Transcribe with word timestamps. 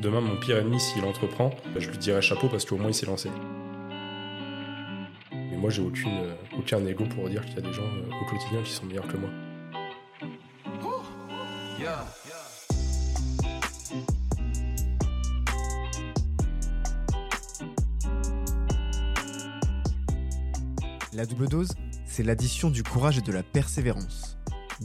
Demain, 0.00 0.20
mon 0.20 0.36
pire 0.36 0.58
ennemi, 0.58 0.78
s'il 0.78 1.04
entreprend, 1.04 1.50
bah, 1.74 1.80
je 1.80 1.90
lui 1.90 1.98
dirai 1.98 2.22
chapeau 2.22 2.48
parce 2.48 2.64
qu'au 2.64 2.76
moins 2.76 2.88
il 2.88 2.94
s'est 2.94 3.06
lancé. 3.06 3.30
Mais 5.32 5.56
moi, 5.56 5.70
j'ai 5.70 5.82
aucune, 5.82 6.18
euh, 6.18 6.34
aucun 6.56 6.84
ego 6.86 7.04
pour 7.06 7.28
dire 7.28 7.44
qu'il 7.44 7.56
y 7.56 7.58
a 7.58 7.62
des 7.62 7.72
gens 7.72 7.82
euh, 7.82 8.22
au 8.22 8.30
quotidien 8.30 8.62
qui 8.62 8.70
sont 8.70 8.86
meilleurs 8.86 9.08
que 9.08 9.16
moi. 9.16 9.28
La 21.12 21.26
double 21.26 21.48
dose, 21.48 21.72
c'est 22.06 22.22
l'addition 22.22 22.70
du 22.70 22.84
courage 22.84 23.18
et 23.18 23.22
de 23.22 23.32
la 23.32 23.42
persévérance. 23.42 24.38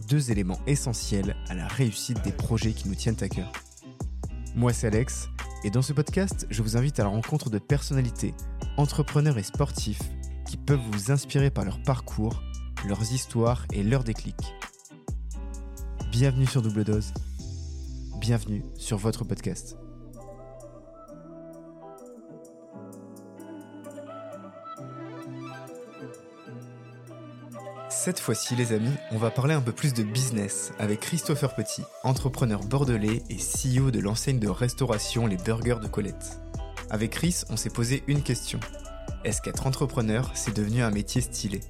Deux 0.09 0.31
éléments 0.31 0.59
essentiels 0.65 1.35
à 1.49 1.53
la 1.53 1.67
réussite 1.67 2.23
des 2.23 2.31
projets 2.31 2.71
qui 2.71 2.89
nous 2.89 2.95
tiennent 2.95 3.21
à 3.21 3.29
cœur. 3.29 3.51
Moi, 4.55 4.71
c'est 4.71 4.85
Alex, 4.85 5.29
et 5.63 5.71
dans 5.71 5.81
ce 5.81 5.93
podcast, 5.93 6.45
je 6.51 6.61
vous 6.61 6.77
invite 6.77 6.99
à 6.99 7.03
la 7.03 7.09
rencontre 7.09 7.49
de 7.49 7.57
personnalités, 7.57 8.35
entrepreneurs 8.77 9.39
et 9.39 9.43
sportifs 9.43 10.03
qui 10.47 10.57
peuvent 10.57 10.79
vous 10.91 11.11
inspirer 11.11 11.49
par 11.49 11.65
leur 11.65 11.81
parcours, 11.81 12.43
leurs 12.87 13.13
histoires 13.13 13.65
et 13.73 13.81
leurs 13.81 14.03
déclics. 14.03 14.53
Bienvenue 16.11 16.45
sur 16.45 16.61
Double 16.61 16.83
Dose. 16.83 17.15
Bienvenue 18.19 18.63
sur 18.75 18.97
votre 18.97 19.25
podcast. 19.25 19.75
Cette 28.03 28.19
fois-ci, 28.19 28.57
les 28.57 28.73
amis, 28.73 28.91
on 29.11 29.17
va 29.17 29.31
parler 29.31 29.53
un 29.53 29.61
peu 29.61 29.71
plus 29.71 29.93
de 29.93 30.03
business 30.03 30.73
avec 30.77 30.99
Christopher 30.99 31.55
Petit, 31.55 31.83
entrepreneur 32.03 32.59
bordelais 32.59 33.23
et 33.29 33.37
CEO 33.37 33.91
de 33.91 34.01
l'enseigne 34.01 34.39
de 34.39 34.49
restauration 34.49 35.25
Les 35.25 35.37
Burgers 35.37 35.79
de 35.81 35.87
Colette. 35.87 36.41
Avec 36.89 37.11
Chris, 37.11 37.43
on 37.49 37.55
s'est 37.55 37.69
posé 37.69 38.03
une 38.07 38.21
question. 38.21 38.59
Est-ce 39.23 39.41
qu'être 39.41 39.67
entrepreneur, 39.67 40.29
c'est 40.33 40.53
devenu 40.53 40.83
un 40.83 40.91
métier 40.91 41.21
stylé? 41.21 41.61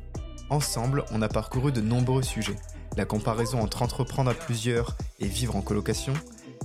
Ensemble, 0.50 1.06
on 1.11 1.22
a 1.22 1.28
parcouru 1.28 1.72
de 1.72 1.81
nombreux 1.81 2.23
sujets. 2.23 2.58
La 2.98 3.06
comparaison 3.06 3.59
entre 3.59 3.84
entreprendre 3.84 4.31
à 4.31 4.34
plusieurs 4.34 4.98
et 5.20 5.28
vivre 5.28 5.56
en 5.56 5.61
colocation, 5.61 6.14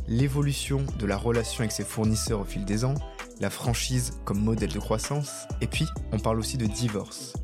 l'évolution 0.07 0.83
de 0.99 1.05
la 1.05 1.19
relation 1.19 1.61
avec 1.61 1.73
ses 1.73 1.85
fournisseurs 1.85 2.41
au 2.41 2.45
fil 2.45 2.65
des 2.65 2.87
ans, 2.87 2.95
la 3.39 3.51
franchise 3.51 4.15
comme 4.25 4.43
modèle 4.43 4.73
de 4.73 4.81
croissance, 4.81 5.47
et 5.61 5.67
puis 5.67 5.85
on 6.11 6.19
parle 6.19 6.39
aussi 6.39 6.57
de 6.57 6.65
divorce. 6.65 7.35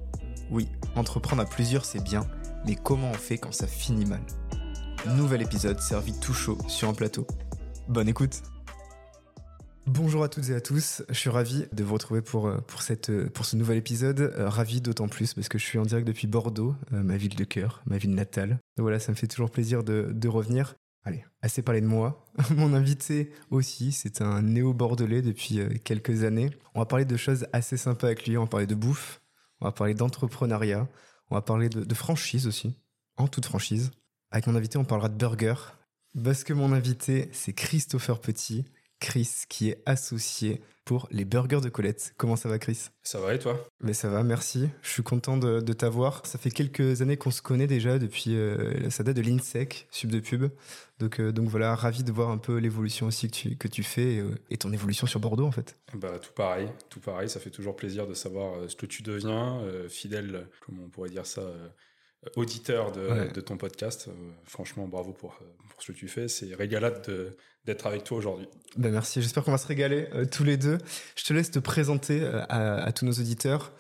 Oui, 0.51 0.69
entreprendre 0.95 1.43
à 1.43 1.47
plusieurs 1.47 1.85
c'est 1.85 2.03
bien, 2.03 2.27
mais 2.67 2.77
comment 2.77 3.11
on 3.11 3.15
fait 3.15 3.39
quand 3.39 3.53
ça 3.53 3.67
finit 3.67 4.05
mal? 4.05 4.21
Nouvel 5.17 5.43
épisode 5.43 5.81
servi 5.81 6.13
tout 6.19 6.35
chaud 6.35 6.59
sur 6.69 6.89
un 6.89 6.95
plateau. 6.95 7.27
Bonne 7.89 8.09
écoute 8.09 8.43
Bonjour 9.87 10.25
à 10.25 10.29
toutes 10.29 10.49
et 10.49 10.55
à 10.55 10.63
tous, 10.63 11.03
je 11.11 11.15
suis 11.15 11.29
ravi 11.29 11.67
de 11.73 11.85
vous 11.85 11.93
retrouver 11.93 12.23
pour, 12.23 12.47
euh, 12.47 12.57
pour, 12.67 12.81
cette, 12.81 13.11
euh, 13.11 13.29
pour 13.29 13.45
ce 13.45 13.55
nouvel 13.55 13.77
épisode. 13.77 14.21
Euh, 14.21 14.49
ravi 14.49 14.81
d'autant 14.81 15.09
plus 15.09 15.35
parce 15.35 15.49
que 15.51 15.59
je 15.59 15.65
suis 15.65 15.79
en 15.79 15.83
direct 15.83 16.07
depuis 16.07 16.27
Bordeaux, 16.27 16.75
ma 16.91 17.19
ville 17.19 17.37
de 17.37 17.45
cœur, 17.45 17.83
ma 17.85 17.99
ville 17.99 18.15
natale. 18.15 18.59
Donc 18.77 18.85
voilà, 18.85 18.99
ça 18.99 19.13
me 19.13 19.17
fait 19.17 19.27
toujours 19.27 19.51
plaisir 19.51 19.85
de, 19.85 20.11
de 20.11 20.29
revenir. 20.29 20.77
Allez, 21.05 21.23
assez 21.43 21.61
parlé 21.61 21.83
de 21.83 21.87
moi. 21.87 22.27
Mon 22.57 22.73
invité 22.73 23.31
aussi, 23.51 23.93
c'est 23.93 24.23
un 24.23 24.41
néo-bordelais 24.41 25.21
depuis 25.21 25.61
quelques 25.85 26.25
années. 26.25 26.51
On 26.75 26.79
va 26.81 26.87
parler 26.87 27.05
de 27.05 27.17
choses 27.19 27.47
assez 27.53 27.77
sympas 27.77 28.07
avec 28.07 28.27
lui, 28.27 28.39
on 28.39 28.45
va 28.45 28.49
parler 28.49 28.67
de 28.67 28.75
bouffe, 28.75 29.21
on 29.65 29.69
va 29.69 29.73
parler 29.73 29.95
d'entrepreneuriat, 29.95 30.87
on 31.31 31.35
va 31.37 31.41
parler 31.41 31.71
de, 31.71 31.95
franchise 31.95 32.47
aussi, 32.47 32.75
en 33.17 33.29
toute 33.29 33.47
franchise. 33.47 33.93
Avec 34.31 34.47
mon 34.47 34.55
invité, 34.57 34.77
on 34.77 34.85
parlera 34.85 35.09
de 35.09 35.17
burger, 35.17 35.55
parce 36.23 36.45
que 36.45 36.53
mon 36.53 36.73
invité, 36.73 37.31
c'est 37.33 37.55
Christopher 37.55 38.21
Petit, 38.21 38.67
Chris, 39.01 39.31
qui 39.49 39.71
est 39.71 39.83
associé 39.87 40.61
pour 40.85 41.09
les 41.11 41.25
burgers 41.25 41.61
de 41.63 41.69
Colette. 41.69 42.15
Comment 42.17 42.37
ça 42.37 42.49
va, 42.49 42.59
Chris? 42.59 42.91
Ça 43.03 43.21
va 43.21 43.35
et 43.35 43.39
toi? 43.39 43.59
Mais 43.81 43.95
ça 43.95 44.09
va, 44.09 44.23
merci. 44.23 44.69
Je 44.83 44.91
suis 44.91 45.03
content 45.03 45.37
de, 45.37 45.61
t'avoir. 45.73 46.27
Ça 46.27 46.39
fait 46.39 46.51
quelques 46.51 47.01
années 47.03 47.17
qu'on 47.17 47.31
se 47.31 47.43
connaît 47.43 47.67
déjà 47.67 47.99
depuis 47.99 48.37
euh, 48.37 48.91
ça 48.91 49.03
date 49.03 49.17
de 49.17 49.23
l'INSEC, 49.23 49.87
sub 49.91 50.11
de 50.11 50.21
pub. 50.21 50.51
Donc, 50.99 51.21
euh, 51.21 51.33
donc 51.33 51.49
voilà, 51.49 51.75
ravi 51.75 52.05
de 52.05 52.13
voir 52.13 52.31
un 52.31 52.39
peu 52.39 52.59
l'évolution 52.59 53.07
aussi 53.07 53.29
que 53.29 53.35
tu, 53.35 53.57
que 53.57 53.69
tu 53.69 53.83
fais 53.83 54.19
euh, 54.19 54.35
et, 54.51 54.59
ton 54.59 54.73
évolution 54.73 55.07
sur 55.07 55.21
Bordeaux 55.21 55.47
en 55.47 55.53
fait. 55.53 55.77
Bah 55.95 56.19
tout 56.19 56.33
pareil, 56.33 56.69
tout 56.91 57.01
pareil. 57.01 57.29
Ça 57.29 57.41
fait 57.41 57.51
toujours 57.51 57.77
plaisir 57.77 58.07
de 58.07 58.15
savoir 58.15 58.69
ce 58.69 58.77
que 58.77 58.87
tu 58.87 59.03
deviens, 59.03 59.61
fidèle, 59.89 60.47
comment 60.65 60.83
on 60.85 60.89
pourrait 60.89 61.11
dire 61.11 61.27
ça 61.27 61.43
auditeur 62.37 62.93
de, 62.93 63.41
ton 63.41 63.57
podcast. 63.57 64.09
franchement, 64.45 64.87
bravo 64.87 65.13
pour, 65.13 65.39
pour 65.69 65.83
ce 65.83 65.93
que 65.93 65.97
tu 65.97 66.09
fais. 66.09 66.29
C'est 66.29 66.55
régalade 66.55 67.35
d'être 67.65 67.87
avec 67.87 68.05
toi 68.05 68.19
aujourd'hui. 68.19 68.49
Ben 68.77 68.91
merci, 68.91 69.23
j'espère 69.23 69.45
qu'on 69.45 69.53
va 69.53 69.59
se 69.59 69.67
régaler 69.67 70.09
tous 70.31 70.45
les 70.45 70.57
deux. 70.57 70.79
Je 71.17 71.25
te 71.25 71.33
laisse 71.33 71.51
te 71.51 71.59
présenter 71.59 72.25
à, 72.49 72.91
tous 72.93 73.05
nos 73.05 73.13
auditeurs. 73.13 73.73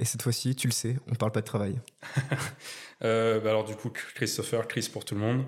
Et 0.00 0.04
cette 0.04 0.22
fois-ci, 0.22 0.54
tu 0.54 0.68
le 0.68 0.72
sais, 0.72 0.96
on 1.08 1.14
parle 1.16 1.32
pas 1.32 1.40
de 1.40 1.46
travail. 1.46 1.80
euh, 3.02 3.40
bah 3.40 3.50
alors 3.50 3.64
du 3.64 3.74
coup, 3.74 3.90
Christopher, 3.90 4.68
Chris 4.68 4.88
pour 4.92 5.04
tout 5.04 5.14
le 5.14 5.20
monde. 5.20 5.44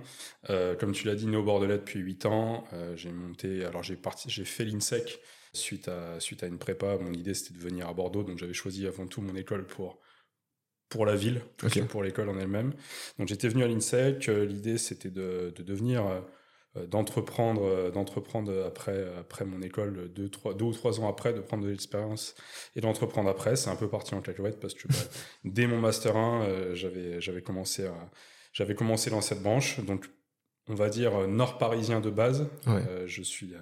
Euh, 0.50 0.74
comme 0.74 0.92
tu 0.92 1.06
l'as 1.06 1.14
dit, 1.14 1.26
né 1.26 1.36
au 1.36 1.44
Bordelais 1.44 1.78
depuis 1.78 2.00
8 2.00 2.26
ans. 2.26 2.64
Euh, 2.72 2.96
j'ai 2.96 3.12
monté, 3.12 3.64
alors 3.64 3.84
j'ai 3.84 3.96
parti, 3.96 4.28
j'ai 4.28 4.44
fait 4.44 4.64
l'INSEC 4.64 5.20
suite 5.52 5.88
à 5.88 6.18
suite 6.20 6.42
à 6.42 6.46
une 6.46 6.58
prépa. 6.58 6.98
Mon 6.98 7.12
idée 7.12 7.34
c'était 7.34 7.54
de 7.54 7.60
venir 7.60 7.88
à 7.88 7.94
Bordeaux, 7.94 8.22
donc 8.22 8.38
j'avais 8.38 8.54
choisi 8.54 8.86
avant 8.86 9.06
tout 9.06 9.22
mon 9.22 9.36
école 9.36 9.66
pour 9.66 10.00
pour 10.88 11.06
la 11.06 11.14
ville, 11.14 11.40
pour 11.88 12.02
l'école 12.02 12.28
en 12.28 12.38
elle-même. 12.38 12.74
Donc 13.18 13.28
j'étais 13.28 13.48
venu 13.48 13.62
à 13.62 13.68
l'INSEC. 13.68 14.28
Euh, 14.28 14.44
l'idée 14.44 14.76
c'était 14.76 15.10
de, 15.10 15.52
de 15.54 15.62
devenir 15.62 16.04
euh, 16.06 16.20
euh, 16.20 16.20
d'entreprendre 16.76 17.64
euh, 17.64 17.90
d'entreprendre 17.90 18.64
après 18.64 19.04
après 19.18 19.44
mon 19.44 19.60
école 19.60 20.12
deux 20.12 20.28
trois 20.28 20.54
deux 20.54 20.66
ou 20.66 20.72
trois 20.72 21.00
ans 21.00 21.08
après 21.08 21.32
de 21.32 21.40
prendre 21.40 21.64
de 21.64 21.68
l'expérience 21.68 22.36
et 22.76 22.80
d'entreprendre 22.80 23.28
après. 23.28 23.56
C'est 23.56 23.70
un 23.70 23.76
peu 23.76 23.88
parti 23.88 24.14
en 24.14 24.20
cacahuète 24.20 24.60
parce 24.60 24.74
que 24.74 24.86
bah, 24.86 24.94
dès 25.44 25.66
mon 25.66 25.80
master 25.80 26.16
1 26.16 26.42
euh, 26.42 26.74
j'avais 26.74 27.20
j'avais 27.20 27.42
commencé 27.42 27.86
à 27.86 28.10
j'avais 28.52 28.74
commencé 28.74 29.10
dans 29.10 29.20
cette 29.20 29.42
branche. 29.42 29.80
Donc 29.80 30.08
on 30.68 30.74
va 30.74 30.88
dire 30.88 31.26
nord 31.26 31.58
parisien 31.58 32.00
de 32.00 32.10
base. 32.10 32.48
Je 33.06 33.22
suis 33.22 33.52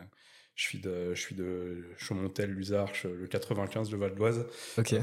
je 0.58 0.64
suis 0.64 0.78
de, 0.78 1.14
je 1.14 1.20
suis 1.20 1.36
de 1.36 1.84
Chaumontel, 1.98 2.50
Luzarches, 2.50 3.04
le 3.04 3.28
95 3.28 3.90
de 3.90 3.96
Val 3.96 4.16
d'Oise. 4.16 4.44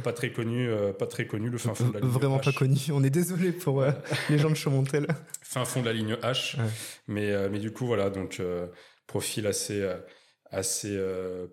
Pas 0.04 0.12
très 0.12 0.34
connu, 0.34 0.68
euh, 0.68 0.92
pas 0.92 1.08
très 1.08 1.28
connu, 1.28 1.50
le 1.50 1.58
fin 1.58 1.74
fond 1.74 1.88
de 1.88 1.94
la 1.94 2.02
Vraiment 2.02 2.40
pas 2.40 2.52
connu. 2.52 2.76
On 2.92 3.02
est 3.06 3.10
désolé 3.10 3.54
pour 3.54 3.82
euh, 3.82 3.92
les 4.30 4.38
gens 4.38 4.50
de 4.50 4.56
Chaumontel. 4.56 5.08
Fin 5.56 5.66
fond 5.66 5.82
de 5.82 5.86
la 5.86 5.94
ligne 5.94 6.16
H. 6.16 6.58
Mais, 7.08 7.32
euh, 7.32 7.50
mais 7.50 7.60
du 7.60 7.72
coup, 7.72 7.86
voilà, 7.86 8.10
donc, 8.10 8.42
profil 9.08 9.48
assez, 9.48 9.88
assez 10.52 11.00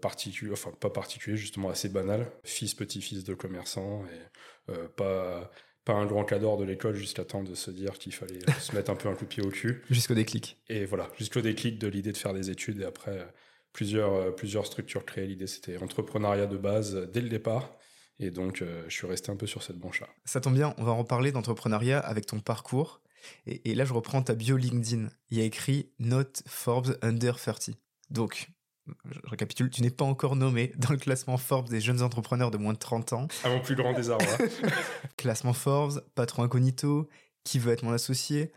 particulier, 0.00 0.52
enfin, 0.52 0.72
pas 0.80 0.90
particulier, 0.90 1.36
justement, 1.36 1.70
assez 1.70 1.88
banal. 1.88 2.30
Fils, 2.44 2.74
petit-fils 2.74 3.24
de 3.24 3.34
commerçant 3.34 4.04
et 4.06 4.72
pas, 4.96 5.50
pas 5.84 5.92
un 5.92 6.06
grand 6.06 6.24
cadre 6.24 6.56
de 6.56 6.64
l'école 6.64 6.94
jusqu'à 6.94 7.24
temps 7.24 7.42
de 7.42 7.54
se 7.54 7.70
dire 7.70 7.92
qu'il 7.98 8.12
fallait 8.14 8.40
se 8.60 8.74
mettre 8.74 8.90
un 8.90 8.96
peu 8.96 9.08
un 9.08 9.14
coup 9.14 9.24
de 9.24 9.30
pied 9.30 9.42
au 9.42 9.50
cul. 9.50 9.82
Jusqu'au 9.90 10.14
déclic. 10.14 10.58
Et 10.69 10.84
voilà, 10.84 11.08
jusqu'au 11.19 11.40
déclic 11.40 11.78
de 11.78 11.88
l'idée 11.88 12.12
de 12.12 12.16
faire 12.16 12.32
des 12.32 12.50
études 12.50 12.80
et 12.80 12.84
après 12.84 13.26
plusieurs, 13.72 14.12
euh, 14.14 14.30
plusieurs 14.30 14.66
structures 14.66 15.04
créées. 15.04 15.26
L'idée, 15.26 15.46
c'était 15.46 15.78
entrepreneuriat 15.78 16.46
de 16.46 16.56
base 16.56 16.94
euh, 16.94 17.06
dès 17.06 17.20
le 17.20 17.28
départ. 17.28 17.76
Et 18.19 18.30
donc, 18.30 18.62
euh, 18.62 18.84
je 18.88 18.94
suis 18.94 19.06
resté 19.06 19.30
un 19.32 19.36
peu 19.36 19.46
sur 19.46 19.62
cette 19.62 19.78
branche-là. 19.78 20.08
Ça 20.24 20.40
tombe 20.40 20.54
bien, 20.54 20.74
on 20.78 20.84
va 20.84 20.92
en 20.92 20.98
reparler 20.98 21.32
d'entrepreneuriat 21.32 21.98
avec 21.98 22.26
ton 22.26 22.40
parcours. 22.40 23.00
Et, 23.47 23.75
là, 23.75 23.84
je 23.84 23.93
reprends 23.93 24.22
ta 24.22 24.34
bio 24.34 24.56
LinkedIn. 24.56 25.09
Il 25.31 25.38
y 25.38 25.41
a 25.41 25.44
écrit 25.44 25.91
Not 25.99 26.43
Forbes 26.47 26.97
Under 27.03 27.38
30. 27.38 27.71
Donc, 28.10 28.50
je 28.87 29.19
récapitule, 29.25 29.71
tu 29.71 29.83
n'es 29.83 29.91
pas 29.91 30.05
encore 30.05 30.37
nommé 30.37 30.72
dans 30.77 30.91
le 30.91 30.99
classement 30.99 31.37
Forbes 31.37 31.69
des 31.69 31.81
jeunes 31.81 32.03
entrepreneurs 32.03 32.50
de 32.50 32.59
moins 32.59 32.72
de 32.72 32.78
30 32.78 33.12
ans. 33.12 33.28
À 33.44 33.49
mon 33.49 33.61
plus 33.61 33.77
grand 33.77 33.93
désarroi. 33.93 34.38
classement 35.16 35.53
Forbes, 35.53 36.05
patron 36.15 36.43
incognito, 36.43 37.09
qui 37.44 37.59
veut 37.59 37.72
être 37.72 37.84
mon 37.84 37.93
associé 37.93 38.53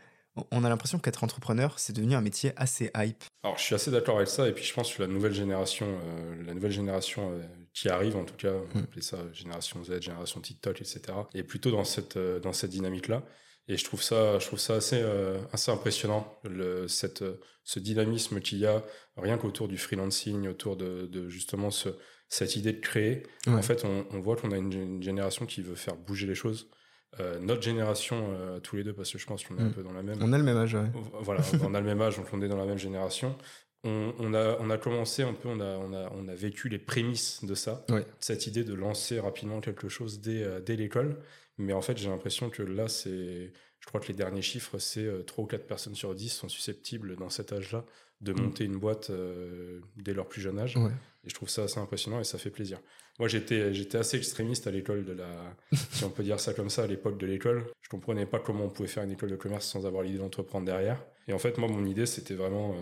on 0.50 0.64
a 0.64 0.68
l'impression 0.68 0.98
qu'être 0.98 1.24
entrepreneur, 1.24 1.78
c'est 1.78 1.92
devenu 1.92 2.14
un 2.14 2.20
métier 2.20 2.52
assez 2.56 2.90
hype. 2.96 3.24
Alors, 3.42 3.58
je 3.58 3.62
suis 3.62 3.74
assez 3.74 3.90
d'accord 3.90 4.16
avec 4.16 4.28
ça, 4.28 4.48
et 4.48 4.52
puis 4.52 4.64
je 4.64 4.74
pense 4.74 4.94
que 4.94 5.02
la 5.02 5.08
nouvelle 5.08 5.32
génération, 5.32 5.86
euh, 5.86 6.42
la 6.44 6.54
nouvelle 6.54 6.72
génération 6.72 7.32
euh, 7.32 7.42
qui 7.72 7.88
arrive, 7.88 8.16
en 8.16 8.24
tout 8.24 8.36
cas, 8.36 8.52
on 8.74 8.78
hmm. 8.78 9.00
ça 9.00 9.18
génération 9.32 9.82
Z, 9.82 10.00
génération 10.02 10.40
TikTok, 10.40 10.80
etc., 10.80 11.00
est 11.34 11.42
plutôt 11.42 11.70
dans 11.70 11.84
cette 11.84 12.16
euh, 12.16 12.38
dans 12.40 12.52
cette 12.52 12.70
dynamique-là. 12.70 13.22
Et 13.68 13.76
je 13.76 13.84
trouve 13.84 14.02
ça, 14.02 14.38
je 14.38 14.46
trouve 14.46 14.60
ça 14.60 14.74
assez 14.74 15.04
assez 15.52 15.70
impressionnant, 15.70 16.32
le, 16.44 16.86
cette 16.88 17.24
ce 17.64 17.80
dynamisme 17.80 18.40
qu'il 18.40 18.58
y 18.58 18.66
a 18.66 18.84
rien 19.16 19.38
qu'autour 19.38 19.66
du 19.66 19.76
freelancing, 19.76 20.46
autour 20.46 20.76
de, 20.76 21.06
de 21.06 21.28
justement 21.28 21.72
ce, 21.72 21.88
cette 22.28 22.56
idée 22.56 22.72
de 22.72 22.80
créer. 22.80 23.24
En 23.48 23.62
fait, 23.62 23.84
on, 23.84 24.06
on 24.12 24.20
voit 24.20 24.36
qu'on 24.36 24.52
a 24.52 24.56
une, 24.56 25.02
génération 25.02 25.46
qui 25.46 25.62
veut 25.62 25.74
faire 25.74 25.96
bouger 25.96 26.26
les 26.26 26.34
choses. 26.34 26.68
Euh, 27.18 27.38
notre 27.40 27.62
génération 27.62 28.34
euh, 28.34 28.60
tous 28.60 28.76
les 28.76 28.84
deux 28.84 28.92
parce 28.92 29.10
que 29.10 29.16
je 29.16 29.26
pense 29.26 29.42
qu'on 29.42 29.56
est 29.56 29.62
un 29.62 29.68
mm. 29.68 29.72
peu 29.72 29.82
dans 29.82 29.92
la 29.92 30.02
même 30.02 30.18
on 30.20 30.34
a 30.34 30.38
le 30.38 30.44
même 30.44 30.56
âge 30.58 30.74
ouais. 30.74 30.90
voilà 31.22 31.40
on 31.62 31.72
a 31.72 31.80
le 31.80 31.86
même 31.86 32.02
âge 32.02 32.18
donc 32.18 32.26
on 32.32 32.42
est 32.42 32.48
dans 32.48 32.58
la 32.58 32.66
même 32.66 32.76
génération 32.76 33.38
on, 33.84 34.34
a, 34.34 34.56
on 34.60 34.70
a 34.70 34.78
commencé 34.78 35.22
un 35.22 35.32
peu, 35.32 35.48
on 35.48 35.60
a, 35.60 35.76
on 35.78 35.92
a, 35.92 36.10
on 36.14 36.28
a 36.28 36.34
vécu 36.34 36.68
les 36.68 36.78
prémices 36.78 37.44
de 37.44 37.54
ça, 37.54 37.84
cette 38.20 38.46
idée 38.46 38.64
de 38.64 38.74
lancer 38.74 39.20
rapidement 39.20 39.60
quelque 39.60 39.88
chose 39.88 40.20
dès, 40.20 40.42
euh, 40.42 40.60
dès 40.60 40.76
l'école. 40.76 41.18
Mais 41.58 41.72
en 41.72 41.80
fait, 41.80 41.96
j'ai 41.96 42.08
l'impression 42.08 42.50
que 42.50 42.62
là, 42.62 42.88
c'est, 42.88 43.52
je 43.80 43.86
crois 43.86 44.00
que 44.00 44.08
les 44.08 44.14
derniers 44.14 44.42
chiffres, 44.42 44.78
c'est 44.78 45.08
3 45.26 45.44
ou 45.44 45.46
4 45.46 45.66
personnes 45.66 45.94
sur 45.94 46.14
10 46.14 46.28
sont 46.28 46.48
susceptibles 46.48 47.16
dans 47.16 47.30
cet 47.30 47.52
âge-là 47.52 47.84
de 48.20 48.32
mm. 48.32 48.40
monter 48.40 48.64
une 48.64 48.76
boîte 48.76 49.10
dès 49.96 50.12
leur 50.12 50.28
plus 50.28 50.42
jeune 50.42 50.58
âge. 50.58 50.76
Et 51.24 51.30
je 51.30 51.34
trouve 51.34 51.48
ça 51.48 51.64
assez 51.64 51.80
impressionnant 51.80 52.20
et 52.20 52.24
ça 52.24 52.38
fait 52.38 52.50
plaisir. 52.50 52.78
Moi, 53.18 53.28
j'étais, 53.28 53.72
j'étais 53.72 53.98
assez 53.98 54.16
extrémiste 54.16 54.66
à 54.66 54.70
l'école 54.70 55.04
de 55.04 55.12
la, 55.12 55.56
si 55.90 56.04
on 56.04 56.10
peut 56.10 56.22
dire 56.22 56.38
ça 56.38 56.52
comme 56.52 56.68
ça, 56.68 56.82
à 56.82 56.86
l'époque 56.86 57.18
de 57.18 57.26
l'école. 57.26 57.66
Je 57.80 57.88
comprenais 57.88 58.26
pas 58.26 58.38
comment 58.38 58.64
on 58.64 58.68
pouvait 58.68 58.88
faire 58.88 59.04
une 59.04 59.12
école 59.12 59.30
de 59.30 59.36
commerce 59.36 59.66
sans 59.66 59.86
avoir 59.86 60.02
l'idée 60.02 60.18
d'entreprendre 60.18 60.66
derrière. 60.66 61.02
Et 61.26 61.32
en 61.32 61.38
fait, 61.38 61.56
moi, 61.58 61.68
mon 61.68 61.84
idée, 61.86 62.06
c'était 62.06 62.34
vraiment, 62.34 62.74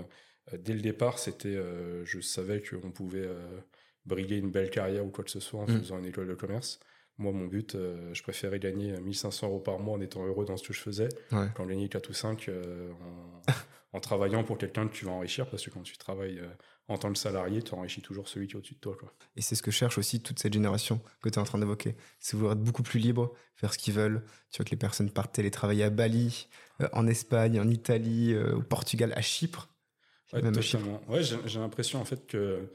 euh, 0.53 0.59
dès 0.59 0.75
le 0.75 0.81
départ, 0.81 1.19
c'était, 1.19 1.55
euh, 1.55 2.05
je 2.05 2.21
savais 2.21 2.63
qu'on 2.63 2.91
pouvait 2.91 3.27
euh, 3.27 3.61
briller 4.07 4.37
une 4.37 4.51
belle 4.51 4.71
carrière 4.71 5.07
ou 5.07 5.11
quoi 5.11 5.25
que 5.25 5.31
ce 5.31 5.41
soit 5.41 5.61
en 5.61 5.67
mm. 5.67 5.79
faisant 5.79 5.99
une 5.99 6.07
école 6.07 6.27
de 6.27 6.35
commerce. 6.35 6.81
Moi, 7.19 7.33
mon 7.33 7.47
but, 7.47 7.77
je 8.13 8.23
préférais 8.23 8.59
gagner 8.59 8.99
1500 9.01 9.47
euros 9.47 9.61
par 9.61 9.79
mois 9.79 9.95
en 9.95 10.01
étant 10.01 10.27
heureux 10.27 10.45
dans 10.45 10.57
ce 10.57 10.67
que 10.67 10.75
je 10.75 10.81
faisais, 10.81 11.09
ouais. 11.31 11.47
qu'en 11.55 11.65
gagner 11.65 11.89
4 11.89 12.11
ou 12.11 12.13
5 12.13 12.51
en, 12.53 13.97
en 13.97 14.01
travaillant 14.01 14.43
pour 14.43 14.59
quelqu'un 14.59 14.89
que 14.89 14.93
tu 14.93 15.05
vas 15.05 15.13
enrichir, 15.13 15.49
parce 15.49 15.65
que 15.65 15.71
quand 15.71 15.83
tu 15.83 15.97
travailles 15.97 16.41
en 16.89 16.99
tant 16.99 17.13
que 17.13 17.19
salarié, 17.19 17.63
tu 17.63 17.75
enrichis 17.75 18.03
toujours 18.03 18.29
celui 18.29 18.47
qui 18.47 18.55
est 18.55 18.57
au-dessus 18.57 18.75
de 18.75 18.81
toi. 18.81 18.97
Quoi. 18.99 19.13
Et 19.37 19.43
c'est 19.43 19.55
ce 19.55 19.63
que 19.63 19.71
cherche 19.71 19.97
aussi 19.97 20.21
toute 20.21 20.39
cette 20.39 20.53
génération 20.53 21.01
que 21.23 21.29
tu 21.29 21.37
es 21.37 21.39
en 21.39 21.45
train 21.45 21.59
d'évoquer. 21.59 21.97
C'est 22.21 22.37
vouloir 22.37 22.55
être 22.55 22.63
beaucoup 22.63 22.83
plus 22.83 23.01
libre, 23.01 23.35
faire 23.57 23.73
ce 23.73 23.79
qu'ils 23.79 23.95
veulent. 23.95 24.23
Tu 24.51 24.59
vois 24.59 24.65
que 24.65 24.71
les 24.71 24.77
personnes 24.77 25.11
partent 25.11 25.35
télétravailler 25.35 25.85
à 25.85 25.91
Bali, 25.91 26.49
euh, 26.83 26.89
en 26.93 27.07
Espagne, 27.07 27.59
en 27.59 27.69
Italie, 27.69 28.35
euh, 28.35 28.57
au 28.57 28.63
Portugal, 28.63 29.13
à 29.17 29.23
Chypre. 29.23 29.71
Ouais, 30.33 30.43
même 30.43 30.55
Ouais, 31.09 31.23
j'ai 31.23 31.61
l'impression 31.61 32.01
en 32.01 32.05
fait 32.05 32.27
que, 32.27 32.69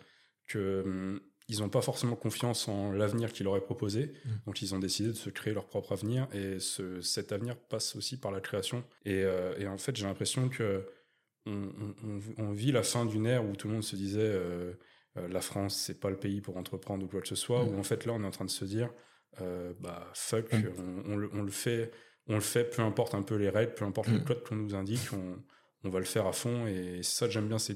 que 0.48 0.84
hum, 0.86 1.20
ils 1.50 1.60
n'ont 1.60 1.70
pas 1.70 1.82
forcément 1.82 2.16
confiance 2.16 2.68
en 2.68 2.92
l'avenir 2.92 3.34
qu'ils 3.34 3.44
leur 3.44 3.58
est 3.58 3.62
proposé. 3.62 4.14
Mmh. 4.24 4.30
Donc 4.46 4.62
ils 4.62 4.74
ont 4.74 4.80
décidé 4.80 5.10
de 5.10 5.16
se 5.16 5.30
créer 5.30 5.54
leur 5.54 5.68
propre 5.68 5.92
avenir. 5.92 6.28
Et 6.34 6.60
ce, 6.60 7.02
cet 7.02 7.32
avenir 7.32 7.58
passe 7.58 7.96
aussi 7.96 8.18
par 8.18 8.32
la 8.32 8.40
création. 8.40 8.84
Et, 9.04 9.24
euh, 9.24 9.58
et 9.58 9.68
en 9.68 9.78
fait, 9.78 9.96
j'ai 9.96 10.06
l'impression 10.06 10.48
que 10.48 10.86
on, 12.38 12.52
vit 12.52 12.72
la 12.72 12.84
fin 12.84 13.06
d'une 13.06 13.26
ère 13.26 13.46
où 13.46 13.56
tout 13.56 13.68
le 13.68 13.74
monde 13.74 13.84
se 13.84 13.96
disait 13.96 14.20
euh, 14.22 14.74
euh, 15.18 15.28
la 15.28 15.42
France, 15.42 15.76
c'est 15.76 16.00
pas 16.00 16.10
le 16.10 16.18
pays 16.18 16.42
pour 16.42 16.58
entreprendre 16.58 17.06
ou 17.06 17.08
quoi 17.08 17.22
que 17.22 17.28
ce 17.28 17.36
soit, 17.36 17.64
mm. 17.64 17.70
où 17.70 17.80
en 17.80 17.84
fait 17.84 18.06
là, 18.06 18.14
on 18.14 18.24
est 18.24 18.28
en 18.28 18.32
train 18.32 18.46
de 18.46 18.50
se 18.50 18.66
dire 18.66 18.92
euh, 19.42 19.74
bah 19.80 20.08
fuck, 20.14 20.52
mm. 20.52 21.04
on, 21.08 21.16
le, 21.16 21.52
fait, 21.52 21.92
on 22.28 22.36
le 22.36 22.42
fait, 22.42 22.66
peu 22.66 22.82
importe 22.82 23.16
un 23.16 23.22
peu 23.22 23.36
les 23.36 23.50
règles, 23.50 23.74
peu 23.74 23.86
importe 23.86 24.10
le 24.10 24.20
mm. 24.20 24.26
code 24.26 24.44
qu'on 24.44 24.56
nous 24.56 24.76
indique, 24.76 25.10
on, 25.14 25.90
va 25.90 26.00
le 26.00 26.06
faire 26.06 26.28
à 26.28 26.34
fond. 26.34 26.68
Et 26.68 27.02
ça, 27.04 27.30
j'aime 27.30 27.48
bien, 27.48 27.60
c'est 27.60 27.76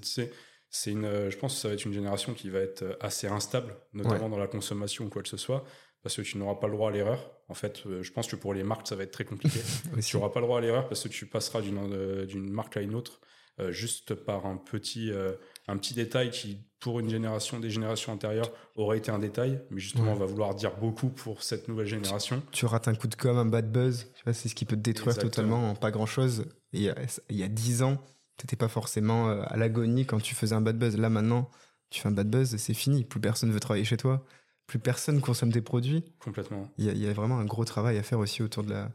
c'est 0.75 0.91
une, 0.91 1.29
je 1.29 1.37
pense 1.37 1.53
que 1.53 1.59
ça 1.59 1.67
va 1.67 1.75
être 1.75 1.85
une 1.85 1.93
génération 1.93 2.33
qui 2.33 2.49
va 2.49 2.59
être 2.59 2.97
assez 2.99 3.27
instable, 3.27 3.75
notamment 3.93 4.27
dans 4.27 4.39
la 4.39 4.47
consommation 4.47 5.05
ou 5.05 5.09
quoi 5.09 5.21
que 5.21 5.29
ce 5.29 5.37
soit, 5.37 5.63
parce 6.01 6.15
que 6.15 6.23
tu 6.23 6.39
n'auras 6.39 6.55
pas 6.55 6.67
le 6.67 6.73
droit 6.73 6.89
à 6.89 6.91
l'erreur. 6.91 7.31
En 7.47 7.53
fait, 7.53 7.83
je 8.01 8.11
pense 8.11 8.27
que 8.27 8.35
pour 8.35 8.55
les 8.55 8.63
marques, 8.63 8.87
ça 8.87 8.95
va 8.95 9.03
être 9.03 9.11
très 9.11 9.23
compliqué. 9.23 9.59
tu 10.03 10.17
n'auras 10.17 10.29
pas 10.29 10.39
le 10.39 10.47
droit 10.47 10.57
à 10.57 10.61
l'erreur 10.61 10.87
parce 10.89 11.03
que 11.03 11.09
tu 11.09 11.27
passeras 11.27 11.61
d'une 11.61 12.49
marque 12.51 12.75
à 12.75 12.81
une 12.81 12.95
autre 12.95 13.21
euh, 13.59 13.71
juste 13.71 14.15
par 14.15 14.47
un 14.47 14.57
petit, 14.57 15.11
euh, 15.11 15.33
un 15.67 15.77
petit 15.77 15.93
détail 15.93 16.31
qui, 16.31 16.57
pour 16.79 16.99
une 16.99 17.07
génération, 17.07 17.59
des 17.59 17.69
générations 17.69 18.11
antérieures, 18.11 18.51
aurait 18.75 18.97
été 18.97 19.11
un 19.11 19.19
détail, 19.19 19.61
mais 19.69 19.79
justement, 19.79 20.13
on 20.13 20.15
va 20.15 20.25
vouloir 20.25 20.55
dire 20.55 20.75
beaucoup 20.77 21.09
pour 21.09 21.43
cette 21.43 21.67
nouvelle 21.67 21.85
génération. 21.85 22.41
Tu, 22.51 22.65
rates 22.65 22.87
un 22.87 22.95
coup 22.95 23.07
de 23.07 23.13
com, 23.13 23.37
un 23.37 23.45
bad 23.45 23.71
buzz, 23.71 24.11
c'est 24.25 24.49
ce 24.49 24.55
qui 24.55 24.65
peut 24.65 24.75
te 24.75 24.81
détruire 24.81 25.19
totalement 25.19 25.69
en 25.69 25.75
pas 25.75 25.91
grand 25.91 26.07
chose. 26.07 26.45
il 26.71 26.81
y 26.81 27.43
a 27.43 27.47
dix 27.47 27.83
ans, 27.83 28.03
tu 28.37 28.45
n'étais 28.45 28.55
pas 28.55 28.67
forcément 28.67 29.29
euh, 29.29 29.43
à 29.47 29.57
l'agonie 29.57 30.05
quand 30.05 30.19
tu 30.19 30.35
faisais 30.35 30.55
un 30.55 30.61
bad 30.61 30.77
buzz. 30.77 30.97
Là, 30.97 31.09
maintenant, 31.09 31.49
tu 31.89 32.01
fais 32.01 32.09
un 32.09 32.13
bad 32.13 32.29
buzz, 32.29 32.55
c'est 32.55 32.73
fini. 32.73 33.03
Plus 33.03 33.19
personne 33.19 33.51
veut 33.51 33.59
travailler 33.59 33.85
chez 33.85 33.97
toi. 33.97 34.25
Plus 34.67 34.79
personne 34.79 35.21
consomme 35.21 35.51
tes 35.51 35.61
produits. 35.61 36.03
Complètement. 36.19 36.71
Il 36.77 36.97
y, 36.97 37.07
a, 37.07 37.13
vraiment 37.13 37.37
un 37.37 37.45
gros 37.45 37.65
travail 37.65 37.97
à 37.97 38.03
faire 38.03 38.19
aussi 38.19 38.41
autour 38.41 38.63
de 38.63 38.71
la, 38.71 38.91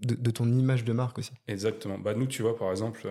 de, 0.00 0.30
ton 0.30 0.46
image 0.52 0.84
de 0.84 0.92
marque 0.92 1.18
aussi. 1.18 1.32
Exactement. 1.46 1.98
Bah, 1.98 2.14
nous, 2.14 2.26
tu 2.26 2.42
vois, 2.42 2.56
par 2.56 2.70
exemple, 2.70 3.08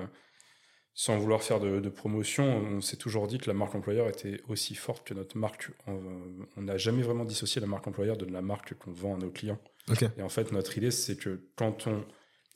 sans 0.93 1.17
vouloir 1.17 1.41
faire 1.41 1.59
de, 1.59 1.89
promotion, 1.89 2.43
on 2.45 2.81
s'est 2.81 2.97
toujours 2.97 3.27
dit 3.27 3.37
que 3.37 3.47
la 3.47 3.53
marque 3.53 3.73
employeur 3.73 4.09
était 4.09 4.41
aussi 4.49 4.75
forte 4.75 5.07
que 5.07 5.13
notre 5.13 5.37
marque. 5.37 5.71
On 5.87 6.61
n'a 6.61 6.77
jamais 6.77 7.01
vraiment 7.01 7.25
dissocié 7.25 7.61
la 7.61 7.67
marque 7.67 7.87
employeur 7.87 8.17
de 8.17 8.25
la 8.25 8.41
marque 8.41 8.73
qu'on 8.75 8.91
vend 8.91 9.15
à 9.15 9.17
nos 9.17 9.31
clients. 9.31 9.59
Et 10.17 10.21
en 10.21 10.29
fait, 10.29 10.51
notre 10.51 10.77
idée, 10.77 10.91
c'est 10.91 11.15
que 11.15 11.49
quand 11.55 11.87
on, 11.87 12.05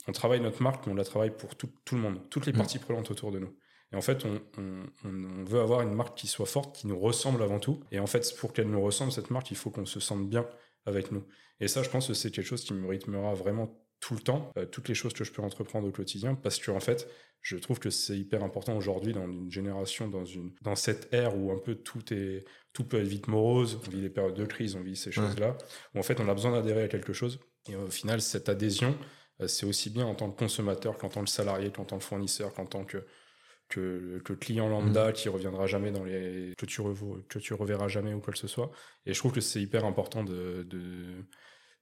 on 0.06 0.12
travaille 0.12 0.40
notre 0.40 0.62
marque, 0.62 0.86
on 0.86 0.94
la 0.94 1.04
travaille 1.04 1.36
pour 1.36 1.56
tout, 1.56 1.70
le 1.92 1.98
monde, 1.98 2.20
toutes 2.30 2.46
les 2.46 2.52
mm. 2.52 2.56
parties 2.56 2.78
prenantes 2.78 3.10
autour 3.10 3.32
de 3.32 3.38
nous. 3.38 3.54
Et 3.92 3.96
en 3.96 4.00
fait, 4.00 4.24
on, 4.24 4.40
on, 5.04 5.44
veut 5.44 5.60
avoir 5.60 5.82
une 5.82 5.94
marque 5.94 6.16
qui 6.18 6.26
soit 6.26 6.46
forte, 6.46 6.76
qui 6.76 6.86
nous 6.86 6.98
ressemble 6.98 7.42
avant 7.42 7.60
tout. 7.60 7.80
Et 7.92 8.00
en 8.00 8.06
fait, 8.06 8.34
pour 8.38 8.52
qu'elle 8.52 8.68
nous 8.68 8.82
ressemble, 8.82 9.12
cette 9.12 9.30
marque, 9.30 9.50
il 9.52 9.56
faut 9.56 9.70
qu'on 9.70 9.86
se 9.86 10.00
sente 10.00 10.28
bien 10.28 10.46
avec 10.86 11.12
nous. 11.12 11.24
Et 11.60 11.68
ça, 11.68 11.82
je 11.82 11.90
pense 11.90 12.08
que 12.08 12.14
c'est 12.14 12.30
quelque 12.30 12.46
chose 12.46 12.64
qui 12.64 12.74
me 12.74 12.86
rythmera 12.86 13.34
vraiment 13.34 13.80
tout 14.00 14.14
le 14.14 14.20
temps, 14.20 14.52
euh, 14.58 14.66
toutes 14.66 14.88
les 14.88 14.94
choses 14.94 15.12
que 15.12 15.24
je 15.24 15.32
peux 15.32 15.42
entreprendre 15.42 15.88
au 15.88 15.90
quotidien, 15.90 16.34
parce 16.34 16.58
que 16.58 16.70
en 16.70 16.80
fait, 16.80 17.08
je 17.40 17.56
trouve 17.56 17.78
que 17.78 17.90
c'est 17.90 18.16
hyper 18.16 18.42
important 18.42 18.76
aujourd'hui 18.76 19.12
dans 19.12 19.26
une 19.26 19.50
génération, 19.50 20.08
dans 20.08 20.24
une 20.24 20.52
dans 20.62 20.74
cette 20.74 21.12
ère 21.14 21.36
où 21.36 21.52
un 21.52 21.58
peu 21.58 21.76
tout 21.76 22.12
est 22.12 22.44
tout 22.72 22.84
peut 22.84 23.00
être 23.00 23.06
vite 23.06 23.28
morose, 23.28 23.80
on 23.86 23.90
vit 23.90 24.00
des 24.00 24.10
périodes 24.10 24.34
de 24.34 24.44
crise, 24.44 24.74
on 24.74 24.82
vit 24.82 24.96
ces 24.96 25.12
choses-là, 25.12 25.56
où 25.94 25.98
en 25.98 26.02
fait 26.02 26.20
on 26.20 26.28
a 26.28 26.34
besoin 26.34 26.52
d'adhérer 26.52 26.82
à 26.82 26.88
quelque 26.88 27.12
chose. 27.12 27.40
Et 27.68 27.76
au 27.76 27.86
final, 27.86 28.20
cette 28.20 28.48
adhésion, 28.48 28.96
c'est 29.46 29.66
aussi 29.66 29.90
bien 29.90 30.06
en 30.06 30.14
tant 30.14 30.30
que 30.30 30.38
consommateur 30.38 30.96
qu'en 30.98 31.08
tant 31.08 31.24
que 31.24 31.30
salarié, 31.30 31.70
qu'en 31.70 31.84
tant 31.84 31.98
que 31.98 32.04
fournisseur, 32.04 32.54
qu'en 32.54 32.66
tant 32.66 32.84
que 32.84 33.04
que, 33.68 34.22
que 34.24 34.32
client 34.32 34.68
lambda 34.68 35.10
mmh. 35.10 35.12
qui 35.14 35.28
reviendra 35.28 35.66
jamais 35.66 35.90
dans 35.90 36.04
les 36.04 36.54
que 36.56 36.66
tu 36.66 36.82
que 37.28 37.38
tu 37.38 37.52
reverras 37.52 37.88
jamais 37.88 38.14
ou 38.14 38.20
quoi 38.20 38.32
que 38.32 38.38
ce 38.38 38.46
soit. 38.46 38.70
Et 39.06 39.12
je 39.12 39.18
trouve 39.18 39.32
que 39.32 39.40
c'est 39.40 39.60
hyper 39.60 39.84
important 39.84 40.22
de, 40.22 40.62
de 40.62 41.24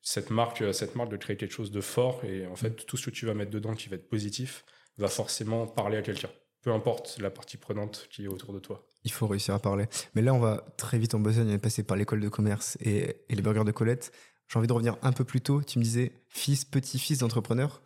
cette 0.01 0.31
marque, 0.31 0.63
cette 0.73 0.97
marque 0.97 1.11
de 1.11 1.17
créer 1.17 1.37
quelque 1.37 1.53
chose 1.53 1.71
de 1.71 1.81
fort 1.81 2.25
et 2.25 2.47
en 2.47 2.57
fait 2.57 2.71
mmh. 2.71 2.87
tout 2.87 2.97
ce 2.97 3.07
que 3.07 3.11
tu 3.11 3.27
vas 3.27 3.35
mettre 3.35 3.51
dedans 3.51 3.75
qui 3.75 3.89
va 3.89 3.97
être 3.97 4.09
positif, 4.09 4.65
va 4.99 5.09
forcément 5.09 5.67
parler 5.67 5.97
à 5.97 6.03
quelqu'un. 6.03 6.31
Peu 6.63 6.73
importe 6.73 7.19
la 7.21 7.31
partie 7.31 7.59
prenante 7.59 8.09
qui 8.11 8.25
est 8.25 8.29
autour 8.29 8.55
de 8.55 8.59
toi. 8.59 8.87
Il 9.05 9.13
faut 9.13 9.27
réussir 9.27 9.55
à 9.55 9.59
parler. 9.59 9.85
Mais 10.15 10.23
là, 10.23 10.33
on 10.33 10.39
va 10.39 10.65
très 10.79 10.99
vite 10.99 11.15
en 11.15 11.21
besogne. 11.21 11.49
On 11.49 11.53
est 11.53 11.59
passé 11.59 11.83
par 11.83 11.97
l'école 11.97 12.21
de 12.21 12.29
commerce 12.31 12.79
et, 12.81 13.17
les 13.29 13.43
burgers 13.43 13.65
de 13.65 13.71
Colette. 13.71 14.13
J'ai 14.49 14.59
envie 14.59 14.69
de 14.69 14.73
revenir 14.73 14.97
un 15.03 15.13
peu 15.13 15.25
plus 15.25 15.41
tôt. 15.41 15.63
Tu 15.63 15.79
me 15.79 15.85
disais 15.85 16.13
fils, 16.29 16.65
petit-fils 16.65 17.19
d'entrepreneur. 17.19 17.83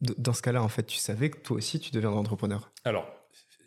Dans 0.00 0.32
ce 0.32 0.42
cas-là, 0.42 0.62
en 0.62 0.68
fait, 0.68 0.84
tu 0.84 0.98
savais 0.98 1.30
que 1.30 1.38
toi 1.38 1.56
aussi, 1.56 1.80
tu 1.80 1.90
deviendrais 1.90 2.20
entrepreneur. 2.20 2.70
Alors, 2.84 3.08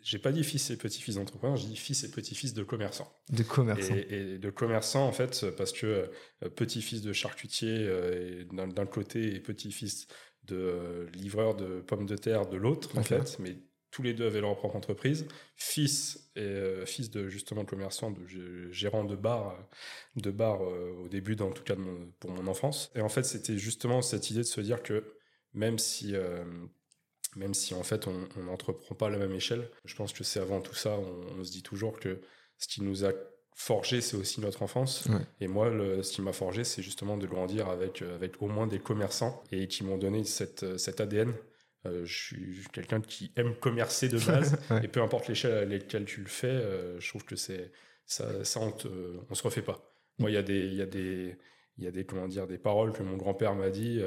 j'ai 0.02 0.18
pas 0.18 0.32
dit 0.32 0.42
fils 0.42 0.70
et 0.70 0.76
petit-fils 0.76 1.14
d'entrepreneurs, 1.14 1.56
j'ai 1.56 1.68
dit 1.68 1.76
fils 1.76 2.02
et 2.04 2.10
petit-fils 2.10 2.54
de 2.54 2.64
commerçants. 2.64 3.12
De 3.30 3.42
commerçants. 3.42 3.94
Et, 3.94 4.38
de 4.38 4.50
commerçants, 4.50 5.06
en 5.06 5.12
fait, 5.12 5.46
parce 5.56 5.72
que 5.72 6.10
euh, 6.42 6.48
petit-fils 6.48 7.02
de 7.02 7.12
charcutier 7.12 7.76
euh, 7.78 8.44
d'un 8.44 8.86
côté 8.86 9.34
et 9.34 9.40
petit-fils 9.40 10.06
de 10.44 10.56
euh, 10.56 11.10
livreur 11.14 11.54
de 11.54 11.80
pommes 11.80 12.06
de 12.06 12.16
terre 12.16 12.46
de 12.46 12.56
l'autre, 12.56 12.98
en 12.98 13.02
fait, 13.02 13.38
mais 13.38 13.56
tous 13.92 14.02
les 14.02 14.12
deux 14.14 14.26
avaient 14.26 14.40
leur 14.40 14.56
propre 14.56 14.74
entreprise. 14.74 15.28
Fils 15.54 16.30
et 16.34 16.40
euh, 16.40 16.84
fils 16.84 17.10
de 17.10 17.28
justement 17.28 17.64
commerçant, 17.64 18.10
de 18.10 18.26
gérant 18.72 19.04
de 19.04 19.14
bar, 19.14 19.56
de 20.16 20.32
bar 20.32 20.62
euh, 20.62 20.90
au 21.04 21.08
début, 21.08 21.36
dans 21.36 21.52
tout 21.52 21.62
cas 21.62 21.76
pour 22.18 22.30
mon 22.30 22.48
enfance. 22.48 22.90
Et 22.96 23.00
en 23.00 23.08
fait, 23.08 23.22
c'était 23.22 23.58
justement 23.58 24.02
cette 24.02 24.30
idée 24.30 24.40
de 24.40 24.46
se 24.46 24.60
dire 24.60 24.82
que 24.82 25.14
même 25.54 25.78
si 25.78 26.14
même 27.36 27.54
si 27.54 27.72
en 27.72 27.82
fait 27.82 28.06
on 28.08 28.42
n'entreprend 28.42 28.94
pas 28.94 29.06
à 29.06 29.10
la 29.10 29.18
même 29.18 29.32
échelle, 29.32 29.70
je 29.84 29.94
pense 29.94 30.12
que 30.12 30.24
c'est 30.24 30.40
avant 30.40 30.60
tout 30.60 30.74
ça, 30.74 30.98
on, 30.98 31.38
on, 31.38 31.44
se 31.44 31.50
dit 31.50 31.62
toujours 31.62 31.98
que 31.98 32.20
ce 32.58 32.68
qui 32.68 32.82
nous 32.82 33.06
a 33.06 33.12
forgé, 33.54 34.00
c'est 34.00 34.16
aussi 34.16 34.40
notre 34.40 34.62
enfance. 34.62 35.08
Et 35.40 35.48
moi, 35.48 35.70
le, 35.70 36.02
ce 36.02 36.12
qui 36.12 36.22
m'a 36.22 36.32
forgé, 36.32 36.64
c'est 36.64 36.82
justement 36.82 37.16
de 37.16 37.26
grandir 37.26 37.68
avec, 37.68 38.02
euh, 38.02 38.14
avec 38.14 38.40
au 38.42 38.48
moins 38.48 38.66
des 38.66 38.78
commerçants 38.78 39.42
et 39.50 39.68
qui 39.68 39.84
m'ont 39.84 39.98
donné 39.98 40.24
cette, 40.24 40.62
euh, 40.62 40.78
cet 40.78 41.00
ADN. 41.00 41.32
Euh, 41.86 42.04
je 42.04 42.14
suis 42.14 42.64
quelqu'un 42.72 43.00
qui 43.00 43.32
aime 43.36 43.54
commercer 43.54 44.08
de 44.08 44.18
base. 44.18 44.56
Et 44.82 44.88
peu 44.88 45.02
importe 45.02 45.28
l'échelle 45.28 45.52
à 45.52 45.64
laquelle 45.64 46.04
tu 46.04 46.20
le 46.20 46.28
fais, 46.28 46.62
je 46.98 47.08
trouve 47.08 47.24
que 47.24 47.36
c'est 47.36 47.72
ça, 48.06 48.44
ça 48.44 48.60
on, 48.60 48.74
on 49.30 49.34
se 49.34 49.42
refait 49.42 49.62
pas. 49.62 49.92
Moi, 50.18 50.30
il 50.30 50.34
y 50.34 50.36
a 50.38 50.42
des, 50.42 50.60
il 50.60 50.74
y 50.74 50.82
a 50.82 50.86
des, 50.86 51.36
il 51.78 51.84
y 51.84 51.86
a 51.86 51.90
des 51.90 52.04
comment 52.04 52.28
dire 52.28 52.46
des 52.46 52.58
paroles 52.58 52.92
que 52.92 53.02
mon 53.02 53.16
grand-père 53.16 53.54
m'a 53.54 53.70
dit 53.70 54.00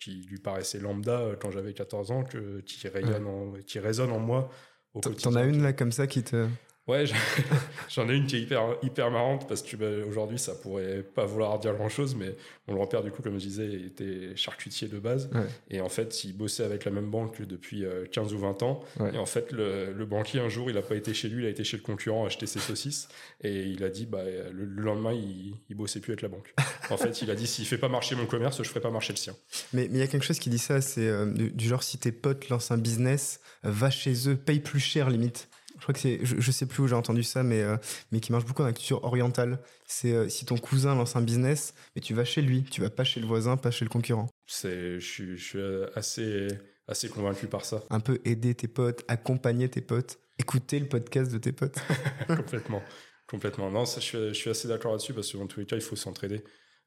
qui 0.00 0.26
lui 0.28 0.38
paraissaient 0.38 0.80
lambda 0.80 1.32
quand 1.40 1.50
j'avais 1.50 1.74
14 1.74 2.10
ans 2.10 2.24
que 2.24 2.60
qui 2.60 2.88
rayonnent 2.88 3.62
qui 3.66 3.78
résonnent 3.78 4.12
en 4.12 4.20
moi 4.20 4.50
au 4.94 5.00
T'en 5.00 5.34
as 5.34 5.44
une 5.44 5.62
là 5.62 5.72
comme 5.72 5.92
ça 5.92 6.06
qui 6.06 6.22
te 6.22 6.48
Ouais, 6.88 7.04
j'en 7.90 8.08
ai 8.08 8.14
une 8.14 8.26
qui 8.26 8.36
est 8.36 8.40
hyper, 8.40 8.76
hyper 8.82 9.10
marrante 9.10 9.46
parce 9.46 9.62
que 9.62 9.76
bah, 9.76 10.06
aujourd'hui, 10.08 10.38
ça 10.38 10.54
pourrait 10.54 11.02
pas 11.02 11.26
vouloir 11.26 11.58
dire 11.58 11.74
grand 11.74 11.90
chose, 11.90 12.14
mais 12.14 12.34
mon 12.66 12.74
grand-père, 12.74 13.02
du 13.02 13.10
coup, 13.10 13.20
comme 13.20 13.34
je 13.34 13.44
disais, 13.44 13.72
était 13.72 14.34
charcutier 14.36 14.88
de 14.88 14.98
base. 14.98 15.28
Et 15.70 15.82
en 15.82 15.90
fait, 15.90 16.24
il 16.24 16.34
bossait 16.34 16.64
avec 16.64 16.86
la 16.86 16.90
même 16.90 17.10
banque 17.10 17.42
depuis 17.42 17.84
15 18.12 18.32
euh, 18.32 18.36
ou 18.36 18.38
20 18.38 18.62
ans. 18.62 18.80
Et 19.12 19.18
en 19.18 19.26
fait, 19.26 19.52
le, 19.52 19.92
le, 19.92 20.06
banquier, 20.06 20.40
un 20.40 20.48
jour, 20.48 20.70
il 20.70 20.78
a 20.78 20.82
pas 20.82 20.96
été 20.96 21.12
chez 21.12 21.28
lui, 21.28 21.44
il 21.44 21.46
a 21.46 21.50
été 21.50 21.62
chez 21.62 21.76
le 21.76 21.82
concurrent 21.82 22.24
acheter 22.24 22.46
ses 22.46 22.58
saucisses. 22.58 23.08
Et 23.42 23.64
il 23.64 23.84
a 23.84 23.90
dit, 23.90 24.06
bah, 24.06 24.22
le, 24.50 24.64
lendemain, 24.64 25.12
il, 25.12 25.56
il 25.68 25.76
bossait 25.76 26.00
plus 26.00 26.12
avec 26.12 26.22
la 26.22 26.28
banque. 26.28 26.54
en 26.88 26.96
fait, 26.96 27.20
il 27.20 27.30
a 27.30 27.34
dit, 27.34 27.46
s'il 27.46 27.66
fait 27.66 27.78
pas 27.78 27.88
marcher 27.88 28.14
mon 28.16 28.26
commerce, 28.26 28.62
je 28.62 28.68
ferai 28.68 28.80
pas 28.80 28.90
marcher 28.90 29.12
le 29.12 29.18
sien. 29.18 29.34
Mais 29.74 29.84
il 29.84 29.96
y 29.98 30.02
a 30.02 30.06
quelque 30.06 30.24
chose 30.24 30.38
qui 30.38 30.48
dit 30.48 30.58
ça, 30.58 30.80
c'est 30.80 31.06
euh, 31.06 31.26
du, 31.26 31.68
genre, 31.68 31.82
si 31.82 31.98
tes 31.98 32.12
potes 32.12 32.48
lancent 32.48 32.70
un 32.70 32.78
business, 32.78 33.40
va 33.62 33.90
chez 33.90 34.28
eux, 34.28 34.36
paye 34.36 34.60
plus 34.60 34.80
cher 34.80 35.10
limite 35.10 35.48
crois 35.82 35.94
que 35.94 36.00
c'est, 36.00 36.20
je, 36.22 36.50
sais 36.50 36.66
plus 36.66 36.82
où 36.82 36.88
j'ai 36.88 36.94
entendu 36.94 37.22
ça, 37.22 37.42
mais, 37.42 37.62
euh, 37.62 37.76
mais 38.12 38.20
qui 38.20 38.32
marche 38.32 38.44
beaucoup 38.44 38.62
dans 38.62 38.68
la 38.68 38.72
culture 38.72 39.02
orientale. 39.04 39.60
C'est 39.86 40.12
euh, 40.12 40.28
si 40.28 40.44
ton 40.44 40.56
cousin 40.56 40.94
lance 40.94 41.16
un 41.16 41.22
business, 41.22 41.74
mais 41.94 42.02
tu 42.02 42.14
vas 42.14 42.24
chez 42.24 42.42
lui, 42.42 42.64
tu 42.64 42.80
vas 42.80 42.90
pas 42.90 43.04
chez 43.04 43.20
le 43.20 43.26
voisin, 43.26 43.56
pas 43.56 43.70
chez 43.70 43.84
le 43.84 43.90
concurrent. 43.90 44.28
C'est, 44.46 45.00
je, 45.00 45.36
suis, 45.36 45.60
assez, 45.94 46.48
assez 46.86 47.08
convaincu 47.08 47.46
par 47.46 47.64
ça. 47.64 47.82
Un 47.90 48.00
peu 48.00 48.20
aider 48.24 48.54
tes 48.54 48.68
potes, 48.68 49.04
accompagner 49.08 49.68
tes 49.68 49.80
potes, 49.80 50.18
écouter 50.38 50.78
le 50.80 50.86
podcast 50.86 51.32
de 51.32 51.38
tes 51.38 51.52
potes. 51.52 51.78
complètement, 52.26 52.82
complètement. 53.26 53.70
Non, 53.70 53.84
ça, 53.84 54.00
je, 54.00 54.06
suis, 54.06 54.28
je 54.28 54.32
suis 54.32 54.50
assez 54.50 54.68
d'accord 54.68 54.92
là-dessus 54.92 55.14
parce 55.14 55.30
que 55.30 55.36
dans 55.36 55.46
tous 55.46 55.60
les 55.60 55.66
cas, 55.66 55.76
il 55.76 55.82
faut 55.82 55.96
s'entraider. 55.96 56.42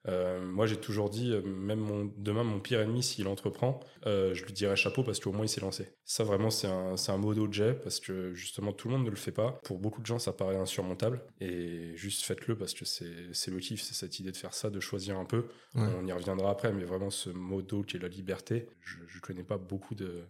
Euh, 0.07 0.41
moi, 0.41 0.65
j'ai 0.65 0.77
toujours 0.77 1.09
dit, 1.09 1.31
euh, 1.31 1.41
même 1.41 1.79
mon, 1.79 2.11
demain, 2.17 2.43
mon 2.43 2.59
pire 2.59 2.81
ennemi, 2.81 3.03
s'il 3.03 3.27
entreprend, 3.27 3.79
euh, 4.07 4.33
je 4.33 4.43
lui 4.43 4.53
dirais 4.53 4.75
chapeau 4.75 5.03
parce 5.03 5.19
qu'au 5.19 5.31
moins 5.31 5.45
il 5.45 5.49
s'est 5.49 5.61
lancé. 5.61 5.93
Ça, 6.05 6.23
vraiment, 6.23 6.49
c'est 6.49 6.67
un, 6.67 6.97
c'est 6.97 7.11
un 7.11 7.51
jet 7.51 7.73
parce 7.73 7.99
que 7.99 8.33
justement, 8.33 8.73
tout 8.73 8.87
le 8.87 8.95
monde 8.95 9.05
ne 9.05 9.09
le 9.09 9.15
fait 9.15 9.31
pas. 9.31 9.59
Pour 9.63 9.79
beaucoup 9.79 10.01
de 10.01 10.05
gens, 10.05 10.19
ça 10.19 10.33
paraît 10.33 10.55
insurmontable. 10.55 11.23
Et 11.39 11.95
juste 11.95 12.23
faites-le 12.23 12.57
parce 12.57 12.73
que 12.73 12.85
c'est, 12.85 13.33
c'est 13.33 13.51
le 13.51 13.59
kiff, 13.59 13.81
c'est 13.81 13.93
cette 13.93 14.19
idée 14.19 14.31
de 14.31 14.37
faire 14.37 14.53
ça, 14.53 14.69
de 14.69 14.79
choisir 14.79 15.17
un 15.17 15.25
peu. 15.25 15.45
On 15.75 16.05
y 16.05 16.11
reviendra 16.11 16.49
après, 16.49 16.73
mais 16.73 16.83
vraiment, 16.83 17.09
ce 17.09 17.29
modo 17.29 17.83
qui 17.83 17.97
est 17.97 17.99
la 17.99 18.07
liberté, 18.07 18.67
je, 18.81 18.97
je 19.07 19.19
connais 19.19 19.43
pas 19.43 19.57
beaucoup 19.57 19.95
de, 19.95 20.23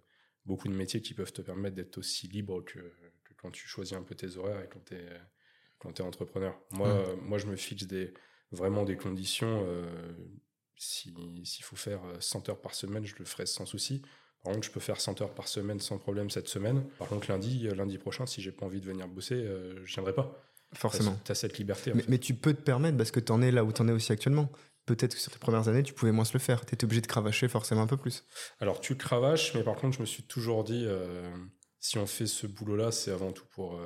beaucoup 0.46 0.68
de 0.68 0.74
métiers 0.74 1.02
qui 1.02 1.14
peuvent 1.14 1.34
te 1.34 1.42
permettre 1.42 1.76
d'être 1.76 1.98
aussi 1.98 2.28
libre 2.28 2.62
que, 2.62 2.80
que 2.80 3.34
quand 3.38 3.52
tu 3.52 3.68
choisis 3.68 3.94
un 3.94 4.04
peu 4.04 4.16
tes 4.16 4.38
horaires 4.38 4.62
et 4.62 4.68
quand 4.68 4.84
tu 4.86 4.96
es, 4.96 5.08
quand 5.80 6.00
es 6.00 6.04
entrepreneur. 6.04 6.60
Moi, 6.72 7.16
moi, 7.22 7.38
je 7.38 7.48
me 7.48 7.56
fixe 7.56 7.88
des 7.88 8.14
vraiment 8.52 8.84
des 8.84 8.98
conditions. 8.98 9.66
Euh, 9.68 9.86
s'il 10.78 11.64
faut 11.64 11.76
faire 11.76 12.02
100 12.20 12.50
euh, 12.50 12.52
heures 12.52 12.62
par 12.62 12.74
semaine, 12.74 13.06
je 13.06 13.16
le 13.18 13.26
ferai 13.26 13.46
sans 13.46 13.66
souci. 13.66 14.02
Par 14.44 14.54
contre, 14.54 14.66
je 14.66 14.72
peux 14.72 14.80
faire 14.80 15.00
100 15.00 15.22
heures 15.22 15.34
par 15.34 15.48
semaine 15.48 15.80
sans 15.80 16.00
problème 16.00 16.30
cette 16.30 16.48
semaine. 16.48 16.84
Par 16.98 17.08
contre, 17.08 17.30
lundi, 17.30 17.68
euh, 17.68 17.76
lundi 17.76 17.98
prochain, 17.98 18.26
si 18.26 18.42
j'ai 18.42 18.52
pas 18.52 18.66
envie 18.66 18.82
de 18.82 18.86
venir 18.86 19.08
bosser, 19.08 19.46
je 19.86 19.94
viendrai 19.94 20.14
pas. 20.14 20.44
Forcément. 20.74 21.20
Tu 21.26 21.32
as 21.32 21.36
cette 21.36 21.58
liberté. 21.58 21.94
Mais, 22.08 22.18
tu 22.18 22.34
peux 22.34 22.54
te 22.54 22.62
permettre 22.62 22.98
parce 22.98 23.12
que 23.12 23.20
tu 23.20 23.32
en 23.32 23.42
es 23.42 23.52
là 23.52 23.64
où 23.64 23.72
tu 23.72 23.82
en 23.82 23.88
es 23.88 23.92
aussi 23.92 24.12
actuellement. 24.12 24.50
Peut-être 24.86 25.14
que 25.14 25.22
sur 25.22 25.32
tes 25.32 25.38
premières 25.38 25.68
années, 25.68 25.84
tu 25.84 25.94
pouvais 25.94 26.12
moins 26.12 26.26
se 26.26 26.34
le 26.34 26.40
faire. 26.40 26.66
Tu 26.66 26.74
étais 26.74 26.86
obligé 26.86 27.02
de 27.02 27.08
cravacher 27.08 27.48
forcément 27.48 27.82
un 27.82 27.88
peu 27.88 27.98
plus. 27.98 28.26
Alors, 28.60 28.80
tu 28.80 28.96
cravaches, 28.96 29.54
mais 29.54 29.64
par 29.64 29.76
contre, 29.76 29.98
je 29.98 30.02
me 30.02 30.08
suis 30.08 30.24
toujours 30.24 30.64
dit, 30.64 30.88
si 31.80 32.00
on 32.00 32.08
fait 32.08 32.26
ce 32.26 32.48
boulot-là, 32.48 32.92
c'est 32.92 33.12
avant 33.12 33.32
tout 33.32 33.46
pour, 33.52 33.80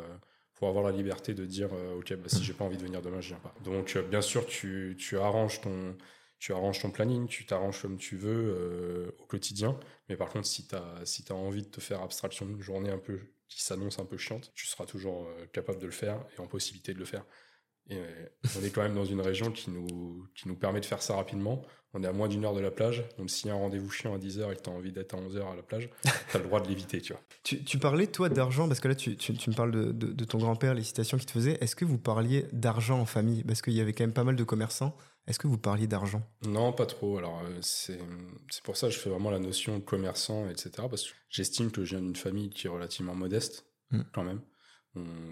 pour 0.56 0.70
avoir 0.70 0.84
la 0.84 0.92
liberté 0.92 1.34
de 1.34 1.46
dire 1.46 1.70
euh, 1.74 2.00
ok 2.00 2.16
bah, 2.16 2.30
si 2.30 2.44
j'ai 2.44 2.54
pas 2.54 2.66
envie 2.66 2.78
de 2.78 2.84
venir 2.84 3.02
demain 3.02 3.22
je 3.22 3.30
viens 3.30 3.40
pas. 3.40 3.54
Donc 3.64 3.96
euh, 3.96 4.02
bien 4.02 4.22
sûr 4.22 4.46
tu, 4.46 4.96
tu, 4.98 5.18
arranges 5.18 5.62
ton 5.62 5.96
tu 6.40 6.54
ton 6.54 6.92
planning 6.92 7.28
tu 7.28 7.46
t'arranges 7.46 7.82
comme 7.82 7.98
tu 7.98 8.16
veux 8.16 8.56
euh, 8.58 9.12
au 9.20 9.26
quotidien. 9.26 9.78
Mais 10.10 10.16
par 10.16 10.30
contre 10.30 10.48
si 10.48 10.68
tu 10.68 10.76
as 10.76 11.02
si 11.04 11.26
envie 11.32 11.64
de 11.64 11.68
te 11.68 11.82
faire 11.82 12.02
abstraction 12.02 12.46
d'une 12.46 12.62
journée 12.62 12.90
un 12.90 12.98
peu 12.98 13.20
qui 13.48 13.62
s'annonce 13.62 14.00
un 14.00 14.06
peu 14.06 14.18
chiante 14.18 14.52
tu 14.56 14.66
seras 14.66 14.86
toujours 14.86 15.30
capable 15.54 15.80
de 15.80 15.86
le 15.86 15.92
faire 15.92 16.26
et 16.36 16.42
en 16.42 16.48
possibilité 16.48 16.94
de 16.94 17.00
le 17.00 17.06
faire 17.06 17.26
et 17.90 18.00
on 18.58 18.64
est 18.64 18.70
quand 18.72 18.82
même 18.82 18.96
dans 18.96 19.06
une 19.06 19.22
région 19.22 19.52
qui 19.52 19.70
nous, 19.70 20.28
qui 20.34 20.48
nous 20.48 20.56
permet 20.56 20.80
de 20.80 20.86
faire 20.86 21.02
ça 21.02 21.16
rapidement. 21.16 21.62
On 21.94 22.04
est 22.04 22.08
à 22.08 22.12
moins 22.12 22.28
d'une 22.28 22.44
heure 22.44 22.54
de 22.54 22.60
la 22.60 22.72
plage. 22.72 23.06
Donc, 23.18 23.30
s'il 23.30 23.48
y 23.48 23.52
a 23.52 23.54
un 23.54 23.58
rendez-vous 23.58 23.90
chiant 23.90 24.14
à 24.14 24.18
10h 24.18 24.52
et 24.52 24.56
que 24.56 24.62
tu 24.64 24.70
as 24.70 24.74
envie 24.74 24.92
d'être 24.92 25.14
à 25.14 25.18
11h 25.18 25.54
à 25.54 25.56
la 25.56 25.62
plage, 25.62 25.90
tu 26.04 26.36
as 26.36 26.40
le 26.40 26.46
droit 26.46 26.60
de 26.60 26.68
l'éviter, 26.68 27.00
tu 27.00 27.14
vois. 27.14 27.22
Tu, 27.44 27.64
tu, 27.64 27.78
parlais, 27.78 28.08
toi, 28.08 28.28
d'argent, 28.28 28.68
parce 28.68 28.82
que 28.82 28.90
là, 28.90 28.96
tu, 28.96 29.16
tu, 29.16 29.32
me 29.50 29.56
parles 29.56 29.72
de, 29.72 29.92
de, 29.92 30.26
ton 30.26 30.40
grand-père, 30.40 30.74
les 30.74 30.84
citations 30.84 31.18
qu'il 31.18 31.28
te 31.28 31.32
faisait. 31.32 31.58
Est-ce 31.62 31.76
que 31.76 31.86
vous 31.86 31.98
parliez 31.98 32.48
d'argent 32.52 33.00
en 33.00 33.06
famille? 33.06 33.44
Parce 33.44 33.62
qu'il 33.62 33.74
y 33.74 33.82
avait 33.82 33.94
quand 33.94 34.04
même 34.04 34.14
pas 34.14 34.26
mal 34.26 34.36
de 34.36 34.44
commerçants. 34.44 34.98
Est-ce 35.28 35.40
que 35.40 35.48
vous 35.48 35.58
parliez 35.58 35.88
d'argent? 35.88 36.22
Non, 36.46 36.74
pas 36.74 36.86
trop. 36.86 37.18
Alors, 37.18 37.42
euh, 37.46 37.60
c'est 37.62 38.00
pour 38.64 38.76
ça 38.76 38.88
que 38.88 38.94
je 38.94 39.00
fais 39.00 39.10
vraiment 39.10 39.32
la 39.32 39.40
notion 39.40 39.80
commerçant, 39.80 40.50
etc. 40.50 40.72
Parce 40.90 41.04
que 41.04 41.16
j'estime 41.30 41.72
que 41.72 41.86
je 41.86 41.96
viens 41.96 42.06
d'une 42.06 42.16
famille 42.16 42.50
qui 42.50 42.68
est 42.68 42.70
relativement 42.70 43.16
modeste, 43.16 43.66
mmh. 43.92 44.02
quand 44.12 44.24
même 44.24 44.42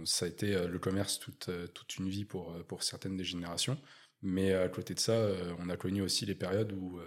ça 0.06 0.26
a 0.26 0.30
été 0.30 0.56
euh, 0.56 0.68
le 0.68 0.80
commerce 0.80 1.20
toute, 1.20 1.50
euh, 1.50 1.68
toute 1.68 1.98
une 1.98 2.10
vie 2.10 2.26
pour, 2.26 2.52
euh, 2.52 2.64
pour 2.64 2.84
certaines 2.84 3.18
des 3.18 3.24
générations. 3.24 3.78
Mais 4.22 4.54
à 4.54 4.70
côté 4.70 4.94
de 4.94 5.00
ça, 5.00 5.22
on 5.60 5.68
a 5.68 5.76
connu 5.76 6.02
aussi 6.02 6.26
les 6.26 6.34
périodes 6.34 6.72
où 6.72 6.98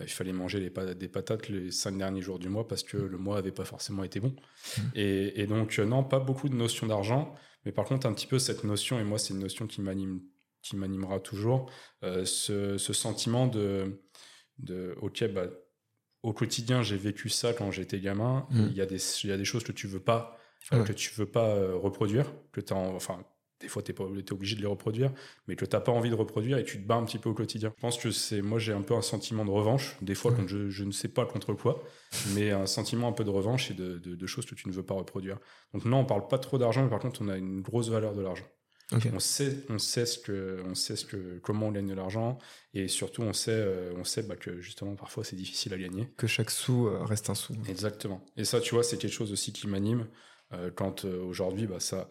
il 0.00 0.08
fallait 0.08 0.32
manger 0.32 0.60
les 0.60 0.94
des 0.94 1.08
patates 1.08 1.48
les 1.48 1.72
cinq 1.72 1.98
derniers 1.98 2.20
jours 2.22 2.38
du 2.38 2.48
mois 2.48 2.68
parce 2.68 2.84
que 2.84 2.96
le 2.96 3.18
mois 3.18 3.38
avait 3.38 3.50
pas 3.50 3.64
forcément 3.64 4.04
été 4.04 4.20
bon. 4.20 4.36
Mmh. 4.78 4.82
Et, 4.94 5.46
donc, 5.48 5.76
non, 5.80 6.04
pas 6.04 6.20
beaucoup 6.20 6.48
de 6.48 6.54
notions 6.54 6.86
d'argent, 6.86 7.34
mais 7.64 7.72
par 7.72 7.86
contre, 7.86 8.06
un 8.06 8.14
petit 8.14 8.28
peu 8.28 8.38
cette 8.38 8.62
notion, 8.62 9.00
et 9.00 9.02
moi, 9.02 9.18
c'est 9.18 9.34
une 9.34 9.40
notion 9.40 9.66
qui 9.66 9.80
m'anime 9.80 10.20
qui 10.62 10.76
m'animera 10.76 11.18
toujours, 11.18 11.72
ce, 12.02 12.78
ce, 12.78 12.92
sentiment 12.92 13.48
de, 13.48 14.00
de 14.60 14.94
ok, 15.02 15.24
bah, 15.32 15.48
au 16.22 16.32
quotidien, 16.32 16.82
j'ai 16.82 16.98
vécu 16.98 17.30
ça 17.30 17.52
quand 17.52 17.72
j'étais 17.72 17.98
gamin. 17.98 18.46
Mmh. 18.50 18.66
Il 18.70 18.76
y, 18.76 18.80
a 18.80 18.86
des, 18.86 19.00
il 19.24 19.30
y 19.30 19.32
a 19.32 19.36
des 19.36 19.44
choses 19.44 19.64
que 19.64 19.72
tu 19.72 19.88
veux 19.88 19.98
pas 19.98 20.38
que 20.70 20.92
tu 20.92 21.12
veux 21.14 21.26
pas 21.26 21.48
euh, 21.48 21.76
reproduire, 21.76 22.32
que 22.52 22.60
tu 22.60 22.72
enfin 22.72 23.24
des 23.60 23.68
fois 23.68 23.82
tu 23.82 23.92
es, 23.92 23.94
es, 23.94 24.32
obligé 24.32 24.56
de 24.56 24.60
les 24.60 24.66
reproduire, 24.66 25.12
mais 25.46 25.56
que 25.56 25.64
tu 25.64 25.74
n'as 25.74 25.80
pas 25.80 25.92
envie 25.92 26.10
de 26.10 26.14
reproduire 26.14 26.58
et 26.58 26.64
tu 26.64 26.82
te 26.82 26.86
bats 26.86 26.96
un 26.96 27.04
petit 27.04 27.18
peu 27.18 27.30
au 27.30 27.34
quotidien. 27.34 27.72
Je 27.76 27.80
pense 27.80 27.98
que 27.98 28.10
c'est 28.10 28.42
moi 28.42 28.58
j'ai 28.58 28.72
un 28.72 28.82
peu 28.82 28.94
un 28.94 29.02
sentiment 29.02 29.44
de 29.44 29.50
revanche, 29.50 29.96
des 30.02 30.14
fois 30.14 30.32
quand 30.32 30.46
je, 30.46 30.68
je, 30.70 30.84
ne 30.84 30.92
sais 30.92 31.08
pas 31.08 31.24
contre 31.24 31.54
quoi, 31.54 31.82
mais 32.34 32.50
un 32.50 32.66
sentiment 32.66 33.08
un 33.08 33.12
peu 33.12 33.24
de 33.24 33.30
revanche 33.30 33.70
et 33.70 33.74
de, 33.74 33.98
de, 33.98 34.26
choses 34.26 34.46
que 34.46 34.54
tu 34.54 34.68
ne 34.68 34.74
veux 34.74 34.82
pas 34.82 34.94
reproduire. 34.94 35.38
Donc 35.72 35.84
non, 35.84 35.98
on 35.98 36.04
parle 36.04 36.26
pas 36.28 36.38
trop 36.38 36.58
d'argent, 36.58 36.82
mais 36.82 36.90
par 36.90 37.00
contre 37.00 37.22
on 37.22 37.28
a 37.28 37.36
une 37.36 37.62
grosse 37.62 37.88
valeur 37.88 38.14
de 38.14 38.20
l'argent. 38.20 38.46
On 38.92 39.18
sait, 39.18 39.56
on 39.70 39.78
sait 39.78 40.04
ce 40.04 40.18
que, 40.18 40.62
on 40.66 40.74
sait 40.74 40.94
ce 40.94 41.06
que, 41.06 41.38
comment 41.42 41.68
on 41.68 41.72
gagne 41.72 41.88
de 41.88 41.94
l'argent, 41.94 42.38
et 42.74 42.86
surtout 42.86 43.22
on 43.22 43.32
sait, 43.32 43.50
euh, 43.50 43.92
on 43.96 44.04
sait 44.04 44.22
bah, 44.22 44.36
que 44.36 44.60
justement 44.60 44.94
parfois 44.94 45.24
c'est 45.24 45.36
difficile 45.36 45.72
à 45.72 45.78
gagner. 45.78 46.10
Que 46.16 46.26
chaque 46.26 46.50
sou 46.50 46.86
euh, 46.86 47.02
reste 47.02 47.30
un 47.30 47.34
sou. 47.34 47.54
Exactement. 47.68 48.24
Et 48.36 48.44
ça, 48.44 48.60
tu 48.60 48.74
vois, 48.74 48.84
c'est 48.84 48.98
quelque 48.98 49.12
chose 49.12 49.32
aussi 49.32 49.52
qui 49.52 49.66
m'anime. 49.66 50.06
Euh, 50.58 50.70
quand 50.74 51.04
euh, 51.04 51.22
aujourd'hui, 51.22 51.66
bah, 51.66 51.80
ça, 51.80 52.08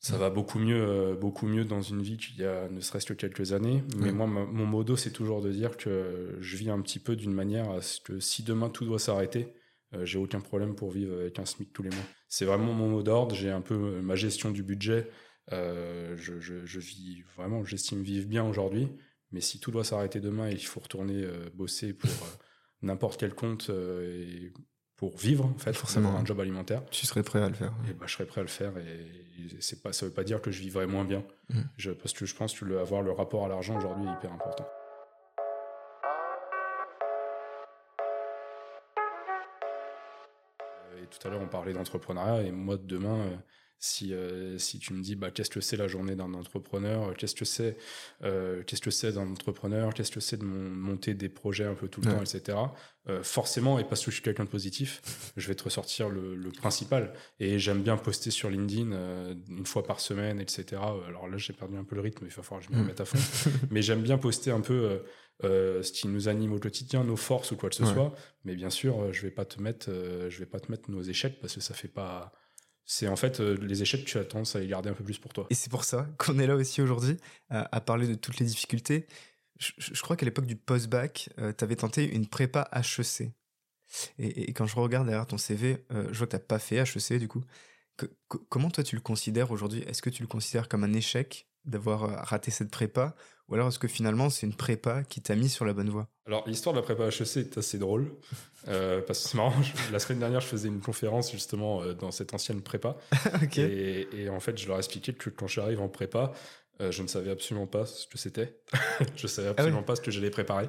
ça 0.00 0.16
va 0.16 0.30
beaucoup 0.30 0.58
mieux, 0.58 0.80
euh, 0.80 1.14
beaucoup 1.14 1.46
mieux 1.46 1.64
dans 1.64 1.82
une 1.82 2.02
vie 2.02 2.16
qu'il 2.16 2.36
y 2.36 2.44
a 2.44 2.68
ne 2.68 2.80
serait-ce 2.80 3.06
que 3.06 3.14
quelques 3.14 3.52
années. 3.52 3.82
Mais 3.96 4.12
moi, 4.12 4.26
mon 4.26 4.66
modo, 4.66 4.96
c'est 4.96 5.12
toujours 5.12 5.42
de 5.42 5.50
dire 5.50 5.76
que 5.76 6.36
je 6.40 6.56
vis 6.56 6.70
un 6.70 6.80
petit 6.80 6.98
peu 6.98 7.16
d'une 7.16 7.34
manière 7.34 7.70
à 7.70 7.80
ce 7.82 8.00
que 8.00 8.20
si 8.20 8.42
demain 8.42 8.70
tout 8.70 8.84
doit 8.84 8.98
s'arrêter, 8.98 9.54
j'ai 10.02 10.18
aucun 10.18 10.40
problème 10.40 10.74
pour 10.74 10.90
vivre 10.90 11.18
avec 11.18 11.38
un 11.38 11.46
SMIC 11.46 11.72
tous 11.72 11.82
les 11.82 11.88
mois. 11.88 12.04
C'est 12.28 12.44
vraiment 12.44 12.74
mon 12.74 12.88
mot 12.88 13.02
d'ordre. 13.02 13.34
J'ai 13.34 13.50
un 13.50 13.62
peu 13.62 14.00
ma 14.02 14.14
gestion 14.16 14.50
du 14.50 14.62
budget. 14.62 15.10
je, 15.50 16.14
je, 16.16 16.78
vis 16.78 17.22
vraiment, 17.36 17.64
j'estime 17.64 18.02
vivre 18.02 18.28
bien 18.28 18.44
aujourd'hui. 18.44 18.88
Mais 19.32 19.40
si 19.40 19.60
tout 19.60 19.70
doit 19.70 19.84
s'arrêter 19.84 20.20
demain 20.20 20.48
et 20.48 20.52
il 20.52 20.64
faut 20.64 20.80
retourner 20.80 21.26
bosser 21.54 21.92
pour 21.94 22.10
n'importe 22.82 23.18
quel 23.18 23.34
compte 23.34 23.70
et 23.70 24.52
pour 24.98 25.16
vivre, 25.16 25.44
en 25.44 25.58
fait, 25.58 25.72
forcément 25.72 26.16
un 26.16 26.24
job 26.24 26.40
alimentaire. 26.40 26.82
Tu 26.90 27.06
serais 27.06 27.22
prêt 27.22 27.40
à 27.40 27.48
le 27.48 27.54
faire. 27.54 27.72
Et 27.88 27.92
bah, 27.92 28.06
je 28.06 28.14
serais 28.14 28.26
prêt 28.26 28.40
à 28.40 28.44
le 28.44 28.48
faire 28.48 28.76
et 28.78 29.06
c'est 29.60 29.80
pas, 29.80 29.92
ça 29.92 30.04
veut 30.06 30.12
pas 30.12 30.24
dire 30.24 30.42
que 30.42 30.50
je 30.50 30.60
vivrais 30.60 30.88
moins 30.88 31.04
bien. 31.04 31.22
Mm. 31.50 31.60
Je, 31.76 31.92
parce 31.92 32.12
que 32.12 32.26
je 32.26 32.34
pense 32.34 32.52
que 32.58 32.64
le, 32.64 32.80
avoir 32.80 33.02
le 33.02 33.12
rapport 33.12 33.44
à 33.44 33.48
l'argent 33.48 33.78
aujourd'hui 33.78 34.06
est 34.08 34.12
hyper 34.12 34.32
important. 34.32 34.66
Et 41.00 41.06
tout 41.06 41.28
à 41.28 41.30
l'heure, 41.30 41.40
on 41.40 41.48
parlait 41.48 41.72
d'entrepreneuriat 41.72 42.42
et 42.42 42.50
moi, 42.50 42.76
demain, 42.76 43.18
euh, 43.20 43.36
si, 43.78 44.12
euh, 44.12 44.58
si 44.58 44.78
tu 44.78 44.92
me 44.92 45.02
dis 45.02 45.14
bah, 45.14 45.30
qu'est-ce 45.30 45.50
que 45.50 45.60
c'est 45.60 45.76
la 45.76 45.88
journée 45.88 46.16
d'un 46.16 46.34
entrepreneur, 46.34 47.14
qu'est-ce 47.16 47.34
que 47.34 47.44
c'est 47.44 47.76
euh, 48.22 48.62
qu'est-ce 48.64 48.82
que 48.82 48.90
c'est 48.90 49.12
d'un 49.12 49.30
entrepreneur, 49.30 49.94
qu'est-ce 49.94 50.10
que 50.10 50.20
c'est 50.20 50.36
de 50.36 50.44
monter 50.44 51.14
des 51.14 51.28
projets 51.28 51.64
un 51.64 51.74
peu 51.74 51.88
tout 51.88 52.00
le 52.00 52.10
temps, 52.10 52.22
etc. 52.22 52.56
Euh, 53.08 53.22
forcément, 53.22 53.78
et 53.78 53.84
parce 53.84 54.04
que 54.04 54.10
je 54.10 54.16
suis 54.16 54.22
quelqu'un 54.22 54.44
de 54.44 54.50
positif, 54.50 55.32
je 55.36 55.48
vais 55.48 55.54
te 55.54 55.64
ressortir 55.64 56.10
le, 56.10 56.34
le 56.34 56.50
principal. 56.50 57.14
Et 57.40 57.58
j'aime 57.58 57.82
bien 57.82 57.96
poster 57.96 58.30
sur 58.30 58.50
LinkedIn 58.50 58.92
euh, 58.92 59.34
une 59.48 59.64
fois 59.64 59.82
par 59.82 60.00
semaine, 60.00 60.40
etc. 60.40 60.82
Alors 61.06 61.26
là, 61.26 61.38
j'ai 61.38 61.54
perdu 61.54 61.78
un 61.78 61.84
peu 61.84 61.94
le 61.94 62.02
rythme, 62.02 62.26
il 62.26 62.32
va 62.32 62.42
falloir 62.42 62.60
que 62.60 62.66
je 62.66 62.72
me 62.72 62.78
mm. 62.78 62.82
remette 62.82 63.00
à 63.00 63.06
fond. 63.06 63.50
Mais 63.70 63.80
j'aime 63.80 64.02
bien 64.02 64.18
poster 64.18 64.50
un 64.50 64.60
peu 64.60 65.00
euh, 65.44 65.82
ce 65.82 65.90
qui 65.90 66.06
nous 66.06 66.28
anime 66.28 66.52
au 66.52 66.58
quotidien, 66.58 67.02
nos 67.02 67.16
forces 67.16 67.50
ou 67.50 67.56
quoi 67.56 67.70
que 67.70 67.76
ce 67.76 67.86
soit. 67.86 68.14
Mais 68.44 68.54
bien 68.54 68.70
sûr, 68.70 69.10
je 69.12 69.22
vais 69.22 69.30
pas 69.30 69.46
te 69.46 69.62
mettre, 69.62 69.90
je 69.90 70.38
vais 70.38 70.46
pas 70.46 70.60
te 70.60 70.70
mettre 70.70 70.90
nos 70.90 71.00
échecs 71.00 71.40
parce 71.40 71.54
que 71.54 71.60
ça 71.60 71.72
fait 71.72 71.88
pas 71.88 72.32
c'est 72.90 73.06
en 73.06 73.16
fait 73.16 73.40
euh, 73.40 73.54
les 73.60 73.82
échecs, 73.82 74.06
tu 74.06 74.18
as 74.18 74.24
tendance 74.24 74.56
à 74.56 74.60
les 74.60 74.66
garder 74.66 74.88
un 74.88 74.94
peu 74.94 75.04
plus 75.04 75.18
pour 75.18 75.32
toi. 75.34 75.46
Et 75.50 75.54
c'est 75.54 75.70
pour 75.70 75.84
ça 75.84 76.08
qu'on 76.16 76.38
est 76.38 76.46
là 76.46 76.56
aussi 76.56 76.80
aujourd'hui, 76.80 77.18
à 77.50 77.80
parler 77.80 78.08
de 78.08 78.14
toutes 78.14 78.38
les 78.38 78.46
difficultés. 78.46 79.06
Je, 79.58 80.00
crois 80.02 80.16
qu'à 80.16 80.24
l'époque 80.24 80.46
du 80.46 80.56
post-bac, 80.56 81.30
euh, 81.38 81.52
tu 81.56 81.64
avais 81.64 81.76
tenté 81.76 82.04
une 82.14 82.26
prépa 82.26 82.70
HEC. 82.72 83.32
Et, 84.18 84.52
quand 84.52 84.66
je 84.66 84.76
regarde 84.76 85.06
derrière 85.06 85.26
ton 85.26 85.38
CV, 85.38 85.84
euh, 85.92 86.08
je 86.12 86.18
vois 86.18 86.26
que 86.26 86.32
tu 86.32 86.36
n'as 86.36 86.40
pas 86.40 86.58
fait 86.58 86.76
HEC 86.76 87.18
du 87.18 87.28
coup. 87.28 87.42
comment 88.48 88.70
toi 88.70 88.84
tu 88.84 88.94
le 88.94 89.02
considères 89.02 89.50
aujourd'hui? 89.50 89.82
Est-ce 89.82 90.00
que 90.00 90.10
tu 90.10 90.22
le 90.22 90.28
considères 90.28 90.68
comme 90.68 90.84
un 90.84 90.92
échec 90.92 91.48
d'avoir 91.64 92.26
raté 92.26 92.50
cette 92.50 92.70
prépa? 92.70 93.16
Ou 93.48 93.54
alors 93.54 93.68
est-ce 93.68 93.78
que 93.78 93.88
finalement 93.88 94.28
c'est 94.30 94.46
une 94.46 94.54
prépa 94.54 95.02
qui 95.04 95.22
t'a 95.22 95.34
mis 95.34 95.48
sur 95.48 95.64
la 95.64 95.72
bonne 95.72 95.88
voie? 95.88 96.08
Alors 96.26 96.46
l'histoire 96.46 96.74
de 96.74 96.80
la 96.80 96.84
prépa 96.84 97.08
HEC 97.08 97.36
est 97.38 97.58
assez 97.58 97.78
drôle. 97.78 98.12
Euh, 98.66 99.00
parce 99.00 99.22
que 99.22 99.28
c'est 99.30 99.36
marrant, 99.36 99.54
la 99.92 99.98
semaine 99.98 100.18
dernière 100.18 100.40
je 100.40 100.46
faisais 100.46 100.68
une 100.68 100.80
conférence 100.80 101.32
justement 101.32 101.82
euh, 101.82 101.94
dans 101.94 102.10
cette 102.10 102.34
ancienne 102.34 102.60
prépa. 102.60 102.96
et, 103.56 104.28
en 104.28 104.40
fait 104.40 104.58
je 104.58 104.66
leur 104.66 104.76
ai 104.76 104.80
expliqué 104.80 105.14
que 105.14 105.30
quand 105.30 105.46
j'arrive 105.46 105.80
en 105.80 105.88
prépa, 105.88 106.32
euh, 106.80 106.90
je 106.90 107.02
ne 107.02 107.08
savais 107.08 107.30
absolument 107.30 107.66
pas 107.66 107.86
ce 107.86 108.06
que 108.06 108.18
c'était. 108.18 108.60
je 109.16 109.26
savais 109.26 109.48
ah 109.48 109.52
absolument 109.52 109.82
pas 109.82 109.96
ce 109.96 110.02
que 110.02 110.10
j'allais 110.10 110.30
préparer. 110.30 110.68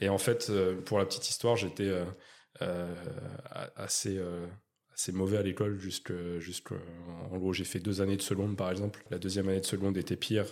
Et 0.00 0.08
en 0.08 0.18
fait, 0.18 0.50
pour 0.84 0.98
la 0.98 1.06
petite 1.06 1.28
histoire, 1.28 1.56
j'étais 1.56 1.92
assez 3.76 4.20
assez 4.92 5.12
mauvais 5.12 5.36
à 5.36 5.42
l'école 5.42 5.78
jusque, 5.78 6.12
jusque 6.38 6.72
en 7.30 7.36
gros 7.36 7.52
j'ai 7.52 7.64
fait 7.64 7.80
deux 7.80 8.00
années 8.00 8.16
de 8.16 8.22
seconde 8.22 8.56
par 8.56 8.70
exemple. 8.70 9.04
La 9.10 9.18
deuxième 9.18 9.48
année 9.48 9.60
de 9.60 9.66
seconde 9.66 9.96
était 9.98 10.16
pire 10.16 10.46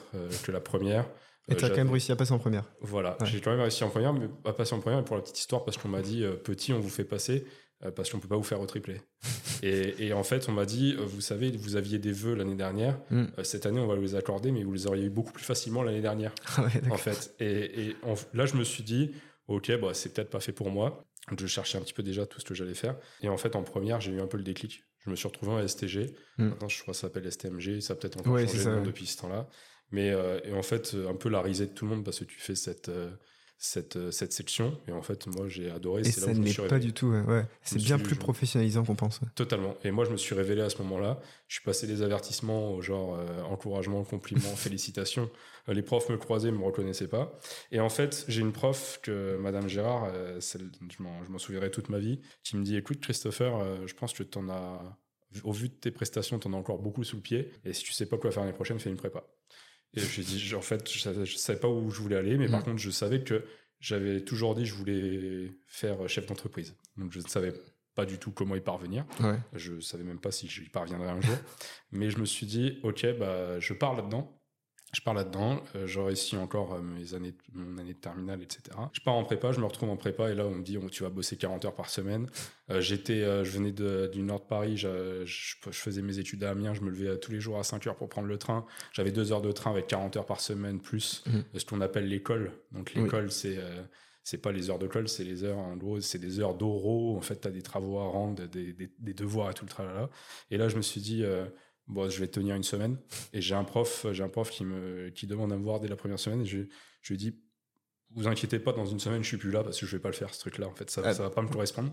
que 0.44 0.52
la 0.52 0.60
première. 0.60 1.06
Et 1.48 1.56
tu 1.56 1.64
as 1.64 1.68
quand 1.68 1.76
même 1.76 1.90
réussi 1.90 2.10
à 2.10 2.16
passer 2.16 2.32
en 2.32 2.38
première. 2.38 2.64
Voilà, 2.80 3.18
j'ai 3.24 3.40
quand 3.40 3.50
même 3.50 3.60
réussi 3.60 3.84
en 3.84 3.90
première, 3.90 4.12
mais 4.12 4.28
pas 4.28 4.52
passer 4.52 4.74
en 4.74 4.80
première. 4.80 4.98
Mais 4.98 5.04
pour 5.04 5.16
la 5.16 5.22
petite 5.22 5.38
histoire, 5.38 5.64
parce 5.64 5.76
qu'on 5.76 5.88
m'a 5.88 6.02
dit 6.02 6.24
petit, 6.42 6.72
on 6.72 6.80
vous 6.80 6.88
fait 6.88 7.04
passer 7.04 7.44
parce 7.94 8.10
qu'on 8.10 8.18
peut 8.18 8.28
pas 8.28 8.36
vous 8.36 8.42
faire 8.42 8.60
retripler. 8.60 9.02
et, 9.62 10.06
et 10.06 10.12
en 10.12 10.22
fait, 10.22 10.48
on 10.48 10.52
m'a 10.52 10.64
dit, 10.64 10.94
vous 10.94 11.20
savez, 11.20 11.50
vous 11.50 11.76
aviez 11.76 11.98
des 11.98 12.12
vœux 12.12 12.34
l'année 12.34 12.54
dernière. 12.54 12.98
Mm. 13.10 13.26
cette 13.42 13.66
année, 13.66 13.80
on 13.80 13.86
va 13.86 13.94
vous 13.94 14.02
les 14.02 14.14
accorder, 14.14 14.52
mais 14.52 14.64
vous 14.64 14.72
les 14.72 14.86
auriez 14.86 15.04
eu 15.04 15.10
beaucoup 15.10 15.32
plus 15.32 15.44
facilement 15.44 15.82
l'année 15.82 16.00
dernière. 16.02 16.32
Ah 16.56 16.68
en 16.90 16.96
fait. 16.96 17.34
Et, 17.40 17.88
et 17.88 17.96
là, 18.32 18.46
je 18.46 18.56
me 18.56 18.64
suis 18.64 18.82
dit, 18.82 19.12
ok, 19.48 19.80
bah, 19.80 19.92
c'est 19.92 20.12
peut-être 20.12 20.30
pas 20.30 20.40
fait 20.40 20.52
pour 20.52 20.70
moi. 20.70 21.04
Je 21.36 21.46
cherchais 21.46 21.78
un 21.78 21.80
petit 21.80 21.94
peu 21.94 22.02
déjà 22.02 22.26
tout 22.26 22.40
ce 22.40 22.44
que 22.44 22.54
j'allais 22.54 22.74
faire. 22.74 22.96
Et 23.22 23.28
en 23.28 23.36
fait, 23.36 23.56
en 23.56 23.62
première, 23.62 24.00
j'ai 24.00 24.12
eu 24.12 24.20
un 24.20 24.26
peu 24.26 24.36
le 24.36 24.42
déclic. 24.42 24.84
Je 25.04 25.10
me 25.10 25.16
suis 25.16 25.26
retrouvé 25.26 25.52
en 25.52 25.66
STG. 25.66 26.14
Mm. 26.38 26.44
Maintenant, 26.48 26.68
je 26.68 26.80
crois 26.80 26.92
que 26.92 26.98
ça 26.98 27.08
s'appelle 27.08 27.30
STMG. 27.30 27.80
Ça 27.80 27.94
a 27.94 27.96
peut-être 27.96 28.18
encore 28.18 28.38
changé 28.38 28.64
de 28.64 28.70
nom 28.70 28.82
depuis 28.82 29.06
ce 29.06 29.18
temps-là. 29.18 29.48
Mais 29.94 30.10
euh, 30.10 30.40
et 30.44 30.52
en 30.52 30.62
fait, 30.62 30.94
un 31.08 31.14
peu 31.14 31.28
la 31.28 31.40
risée 31.40 31.66
de 31.66 31.72
tout 31.72 31.84
le 31.84 31.92
monde 31.92 32.04
parce 32.04 32.18
que 32.18 32.24
tu 32.24 32.38
fais 32.38 32.54
cette, 32.54 32.88
euh, 32.88 33.10
cette, 33.64 33.96
euh, 33.96 34.10
cette 34.10 34.32
section. 34.32 34.78
Et 34.88 34.92
en 34.92 35.02
fait, 35.02 35.26
moi, 35.26 35.48
j'ai 35.48 35.70
adoré. 35.70 36.02
Et 36.02 36.10
ça 36.10 36.32
n'est 36.32 36.52
pas 36.68 36.78
du 36.78 36.92
tout. 36.92 37.06
Ouais. 37.06 37.46
C'est 37.62 37.78
bien 37.78 37.98
plus 37.98 38.16
professionnalisant 38.16 38.84
qu'on 38.84 38.94
pense. 38.94 39.20
Totalement. 39.34 39.76
Et 39.84 39.90
moi, 39.90 40.04
je 40.04 40.10
me 40.10 40.16
suis 40.16 40.34
révélé 40.34 40.60
à 40.62 40.68
ce 40.68 40.78
moment-là. 40.82 41.20
Je 41.48 41.56
suis 41.56 41.64
passé 41.64 41.86
des 41.86 42.02
avertissements 42.02 42.72
au 42.74 42.82
genre 42.82 43.16
euh, 43.16 43.42
encouragement, 43.42 44.04
compliment, 44.04 44.40
félicitations. 44.56 45.30
Euh, 45.68 45.74
les 45.74 45.82
profs 45.82 46.08
me 46.10 46.16
croisaient, 46.16 46.52
me 46.52 46.64
reconnaissaient 46.64 47.08
pas. 47.08 47.38
Et 47.72 47.80
en 47.80 47.88
fait, 47.88 48.24
j'ai 48.28 48.42
une 48.42 48.52
prof 48.52 49.00
que 49.02 49.36
Madame 49.38 49.68
Gérard, 49.68 50.12
je 50.40 51.02
m'en 51.02 51.38
souviendrai 51.38 51.70
toute 51.70 51.88
ma 51.88 51.98
vie, 51.98 52.20
qui 52.42 52.56
me 52.56 52.64
dit 52.64 52.76
"Écoute, 52.76 53.00
Christopher, 53.00 53.86
je 53.86 53.94
pense 53.94 54.12
que 54.12 54.22
tu 54.22 54.38
en 54.38 54.48
as 54.48 54.98
au 55.42 55.52
vu 55.52 55.68
de 55.68 55.74
tes 55.74 55.90
prestations, 55.90 56.38
tu 56.38 56.48
en 56.48 56.52
as 56.52 56.56
encore 56.56 56.78
beaucoup 56.78 57.02
sous 57.02 57.16
le 57.16 57.22
pied. 57.22 57.50
Et 57.64 57.72
si 57.72 57.82
tu 57.82 57.92
sais 57.92 58.06
pas 58.06 58.18
quoi 58.18 58.30
faire 58.30 58.42
l'année 58.42 58.54
prochaine, 58.54 58.78
fais 58.78 58.90
une 58.90 58.96
prépa. 58.96 59.24
Et 59.96 60.00
j'ai 60.00 60.22
dit, 60.22 60.54
en 60.54 60.60
fait, 60.60 60.90
je 60.90 60.98
savais, 60.98 61.26
savais 61.26 61.58
pas 61.58 61.68
où 61.68 61.90
je 61.90 62.00
voulais 62.00 62.16
aller, 62.16 62.36
mais 62.36 62.48
par 62.48 62.60
mm. 62.60 62.64
contre, 62.64 62.78
je 62.78 62.90
savais 62.90 63.22
que 63.22 63.44
j'avais 63.80 64.22
toujours 64.22 64.54
dit 64.54 64.62
que 64.62 64.68
je 64.68 64.74
voulais 64.74 65.52
faire 65.66 66.08
chef 66.08 66.26
d'entreprise. 66.26 66.74
Donc, 66.96 67.12
je 67.12 67.20
ne 67.20 67.28
savais 67.28 67.52
pas 67.94 68.06
du 68.06 68.18
tout 68.18 68.32
comment 68.32 68.56
y 68.56 68.60
parvenir. 68.60 69.04
Ouais. 69.20 69.38
Je 69.52 69.80
savais 69.80 70.04
même 70.04 70.20
pas 70.20 70.32
si 70.32 70.48
j'y 70.48 70.68
parviendrais 70.68 71.10
un 71.10 71.20
jour. 71.20 71.36
mais 71.92 72.10
je 72.10 72.18
me 72.18 72.24
suis 72.24 72.46
dit, 72.46 72.78
OK, 72.82 73.06
bah, 73.18 73.60
je 73.60 73.72
pars 73.72 73.94
là-dedans 73.94 74.40
je 74.94 75.02
pars 75.02 75.14
là-dedans, 75.14 75.60
euh, 75.74 75.86
je 75.86 75.98
réussis 76.00 76.36
encore 76.36 76.74
euh, 76.74 76.80
mes 76.80 77.14
années, 77.14 77.34
mon 77.52 77.78
année 77.78 77.94
de 77.94 77.98
terminale, 77.98 78.42
etc. 78.42 78.76
Je 78.92 79.00
pars 79.00 79.14
en 79.14 79.24
prépa, 79.24 79.52
je 79.52 79.60
me 79.60 79.66
retrouve 79.66 79.90
en 79.90 79.96
prépa 79.96 80.30
et 80.30 80.34
là 80.34 80.46
on 80.46 80.54
me 80.54 80.62
dit 80.62 80.78
tu 80.90 81.02
vas 81.02 81.10
bosser 81.10 81.36
40 81.36 81.64
heures 81.64 81.74
par 81.74 81.90
semaine. 81.90 82.28
Euh, 82.70 82.80
j'étais, 82.80 83.20
je 83.44 83.50
venais 83.50 83.72
du 83.72 84.22
nord 84.22 84.40
de 84.40 84.46
Paris, 84.46 84.76
je, 84.76 85.24
faisais 85.72 86.02
mes 86.02 86.18
études 86.18 86.44
à 86.44 86.50
Amiens, 86.50 86.74
je 86.74 86.80
me 86.82 86.90
levais 86.90 87.18
tous 87.18 87.32
les 87.32 87.40
jours 87.40 87.58
à 87.58 87.64
5 87.64 87.86
heures 87.86 87.96
pour 87.96 88.08
prendre 88.08 88.28
le 88.28 88.38
train. 88.38 88.64
J'avais 88.92 89.10
deux 89.10 89.32
heures 89.32 89.42
de 89.42 89.52
train 89.52 89.70
avec 89.70 89.88
40 89.88 90.16
heures 90.16 90.26
par 90.26 90.40
semaine 90.40 90.80
plus 90.80 91.24
mmh. 91.26 91.58
ce 91.58 91.64
qu'on 91.64 91.80
appelle 91.80 92.08
l'école. 92.08 92.52
Donc 92.72 92.94
l'école 92.94 93.30
c'est 93.30 93.58
c'est 94.22 94.38
pas 94.38 94.52
les 94.52 94.70
heures 94.70 94.78
de 94.78 94.86
colle, 94.86 95.06
c'est 95.06 95.24
les 95.24 95.44
heures, 95.44 95.58
en 95.58 95.76
gros, 95.76 96.00
c'est 96.00 96.18
des 96.18 96.40
heures 96.40 96.54
d'oraux. 96.54 97.14
En 97.14 97.20
fait, 97.20 97.42
tu 97.42 97.46
as 97.46 97.50
des 97.50 97.60
travaux 97.60 97.98
à 97.98 98.04
rendre, 98.04 98.46
des, 98.46 98.72
des, 98.72 99.12
devoirs 99.12 99.50
et 99.50 99.54
tout 99.54 99.66
le 99.66 99.70
tralala. 99.70 100.08
Et 100.50 100.56
là, 100.56 100.70
je 100.70 100.76
me 100.76 100.80
suis 100.80 101.02
dit, 101.02 101.22
bon, 101.86 102.08
je 102.08 102.18
vais 102.20 102.28
tenir 102.28 102.54
une 102.54 102.62
semaine. 102.62 102.96
Et 103.32 103.40
j'ai 103.40 103.54
un 103.54 103.64
prof, 103.64 104.06
j'ai 104.12 104.22
un 104.22 104.28
prof 104.28 104.50
qui 104.50 104.64
me, 104.64 105.10
qui 105.10 105.26
demande 105.26 105.52
à 105.52 105.56
me 105.56 105.62
voir 105.62 105.80
dès 105.80 105.88
la 105.88 105.96
première 105.96 106.18
semaine. 106.18 106.42
Et 106.42 106.46
je, 106.46 106.60
je 107.02 107.12
lui 107.12 107.18
dis, 107.18 107.38
vous 108.14 108.28
inquiétez 108.28 108.58
pas, 108.58 108.72
dans 108.72 108.86
une 108.86 109.00
semaine, 109.00 109.22
je 109.22 109.28
suis 109.28 109.36
plus 109.36 109.50
là 109.50 109.62
parce 109.62 109.78
que 109.78 109.86
je 109.86 109.96
vais 109.96 110.02
pas 110.02 110.08
le 110.08 110.14
faire, 110.14 110.32
ce 110.32 110.40
truc-là. 110.40 110.68
En 110.68 110.74
fait, 110.74 110.90
ça, 110.90 111.02
ah. 111.04 111.14
ça 111.14 111.22
va 111.22 111.30
pas 111.30 111.42
me 111.42 111.48
correspondre. 111.48 111.92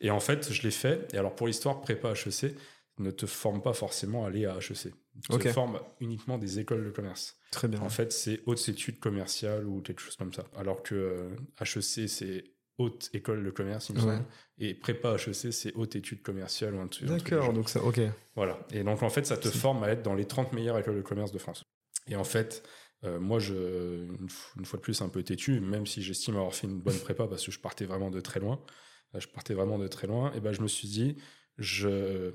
Et 0.00 0.10
en 0.10 0.20
fait, 0.20 0.52
je 0.52 0.62
l'ai 0.62 0.70
fait. 0.70 1.12
Et 1.14 1.18
alors, 1.18 1.34
pour 1.34 1.46
l'histoire, 1.46 1.80
prépa 1.80 2.12
HEC 2.12 2.54
ne 2.98 3.10
te 3.10 3.26
forme 3.26 3.62
pas 3.62 3.72
forcément 3.72 4.24
à 4.24 4.28
aller 4.28 4.46
à 4.46 4.56
HEC. 4.58 4.92
Tu 5.22 5.38
te 5.38 5.48
forme 5.52 5.80
uniquement 6.00 6.38
des 6.38 6.58
écoles 6.58 6.84
de 6.84 6.90
commerce. 6.90 7.36
Très 7.50 7.68
bien. 7.68 7.80
En 7.80 7.88
fait, 7.88 8.12
c'est 8.12 8.40
hautes 8.46 8.68
études 8.68 8.98
commerciales 9.00 9.66
ou 9.66 9.80
quelque 9.80 10.00
chose 10.00 10.16
comme 10.16 10.32
ça. 10.32 10.44
Alors 10.56 10.82
que 10.82 11.30
HEC, 11.60 11.98
euh, 11.98 12.06
c'est 12.06 12.44
haute 12.80 13.10
école 13.12 13.44
de 13.44 13.50
commerce, 13.50 13.90
il 13.90 13.96
me 13.96 14.00
semble. 14.00 14.24
Et 14.58 14.74
prépa 14.74 15.14
HEC, 15.14 15.52
c'est 15.52 15.72
haute 15.74 15.96
étude 15.96 16.22
commerciale 16.22 16.74
ou 16.74 16.80
un 16.80 16.88
truc. 16.88 17.08
D'accord, 17.08 17.52
donc 17.52 17.68
ça, 17.68 17.82
ok. 17.82 18.00
Voilà. 18.34 18.58
Et 18.72 18.82
donc, 18.82 19.02
en 19.02 19.10
fait, 19.10 19.26
ça 19.26 19.36
te 19.36 19.48
forme 19.48 19.84
à 19.84 19.90
être 19.90 20.02
dans 20.02 20.14
les 20.14 20.26
30 20.26 20.52
meilleures 20.52 20.78
écoles 20.78 20.96
de 20.96 21.02
commerce 21.02 21.30
de 21.30 21.38
France. 21.38 21.64
Et 22.08 22.16
en 22.16 22.24
fait, 22.24 22.62
euh, 23.04 23.20
moi, 23.20 23.38
je, 23.38 24.06
une, 24.56 24.64
fois 24.64 24.78
de 24.78 24.82
plus, 24.82 25.02
un 25.02 25.08
peu 25.08 25.22
têtu, 25.22 25.60
même 25.60 25.86
si 25.86 26.02
j'estime 26.02 26.36
avoir 26.36 26.54
fait 26.54 26.66
une 26.66 26.80
bonne 26.80 26.98
prépa 26.98 27.26
parce 27.26 27.44
que 27.44 27.52
je 27.52 27.60
partais 27.60 27.84
vraiment 27.84 28.10
de 28.10 28.20
très 28.20 28.40
loin. 28.40 28.60
Euh, 29.14 29.20
je 29.20 29.28
partais 29.28 29.54
vraiment 29.54 29.78
de 29.78 29.86
très 29.86 30.06
loin. 30.06 30.32
Et 30.32 30.40
ben, 30.40 30.52
je 30.52 30.62
me 30.62 30.68
suis 30.68 30.88
dit, 30.88 31.16
je, 31.58 32.32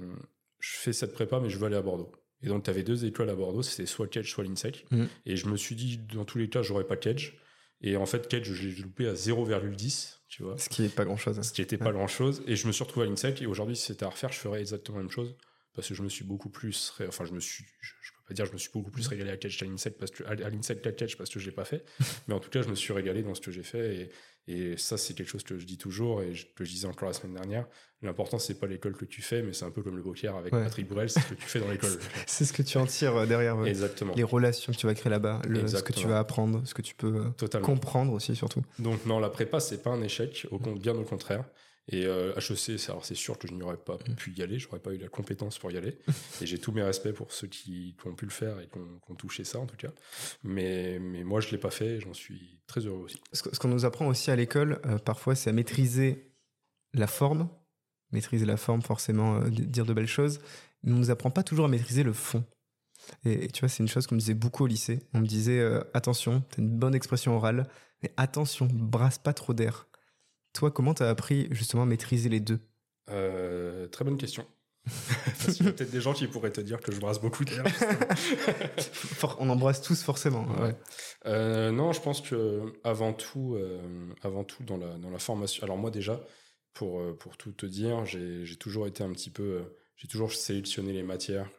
je 0.60 0.78
fais 0.78 0.94
cette 0.94 1.14
prépa, 1.14 1.40
mais 1.40 1.50
je 1.50 1.58
veux 1.58 1.66
aller 1.66 1.76
à 1.76 1.82
Bordeaux. 1.82 2.12
Et 2.44 2.48
donc, 2.48 2.64
tu 2.64 2.70
avais 2.70 2.84
deux 2.84 3.06
écoles 3.06 3.30
à 3.32 3.36
Bordeaux, 3.36 3.64
c'était 3.64 3.88
soit 3.88 4.08
Kedge, 4.08 4.30
soit 4.30 4.44
l'INSEC. 4.44 4.86
Mmh. 4.92 5.06
Et 5.26 5.36
je 5.36 5.48
me 5.48 5.58
suis 5.58 5.76
dit, 5.76 5.98
dans 5.98 6.26
tous 6.26 6.38
les 6.38 6.50
cas, 6.50 6.62
j'aurais 6.62 6.86
pas 6.86 6.98
Kedge. 6.98 7.34
Et 7.82 7.98
en 7.98 8.06
fait, 8.06 8.28
Kedge, 8.28 8.52
j'ai 8.54 8.72
loupé 8.82 9.08
à 9.08 9.14
0,10 9.14 10.20
tu 10.28 10.44
vois. 10.44 10.58
Ce 10.58 10.70
qui 10.70 10.82
n'est 10.82 10.90
pas 10.90 11.06
grand 11.06 11.18
chose. 11.18 11.40
Ce 11.42 11.54
qui 11.54 11.62
n'était 11.62 11.78
pas 11.78 11.92
grand 11.92 12.08
chose. 12.08 12.44
Et 12.48 12.56
je 12.56 12.68
me 12.68 12.72
suis 12.72 12.84
retrouvé 12.84 13.06
à 13.06 13.10
l'INSEC. 13.10 13.42
Et 13.42 13.46
aujourd'hui, 13.46 13.76
si 13.76 13.88
c'était 13.88 14.06
à 14.06 14.10
refaire, 14.10 14.32
je 14.32 14.40
ferais 14.40 14.60
exactement 14.60 14.98
la 14.98 15.04
même 15.04 15.12
chose. 15.12 15.36
Parce 15.74 15.88
que 15.90 15.94
je 15.94 16.04
me 16.04 16.10
suis 16.10 16.24
beaucoup 16.24 16.50
plus. 16.50 16.94
Enfin, 17.08 17.26
je 17.26 17.34
me 17.34 17.40
suis. 17.40 17.66
Je, 17.82 18.12
peux 18.14 18.30
pas 18.30 18.34
dire 18.34 18.46
je 18.46 18.54
me 18.54 18.58
suis 18.58 18.72
beaucoup 18.74 18.92
plus 18.92 19.08
régalé 19.08 19.30
à 19.30 19.38
catch 19.38 19.62
à 19.62 19.66
l'INSEC 19.66 19.98
parce 19.98 20.12
que 20.12 20.24
à 20.24 20.36
l'INSEC 20.36 20.82
catch 20.82 21.18
parce 21.18 21.30
que 21.30 21.40
je 21.40 21.46
l'ai 21.46 21.52
pas 21.52 21.66
fait. 21.66 21.86
Mais 22.28 22.34
en 22.34 22.40
tout 22.40 22.50
cas, 22.50 22.62
je 22.62 22.70
me 22.70 22.76
suis 22.76 22.94
régalé 22.94 23.24
dans 23.24 23.36
ce 23.36 23.42
que 23.42 23.52
j'ai 23.52 23.64
fait. 23.64 23.96
Et, 23.96 24.10
et 24.48 24.78
ça, 24.78 24.98
c'est 24.98 25.16
quelque 25.16 25.30
chose 25.30 25.44
que 25.44 25.58
je 25.58 25.66
dis 25.66 25.78
toujours 25.78 26.22
et 26.22 26.34
que 26.56 26.64
je 26.64 26.72
disais 26.72 26.88
encore 26.88 27.08
la 27.08 27.14
semaine 27.14 27.34
dernière. 27.34 27.68
L'important, 28.04 28.38
c'est 28.38 28.60
pas 28.60 28.68
l'école 28.68 28.96
que 28.96 29.06
tu 29.06 29.24
fais, 29.24 29.42
mais 29.42 29.54
c'est 29.54 29.66
un 29.66 29.72
peu 29.72 29.82
comme 29.82 29.98
le 29.98 30.04
poker 30.04 30.36
avec 30.36 30.52
Patrick 30.52 30.88
Bourrel, 30.88 31.10
c'est 31.10 31.20
ce 31.20 31.30
que 31.30 31.34
tu 31.34 31.48
fais 31.48 31.60
dans 31.60 31.72
l'école. 31.72 31.98
c'est 32.28 32.46
ce 32.46 32.54
que 32.54 32.62
tu 32.62 32.78
en 32.78 32.86
tires 32.86 33.16
euh, 33.16 33.26
derrière. 33.26 33.66
Exactement. 33.66 34.14
Les 34.16 34.24
relations 34.24 34.72
que 34.72 34.78
tu 34.78 34.86
vas 34.86 34.94
créer 34.94 35.10
là-bas, 35.10 35.42
ce 35.46 35.82
que 35.82 35.94
tu 35.94 36.08
vas 36.08 36.20
apprendre, 36.20 36.62
ce 36.66 36.76
que 36.76 36.84
tu 36.84 36.94
peux 36.94 37.32
euh, 37.42 37.60
comprendre 37.62 38.14
aussi, 38.14 38.36
surtout. 38.36 38.62
Donc, 38.78 39.06
non, 39.08 39.20
la 39.20 39.30
prépa, 39.30 39.60
c'est 39.60 39.82
pas 39.82 39.90
un 39.90 40.02
échec, 40.04 40.46
au, 40.52 40.60
bien 40.60 40.94
au 40.94 41.04
contraire. 41.04 41.44
Et 41.88 42.06
euh, 42.08 42.34
HEC, 42.36 42.90
alors 42.90 43.06
c'est 43.06 43.16
sûr 43.16 43.38
que 43.38 43.48
je 43.48 43.54
n'y 43.54 43.62
aurais 43.62 43.78
pas 43.78 43.98
pu 43.98 44.34
y 44.34 44.42
aller, 44.42 44.58
j'aurais 44.58 44.80
pas 44.80 44.92
eu 44.92 44.98
la 44.98 45.08
compétence 45.08 45.60
pour 45.60 45.72
y 45.72 45.78
aller. 45.78 46.00
et 46.42 46.46
j'ai 46.46 46.58
tous 46.58 46.72
mes 46.72 46.82
respects 46.82 47.12
pour 47.12 47.32
ceux 47.32 47.48
qui, 47.48 47.96
ont 48.06 48.16
pu 48.16 48.26
le 48.26 48.32
faire 48.32 48.60
et 48.60 48.68
qui 48.68 48.80
ont, 48.80 49.16
touché 49.16 49.44
ça 49.44 49.60
en 49.60 49.68
tout 49.68 49.78
cas. 49.78 49.92
Mais, 50.44 50.98
mais 51.00 51.24
moi, 51.24 51.42
je 51.42 51.52
l'ai 51.52 51.60
pas 51.60 51.70
fait 51.70 51.98
et 51.98 52.00
j'en 52.00 52.14
suis 52.14 52.60
très 52.66 52.82
heureux 52.82 53.04
aussi. 53.04 53.22
Ce 53.34 53.60
qu'on 53.60 53.68
nous 53.68 53.86
apprend 53.86 54.08
aussi 54.08 54.32
à 54.32 54.36
l'école, 54.36 54.80
euh, 54.86 54.98
parfois, 54.98 55.36
c'est 55.36 55.52
à 55.52 55.54
maîtriser 55.54 56.32
la 56.94 57.08
forme. 57.08 57.50
Maîtriser 58.12 58.46
la 58.46 58.58
forme, 58.58 58.82
forcément, 58.82 59.42
euh, 59.42 59.50
dire 59.50 59.86
de 59.86 59.94
belles 59.94 60.08
choses. 60.08 60.40
Mais 60.84 60.92
on 60.92 60.98
nous 60.98 61.12
apprend 61.12 61.30
pas 61.30 61.44
toujours 61.44 61.66
à 61.66 61.68
maîtriser 61.68 62.02
le 62.02 62.14
fond. 62.14 62.44
Et, 63.26 63.48
tu 63.50 63.60
vois, 63.60 63.70
c'est 63.70 63.84
une 63.84 63.90
chose 63.90 64.08
qu'on 64.08 64.16
me 64.16 64.20
disait 64.20 64.34
beaucoup 64.34 64.64
au 64.64 64.68
lycée. 64.68 65.02
On 65.14 65.20
me 65.20 65.28
disait, 65.28 65.64
attention, 65.94 66.44
t'as 66.50 66.64
une 66.64 66.70
bonne 66.70 66.96
expression 66.96 67.36
orale, 67.36 67.68
mais 68.02 68.12
attention, 68.18 68.68
brasse 68.72 69.20
pas 69.20 69.34
trop 69.34 69.54
d'air 69.54 69.88
toi, 70.56 70.72
comment 70.72 70.94
tu 70.94 71.04
as 71.04 71.10
appris 71.10 71.48
justement 71.52 71.84
à 71.84 71.86
maîtriser 71.86 72.30
les 72.30 72.40
deux? 72.40 72.60
Euh, 73.10 73.88
Très 73.88 74.04
bonne 74.04 74.18
question. 74.18 74.48
Parce 74.86 75.56
qu'il 75.56 75.66
y 75.66 75.70
a 75.70 75.72
peut-être 75.72 75.92
des 75.92 76.02
gens 76.02 76.14
qui 76.14 76.28
pourraient 76.28 76.52
te 76.52 76.62
dire 76.62 76.80
que 76.80 76.92
je 76.92 77.00
brasse 77.00 77.20
beaucoup 77.20 77.44
d'air. 77.44 77.64
On 79.40 79.50
embrasse 79.50 79.82
tous 79.82 80.04
forcément. 80.04 80.48
Euh, 81.26 81.72
non, 81.72 81.92
je 81.92 82.02
pense 82.02 82.22
que 82.22 82.74
avant 82.84 83.14
tout, 83.14 83.56
euh, 83.56 84.14
avant 84.22 84.44
tout 84.44 84.64
dans 84.64 84.78
la, 84.78 84.98
dans 84.98 85.10
la 85.10 85.18
formation. 85.18 85.64
Alors 85.64 85.78
moi 85.78 85.90
déjà, 85.90 86.24
pour, 86.74 87.02
pour 87.18 87.36
tout 87.36 87.52
te 87.52 87.66
dire, 87.66 88.06
j'ai 88.06 88.56
toujours 88.58 88.86
été 88.86 89.04
un 89.04 89.12
petit 89.12 89.32
peu, 89.32 89.64
j'ai 89.98 90.08
toujours 90.08 90.32
sélectionné 90.32 90.94
les 90.94 91.04
matières 91.04 91.50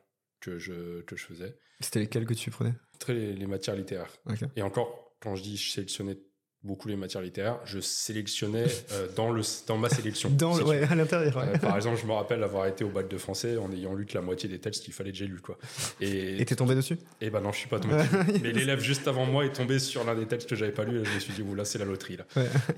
que 0.41 0.59
je, 0.59 1.03
que 1.03 1.17
je 1.17 1.27
faisais. 1.27 1.59
C'était 1.81 1.99
lesquelles 1.99 2.27
que 2.27 2.35
tu 2.35 2.51
prenais? 2.51 2.75
Très 3.01 3.15
les, 3.15 3.47
matières 3.47 3.75
littéraires. 3.75 4.13
Et 4.55 4.63
encore, 4.63 5.17
quand 5.21 5.35
je 5.35 5.43
dis 5.43 5.57
je 5.57 5.73
sélectionnais 5.73 6.19
beaucoup 6.67 6.89
les 6.89 6.97
matières 6.97 7.23
littéraires, 7.23 7.61
je 7.65 7.81
sélectionnais 7.81 8.67
euh, 8.93 9.09
dans, 9.17 9.31
le, 9.31 9.43
dans 9.67 9.79
ma 9.79 9.89
sélection. 9.89 10.29
dans, 10.29 10.59
ouais, 10.63 10.83
à 10.83 10.95
l'intérieur. 10.95 11.39
Euh, 11.39 11.57
par 11.59 11.77
exemple, 11.77 11.99
je 12.01 12.07
me 12.07 12.13
rappelle 12.13 12.43
avoir 12.43 12.67
été 12.67 12.85
au 12.85 12.91
bac 12.91 13.09
de 13.09 13.17
français 13.17 13.57
en 13.57 13.73
ayant 13.73 13.95
lu 13.95 14.05
que 14.05 14.15
la 14.15 14.21
moitié 14.21 14.49
des 14.49 14.59
textes 14.59 14.85
qu'il 14.85 14.93
fallait 14.93 15.13
que 15.13 15.17
j'ai 15.17 15.27
lu. 15.27 15.41
Quoi. 15.41 15.57
Et 16.01 16.45
t'es 16.45 16.57
tombé 16.57 16.75
dessus? 16.75 16.99
Eh 17.21 17.31
ben 17.31 17.41
non, 17.41 17.53
je 17.53 17.59
suis 17.59 17.69
pas 17.69 17.81
tombé 17.81 17.95
Mais 18.43 18.53
l'élève 18.53 18.81
juste 18.81 19.09
avant 19.09 19.25
moi 19.25 19.47
est 19.47 19.53
tombé 19.53 19.79
sur 19.79 20.05
l'un 20.05 20.15
des 20.15 20.27
textes 20.27 20.49
que 20.49 20.57
j'avais 20.57 20.73
pas 20.73 20.85
lu 20.85 21.01
et 21.01 21.05
je 21.05 21.15
me 21.15 21.21
suis 21.21 21.33
dit, 21.33 21.43
là, 21.55 21.65
c'est 21.65 21.79
la 21.79 21.85
loterie. 21.85 22.19
Là. 22.19 22.27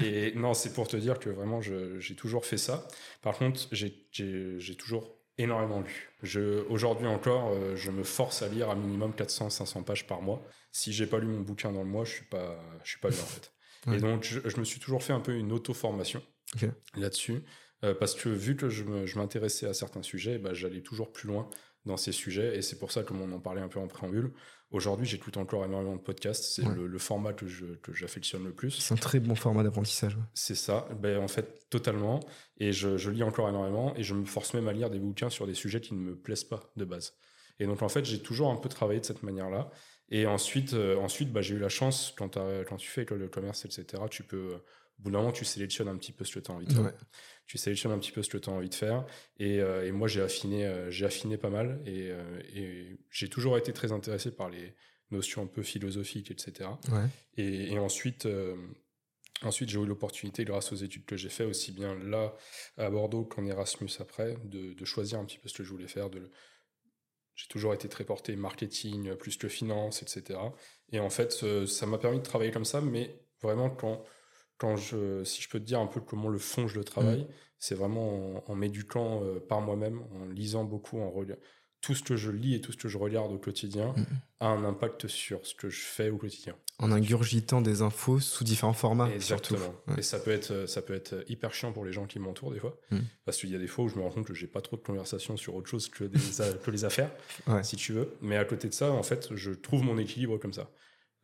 Et 0.05 0.33
non, 0.37 0.55
c'est 0.55 0.72
pour 0.72 0.87
te 0.87 0.96
dire 0.96 1.18
que 1.18 1.31
vraiment, 1.31 1.61
j'ai 1.62 2.14
toujours 2.14 2.44
fait 2.44 2.59
ça. 2.59 2.87
Par 3.22 3.37
contre, 3.37 3.66
j'ai 3.72 4.74
toujours 4.77 5.18
énormément 5.38 5.81
lu. 5.81 6.11
Je, 6.22 6.64
aujourd'hui 6.68 7.07
encore, 7.07 7.53
euh, 7.53 7.77
je 7.77 7.90
me 7.90 8.03
force 8.03 8.42
à 8.42 8.48
lire 8.48 8.70
à 8.70 8.74
minimum 8.74 9.12
400-500 9.12 9.85
pages 9.85 10.07
par 10.07 10.20
mois. 10.20 10.42
Si 10.72 10.92
j'ai 10.92 11.07
pas 11.07 11.18
lu 11.18 11.27
mon 11.27 11.40
bouquin 11.40 11.72
dans 11.72 11.83
le 11.83 11.88
mois, 11.88 12.05
je 12.05 12.11
suis 12.11 12.24
pas, 12.24 12.61
je 12.85 12.90
suis 12.90 13.01
pas 13.01 13.09
bien 13.09 13.20
en 13.20 13.27
fait. 13.27 13.53
Et 13.93 13.99
donc, 13.99 14.25
je, 14.25 14.59
me 14.59 14.64
suis 14.64 14.81
toujours 14.81 15.03
fait 15.03 15.12
un 15.12 15.21
peu 15.21 15.35
une 15.35 15.53
auto-formation 15.53 16.23
là-dessus. 16.97 17.43
Euh, 17.85 17.95
parce 17.95 18.14
que 18.17 18.29
vu 18.29 18.57
que 18.57 18.69
je 18.69 19.19
m'intéressais 19.19 19.67
à 19.67 19.75
certains 19.75 20.03
sujets, 20.03 20.38
bah, 20.38 20.53
j'allais 20.53 20.81
toujours 20.81 21.12
plus 21.12 21.29
loin 21.29 21.49
dans 21.87 21.97
ces 21.97 22.12
sujets. 22.12 22.57
Et 22.57 22.62
c'est 22.62 22.79
pour 22.79 22.93
ça, 22.93 23.03
comme 23.03 23.21
on 23.21 23.33
en 23.33 23.41
parlait 23.41 23.61
un 23.61 23.69
peu 23.69 23.79
en 23.79 23.87
préambule, 23.87 24.33
aujourd'hui, 24.71 25.07
j'écoute 25.07 25.37
encore 25.37 25.64
énormément 25.64 25.97
de 25.97 26.01
podcasts. 26.01 26.45
C'est 26.45 26.64
le, 26.64 26.99
format 26.99 27.33
que, 27.33 27.47
j'affectionne 27.93 28.45
le 28.45 28.53
plus. 28.53 28.71
C'est 28.71 28.95
un 28.95 28.97
très 28.97 29.21
bon 29.21 29.35
format 29.35 29.62
d'apprentissage. 29.62 30.17
C'est 30.35 30.55
ça, 30.55 30.88
ben, 31.01 31.19
en 31.19 31.29
fait, 31.29 31.69
totalement. 31.71 32.21
Et 32.59 32.73
je, 32.73 32.97
je, 32.97 33.11
lis 33.11 33.23
encore 33.23 33.49
énormément 33.49 33.95
et 33.97 34.03
je 34.03 34.14
me 34.14 34.25
force 34.25 34.55
même 34.55 34.69
à 34.69 34.73
lire 34.73 34.91
des 34.91 34.99
bouquins 34.99 35.31
sur 35.31 35.47
des 35.47 35.55
sujets 35.55 35.81
qui 35.81 35.95
ne 35.95 36.01
me 36.01 36.17
plaisent 36.17 36.45
pas 36.45 36.73
de 36.77 36.85
base. 36.85 37.14
Et 37.61 37.67
donc, 37.67 37.83
en 37.83 37.88
fait, 37.88 38.05
j'ai 38.05 38.21
toujours 38.21 38.51
un 38.51 38.57
peu 38.57 38.69
travaillé 38.69 39.01
de 39.01 39.07
cette 39.07 39.23
manière-là. 39.23 39.71
Et 40.11 40.27
ensuite, 40.27 40.75
euh, 40.75 40.97
ensuite 40.97 41.33
bah, 41.33 41.42
j'ai 41.42 41.55
eu 41.55 41.59
la 41.59 41.68
chance, 41.68 42.14
quand, 42.16 42.38
quand 42.68 42.77
tu 42.77 42.88
fais 42.88 43.05
de 43.05 43.27
commerce, 43.27 43.64
etc., 43.64 44.03
tu 44.11 44.23
peux 44.23 44.61
au 44.99 45.03
bout 45.03 45.11
d'un 45.12 45.18
moment, 45.18 45.33
tu 45.33 45.44
sélectionnes 45.44 45.88
un 45.88 45.97
petit 45.97 46.12
peu 46.12 46.25
ce 46.25 46.35
que 46.35 46.40
tu 46.40 46.51
as 46.51 46.55
envie 46.55 46.66
de 46.66 46.73
faire. 46.73 46.92
Tu 47.47 47.57
sélectionnes 47.57 47.92
un 47.92 47.99
petit 47.99 48.11
peu 48.11 48.23
ce 48.23 48.29
que 48.29 48.38
tu 48.38 48.51
as 48.51 48.53
envie 48.53 48.68
de 48.68 48.75
faire. 48.75 49.07
Et, 49.38 49.61
euh, 49.61 49.87
et 49.87 49.92
moi, 49.92 50.09
j'ai 50.09 50.21
affiné, 50.21 50.66
euh, 50.66 50.90
j'ai 50.90 51.07
affiné 51.07 51.38
pas 51.38 51.51
mal. 51.51 51.81
Et, 51.87 52.11
euh, 52.11 52.40
et 52.55 52.99
j'ai 53.11 53.29
toujours 53.29 53.57
été 53.57 53.73
très 53.73 53.92
intéressé 53.92 54.33
par 54.33 54.51
les 54.51 54.75
notions 55.11 55.42
un 55.42 55.47
peu 55.47 55.62
philosophiques, 55.62 56.31
etc. 56.31 56.68
Et, 57.37 57.73
et, 57.73 57.79
ensuite, 57.79 58.29
ensuite 59.42 59.71
j'ai 59.71 59.79
eu 59.79 59.87
l'opportunité, 59.87 60.44
grâce 60.44 60.73
aux 60.73 60.77
études 60.77 61.07
que 61.07 61.16
j'ai 61.16 61.31
fait, 61.31 61.44
aussi 61.44 61.73
bien 61.73 61.94
là 61.94 62.35
à 62.77 62.90
Bordeaux 62.90 63.25
qu'en 63.25 63.47
Erasmus 63.47 63.90
après, 64.01 64.37
de, 64.44 64.75
de, 64.75 64.85
choisir 64.85 65.18
un 65.21 65.25
petit 65.25 65.38
peu 65.38 65.49
ce 65.49 65.55
que 65.55 65.64
je 65.64 65.71
voulais 65.71 65.88
faire. 65.88 66.11
De, 66.11 66.31
j'ai 67.38 67.46
toujours 67.46 67.72
été 67.72 67.88
très 67.88 68.03
porté 68.03 68.35
marketing, 68.35 69.14
plus 69.14 69.37
que 69.37 69.46
finance, 69.46 70.03
etc. 70.03 70.40
Et 70.90 70.98
en 70.98 71.09
fait, 71.09 71.44
ça 71.66 71.87
m'a 71.87 71.98
permis 71.98 72.18
de 72.18 72.24
travailler 72.24 72.51
comme 72.51 72.64
ça, 72.64 72.81
mais 72.81 73.22
vraiment 73.40 73.70
quand 73.70 74.05
quand 74.59 74.77
je, 74.77 75.22
si 75.22 75.40
je 75.40 75.48
peux 75.48 75.61
te 75.61 75.64
dire 75.64 75.79
un 75.79 75.87
peu 75.87 76.01
comment 76.01 76.29
le 76.29 76.38
fond 76.38 76.66
je 76.66 76.77
le 76.77 76.85
travaille, 76.85 77.22
mm. 77.22 77.29
c'est 77.61 77.74
vraiment 77.77 78.42
en, 78.51 78.55
m'éduquant 78.57 79.22
euh, 79.22 79.38
par 79.38 79.61
moi-même, 79.61 80.03
en 80.12 80.27
lisant 80.27 80.64
beaucoup, 80.64 81.01
en 81.01 81.14
tout 81.81 81.94
ce 81.94 82.03
que 82.03 82.16
je 82.16 82.33
lis 82.33 82.57
et 82.57 82.61
tout 82.61 82.72
ce 82.72 82.77
que 82.77 82.88
je 82.88 82.98
regarde 82.98 83.31
au 83.33 83.38
quotidien 83.38 83.94
a 84.40 84.48
un 84.48 84.64
impact 84.64 85.07
sur 85.07 85.46
ce 85.46 85.55
que 85.55 85.70
je 85.70 85.81
fais 85.81 86.11
au 86.11 86.18
quotidien. 86.18 86.57
En 86.81 86.93
ingurgitant 86.93 87.61
des 87.61 87.83
infos 87.83 88.21
sous 88.21 88.45
différents 88.45 88.73
formats, 88.73 89.11
Exactement. 89.11 89.75
Et 89.97 90.03
ça 90.03 90.21
peut 90.21 90.31
être, 90.31 90.67
ça 90.67 90.81
peut 90.81 90.95
être 90.95 91.25
hyper 91.29 91.53
chiant 91.53 91.73
pour 91.73 91.85
les 91.85 91.93
gens 91.93 92.07
qui 92.07 92.21
m'entourent 92.21 92.53
des 92.53 92.61
fois, 92.61 92.79
mm. 92.93 92.99
parce 93.25 93.38
qu'il 93.38 93.51
y 93.51 93.57
a 93.57 93.59
des 93.59 93.67
fois 93.67 93.87
où 93.87 93.88
je 93.88 93.97
me 93.97 94.03
rends 94.03 94.11
compte 94.11 94.27
que 94.27 94.35
j'ai 94.35 94.47
pas 94.47 94.61
trop 94.61 94.77
de 94.77 94.83
conversations 94.83 95.37
sur 95.37 95.57
autre 95.57 95.69
chose 95.69 95.88
que, 95.88 96.05
des, 96.05 96.19
que 96.64 96.71
les 96.71 96.85
affaires, 96.85 97.11
si 97.62 97.77
tu 97.77 97.93
veux. 97.93 98.14
Mais 98.21 98.37
à 98.37 98.45
côté 98.45 98.69
de 98.69 98.75
ça, 98.75 98.93
en 98.93 99.03
fait, 99.03 99.35
je 99.35 99.51
trouve 99.51 99.83
mon 99.83 99.99
équilibre 99.99 100.38
comme 100.38 100.53
ça. 100.53 100.71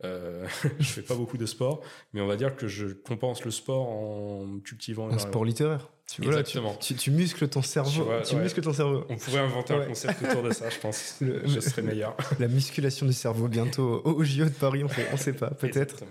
Euh, 0.02 0.46
je 0.80 0.86
fais 0.86 1.02
pas 1.02 1.14
beaucoup 1.14 1.38
de 1.38 1.46
sport, 1.46 1.82
mais 2.12 2.20
on 2.20 2.26
va 2.26 2.36
dire 2.36 2.56
que 2.56 2.66
je 2.66 2.88
compense 2.88 3.44
le 3.44 3.50
sport 3.50 3.88
en 3.88 4.58
cultivant 4.60 5.08
un 5.08 5.18
sport 5.18 5.44
littéraire. 5.44 5.88
Tu, 6.06 6.22
Exactement. 6.22 6.74
tu, 6.76 6.94
tu, 6.94 7.10
muscles 7.10 7.48
ton 7.48 7.62
cerveau. 7.62 8.08
Tu, 8.28 8.36
muscles 8.36 8.60
ton 8.60 8.74
cerveau. 8.74 9.06
On 9.08 9.16
pourrait 9.16 9.40
inventer 9.40 9.74
un 9.74 9.86
concept 9.86 10.22
autour 10.22 10.42
de 10.42 10.52
ça, 10.52 10.68
je 10.68 10.78
pense. 10.78 11.16
je 11.20 11.60
serais 11.60 11.82
meilleur. 11.82 12.14
La 12.38 12.48
musculation 12.48 13.06
du 13.06 13.14
cerveau 13.14 13.48
bientôt 13.48 14.02
au, 14.04 14.22
JO 14.22 14.44
de 14.44 14.50
Paris, 14.50 14.84
on 14.84 14.88
on 15.12 15.16
sait 15.16 15.32
pas, 15.32 15.50
peut-être. 15.58 16.04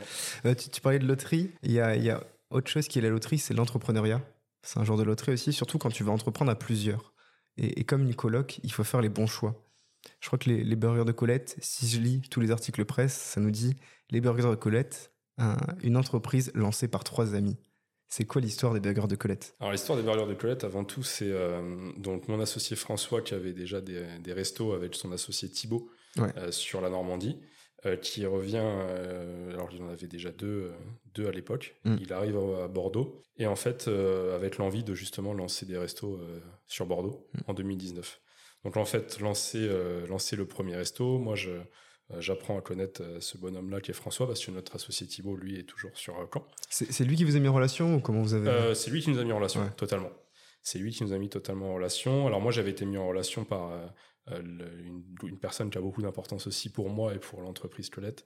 Euh, 0.45 0.55
tu, 0.55 0.81
parlais 0.81 0.99
de 0.99 1.05
loterie. 1.05 1.51
Il 1.61 1.71
y 1.71 1.79
a, 1.79 1.95
il 1.95 2.03
y 2.03 2.09
a 2.09 2.23
autre 2.49 2.69
chose 2.69 2.87
qui 2.87 2.97
est 2.97 3.01
la 3.03 3.09
loterie, 3.09 3.37
c'est 3.37 3.53
l'entrepreneuriat. 3.53 4.21
C'est 4.63 4.79
un 4.79 4.83
genre 4.83 4.97
de 4.97 5.03
loterie 5.03 5.33
aussi, 5.33 5.53
surtout 5.53 5.77
quand 5.77 5.91
tu 5.91 6.03
vas 6.03 6.11
entreprendre 6.11 6.49
à 6.49 6.55
plusieurs. 6.55 7.13
Et, 7.57 7.79
et 7.79 7.83
comme 7.83 8.01
une 8.01 8.15
coloc, 8.15 8.59
il 8.63 8.71
faut 8.71 8.83
faire 8.83 9.01
les 9.01 9.09
bons 9.09 9.27
choix. 9.27 9.63
Je 10.19 10.27
crois 10.27 10.39
que 10.39 10.49
les, 10.49 10.75
burgers 10.75 11.05
de 11.05 11.11
Colette, 11.11 11.55
si 11.59 11.87
je 11.87 11.99
lis 11.99 12.21
tous 12.21 12.39
les 12.39 12.51
articles 12.51 12.83
presse, 12.85 13.13
ça 13.13 13.39
nous 13.39 13.51
dit 13.51 13.75
les 14.09 14.21
burgers 14.21 14.49
de 14.49 14.55
Colette, 14.55 15.11
une 15.81 15.97
entreprise 15.97 16.51
lancée 16.55 16.87
par 16.87 17.03
trois 17.03 17.35
amis. 17.35 17.57
C'est 18.15 18.25
quoi 18.25 18.41
l'histoire 18.41 18.75
des 18.75 18.79
burgers 18.79 19.07
de 19.07 19.15
Colette? 19.15 19.55
Alors 19.59 19.71
l'histoire 19.71 19.97
des 19.97 20.03
burgers 20.03 20.27
de 20.27 20.35
Colette, 20.35 20.63
avant 20.63 20.83
tout, 20.83 21.01
c'est 21.01 21.31
euh, 21.31 21.91
donc 21.97 22.27
mon 22.27 22.39
associé 22.39 22.75
François 22.75 23.23
qui 23.23 23.33
avait 23.33 23.53
déjà 23.53 23.81
des, 23.81 24.05
restos 24.27 24.73
avec 24.73 24.93
son 24.93 25.11
associé 25.11 25.49
Thibaut 25.49 25.89
euh, 26.19 26.51
sur 26.51 26.79
la 26.79 26.91
Normandie, 26.91 27.39
euh, 27.87 27.95
qui 27.95 28.23
revient. 28.27 28.57
alors 29.49 29.69
il 29.73 29.81
en 29.81 29.89
avait 29.89 30.05
déjà 30.05 30.29
deux, 30.29 30.71
deux 31.15 31.27
à 31.27 31.31
l'époque. 31.31 31.75
Mm. 31.85 31.95
Il 32.01 32.13
arrive 32.13 32.37
à 32.37 32.67
Bordeaux 32.67 33.19
et 33.37 33.47
en 33.47 33.55
fait 33.55 33.87
avec 33.87 34.59
l'envie 34.59 34.83
de 34.83 34.93
justement 34.93 35.33
lancer 35.33 35.65
des 35.65 35.79
restos 35.79 36.21
sur 36.67 36.85
Bordeaux 36.85 37.27
mm. 37.33 37.39
en 37.47 37.53
2019. 37.55 38.21
Donc 38.63 38.77
en 38.77 38.85
fait, 38.85 39.21
lancer, 39.21 39.67
lancer 40.07 40.35
le 40.35 40.45
premier 40.45 40.75
resto, 40.75 41.17
moi 41.17 41.33
je 41.33 41.49
j'apprends 42.19 42.57
à 42.57 42.61
connaître 42.61 43.01
euh, 43.01 43.19
ce 43.19 43.37
bonhomme-là 43.37 43.81
qui 43.81 43.91
est 43.91 43.93
François, 43.93 44.27
parce 44.27 44.45
que 44.45 44.51
notre 44.51 44.75
associé 44.75 45.07
Thibault, 45.07 45.35
lui, 45.35 45.59
est 45.59 45.63
toujours 45.63 45.91
sur 45.95 46.15
Caen. 46.31 46.45
C'est 46.69 47.03
lui 47.03 47.15
qui 47.15 47.23
vous 47.23 47.35
a 47.35 47.39
mis 47.39 47.47
en 47.47 47.53
relation 47.53 47.95
ou 47.95 47.99
comment 47.99 48.21
vous 48.21 48.33
avez 48.33 48.75
C'est 48.75 48.91
lui 48.91 49.01
qui 49.01 49.09
nous 49.09 49.19
a 49.19 49.23
mis 49.23 49.31
en 49.31 49.37
relation, 49.37 49.67
totalement. 49.77 50.11
C'est 50.61 50.79
lui 50.79 50.91
qui 50.91 51.03
nous 51.03 51.13
a 51.13 51.17
mis 51.17 51.29
totalement 51.29 51.71
en 51.71 51.75
relation. 51.75 52.25
Alors 52.27 52.39
moi, 52.39 52.51
j'avais 52.51 52.71
été 52.71 52.85
mis 52.85 52.97
en 52.97 53.07
relation 53.07 53.43
par 53.43 53.71
une, 54.31 54.65
personne 55.41 55.69
qui 55.69 55.77
a 55.77 55.81
beaucoup 55.81 56.01
d'importance 56.01 56.47
aussi 56.47 56.71
pour 56.71 56.89
moi 56.89 57.13
et 57.13 57.19
pour 57.19 57.41
l'entreprise 57.41 57.89
Colette, 57.89 58.25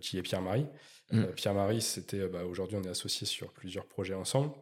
qui 0.00 0.16
est 0.16 0.22
Pierre-Marie. 0.22 0.66
Mm. 1.10 1.26
Pierre-Marie, 1.34 1.82
c'était 1.82 2.28
bah, 2.28 2.44
aujourd'hui, 2.44 2.76
on 2.76 2.82
est 2.84 2.88
associés 2.88 3.26
sur 3.26 3.52
plusieurs 3.52 3.86
projets 3.86 4.14
ensemble 4.14 4.52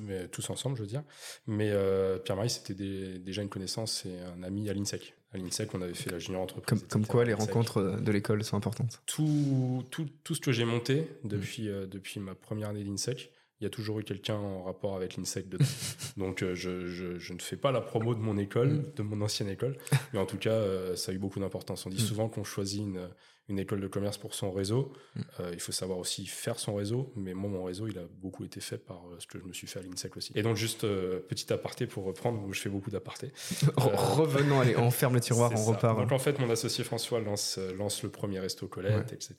mais 0.00 0.28
tous 0.28 0.48
ensemble, 0.50 0.76
je 0.76 0.82
veux 0.82 0.88
dire. 0.88 1.02
Mais 1.46 1.70
euh, 1.70 2.18
Pierre-Marie, 2.18 2.50
c'était 2.50 2.74
déjà 2.74 3.42
une 3.42 3.48
connaissance 3.48 4.04
et 4.06 4.18
un 4.20 4.42
ami 4.42 4.68
à 4.68 4.74
l'INSEC. 4.74 5.14
À 5.32 5.38
l'INSEC, 5.38 5.74
on 5.74 5.82
avait 5.82 5.94
fait 5.94 6.10
la 6.10 6.18
junior 6.18 6.42
entreprise. 6.42 6.80
Comme, 6.80 6.88
comme 6.88 7.06
quoi, 7.06 7.24
les 7.24 7.34
rencontres 7.34 8.00
de 8.00 8.12
l'école 8.12 8.44
sont 8.44 8.56
importantes. 8.56 9.02
Tout, 9.06 9.84
tout, 9.90 10.06
tout 10.24 10.34
ce 10.34 10.40
que 10.40 10.52
j'ai 10.52 10.64
monté 10.64 11.08
depuis, 11.24 11.68
euh, 11.68 11.86
depuis 11.86 12.20
ma 12.20 12.34
première 12.34 12.70
année 12.70 12.84
l'INSEC, 12.84 13.30
il 13.60 13.64
y 13.64 13.66
a 13.66 13.70
toujours 13.70 14.00
eu 14.00 14.04
quelqu'un 14.04 14.36
en 14.36 14.64
rapport 14.64 14.96
avec 14.96 15.16
l'INSEC 15.16 15.48
dedans. 15.48 15.64
Donc 16.16 16.42
euh, 16.42 16.54
je, 16.54 16.86
je, 16.86 17.18
je, 17.18 17.32
ne 17.32 17.38
fais 17.38 17.56
pas 17.56 17.72
la 17.72 17.80
promo 17.80 18.14
de 18.14 18.20
mon 18.20 18.36
école, 18.36 18.68
mm. 18.68 18.92
de 18.96 19.02
mon 19.02 19.20
ancienne 19.22 19.48
école, 19.48 19.78
mais 20.12 20.18
en 20.18 20.26
tout 20.26 20.38
cas, 20.38 20.60
ça 20.94 21.12
a 21.12 21.14
eu 21.14 21.18
beaucoup 21.18 21.40
d'importance. 21.40 21.86
On 21.86 21.90
dit 21.90 22.02
mm. 22.02 22.06
souvent 22.06 22.28
qu'on 22.28 22.44
choisit 22.44 22.82
une, 22.82 23.08
une 23.48 23.58
école 23.58 23.80
de 23.80 23.86
commerce 23.86 24.18
pour 24.18 24.34
son 24.34 24.50
réseau. 24.50 24.92
Mm. 25.14 25.20
Euh, 25.40 25.50
il 25.52 25.60
faut 25.60 25.72
savoir 25.72 25.98
aussi 25.98 26.26
faire 26.26 26.58
son 26.58 26.74
réseau, 26.74 27.12
mais 27.16 27.34
moi, 27.34 27.50
mon 27.50 27.64
réseau, 27.64 27.86
il 27.86 27.98
a 27.98 28.04
beaucoup 28.20 28.44
été 28.44 28.60
fait 28.60 28.78
par 28.78 28.96
euh, 28.96 29.16
ce 29.18 29.26
que 29.26 29.38
je 29.38 29.44
me 29.44 29.52
suis 29.52 29.66
fait 29.66 29.78
à 29.78 29.82
l'INSEC 29.82 30.16
aussi. 30.16 30.32
Et 30.34 30.42
donc, 30.42 30.56
juste 30.56 30.84
euh, 30.84 31.20
petit 31.20 31.52
aparté 31.52 31.86
pour 31.86 32.04
reprendre, 32.04 32.42
où 32.44 32.52
je 32.52 32.60
fais 32.60 32.68
beaucoup 32.68 32.90
d'apartés. 32.90 33.32
Revenons, 33.76 34.60
allez, 34.60 34.76
on 34.76 34.90
ferme 34.90 35.14
le 35.14 35.20
tiroir, 35.26 35.52
on 35.54 35.64
repart. 35.64 35.98
Donc, 35.98 36.12
en 36.12 36.18
fait, 36.18 36.38
mon 36.38 36.50
associé 36.50 36.82
François 36.84 37.20
lance, 37.20 37.58
lance 37.78 38.02
le 38.02 38.10
premier 38.10 38.40
resto 38.40 38.66
Colette, 38.66 39.12
etc. 39.12 39.36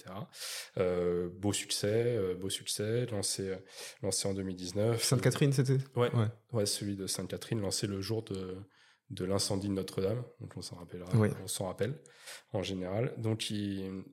beau 1.40 1.54
succès, 1.54 2.18
beau 2.40 2.50
succès, 2.50 3.06
lancé, 3.08 3.54
lancé 4.02 4.28
en 4.28 4.34
2019. 4.34 5.04
Sainte-Catherine, 5.04 5.52
c'était? 5.52 5.78
Ouais, 5.96 6.12
ouais, 6.14 6.28
ouais. 6.54 6.66
celui 6.66 6.96
de 6.96 7.08
Sainte-Catherine, 7.08 7.62
lancé 7.62 7.88
le 7.88 8.02
jour 8.02 8.24
de 8.24 8.58
de 9.10 9.26
l'incendie 9.26 9.68
de 9.68 9.74
Notre-Dame, 9.74 10.24
donc 10.42 10.56
on 10.58 10.62
s'en 10.62 10.76
rappellera, 10.76 11.10
on 11.44 11.48
s'en 11.48 11.68
rappelle 11.68 11.98
en 12.52 12.62
général. 12.62 13.14
Donc 13.18 13.50
il, 13.50 14.04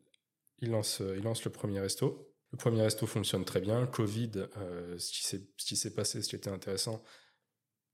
il, 0.60 0.70
lance, 0.70 1.02
il 1.16 1.22
lance 1.22 1.44
le 1.44 1.50
premier 1.50 1.80
resto. 1.80 2.32
Le 2.52 2.58
premier 2.58 2.82
resto 2.82 3.06
fonctionne 3.06 3.44
très 3.44 3.60
bien. 3.60 3.86
Covid, 3.86 4.30
euh, 4.56 4.96
ce 4.98 5.36
qui 5.56 5.76
s'est 5.76 5.94
passé, 5.94 6.22
ce 6.22 6.28
qui 6.28 6.36
était 6.36 6.50
intéressant, 6.50 7.02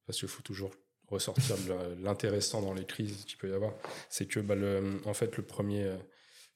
parce 0.06 0.18
qu'il 0.18 0.28
faut 0.28 0.42
toujours 0.42 0.70
ressortir 1.06 1.56
de 1.56 2.02
l'intéressant 2.02 2.60
dans 2.60 2.74
les 2.74 2.84
crises 2.84 3.24
qu'il 3.24 3.38
peut 3.38 3.48
y 3.48 3.54
avoir, 3.54 3.72
c'est 4.10 4.26
que 4.26 4.38
bah, 4.38 4.54
le, 4.54 5.00
en 5.06 5.14
fait 5.14 5.36
le 5.36 5.44
premier, 5.44 5.96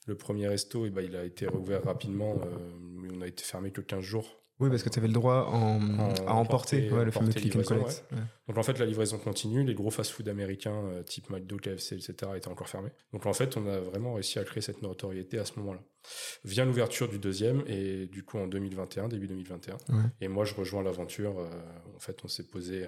le 0.07 0.17
premier 0.17 0.47
resto, 0.47 0.85
et 0.85 0.89
eh 0.89 0.91
bah, 0.91 1.03
il 1.03 1.17
a 1.17 1.25
été 1.25 1.47
rouvert 1.47 1.83
rapidement, 1.83 2.39
euh, 2.45 2.59
mais 2.79 3.09
on 3.13 3.21
a 3.23 3.27
été 3.27 3.43
fermé 3.43 3.73
que 3.73 3.81
15 3.81 4.01
jours 4.01 4.44
oui, 4.61 4.71
parce 4.71 4.85
que 4.85 4.89
tu 4.89 5.01
avais 5.01 5.09
le 5.09 5.15
droit 5.15 5.51
à 6.27 6.35
emporter, 6.35 6.89
le 6.89 7.11
fameux 7.11 7.33
click 7.33 7.57
and 7.57 7.63
collect. 7.63 8.05
Donc 8.47 8.57
en 8.57 8.63
fait, 8.63 8.79
la 8.79 8.87
livraison 8.87 9.19
continue. 9.19 9.65
Les 9.65 9.75
gros 9.75 9.91
fast-food 9.91 10.29
américains, 10.29 10.85
euh, 10.85 11.03
type 11.03 11.31
McDo, 11.31 11.57
KFC, 11.57 11.97
etc., 11.97 12.33
étaient 12.37 12.49
encore 12.49 12.69
fermés. 12.69 12.91
Donc 13.13 13.27
en 13.27 13.33
fait, 13.33 13.57
on 13.57 13.67
a 13.67 13.81
vraiment 13.81 14.15
réussi 14.15 14.39
à 14.39 14.45
créer 14.45 14.61
cette 14.61 14.83
notoriété 14.83 15.39
à 15.39 15.45
ce 15.45 15.59
moment-là. 15.59 15.81
Vient 16.45 16.67
l'ouverture 16.67 17.09
du 17.09 17.19
deuxième, 17.19 17.65
et 17.67 18.07
du 18.07 18.25
coup 18.25 18.39
en 18.39 18.47
2021, 18.47 19.09
début 19.09 19.27
2021. 19.27 19.77
Et 20.21 20.29
moi, 20.29 20.45
je 20.45 20.55
rejoins 20.55 20.83
l'aventure. 20.83 21.39
Euh, 21.39 21.49
en 21.97 21.99
fait, 21.99 22.21
on 22.25 22.29
s'est 22.29 22.47
posé 22.47 22.87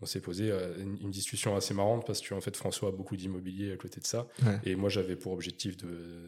on 0.00 0.06
s'est 0.06 0.20
posé 0.20 0.50
euh, 0.50 0.76
une, 0.78 1.10
discussion 1.10 1.56
assez 1.56 1.74
marrante 1.74 2.06
parce 2.06 2.20
que 2.20 2.32
en 2.34 2.40
fait 2.40 2.56
François 2.56 2.90
a 2.90 2.92
beaucoup 2.92 3.16
d'immobilier 3.16 3.72
à 3.72 3.76
côté 3.76 4.00
de 4.00 4.06
ça. 4.06 4.28
Et 4.64 4.76
moi 4.76 4.88
j'avais 4.88 5.16
pour 5.16 5.32
objectif 5.32 5.76
de, 5.76 6.26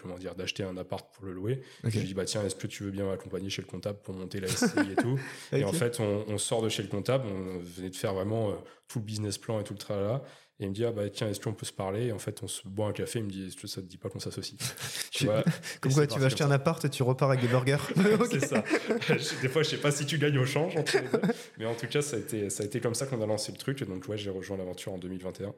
comment 0.00 0.16
dire 0.16 0.34
d'acheter 0.34 0.62
un 0.62 0.76
appart 0.76 1.12
pour 1.12 1.24
le 1.24 1.32
louer. 1.32 1.62
Je 1.84 1.98
lui 1.98 2.06
dis 2.06 2.14
bah 2.14 2.24
tiens 2.24 2.44
est-ce 2.44 2.54
que 2.54 2.66
tu 2.66 2.84
veux 2.84 2.90
bien 2.90 3.06
m'accompagner 3.06 3.50
chez 3.50 3.62
le 3.62 3.66
comptable 3.68 3.98
pour 4.02 4.14
monter 4.14 4.40
la 4.40 4.48
SCI 4.48 4.92
et 4.92 4.96
tout 4.96 5.18
et 5.52 5.64
en 5.64 5.72
fait 5.72 5.98
on, 6.00 6.38
sort 6.38 6.62
de 6.62 6.68
chez 6.68 6.82
le 6.82 6.88
comptable. 6.88 7.26
On 7.26 7.58
venait 7.58 7.90
de 7.90 7.96
faire 7.96 8.14
vraiment 8.14 8.50
euh, 8.50 8.54
tout 8.88 9.00
le 9.00 9.04
business 9.04 9.38
plan 9.38 9.60
et 9.60 9.64
tout 9.64 9.74
le 9.74 9.78
tralala 9.78 10.22
et 10.60 10.64
il 10.64 10.68
me 10.68 10.74
dit, 10.74 10.84
ah 10.84 10.92
bah 10.92 11.08
tiens, 11.08 11.26
est-ce 11.28 11.40
qu'on 11.40 11.54
peut 11.54 11.64
se 11.64 11.72
parler? 11.72 12.08
Et 12.08 12.12
En 12.12 12.18
fait, 12.18 12.42
on 12.42 12.46
se 12.46 12.68
boit 12.68 12.88
un 12.88 12.92
café, 12.92 13.20
il 13.20 13.24
me 13.24 13.30
dit, 13.30 13.46
est-ce 13.46 13.56
que 13.56 13.66
ça 13.66 13.80
te 13.80 13.86
dit 13.86 13.96
pas 13.96 14.10
qu'on 14.10 14.20
s'associe 14.20 14.58
tu 15.10 15.24
vois, 15.24 15.42
Comme 15.80 15.92
quoi, 15.92 16.06
tu 16.06 16.18
vas 16.18 16.26
acheter 16.26 16.44
un 16.44 16.50
appart 16.50 16.84
et 16.84 16.90
tu 16.90 17.02
repars 17.02 17.30
avec 17.30 17.40
des 17.40 17.48
burgers. 17.48 17.78
c'est 18.30 18.46
ça. 18.46 18.62
des 19.42 19.48
fois, 19.48 19.62
je 19.62 19.70
sais 19.70 19.78
pas 19.78 19.90
si 19.90 20.04
tu 20.04 20.18
gagnes 20.18 20.38
au 20.38 20.44
change, 20.44 20.76
entre 20.76 20.98
les 20.98 21.08
deux. 21.08 21.22
mais 21.58 21.64
en 21.64 21.74
tout 21.74 21.86
cas, 21.86 22.02
ça 22.02 22.16
a 22.16 22.18
été, 22.18 22.50
ça 22.50 22.62
a 22.62 22.66
été 22.66 22.78
comme 22.80 22.94
ça 22.94 23.06
qu'on 23.06 23.22
a 23.22 23.26
lancé 23.26 23.52
le 23.52 23.58
truc. 23.58 23.82
Donc, 23.84 24.06
ouais, 24.08 24.18
j'ai 24.18 24.28
rejoint 24.28 24.58
l'aventure 24.58 24.92
en 24.92 24.98
2021. 24.98 25.54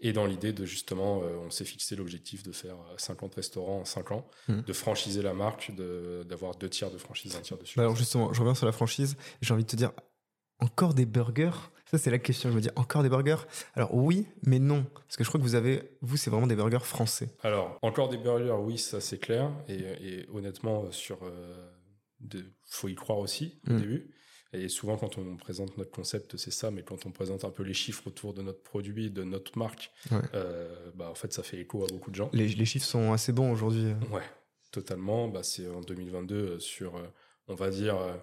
Et 0.00 0.14
dans 0.14 0.24
l'idée 0.24 0.54
de 0.54 0.64
justement, 0.64 1.22
euh, 1.22 1.36
on 1.46 1.50
s'est 1.50 1.66
fixé 1.66 1.94
l'objectif 1.94 2.42
de 2.42 2.52
faire 2.52 2.76
50 2.96 3.34
restaurants 3.34 3.80
en 3.80 3.84
5 3.84 4.12
ans, 4.12 4.26
hmm. 4.48 4.62
de 4.62 4.72
franchiser 4.72 5.20
la 5.20 5.34
marque, 5.34 5.72
d'avoir 6.24 6.56
deux 6.56 6.70
tiers 6.70 6.90
de 6.90 6.98
franchise, 6.98 7.36
un 7.36 7.40
tiers 7.40 7.58
de 7.58 7.64
bah 7.76 7.82
alors 7.82 7.96
justement, 7.96 8.32
je 8.32 8.40
reviens 8.40 8.54
sur 8.54 8.66
la 8.66 8.72
franchise. 8.72 9.16
J'ai 9.42 9.52
envie 9.52 9.64
de 9.64 9.68
te 9.68 9.76
dire, 9.76 9.92
encore 10.60 10.94
des 10.94 11.06
burgers? 11.06 11.50
Ça, 11.86 11.98
c'est 11.98 12.10
la 12.10 12.18
question. 12.20 12.50
Je 12.50 12.56
me 12.56 12.60
dis, 12.60 12.68
encore 12.76 13.02
des 13.02 13.08
burgers? 13.08 13.44
Alors 13.74 13.94
oui, 13.94 14.26
mais 14.46 14.58
non. 14.60 14.84
Parce 14.94 15.16
que 15.16 15.24
je 15.24 15.28
crois 15.28 15.40
que 15.40 15.44
vous 15.44 15.56
avez, 15.56 15.82
vous, 16.02 16.16
c'est 16.16 16.30
vraiment 16.30 16.46
des 16.46 16.54
burgers 16.56 16.84
français. 16.84 17.30
Alors, 17.42 17.78
encore 17.82 18.08
des 18.08 18.16
burgers, 18.18 18.54
oui, 18.60 18.78
ça 18.78 19.00
c'est 19.00 19.18
clair. 19.18 19.50
Et, 19.68 19.74
et 19.74 20.26
honnêtement, 20.32 20.90
sur, 20.92 21.18
euh, 21.24 22.42
faut 22.64 22.88
y 22.88 22.94
croire 22.94 23.18
aussi 23.18 23.60
au 23.68 23.72
Mm. 23.72 23.80
début. 23.80 24.10
Et 24.52 24.68
souvent, 24.68 24.96
quand 24.96 25.16
on 25.16 25.36
présente 25.36 25.76
notre 25.78 25.92
concept, 25.92 26.36
c'est 26.36 26.50
ça. 26.50 26.70
Mais 26.72 26.82
quand 26.82 27.06
on 27.06 27.12
présente 27.12 27.44
un 27.44 27.50
peu 27.50 27.62
les 27.62 27.74
chiffres 27.74 28.06
autour 28.08 28.34
de 28.34 28.42
notre 28.42 28.62
produit, 28.62 29.10
de 29.10 29.22
notre 29.22 29.56
marque, 29.58 29.92
Ouais. 30.10 30.18
euh, 30.34 30.90
bah, 30.94 31.08
en 31.10 31.14
fait, 31.14 31.32
ça 31.32 31.42
fait 31.44 31.58
écho 31.58 31.84
à 31.84 31.86
beaucoup 31.86 32.10
de 32.10 32.16
gens. 32.16 32.30
Les, 32.32 32.48
les 32.48 32.64
chiffres 32.64 32.86
sont 32.86 33.12
assez 33.12 33.32
bons 33.32 33.52
aujourd'hui. 33.52 33.92
Ouais, 34.10 34.22
totalement. 34.72 35.28
Bah, 35.28 35.42
c'est 35.44 35.68
en 35.68 35.80
2022 35.80 36.34
euh, 36.34 36.58
sur, 36.58 36.96
euh, 36.96 37.02
on 37.46 37.54
va 37.54 37.70
dire, 37.70 37.96
euh, 37.96 38.14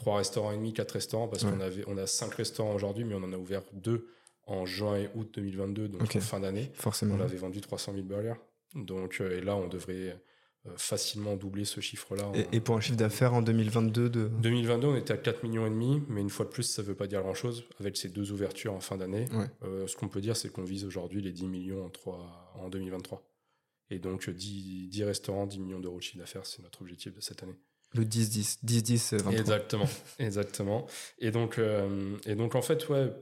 trois 0.00 0.16
restaurants 0.16 0.50
et 0.52 0.56
demi, 0.56 0.72
quatre 0.72 0.92
restaurants, 0.92 1.28
parce 1.28 1.44
Ouais. 1.44 1.50
qu'on 1.52 1.60
avait, 1.60 1.84
on 1.86 1.96
a 1.96 2.06
cinq 2.06 2.34
restaurants 2.34 2.74
aujourd'hui, 2.74 3.04
mais 3.04 3.14
on 3.14 3.22
en 3.22 3.32
a 3.32 3.36
ouvert 3.36 3.62
deux 3.72 4.08
en 4.46 4.66
juin 4.66 4.96
et 4.96 5.08
août 5.14 5.30
2022, 5.34 5.88
donc 5.88 6.02
en 6.16 6.20
fin 6.20 6.40
d'année. 6.40 6.70
Forcément. 6.74 7.14
On 7.14 7.20
avait 7.20 7.36
vendu 7.36 7.60
300 7.60 7.92
000 7.92 8.04
burgers. 8.04 8.34
Donc, 8.74 9.20
euh, 9.20 9.38
et 9.38 9.40
là, 9.42 9.54
on 9.56 9.68
devrait 9.68 10.20
euh, 10.66 10.70
facilement 10.76 11.36
doubler 11.36 11.64
ce 11.64 11.80
chiffre-là. 11.80 12.26
en- 12.28 12.34
Et, 12.34 12.46
et 12.52 12.60
pour 12.60 12.76
un 12.76 12.80
chiffre 12.80 12.96
d'affaires 12.98 13.32
en 13.34 13.40
2022 13.42 14.10
de. 14.10 14.28
2022, 14.28 14.86
on 14.88 14.96
était 14.96 15.12
à 15.12 15.16
4 15.16 15.42
millions 15.42 15.66
et 15.66 15.70
demi, 15.70 16.02
mais 16.08 16.20
une 16.20 16.28
fois 16.30 16.44
de 16.44 16.50
plus, 16.50 16.64
ça 16.64 16.82
veut 16.82 16.94
pas 16.94 17.06
dire 17.06 17.22
grand-chose. 17.22 17.64
Avec 17.78 17.96
ces 17.96 18.08
deux 18.10 18.30
ouvertures 18.32 18.72
en 18.74 18.80
fin 18.80 18.96
d'année, 18.96 19.24
Ouais. 19.32 19.46
euh, 19.62 19.86
ce 19.86 19.96
qu'on 19.96 20.08
peut 20.08 20.20
dire, 20.20 20.36
c'est 20.36 20.50
qu'on 20.50 20.62
vise 20.64 20.84
aujourd'hui 20.84 21.22
les 21.22 21.32
10 21.32 21.46
millions 21.46 21.84
en, 21.84 21.88
trois- 21.90 22.52
en 22.56 22.68
2023. 22.68 23.22
Et 23.90 23.98
donc, 23.98 24.28
euh, 24.28 24.32
10, 24.32 24.88
10 24.88 25.04
restaurants, 25.04 25.46
10 25.46 25.58
millions 25.60 25.80
d'euros 25.80 25.96
de 25.98 26.02
chiffre 26.02 26.18
d'affaires, 26.18 26.44
c'est 26.46 26.62
notre 26.62 26.82
objectif 26.82 27.14
de 27.14 27.20
cette 27.20 27.42
année. 27.42 27.56
Le 27.94 28.04
10-10. 28.04 28.58
10-10, 28.64 29.14
euh, 29.14 29.16
23. 29.18 29.32
Exactement, 29.40 29.88
exactement. 30.18 30.86
Et 31.18 31.30
donc, 31.30 31.58
euh, 31.58 32.16
et 32.26 32.34
donc, 32.34 32.54
en 32.54 32.62
fait, 32.62 32.88
ouais, 32.88 33.12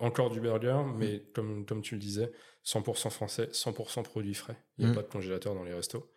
encore 0.00 0.30
du 0.30 0.40
burger, 0.40 0.82
mais 0.96 1.22
comme, 1.34 1.64
comme 1.64 1.82
tu 1.82 1.94
le 1.94 2.00
disais, 2.00 2.30
100% 2.64 3.10
français, 3.10 3.48
100% 3.52 4.02
produits 4.02 4.34
frais. 4.34 4.56
Il 4.78 4.84
n'y 4.84 4.90
a 4.90 4.92
Mm. 4.92 4.96
pas 4.96 5.02
de 5.02 5.08
congélateur 5.08 5.54
dans 5.54 5.64
les 5.64 5.74
restos, 5.74 6.10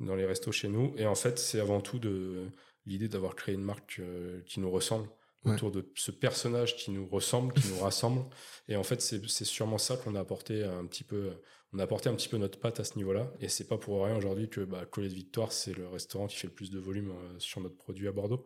dans 0.00 0.14
les 0.14 0.24
restos 0.24 0.52
chez 0.52 0.68
nous. 0.68 0.94
Et 0.96 1.06
en 1.06 1.14
fait, 1.14 1.38
c'est 1.38 1.60
avant 1.60 1.80
tout 1.80 1.98
de 1.98 2.46
l'idée 2.86 3.08
d'avoir 3.08 3.34
créé 3.34 3.54
une 3.54 3.62
marque 3.64 3.96
euh, 4.00 4.40
qui 4.46 4.60
nous 4.60 4.70
ressemble, 4.70 5.08
Ouais. 5.44 5.54
autour 5.54 5.72
de 5.72 5.90
ce 5.96 6.10
personnage 6.12 6.76
qui 6.76 6.90
nous 6.92 7.06
ressemble, 7.06 7.52
qui 7.54 7.66
nous 7.68 7.78
rassemble. 7.80 8.24
Et 8.68 8.76
en 8.76 8.82
fait, 8.84 9.00
c'est 9.00 9.44
sûrement 9.44 9.78
ça 9.78 9.96
qu'on 9.96 10.14
a 10.14 10.20
apporté 10.20 10.62
un 10.62 10.86
petit 10.86 11.02
peu. 11.04 11.32
On 11.72 11.78
a 11.78 11.82
apporté 11.84 12.08
un 12.08 12.14
petit 12.14 12.28
peu 12.28 12.36
notre 12.36 12.60
patte 12.60 12.78
à 12.80 12.84
ce 12.84 12.96
niveau-là. 12.96 13.32
Et 13.40 13.48
c'est 13.48 13.66
pas 13.66 13.78
pour 13.78 14.04
rien 14.04 14.14
aujourd'hui 14.16 14.48
que 14.48 14.60
bah, 14.60 14.84
Colette 14.86 15.12
Victoire, 15.14 15.50
c'est 15.52 15.74
le 15.76 15.88
restaurant 15.88 16.26
qui 16.28 16.36
fait 16.36 16.46
le 16.46 16.52
plus 16.54 16.70
de 16.70 16.78
volume 16.78 17.10
euh, 17.10 17.38
sur 17.38 17.60
notre 17.60 17.76
produit 17.76 18.06
à 18.08 18.12
Bordeaux. 18.12 18.44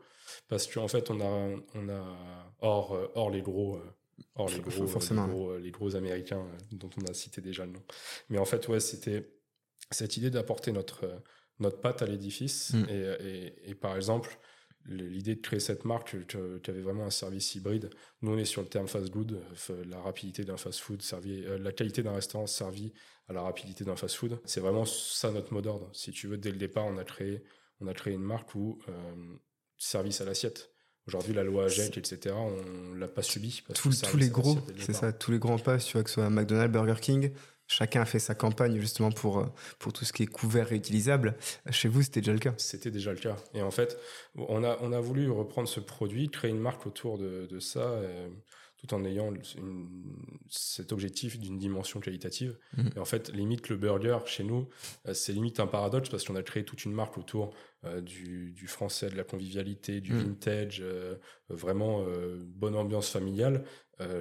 Parce 0.48 0.66
qu'en 0.72 0.88
fait, 0.88 1.10
on 1.10 1.20
a, 1.20 1.60
on 1.74 1.88
a 1.88 2.54
hors, 2.60 2.94
euh, 2.94 3.08
hors 3.14 3.30
les 3.30 3.42
gros. 3.42 3.76
euh, 3.76 3.80
Hors 4.36 4.48
les 4.48 4.60
gros, 4.60 4.86
forcément. 4.86 5.26
les 5.26 5.32
gros, 5.32 5.58
les 5.58 5.70
gros 5.72 5.96
américains 5.96 6.46
dont 6.72 6.88
on 6.96 7.04
a 7.04 7.12
cité 7.12 7.42
déjà 7.42 7.66
le 7.66 7.72
nom. 7.72 7.82
Mais 8.30 8.38
en 8.38 8.46
fait, 8.46 8.66
ouais, 8.68 8.80
c'était 8.80 9.28
cette 9.90 10.16
idée 10.16 10.30
d'apporter 10.30 10.72
notre, 10.72 11.04
notre 11.58 11.80
patte 11.82 12.00
à 12.00 12.06
l'édifice. 12.06 12.72
Mm. 12.72 12.86
Et, 12.88 13.16
et, 13.28 13.70
et 13.70 13.74
par 13.74 13.94
exemple, 13.96 14.30
le- 14.30 14.38
l'idée 14.88 15.34
de 15.34 15.40
créer 15.40 15.60
cette 15.60 15.84
marque, 15.84 16.16
tu 16.26 16.36
avais 16.70 16.80
vraiment 16.80 17.06
un 17.06 17.10
service 17.10 17.54
hybride. 17.54 17.90
Nous, 18.22 18.32
on 18.32 18.38
est 18.38 18.44
sur 18.44 18.62
le 18.62 18.68
terme 18.68 18.88
fast 18.88 19.12
food, 19.12 19.40
euh, 19.70 19.84
la 19.88 20.00
rapidité 20.00 20.44
d'un 20.44 20.56
fast 20.56 20.80
food, 20.80 21.02
servi, 21.02 21.44
euh, 21.44 21.58
la 21.58 21.72
qualité 21.72 22.02
d'un 22.02 22.12
restaurant 22.12 22.46
servi 22.46 22.92
à 23.28 23.32
la 23.32 23.42
rapidité 23.42 23.84
d'un 23.84 23.96
fast 23.96 24.14
food. 24.14 24.38
C'est 24.44 24.60
vraiment 24.60 24.84
ça 24.84 25.30
notre 25.30 25.52
mot 25.52 25.60
d'ordre. 25.60 25.90
Si 25.92 26.12
tu 26.12 26.28
veux, 26.28 26.38
dès 26.38 26.50
le 26.50 26.58
départ, 26.58 26.86
on 26.86 26.96
a 26.98 27.04
créé, 27.04 27.42
on 27.80 27.86
a 27.86 27.94
créé 27.94 28.14
une 28.14 28.22
marque 28.22 28.54
où 28.54 28.78
euh, 28.88 28.92
service 29.76 30.20
à 30.20 30.24
l'assiette. 30.24 30.70
Aujourd'hui, 31.06 31.34
la 31.34 31.44
loi 31.44 31.66
AGEC, 31.66 31.98
etc., 31.98 32.34
on 32.36 32.94
l'a 32.94 33.06
pas 33.06 33.22
subi. 33.22 33.62
parce 33.66 33.80
Tous, 33.80 33.90
que 33.90 33.94
tous 33.94 34.06
service 34.06 34.26
les 34.26 34.30
gros, 34.30 34.58
c'est 34.80 34.92
ça, 34.92 35.12
tous 35.12 35.30
les 35.30 35.38
grands 35.38 35.58
pas, 35.58 35.78
tu 35.78 35.92
vois, 35.92 36.02
que 36.02 36.10
ce 36.10 36.14
soit 36.14 36.30
McDonald's, 36.30 36.72
Burger 36.72 37.00
King, 37.00 37.32
chacun 37.68 38.02
a 38.02 38.04
fait 38.04 38.18
sa 38.18 38.34
campagne 38.34 38.78
justement 38.80 39.10
pour, 39.10 39.38
euh, 39.38 39.46
pour 39.78 39.92
tout 39.92 40.04
ce 40.04 40.12
qui 40.12 40.22
est 40.22 40.26
couvert 40.26 40.72
et 40.72 40.76
utilisable. 40.76 41.36
Chez 41.70 41.88
vous, 41.88 42.02
c'était 42.02 42.20
déjà 42.20 42.32
le 42.32 42.38
cas. 42.38 42.54
C'était 42.56 42.90
déjà 42.90 43.12
le 43.12 43.18
cas. 43.18 43.36
Et 43.54 43.62
en 43.62 43.70
fait, 43.70 43.98
on 44.36 44.64
a, 44.64 44.78
on 44.80 44.92
a 44.92 45.00
voulu 45.00 45.30
reprendre 45.30 45.68
ce 45.68 45.80
produit, 45.80 46.28
créer 46.28 46.50
une 46.50 46.60
marque 46.60 46.86
autour 46.86 47.18
de, 47.18 47.46
de 47.50 47.58
ça, 47.60 48.00
tout 48.86 48.94
en 48.94 49.04
ayant 49.04 49.32
une- 49.32 49.42
cet 50.48 50.92
objectif 50.92 51.38
d'une 51.38 51.58
dimension 51.58 52.00
qualitative. 52.00 52.56
Mhm. 52.76 52.90
Et 52.96 52.98
en 52.98 53.04
fait, 53.04 53.32
limite, 53.34 53.68
le 53.68 53.76
burger, 53.76 54.18
chez 54.26 54.44
nous, 54.44 54.68
euh, 55.08 55.14
c'est 55.14 55.32
limite 55.32 55.60
un 55.60 55.66
paradoxe 55.66 56.08
parce 56.08 56.24
qu'on 56.24 56.36
a 56.36 56.42
créé 56.42 56.64
toute 56.64 56.84
une 56.84 56.92
marque 56.92 57.18
autour 57.18 57.54
euh, 57.84 58.00
du, 58.00 58.52
du 58.52 58.66
français, 58.66 59.10
de 59.10 59.16
la 59.16 59.22
convivialité, 59.24 60.00
du 60.00 60.12
Mhm. 60.12 60.18
vintage, 60.20 60.80
euh, 60.82 61.14
vraiment 61.48 62.04
euh, 62.06 62.42
bonne 62.44 62.74
ambiance 62.74 63.10
familiale. 63.10 63.64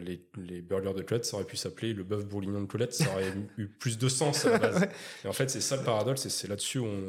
Les, 0.02 0.26
les 0.38 0.62
burgers 0.62 0.94
de 0.94 1.02
Colette, 1.02 1.26
ça 1.26 1.36
aurait 1.36 1.46
pu 1.46 1.58
s'appeler 1.58 1.92
le 1.92 2.06
bœuf 2.06 2.26
bourguignon 2.26 2.62
de 2.62 2.66
Colette, 2.66 2.94
ça 2.94 3.12
aurait 3.12 3.34
eu 3.58 3.68
plus 3.68 3.98
de 3.98 4.08
sens 4.08 4.46
à 4.46 4.52
la 4.52 4.58
base. 4.60 4.80
Ouais. 4.80 4.90
Et 5.26 5.28
en 5.28 5.34
fait, 5.34 5.50
c'est 5.50 5.60
ça 5.60 5.76
le 5.76 5.84
paradoxe, 5.84 6.26
et 6.26 6.30
c'est 6.30 6.48
là-dessus 6.48 6.80
où 6.80 6.86
on, 6.86 7.06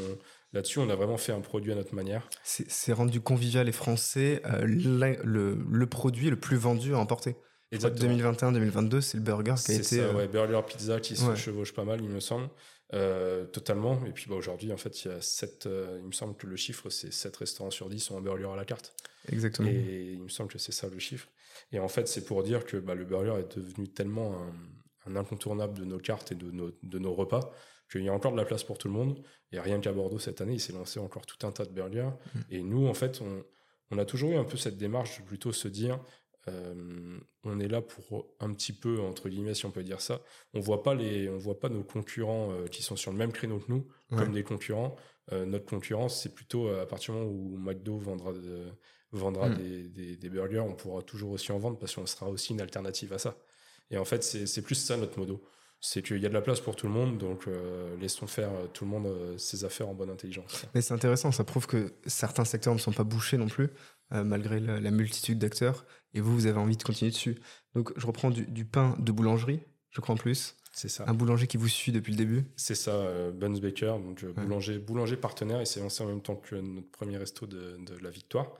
là-dessus 0.53 0.81
on 0.81 0.91
a 0.91 0.97
vraiment 0.97 1.17
fait 1.17 1.31
un 1.31 1.41
produit 1.43 1.71
à 1.71 1.77
notre 1.77 1.95
manière. 1.95 2.29
C'est 2.43 2.93
rendu 2.93 3.21
convivial 3.21 3.69
et 3.69 3.73
français, 3.73 4.43
euh, 4.47 4.67
le, 4.67 5.55
le 5.71 5.87
produit 5.87 6.29
le 6.29 6.41
plus 6.41 6.57
vendu 6.57 6.93
à 6.93 6.99
emporter. 6.99 7.37
Je 7.73 7.79
crois 7.79 7.91
que 7.91 7.99
2021-2022, 7.99 9.01
c'est 9.01 9.17
le 9.19 9.23
burger 9.23 9.45
qui 9.45 9.51
a 9.51 9.57
C'est 9.57 9.77
été. 9.77 9.97
ça, 9.97 10.03
euh, 10.03 10.15
ouais, 10.15 10.29
burger, 10.29 10.61
pizza 10.67 11.01
qui 11.01 11.17
se 11.17 11.25
ouais. 11.25 11.37
chevauche 11.37 11.73
pas 11.73 11.85
mal, 11.85 12.01
il 12.01 12.09
me 12.09 12.21
semble. 12.21 12.49
Euh, 12.95 13.45
totalement. 13.47 14.05
Et 14.07 14.13
puis 14.13 14.27
bah, 14.29 14.37
aujourd'hui, 14.37 14.73
en 14.73 14.77
fait, 14.77 15.05
il 15.05 15.09
y 15.09 15.11
a 15.11 15.21
sept, 15.21 15.67
euh, 15.67 15.99
il 16.01 16.07
me 16.07 16.13
semble 16.13 16.37
que 16.37 16.47
le 16.47 16.55
chiffre, 16.55 16.89
c'est 16.89 17.13
7 17.13 17.37
restaurants 17.39 17.73
sur 17.73 17.89
10 17.89 18.13
ont 18.13 18.19
un 18.19 18.21
burger 18.21 18.49
à 18.53 18.57
la 18.57 18.65
carte. 18.65 18.95
Exactement. 19.29 19.69
Et 19.69 20.13
il 20.13 20.23
me 20.23 20.29
semble 20.29 20.53
que 20.53 20.59
c'est 20.59 20.71
ça 20.73 20.89
le 20.89 20.99
chiffre. 21.01 21.29
Et 21.73 21.81
en 21.81 21.89
fait, 21.89 22.07
c'est 22.07 22.25
pour 22.25 22.45
dire 22.45 22.65
que 22.65 22.77
bah, 22.77 22.95
le 22.95 23.05
burger 23.05 23.41
est 23.41 23.59
devenu 23.59 23.89
tellement 23.89 24.37
un, 24.41 25.11
un 25.11 25.17
incontournable 25.17 25.77
de 25.77 25.85
nos 25.85 25.99
cartes 25.99 26.31
et 26.31 26.37
de 26.37 26.51
nos, 26.53 26.71
de 26.83 26.99
nos 27.01 27.15
repas 27.15 27.53
qu'il 27.91 28.03
y 28.03 28.09
a 28.09 28.13
encore 28.13 28.33
de 28.33 28.37
la 28.37 28.45
place 28.45 28.63
pour 28.63 28.79
tout 28.79 28.87
le 28.89 28.95
monde. 28.95 29.21
Et 29.51 29.59
rien 29.59 29.81
qu'à 29.81 29.93
Bordeaux 29.93 30.19
cette 30.19 30.41
année, 30.41 30.55
il 30.55 30.61
s'est 30.61 30.73
lancé 30.73 31.01
encore 31.01 31.27
tout 31.27 31.45
un 31.47 31.51
tas 31.51 31.65
de 31.65 31.73
burgers. 31.73 32.11
Mm. 32.35 32.41
Et 32.51 32.63
nous, 32.63 32.87
en 32.87 32.95
fait, 32.95 33.21
on, 33.21 33.45
on 33.91 33.99
a 33.99 34.05
toujours 34.05 34.31
eu 34.31 34.37
un 34.37 34.45
peu 34.45 34.57
cette 34.57 34.77
démarche 34.77 35.21
de 35.21 35.25
plutôt 35.25 35.53
se 35.53 35.69
dire 35.69 36.01
euh, 36.49 37.19
on 37.45 37.59
est 37.61 37.69
là 37.69 37.81
pour 37.83 38.27
un 38.41 38.53
petit 38.53 38.73
peu, 38.73 39.01
entre 39.01 39.29
guillemets, 39.29 39.55
si 39.55 39.67
on 39.67 39.71
peut 39.71 39.83
dire 39.83 40.01
ça. 40.01 40.21
On 40.55 40.61
voit 40.61 40.83
pas 40.83 40.95
les, 40.95 41.29
on 41.29 41.39
voit 41.39 41.59
pas 41.59 41.69
nos 41.69 41.83
concurrents 41.83 42.53
euh, 42.53 42.67
qui 42.67 42.83
sont 42.83 42.97
sur 42.97 43.11
le 43.11 43.17
même 43.19 43.33
créneau 43.33 43.59
que 43.59 43.71
nous 43.73 43.87
Ouais. 44.13 44.19
comme 44.19 44.33
des 44.33 44.45
concurrents. 44.45 44.95
Euh, 45.33 45.45
notre 45.45 45.67
concurrence, 45.67 46.23
c'est 46.23 46.33
plutôt 46.33 46.69
à 46.69 46.87
partir 46.87 47.15
du 47.15 47.21
moment 47.21 47.33
où 47.33 47.57
McDo 47.59 47.99
vendra, 47.99 48.33
de- 48.33 48.71
vendra 49.11 49.49
Mm. 49.49 49.57
des, 49.57 49.89
des- 49.89 50.17
des 50.17 50.29
burgers, 50.31 50.61
on 50.61 50.75
pourra 50.75 51.03
toujours 51.03 51.33
aussi 51.33 51.51
en 51.51 51.59
vendre 51.59 51.79
parce 51.79 51.95
qu'on 51.97 52.07
sera 52.07 52.29
aussi 52.29 52.53
une 52.53 52.61
alternative 52.61 53.13
à 53.13 53.19
ça. 53.19 53.37
Et 53.91 53.99
en 53.99 54.05
fait, 54.05 54.23
c'est 54.23 54.63
plus 54.63 54.75
ça 54.77 54.97
notre 54.97 55.19
modo. 55.19 55.43
C'est 55.81 56.03
qu'il 56.03 56.19
y 56.19 56.27
a 56.27 56.29
de 56.29 56.35
la 56.35 56.41
place 56.41 56.61
pour 56.61 56.75
tout 56.75 56.87
le 56.87 56.93
monde, 56.93 57.19
donc 57.19 57.47
euh, 57.49 57.97
laissons 57.99 58.27
faire 58.27 58.51
euh, 58.51 58.67
tout 58.73 58.85
le 58.85 58.91
monde 58.91 59.07
euh, 59.07 59.37
ses 59.39 59.65
affaires 59.65 59.89
en 59.89 59.95
bonne 59.95 60.09
intelligence. 60.11 60.65
Mais 60.75 60.81
c'est 60.81 60.95
intéressant, 60.95 61.31
ça 61.33 61.45
prouve 61.45 61.67
que 61.67 61.93
certains 62.07 62.45
secteurs 62.47 62.73
ne 62.75 62.79
sont 62.79 62.93
pas 62.93 63.05
bouchés 63.05 63.37
non 63.37 63.47
plus, 63.49 63.69
malgré 64.11 64.59
la, 64.61 64.81
la 64.81 64.91
multitude 64.91 65.39
d'acteurs. 65.39 65.85
Et 66.17 66.21
vous, 66.21 66.35
vous 66.35 66.47
avez 66.47 66.59
envie 66.59 66.77
de 66.77 66.83
continuer 66.83 67.11
dessus. 67.11 67.37
Donc, 67.75 67.93
je 67.97 68.07
reprends 68.07 68.31
du, 68.31 68.47
du 68.47 68.65
pain 68.65 68.97
de 68.99 69.13
boulangerie, 69.13 69.61
je 69.91 70.01
crois 70.01 70.15
en 70.15 70.19
plus. 70.19 70.57
C'est 70.73 70.89
ça. 70.89 71.05
Un 71.07 71.15
boulanger 71.15 71.47
qui 71.47 71.57
vous 71.57 71.69
suit 71.69 71.93
depuis 71.93 72.13
le 72.13 72.19
début. 72.19 72.45
C'est 72.57 72.75
ça, 72.75 72.91
euh, 72.93 73.31
Buns 73.33 73.59
Baker, 73.61 73.97
donc 74.03 74.23
euh, 74.25 74.33
boulanger, 74.33 74.79
boulanger 74.79 75.17
partenaire, 75.17 75.61
et 75.61 75.65
c'est 75.67 75.81
lancé 75.81 76.03
en 76.03 76.07
même 76.07 76.21
temps 76.21 76.37
que 76.37 76.55
notre 76.57 76.91
premier 76.91 77.17
resto 77.17 77.47
de, 77.47 77.79
de 77.79 77.97
la 78.03 78.11
victoire. 78.11 78.53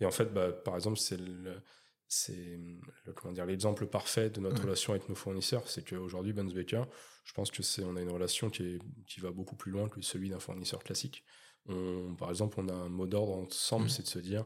Et 0.00 0.06
en 0.06 0.12
fait, 0.12 0.32
bah, 0.32 0.52
par 0.52 0.76
exemple, 0.76 0.98
c'est 0.98 1.16
le, 1.16 1.60
c'est 2.06 2.58
le- 3.06 3.12
comment 3.12 3.32
dire 3.34 3.44
l'exemple 3.46 3.86
parfait 3.86 4.30
de 4.30 4.38
notre 4.40 4.56
Ouais. 4.58 4.62
relation 4.66 4.92
avec 4.92 5.08
nos 5.08 5.16
fournisseurs, 5.16 5.68
c'est 5.68 5.84
qu'aujourd'hui, 5.88 6.32
Buns 6.32 6.52
Baker, 6.54 6.82
je 7.24 7.32
pense 7.32 7.50
que 7.50 7.62
c'est 7.64 7.82
on 7.82 7.96
a 7.96 8.00
une 8.02 8.10
relation 8.12 8.50
qui, 8.50 8.62
est, 8.64 8.78
qui 9.08 9.18
va 9.20 9.32
beaucoup 9.32 9.56
plus 9.56 9.72
loin 9.72 9.88
que 9.88 10.00
celui 10.00 10.30
d'un 10.30 10.38
fournisseur 10.40 10.82
classique. 10.84 11.24
On, 11.66 12.14
par 12.16 12.30
exemple, 12.30 12.60
on 12.60 12.68
a 12.68 12.74
un 12.74 12.88
mot 12.88 13.06
d'ordre 13.06 13.34
ensemble, 13.34 13.88
c'est 13.90 14.02
de 14.02 14.08
se 14.08 14.18
dire 14.20 14.44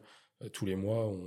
tous 0.53 0.67
les 0.67 0.77
mois, 0.77 1.07
on, 1.07 1.19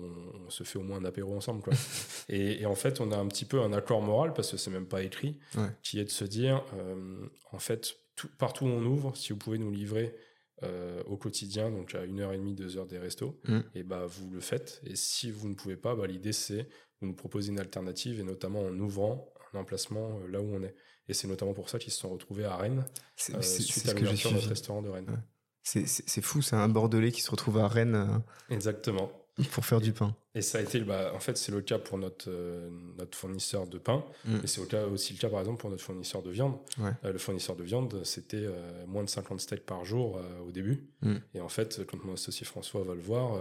on 0.46 0.50
se 0.50 0.64
fait 0.64 0.80
au 0.80 0.84
moins 0.84 0.98
un 0.98 1.06
apéro 1.06 1.36
ensemble. 1.36 1.62
Quoi. 1.62 1.74
et, 2.30 2.62
et 2.62 2.66
en 2.66 2.76
fait, 2.76 3.02
on 3.02 3.12
a 3.12 3.18
un 3.18 3.28
petit 3.28 3.46
peu 3.46 3.62
un 3.62 3.74
accord 3.74 4.02
moral, 4.02 4.34
parce 4.34 4.52
que 4.52 4.58
c'est 4.58 4.72
même 4.72 4.88
pas 4.88 5.04
écrit, 5.04 5.38
Ouais. 5.58 5.68
qui 5.84 6.00
est 6.00 6.06
de 6.06 6.10
se 6.10 6.24
dire, 6.26 6.64
euh, 6.76 7.26
en 7.52 7.60
fait, 7.60 7.96
tout- 8.16 8.30
partout 8.38 8.66
où 8.66 8.70
on 8.70 8.86
ouvre, 8.86 9.16
si 9.18 9.34
vous 9.34 9.40
pouvez 9.40 9.58
nous 9.58 9.72
livrer 9.72 10.16
euh, 10.64 11.02
au 11.08 11.18
quotidien, 11.18 11.72
donc 11.72 11.96
à 11.96 12.04
une 12.06 12.20
heure 12.20 12.34
et 12.34 12.38
demie, 12.38 12.54
deux 12.54 12.78
heures 12.78 12.86
des 12.86 13.00
restos, 13.00 13.40
Mm. 13.48 13.60
et 13.74 13.84
bah 13.84 14.06
vous 14.06 14.30
le 14.30 14.40
faites. 14.42 14.80
Et 14.86 14.96
si 14.96 15.32
vous 15.32 15.50
ne 15.50 15.56
pouvez 15.56 15.76
pas, 15.76 15.96
bah, 15.96 16.06
l'idée 16.06 16.34
c'est 16.34 16.70
vous 17.00 17.08
nous 17.08 17.16
proposez 17.16 17.50
une 17.52 17.60
alternative, 17.60 18.20
et 18.20 18.24
notamment 18.24 18.62
en 18.62 18.80
ouvrant 18.80 19.34
un 19.54 19.60
emplacement 19.60 20.20
euh, 20.20 20.28
là 20.28 20.40
où 20.40 20.54
on 20.54 20.62
est. 20.62 20.76
Et 21.08 21.14
c'est 21.16 21.28
notamment 21.28 21.54
pour 21.54 21.68
ça 21.68 21.80
qu'ils 21.80 21.92
se 21.92 21.98
sont 22.00 22.10
retrouvés 22.12 22.46
à 22.46 22.56
Rennes, 22.58 22.86
C'est 23.16 23.34
euh, 23.36 23.42
suite 23.42 23.90
à 23.90 23.94
l'ouverture 23.94 24.30
de 24.30 24.36
notre 24.36 24.50
restaurant 24.50 24.82
de 24.84 24.90
Rennes. 24.90 25.10
Ouais. 25.10 25.16
C'est- 25.64 25.86
C'est 25.88 26.04
c'est 26.10 26.22
fou, 26.22 26.42
c'est 26.42 26.56
un 26.56 26.68
Bordelais 26.68 27.12
qui 27.12 27.22
se 27.22 27.32
retrouve 27.32 27.58
à 27.60 27.68
Rennes 27.68 27.96
euh, 27.96 28.54
Exactement. 28.56 29.12
pour 29.52 29.66
faire 29.66 29.80
du 29.82 29.94
pain. 29.94 30.16
Et 30.34 30.42
ça 30.42 30.60
a 30.60 30.62
été, 30.62 30.80
bah, 30.82 31.12
en 31.14 31.20
fait, 31.20 31.38
c'est 31.38 31.52
le 31.52 31.62
cas 31.62 31.78
pour 31.78 31.98
notre, 31.98 32.30
euh, 32.30 32.70
notre 32.98 33.18
fournisseur 33.18 33.68
de 33.68 33.78
pain, 33.78 34.06
Mm. 34.26 34.38
et 34.44 34.48
c'est 34.48 34.62
au 34.62 34.66
cas- 34.66 34.86
aussi 34.86 35.14
le 35.14 35.20
cas, 35.20 35.30
par 35.30 35.40
exemple, 35.40 35.60
pour 35.60 35.70
notre 35.70 35.84
fournisseur 35.84 36.22
de 36.24 36.32
viande. 36.32 36.58
Ouais. 36.78 36.92
Euh, 37.06 37.12
le 37.12 37.18
fournisseur 37.20 37.56
de 37.56 37.64
viande, 37.64 38.04
c'était 38.06 38.38
euh, 38.46 38.86
moins 38.88 39.04
de 39.04 39.10
50 39.10 39.40
steaks 39.42 39.66
par 39.66 39.84
jour 39.86 40.20
au 40.48 40.52
début. 40.52 40.88
Mm. 41.02 41.16
Et 41.36 41.42
en 41.42 41.50
fait, 41.50 41.86
quand 41.86 42.04
mon 42.06 42.14
associé 42.14 42.46
François 42.46 42.84
va 42.84 42.96
le 42.96 43.02
voir, 43.02 43.38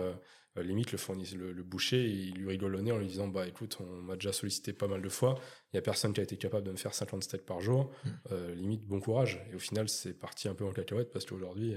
limite, 0.56 0.92
le, 0.92 0.98
fournisseur, 0.98 1.38
le, 1.38 1.62
boucher, 1.62 2.04
il 2.06 2.34
lui 2.34 2.48
rigole 2.48 2.74
au 2.76 2.80
nez 2.82 2.92
en 2.92 2.98
lui 2.98 3.06
disant 3.06 3.28
Bah 3.28 3.46
écoute, 3.46 3.78
on 3.80 4.02
m'a 4.02 4.14
déjà 4.16 4.32
sollicité 4.32 4.72
pas 4.74 4.88
mal 4.88 5.00
de 5.00 5.08
fois, 5.08 5.36
il 5.72 5.76
n'y 5.76 5.78
a 5.78 5.82
personne 5.82 6.12
qui 6.12 6.20
a 6.20 6.22
été 6.24 6.36
capable 6.36 6.66
de 6.66 6.72
me 6.72 6.76
faire 6.76 6.92
50 6.92 7.22
steaks 7.24 7.46
par 7.46 7.60
jour. 7.60 7.90
Mm. 8.04 8.10
Limite, 8.56 8.84
bon 8.86 9.00
courage. 9.00 9.42
Et 9.50 9.54
au 9.54 9.58
final, 9.60 9.88
c'est 9.88 10.12
parti 10.12 10.48
un 10.48 10.54
peu 10.54 10.64
en 10.66 10.72
cacahuète 10.72 11.10
parce 11.12 11.24
qu'aujourd'hui, 11.24 11.76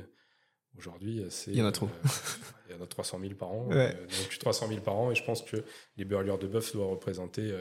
Aujourd'hui, 0.77 1.23
c'est. 1.29 1.51
Il 1.51 1.57
y 1.57 1.61
en 1.61 1.65
a 1.65 1.71
trop. 1.71 1.85
Euh, 1.85 2.07
il 2.69 2.75
y 2.75 2.79
en 2.79 2.83
a 2.83 2.87
300 2.87 3.19
000 3.19 3.33
par 3.35 3.51
an. 3.51 3.67
Ouais. 3.69 3.95
Euh, 3.95 4.05
donc 4.05 4.37
300 4.39 4.67
000 4.67 4.81
par 4.81 4.95
an, 4.95 5.11
et 5.11 5.15
je 5.15 5.23
pense 5.23 5.41
que 5.41 5.57
les 5.97 6.05
burgers 6.05 6.37
de 6.41 6.47
bœuf 6.47 6.73
doivent 6.73 6.89
représenter 6.89 7.53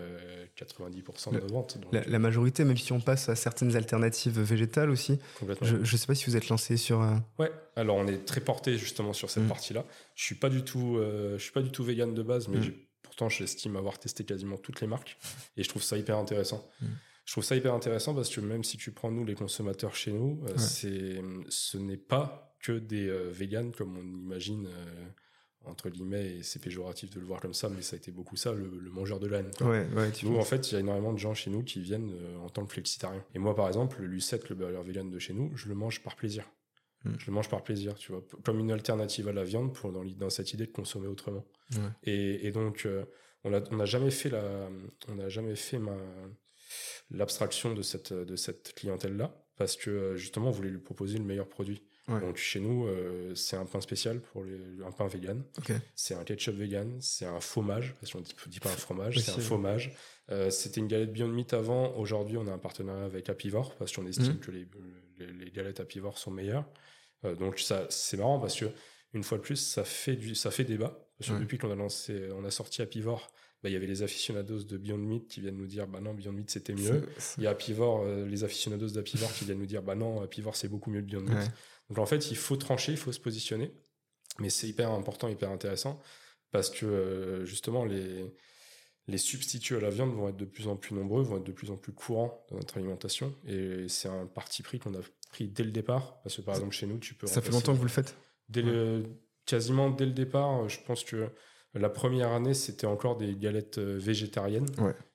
90% 0.57 1.33
de 1.33 1.41
nos 1.41 1.47
ventes. 1.49 1.79
la, 1.93 2.19
majorité, 2.19 2.65
même 2.65 2.77
si 2.77 2.93
on 2.93 3.01
passe 3.01 3.29
à 3.29 3.37
certaines 3.37 3.77
alternatives 3.77 4.41
végétales 4.41 4.91
aussi. 4.91 5.19
Je 5.61 5.77
ne 5.77 5.85
sais 5.85 6.07
pas 6.07 6.15
si 6.15 6.27
vous 6.27 6.37
êtes 6.37 6.49
lancé 6.49 6.77
sur. 6.77 7.03
Euh... 7.03 7.15
Ouais. 7.39 7.51
Alors 7.77 7.97
on 7.97 8.07
est 8.07 8.25
très 8.25 8.41
porté 8.41 8.77
justement 8.77 9.13
sur 9.13 9.31
cette 9.31 9.45
mm. 9.45 9.49
partie-là. 9.49 9.85
Je 10.15 10.25
suis 10.25 10.35
pas 10.35 10.49
du 10.49 10.63
tout, 10.63 10.99
je 10.99 11.39
suis 11.39 11.53
pas 11.53 11.63
du 11.63 11.71
tout 11.71 11.85
vegan 11.85 12.15
de 12.15 12.23
base, 12.23 12.49
mais 12.49 12.59
mm. 12.59 12.73
pourtant 13.03 13.29
j'estime 13.29 13.77
avoir 13.77 13.99
testé 13.99 14.25
quasiment 14.25 14.57
toutes 14.57 14.81
les 14.81 14.87
marques, 14.87 15.19
et 15.57 15.63
je 15.63 15.69
trouve 15.69 15.83
ça 15.83 15.97
hyper 15.99 16.17
intéressant. 16.17 16.67
Mm. 16.81 16.87
Je 17.25 17.33
trouve 17.33 17.45
ça 17.45 17.55
hyper 17.55 17.73
intéressant 17.73 18.15
parce 18.15 18.35
que 18.35 18.41
même 18.41 18.65
si 18.65 18.77
tu 18.77 18.91
prends 18.91 19.13
nous 19.13 19.25
les 19.25 19.35
consommateurs 19.35 19.95
chez 19.95 20.11
nous, 20.11 20.43
c'est, 20.57 21.23
ce 21.49 21.79
n'est 21.79 21.97
pas 21.97 22.52
que 22.63 22.79
des 22.79 23.09
euh, 23.09 23.31
véganes, 23.31 23.73
comme 23.73 23.99
on 23.99 24.03
imagine, 24.03 24.67
euh, 24.67 25.05
entre 25.65 25.91
guillemets, 25.91 26.37
et 26.37 26.43
c'est 26.43 26.61
péjoratif 26.61 27.11
de 27.11 27.21
le 27.21 27.27
voir 27.27 27.41
comme 27.41 27.55
ça, 27.55 27.69
mais 27.69 27.83
ça 27.83 27.95
a 27.95 27.99
été 27.99 28.11
beaucoup 28.11 28.37
ça, 28.37 28.53
le, 28.53 28.65
mangeur 28.91 29.21
de 29.21 29.27
laine. 29.27 29.51
Ouais, 29.61 29.87
nous, 30.23 30.37
en 30.37 30.45
fait, 30.45 30.71
il 30.71 30.75
y 30.75 30.77
a 30.77 30.81
énormément 30.81 31.13
de 31.13 31.19
gens 31.19 31.35
chez 31.35 31.51
nous 31.51 31.63
qui 31.63 31.81
viennent 31.81 32.13
euh, 32.15 32.39
en 32.39 32.49
tant 32.49 32.65
que 32.65 32.73
flexitarien. 32.73 33.25
Et 33.35 33.39
moi, 33.39 33.55
par 33.55 33.67
exemple, 33.67 34.01
le 34.01 34.07
lucette, 34.07 34.49
le 34.49 34.55
burger 34.55 34.83
vegan 34.85 35.11
de 35.11 35.19
chez 35.19 35.35
nous, 35.35 35.55
je 35.57 35.69
le 35.69 35.75
mange 35.75 36.03
par 36.03 36.17
plaisir. 36.17 36.49
Hmm. 37.05 37.15
Je 37.19 37.27
le 37.27 37.33
mange 37.33 37.49
par 37.49 37.63
plaisir, 37.63 37.97
tu 37.97 38.13
vois, 38.13 38.25
comme 38.45 38.61
une 38.61 38.71
alternative 38.71 39.29
à 39.29 39.33
la 39.33 39.45
viande 39.45 39.75
pour 39.75 39.93
dans, 39.93 40.05
dans 40.05 40.31
cette 40.31 40.53
idée 40.53 40.67
de 40.67 40.73
consommer 40.73 41.09
autrement. 41.09 41.45
Et, 42.05 42.53
donc, 42.53 42.87
on 43.45 43.51
n'a 43.51 43.85
jamais 43.87 44.11
fait 44.11 44.29
la, 44.29 44.69
on 45.09 45.15
n'a 45.17 45.29
jamais 45.29 45.57
fait 45.57 45.79
ma 45.79 45.97
l'abstraction 47.11 47.75
de 47.75 47.83
cette 47.83 48.13
de 48.13 48.37
cette 48.37 48.73
clientèle 48.75 49.17
là 49.19 49.45
parce 49.57 49.77
que 49.77 50.17
justement 50.17 50.49
on 50.49 50.53
voulait 50.53 50.71
lui 50.71 50.79
proposer 50.79 51.19
le 51.19 51.25
meilleur 51.25 51.49
produit. 51.49 51.83
Donc 52.21 52.37
chez 52.37 52.61
nous, 52.61 52.87
euh, 52.87 53.35
c'est 53.35 53.57
un 53.57 53.65
pain 53.65 53.81
spécial 53.81 54.21
pour 54.21 54.45
les, 54.45 54.59
un 54.85 54.93
pain 54.93 55.07
vegan. 55.07 55.43
C'est 55.95 56.15
un 56.15 56.25
ketchup 56.25 56.55
vegan, 56.55 56.99
c'est 57.01 57.27
un 57.27 57.41
fromage, 57.41 57.95
parce 58.01 58.13
qu'on 58.13 58.21
dit, 58.21 58.35
dit 58.47 58.61
pas 58.61 58.71
un 58.71 58.77
fromage, 58.77 59.19
c'est 59.19 59.33
un 59.33 59.39
fromage. 59.39 59.95
Euh, 60.31 60.51
C'était 60.51 60.81
une 60.81 60.87
galette 60.87 61.13
Beyond 61.13 61.29
Meat 61.29 61.53
avant. 61.53 61.97
Aujourd'hui, 61.97 62.37
on 62.37 62.47
a 62.47 62.53
un 62.53 62.59
partenariat 62.59 63.05
avec 63.05 63.29
Apivore 63.29 63.75
parce 63.77 63.93
qu'on 63.95 64.07
estime 64.07 64.35
mhm. 64.35 64.41
que 64.41 64.51
les, 64.51 64.69
les, 65.19 65.27
les, 65.27 65.51
galettes 65.51 65.81
Apivore 65.81 66.17
sont 66.17 66.31
meilleures. 66.31 66.65
Euh, 67.25 67.35
donc 67.35 67.59
ça, 67.59 67.87
c'est 67.91 68.17
marrant 68.17 68.39
parce 68.39 68.59
que 68.59 68.67
une 69.15 69.25
fois 69.25 69.39
de 69.39 69.43
plus, 69.43 69.57
ça 69.57 69.85
fait 69.85 70.17
du, 70.17 70.35
ça 70.35 70.51
fait 70.51 70.65
débat. 70.65 71.07
Parce 71.19 71.31
que 71.31 71.41
depuis 71.41 71.59
qu'on 71.59 71.71
a 71.71 71.77
lancé, 71.77 72.29
on 72.33 72.45
a 72.45 72.51
sorti 72.51 72.83
Apivore, 72.83 73.31
bah, 73.63 73.69
il 73.69 73.75
y 73.75 73.77
avait 73.77 73.87
les 73.87 74.03
aficionados 74.03 74.65
de 74.65 74.77
Beyond 74.77 74.99
Meat 74.99 75.29
qui 75.29 75.41
viennent 75.41 75.57
nous 75.57 75.69
dire 75.69 75.87
bah 75.87 76.01
non 76.01 76.15
Beyond 76.15 76.33
Meat 76.33 76.51
c'était 76.51 76.73
mieux 76.73 77.09
il 77.39 77.45
y 77.45 77.47
a 77.47 77.51
Apivore 77.51 78.03
euh, 78.03 78.27
les 78.27 78.43
aficionados 78.43 78.89
d'Apivore 78.89 79.33
qui 79.33 79.45
viennent 79.45 79.61
nous 79.61 79.67
dire 79.67 79.83
bah 79.83 79.95
non 79.95 80.21
Apivore 80.21 80.57
c'est 80.57 80.67
beaucoup 80.67 80.91
mieux 80.91 81.01
que 81.01 81.07
Beyond 81.07 81.21
Meat 81.21 81.53
donc 81.89 81.99
en 81.99 82.07
fait, 82.07 82.31
il 82.31 82.37
faut 82.37 82.57
trancher, 82.57 82.93
il 82.93 82.99
faut 82.99 83.13
se 83.13 83.21
positionner. 83.21 83.73
Mais 84.39 84.51
c'est 84.51 84.67
hyper 84.67 84.91
important, 84.91 85.29
hyper 85.29 85.51
intéressant, 85.51 86.01
parce 86.53 86.71
que 86.71 86.87
euh, 86.87 87.45
justement, 87.45 87.85
les, 87.85 88.35
les 89.09 89.19
substituts 89.19 89.77
à 89.77 89.81
la 89.81 89.91
viande 89.91 90.15
vont 90.15 90.29
être 90.29 90.37
de 90.37 90.45
plus 90.45 90.69
en 90.69 90.77
plus 90.77 90.95
nombreux, 90.95 91.23
vont 91.23 91.37
être 91.37 91.45
de 91.45 91.53
plus 91.53 91.71
en 91.71 91.77
plus 91.77 91.93
courants 91.93 92.45
dans 92.51 92.57
notre 92.57 92.77
alimentation. 92.79 93.35
Et 93.47 93.89
c'est 93.89 94.09
un 94.09 94.27
parti 94.27 94.63
pris 94.63 94.79
qu'on 94.79 94.95
a 94.95 95.01
pris 95.31 95.49
dès 95.49 95.65
le 95.65 95.71
départ. 95.71 96.21
Parce 96.23 96.37
que 96.37 96.43
par 96.43 96.55
exemple, 96.55 96.75
chez 96.75 96.87
nous, 96.87 96.99
tu 96.99 97.15
peux. 97.15 97.27
Ça 97.27 97.43
fait 97.43 97.53
longtemps 97.53 97.73
que 97.73 97.79
vous 97.79 97.85
le 97.85 97.91
faites? 97.91 98.17
Dès 98.49 98.63
le, 98.63 99.05
Quasiment 99.45 99.91
dès 99.91 100.07
le 100.07 100.13
départ, 100.13 100.69
je 100.69 100.79
pense 100.87 101.03
que 101.03 101.29
la 101.75 101.89
première 101.89 102.31
année, 102.31 102.55
c'était 102.55 102.87
encore 102.87 103.17
des 103.17 103.35
galettes 103.35 103.79
euh, 103.79 103.99
végétariennes. 103.99 104.69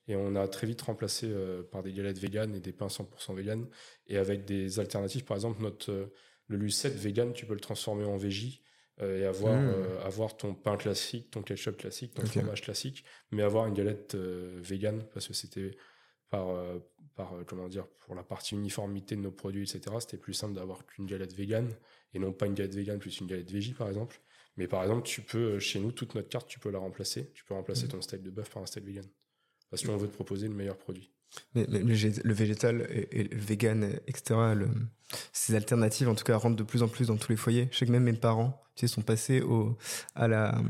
Et 0.06 0.16
on 0.16 0.34
a 0.36 0.46
très 0.48 0.66
vite 0.66 0.82
remplacé 0.82 1.26
euh, 1.30 1.62
par 1.62 1.82
des 1.82 1.92
galettes 1.92 2.18
véganes 2.18 2.54
et 2.54 2.60
des 2.60 2.72
pains 2.72 2.88
100% 2.88 3.34
véganes. 3.34 3.66
Et 4.06 4.18
avec 4.18 4.44
des 4.44 4.80
alternatives, 4.80 5.24
par 5.24 5.36
exemple, 5.36 5.62
notre 5.62 6.10
le 6.48 6.56
lucette 6.56 6.94
vegan, 6.94 7.32
tu 7.32 7.46
peux 7.46 7.54
le 7.54 7.60
transformer 7.60 8.04
en 8.04 8.16
végie 8.16 8.62
euh, 9.00 9.20
et 9.20 9.24
avoir, 9.26 9.54
hmm. 9.54 9.68
euh, 9.68 10.04
avoir 10.04 10.36
ton 10.36 10.54
pain 10.54 10.76
classique, 10.76 11.30
ton 11.30 11.42
ketchup 11.42 11.76
classique, 11.76 12.14
ton 12.14 12.26
fromage 12.26 12.62
classique, 12.62 13.04
mais 13.30 13.42
avoir 13.42 13.66
une 13.66 13.74
galette 13.74 14.14
euh, 14.14 14.58
vegan 14.60 15.04
parce 15.14 15.28
que 15.28 15.34
c'était 15.34 15.76
par, 16.30 16.48
par 17.14 17.32
comment 17.46 17.68
dire, 17.68 17.86
pour 17.86 18.14
la 18.14 18.22
partie 18.22 18.54
uniformité 18.54 19.16
de 19.16 19.22
nos 19.22 19.30
produits, 19.30 19.62
etc. 19.62 19.96
C'était 20.00 20.18
plus 20.18 20.34
simple 20.34 20.54
d'avoir 20.54 20.84
qu'une 20.84 21.06
galette 21.06 21.32
vegan 21.32 21.72
et 22.12 22.18
non 22.18 22.32
pas 22.32 22.46
une 22.46 22.54
galette 22.54 22.74
vegan 22.74 22.98
plus 22.98 23.20
une 23.20 23.26
galette 23.26 23.50
végie, 23.50 23.72
par 23.72 23.88
exemple. 23.88 24.20
Mais 24.58 24.66
par 24.66 24.82
exemple, 24.82 25.06
tu 25.06 25.22
peux, 25.22 25.58
chez 25.58 25.78
nous, 25.78 25.92
toute 25.92 26.14
notre 26.16 26.28
carte, 26.28 26.48
tu 26.48 26.58
peux 26.58 26.70
la 26.70 26.80
remplacer. 26.80 27.30
Tu 27.32 27.44
peux 27.44 27.54
remplacer 27.54 27.86
hmm. 27.86 27.90
ton 27.90 28.02
steak 28.02 28.22
de 28.22 28.30
bœuf 28.30 28.50
par 28.50 28.62
un 28.62 28.66
steak 28.66 28.84
vegan. 28.84 29.06
Parce 29.70 29.82
qu'on 29.84 29.96
veut 29.96 30.08
te 30.08 30.14
proposer 30.14 30.48
le 30.48 30.54
meilleur 30.54 30.76
produit. 30.76 31.10
Mais, 31.54 31.66
le, 31.66 32.32
végétal 32.32 32.86
et, 32.90 33.24
le 33.24 33.38
vegan, 33.38 33.84
etc., 34.06 34.38
ces 35.32 35.54
alternatives, 35.54 36.08
en 36.08 36.14
tout 36.14 36.24
cas, 36.24 36.36
rentrent 36.36 36.56
de 36.56 36.62
plus 36.62 36.82
en 36.82 36.88
plus 36.88 37.08
dans 37.08 37.16
tous 37.16 37.30
les 37.30 37.36
foyers. 37.36 37.68
Je 37.70 37.78
sais 37.78 37.86
que 37.86 37.92
même 37.92 38.04
mes 38.04 38.12
parents, 38.12 38.62
tu 38.74 38.86
sais, 38.86 38.92
sont 38.92 39.02
passés 39.02 39.40
au, 39.40 39.76
à, 40.14 40.28
la, 40.28 40.60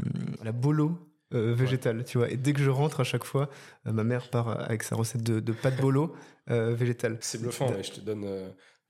la 0.42 0.52
bolo 0.52 0.98
euh, 1.34 1.54
végétale, 1.54 2.04
tu 2.04 2.18
vois. 2.18 2.30
Et 2.30 2.36
dès 2.36 2.52
que 2.52 2.62
je 2.62 2.70
rentre, 2.70 3.00
à 3.00 3.04
chaque 3.04 3.24
fois, 3.24 3.50
euh, 3.86 3.92
ma 3.92 4.04
mère 4.04 4.30
part 4.30 4.48
avec 4.60 4.82
sa 4.82 4.96
recette 4.96 5.22
de, 5.22 5.40
de 5.40 5.52
pâte 5.52 5.80
bolo 5.80 6.14
euh, 6.50 6.74
végétale. 6.74 7.18
C'est 7.20 7.40
bluffant, 7.40 7.70
je 7.82 7.90
te 7.90 8.00
donne 8.00 8.24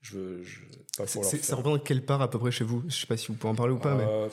je, 0.01 0.41
je 0.43 0.59
pas 0.97 1.05
pour 1.05 1.25
ça 1.25 1.55
représente 1.55 1.83
quelle 1.85 2.05
part 2.05 2.21
à 2.21 2.29
peu 2.29 2.39
près 2.39 2.51
chez 2.51 2.63
vous? 2.63 2.83
Je 2.87 2.95
sais 2.95 3.07
pas 3.07 3.17
si 3.17 3.27
vous 3.27 3.33
pouvez 3.33 3.51
en 3.51 3.55
parler 3.55 3.73
ou 3.73 3.79
pas. 3.79 3.95
mais... 3.95 4.05
Euh, 4.07 4.29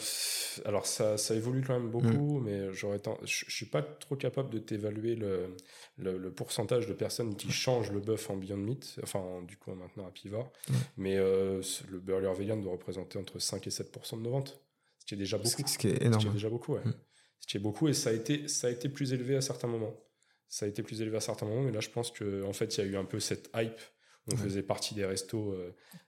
alors 0.64 0.86
ça, 0.86 1.18
ça 1.18 1.34
évolue 1.34 1.62
quand 1.66 1.78
même 1.78 1.90
beaucoup, 1.90 2.40
mm. 2.40 2.44
mais 2.44 2.72
j'aurais 2.72 3.00
je, 3.24 3.44
je 3.46 3.54
suis 3.54 3.66
pas 3.66 3.82
trop 3.82 4.16
capable 4.16 4.50
de 4.50 4.58
t'évaluer 4.58 5.16
le, 5.16 5.56
le, 5.98 6.30
pourcentage 6.30 6.86
de 6.86 6.92
personnes 6.92 7.36
qui 7.36 7.50
changent 7.50 7.90
le 7.90 8.00
bœuf 8.00 8.30
en 8.30 8.36
Beyond 8.36 8.56
Meat, 8.56 8.98
enfin 9.02 9.42
du 9.46 9.56
coup 9.56 9.72
maintenant 9.74 10.06
à 10.06 10.10
Pivot. 10.10 10.46
Mais 10.96 11.16
euh, 11.16 11.62
le 11.90 11.98
burger 11.98 12.32
vegan 12.38 12.60
doit 12.60 12.72
représenter 12.72 13.18
entre 13.18 13.38
5 13.38 13.66
et 13.66 13.70
7 13.70 13.92
de 14.12 14.18
nos 14.18 14.30
ventes, 14.30 14.60
ce 15.00 15.06
qui 15.06 15.14
est 15.14 15.18
déjà 15.18 15.38
beaucoup. 15.38 15.62
Ce 15.66 15.78
qui 15.78 15.88
est 15.88 16.02
énorme. 16.02 16.20
Ce 16.20 16.26
qui 16.26 16.30
est 16.30 16.34
déjà 16.34 16.50
beaucoup, 16.50 16.74
ouais. 16.74 16.84
Mm. 16.84 16.94
Ce 17.40 17.46
qui 17.46 17.56
est 17.56 17.60
beaucoup 17.60 17.88
et 17.88 17.92
ça 17.92 18.10
a 18.10 18.12
été 18.12 18.48
ça 18.48 18.68
a 18.68 18.70
été 18.70 18.88
plus 18.88 19.12
élevé 19.12 19.36
à 19.36 19.40
certains 19.40 19.68
moments. 19.68 19.94
Ça 20.48 20.64
a 20.64 20.68
été 20.68 20.82
plus 20.82 21.02
élevé 21.02 21.16
à 21.16 21.20
certains 21.20 21.46
moments, 21.46 21.62
mais 21.62 21.72
là 21.72 21.80
je 21.80 21.90
pense 21.90 22.12
que 22.12 22.44
en 22.44 22.52
fait 22.52 22.76
il 22.76 22.84
y 22.84 22.86
a 22.86 22.86
eu 22.86 22.96
un 22.96 23.04
peu 23.04 23.20
cette 23.20 23.50
hype 23.54 23.80
on 24.32 24.36
faisait 24.36 24.62
partie 24.62 24.94
des 24.94 25.04
restos, 25.04 25.54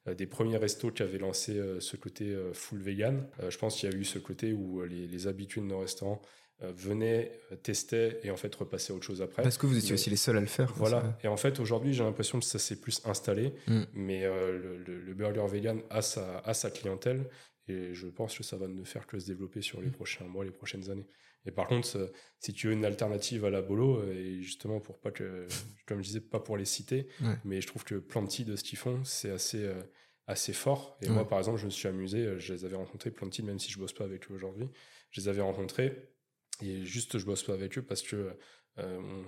euh, 0.07 0.15
des 0.15 0.27
premiers 0.27 0.57
restos 0.57 0.91
qui 0.91 1.03
avaient 1.03 1.19
lancé 1.19 1.57
euh, 1.57 1.81
ce 1.81 1.97
côté 1.97 2.31
euh, 2.31 2.53
full 2.53 2.81
vegan. 2.81 3.27
je 3.49 3.57
pense 3.59 3.77
qu'il 3.77 3.91
y 3.91 3.95
a 3.95 3.97
eu 3.97 4.05
ce 4.05 4.19
côté 4.19 4.53
où 4.53 4.83
les, 4.83 5.27
habitués 5.27 5.61
de 5.61 5.67
nos 5.67 5.81
restaurants 5.81 6.21
venaient, 6.61 7.41
testaient 7.63 8.19
et 8.25 8.31
en 8.33 8.37
fait 8.37 8.53
repassaient 8.55 8.93
autre 8.93 9.05
chose 9.05 9.23
après. 9.23 9.43
Parce 9.43 9.59
que 9.59 9.67
vous 9.67 9.79
étiez 9.79 9.95
aussi 9.95 10.11
les 10.11 10.17
seuls 10.17 10.37
à 10.37 10.41
le 10.41 10.47
faire. 10.47 10.73
Voilà. 10.75 11.17
Et 11.23 11.29
en 11.29 11.37
fait, 11.37 11.61
aujourd'hui, 11.61 11.95
j'ai 11.95 12.03
l'impression 12.03 12.41
que 12.41 12.45
ça 12.45 12.59
s'est 12.59 12.81
plus 12.81 13.01
installé, 13.05 13.55
mm. 13.69 13.83
mais 13.93 14.25
le, 14.25 15.15
burger 15.15 15.47
vegan 15.49 15.83
a 15.91 16.03
sa, 16.03 16.39
a 16.39 16.55
sa 16.55 16.71
clientèle 16.71 17.29
et 17.69 17.95
je 17.95 18.07
pense 18.09 18.37
que 18.37 18.43
ça 18.43 18.57
va 18.57 18.67
ne 18.67 18.83
faire 18.83 19.07
que 19.07 19.19
se 19.19 19.27
développer 19.27 19.63
sur 19.63 19.81
les 19.81 19.89
mm. 19.89 19.93
prochains 19.93 20.25
mois, 20.27 20.45
les 20.45 20.51
prochaines 20.51 20.91
années. 20.91 21.07
Et 21.47 21.51
par 21.51 21.67
contre, 21.67 21.97
euh, 21.97 22.13
si 22.41 22.53
tu 22.53 22.67
veux 22.67 22.73
une 22.73 22.85
alternative 22.85 23.45
à 23.45 23.51
la 23.51 23.63
bolo, 23.63 24.01
euh, 24.01 24.13
et 24.13 24.43
justement 24.43 24.81
pour 24.81 25.01
pas 25.01 25.11
que, 25.11 25.47
comme 25.87 25.99
je 25.99 26.09
disais, 26.09 26.21
pas 26.21 26.41
pour 26.41 26.57
les 26.57 26.65
citer, 26.65 27.09
mais 27.45 27.61
je 27.61 27.67
trouve 27.67 27.85
que 27.85 27.95
Planty 27.97 28.45
de 28.45 28.57
ce 28.57 28.65
qu'ils 28.65 28.79
font, 28.79 29.03
c'est 29.05 29.31
assez, 29.31 29.65
euh, 29.65 29.83
assez 30.27 30.53
fort. 30.53 30.99
Et 31.03 31.09
moi, 31.09 31.27
par 31.27 31.39
exemple, 31.39 31.59
je 31.59 31.65
me 31.65 31.71
suis 31.71 31.89
amusé, 31.89 32.39
je 32.39 32.53
les 32.53 32.65
avais 32.65 32.77
rencontrés, 32.77 33.11
Planty, 33.11 33.43
même 33.43 33.59
si 33.59 33.71
je 33.71 33.79
bosse 33.79 33.95
pas 33.95 34.05
avec 34.05 34.31
eux 34.31 34.35
aujourd'hui, 34.35 34.69
je 35.11 35.23
les 35.23 35.29
avais 35.29 35.41
rencontrés, 35.41 36.11
et 36.61 36.85
juste 36.85 37.19
je 37.19 37.25
bosse 37.25 37.45
pas 37.45 37.55
avec 37.55 37.79
eux 37.79 37.83
parce 37.83 38.03
que 38.03 38.37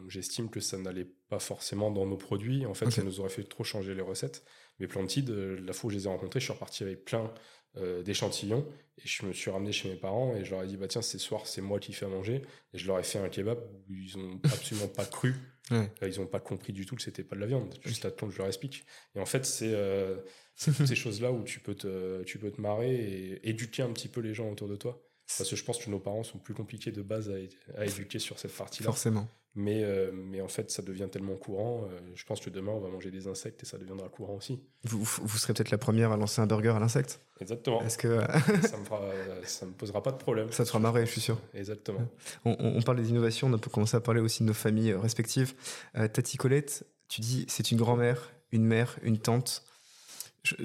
j'estime 0.09 0.51
que 0.51 0.61
ça 0.61 0.79
n'allait 0.79 1.09
pas 1.29 1.39
forcément 1.39 1.91
dans 1.91 2.07
nos 2.07 2.17
produits. 2.17 2.67
En 2.67 2.75
fait, 2.75 2.91
ça 2.91 3.03
nous 3.03 3.21
aurait 3.21 3.31
fait 3.31 3.45
trop 3.45 3.65
changer 3.65 3.95
les 3.95 4.03
recettes. 4.03 4.45
Mais 4.79 4.87
Plantid, 4.87 5.29
la 5.29 5.73
fois 5.73 5.89
où 5.89 5.91
je 5.91 5.97
les 5.97 6.05
ai 6.07 6.09
rencontrés, 6.09 6.41
je 6.41 6.45
suis 6.45 6.53
reparti 6.53 6.83
avec 6.83 7.05
plein 7.05 7.33
euh, 7.77 8.03
d'échantillons 8.03 8.67
et 8.99 9.07
je 9.07 9.25
me 9.25 9.33
suis 9.33 9.49
ramené 9.49 9.71
chez 9.71 9.89
mes 9.89 9.95
parents 9.95 10.35
et 10.35 10.45
je 10.45 10.51
leur 10.51 10.65
ai 10.65 10.67
dit 10.67 10.77
bah 10.77 10.89
tiens 10.89 11.03
ce 11.03 11.19
soir 11.19 11.47
c'est 11.47 11.61
moi 11.61 11.79
qui 11.79 11.93
fais 11.93 12.05
à 12.05 12.09
manger. 12.09 12.43
Et 12.75 12.79
je 12.79 12.87
leur 12.89 12.99
ai 12.99 13.05
fait 13.05 13.21
un 13.21 13.29
kebab 13.29 13.61
où 13.89 13.95
ils 13.95 14.19
ont 14.19 14.41
absolument 14.53 14.89
pas 14.89 15.07
cru. 15.07 15.37
Euh, 15.71 15.87
ils 16.03 16.21
ont 16.21 16.27
pas 16.27 16.41
compris 16.41 16.73
du 16.73 16.85
tout 16.85 16.97
que 16.97 17.03
c'était 17.03 17.23
pas 17.23 17.37
de 17.37 17.41
la 17.41 17.47
viande. 17.47 17.73
Juste 17.85 18.17
temps 18.17 18.27
que 18.27 18.33
je 18.33 18.39
leur 18.39 18.49
explique. 18.49 18.85
Et 19.15 19.21
en 19.21 19.25
fait 19.25 19.47
c'est 19.47 19.73
euh, 19.73 20.17
toutes 20.61 20.85
ces 20.85 20.97
choses 20.97 21.21
là 21.21 21.31
où 21.31 21.45
tu 21.45 21.61
peux 21.61 21.77
te 21.77 22.25
tu 22.25 22.41
peux 22.41 22.51
te 22.51 22.61
marrer 22.61 22.93
et 22.93 23.49
éduquer 23.49 23.83
un 23.83 23.93
petit 23.93 24.09
peu 24.09 24.21
les 24.21 24.35
gens 24.35 24.51
autour 24.51 24.67
de 24.67 24.75
toi. 24.75 25.01
Parce 25.39 25.49
que 25.49 25.55
je 25.55 25.63
pense 25.63 25.79
que 25.79 25.91
nos 25.91 26.01
parents 26.01 26.25
sont 26.25 26.39
plus 26.39 26.55
compliqués 26.55 26.91
de 26.91 27.03
base 27.03 27.31
à, 27.31 27.35
à 27.81 27.87
éduquer 27.87 28.19
sur 28.19 28.41
cette 28.41 28.57
partie 28.57 28.83
là 28.83 28.89
forcément 28.89 29.29
mais, 29.55 29.83
euh, 29.83 30.13
mais 30.13 30.41
en 30.41 30.49
fait, 30.49 30.71
ça 30.71 30.81
devient 30.83 31.09
tellement 31.11 31.35
courant. 31.35 31.85
Euh, 31.91 31.99
je 32.15 32.25
pense 32.25 32.41
que 32.41 32.51
demain, 32.51 32.71
on 32.71 32.81
va 32.81 32.89
manger 32.89 33.11
des 33.11 33.27
insectes 33.27 33.63
et 33.63 33.67
ça 33.67 33.79
deviendra 33.79 34.09
courant 34.09 34.37
aussi. 34.37 34.63
Vous, 34.85 35.03
vous 35.03 35.39
serez 35.39 35.55
peut-être 35.55 35.73
la 35.73 35.79
première 35.79 36.13
à 36.13 36.17
lancer 36.17 36.41
un 36.41 36.47
burger 36.47 36.71
à 36.71 36.79
l'insecte? 36.79 37.21
Exactement. 37.41 37.83
Est-ce 37.83 37.99
que 37.99 38.21
ça, 38.63 38.77
me 38.79 38.85
fera, 38.85 39.03
ça 39.43 39.67
me 39.67 39.73
posera 39.73 40.03
pas 40.03 40.13
de 40.13 40.19
problème. 40.19 40.53
Ça 40.53 40.63
te 40.65 40.69
fera 40.69 40.79
marrer, 40.79 41.05
je 41.05 41.11
suis 41.11 41.21
sûr. 41.21 41.39
Exactement. 41.53 42.07
On, 42.45 42.57
on, 42.61 42.83
parle 42.83 42.99
des 42.99 43.11
innovations, 43.11 43.53
on 43.53 43.59
peut 43.59 43.70
commencer 43.70 43.97
à 43.97 44.01
parler 44.01 44.20
aussi 44.20 44.45
de 44.45 44.49
nos 44.49 44.55
familles 44.55 44.93
euh, 44.93 45.01
respectives. 45.01 45.55
Tati 45.95 46.37
Colette, 46.37 46.87
tu 47.09 47.20
dis 47.20 47.45
c'est 47.49 47.72
une 47.72 47.79
grand-mère, 47.79 48.31
une 48.53 48.64
mère, 48.64 48.99
une 49.03 49.18
tante. 49.18 49.64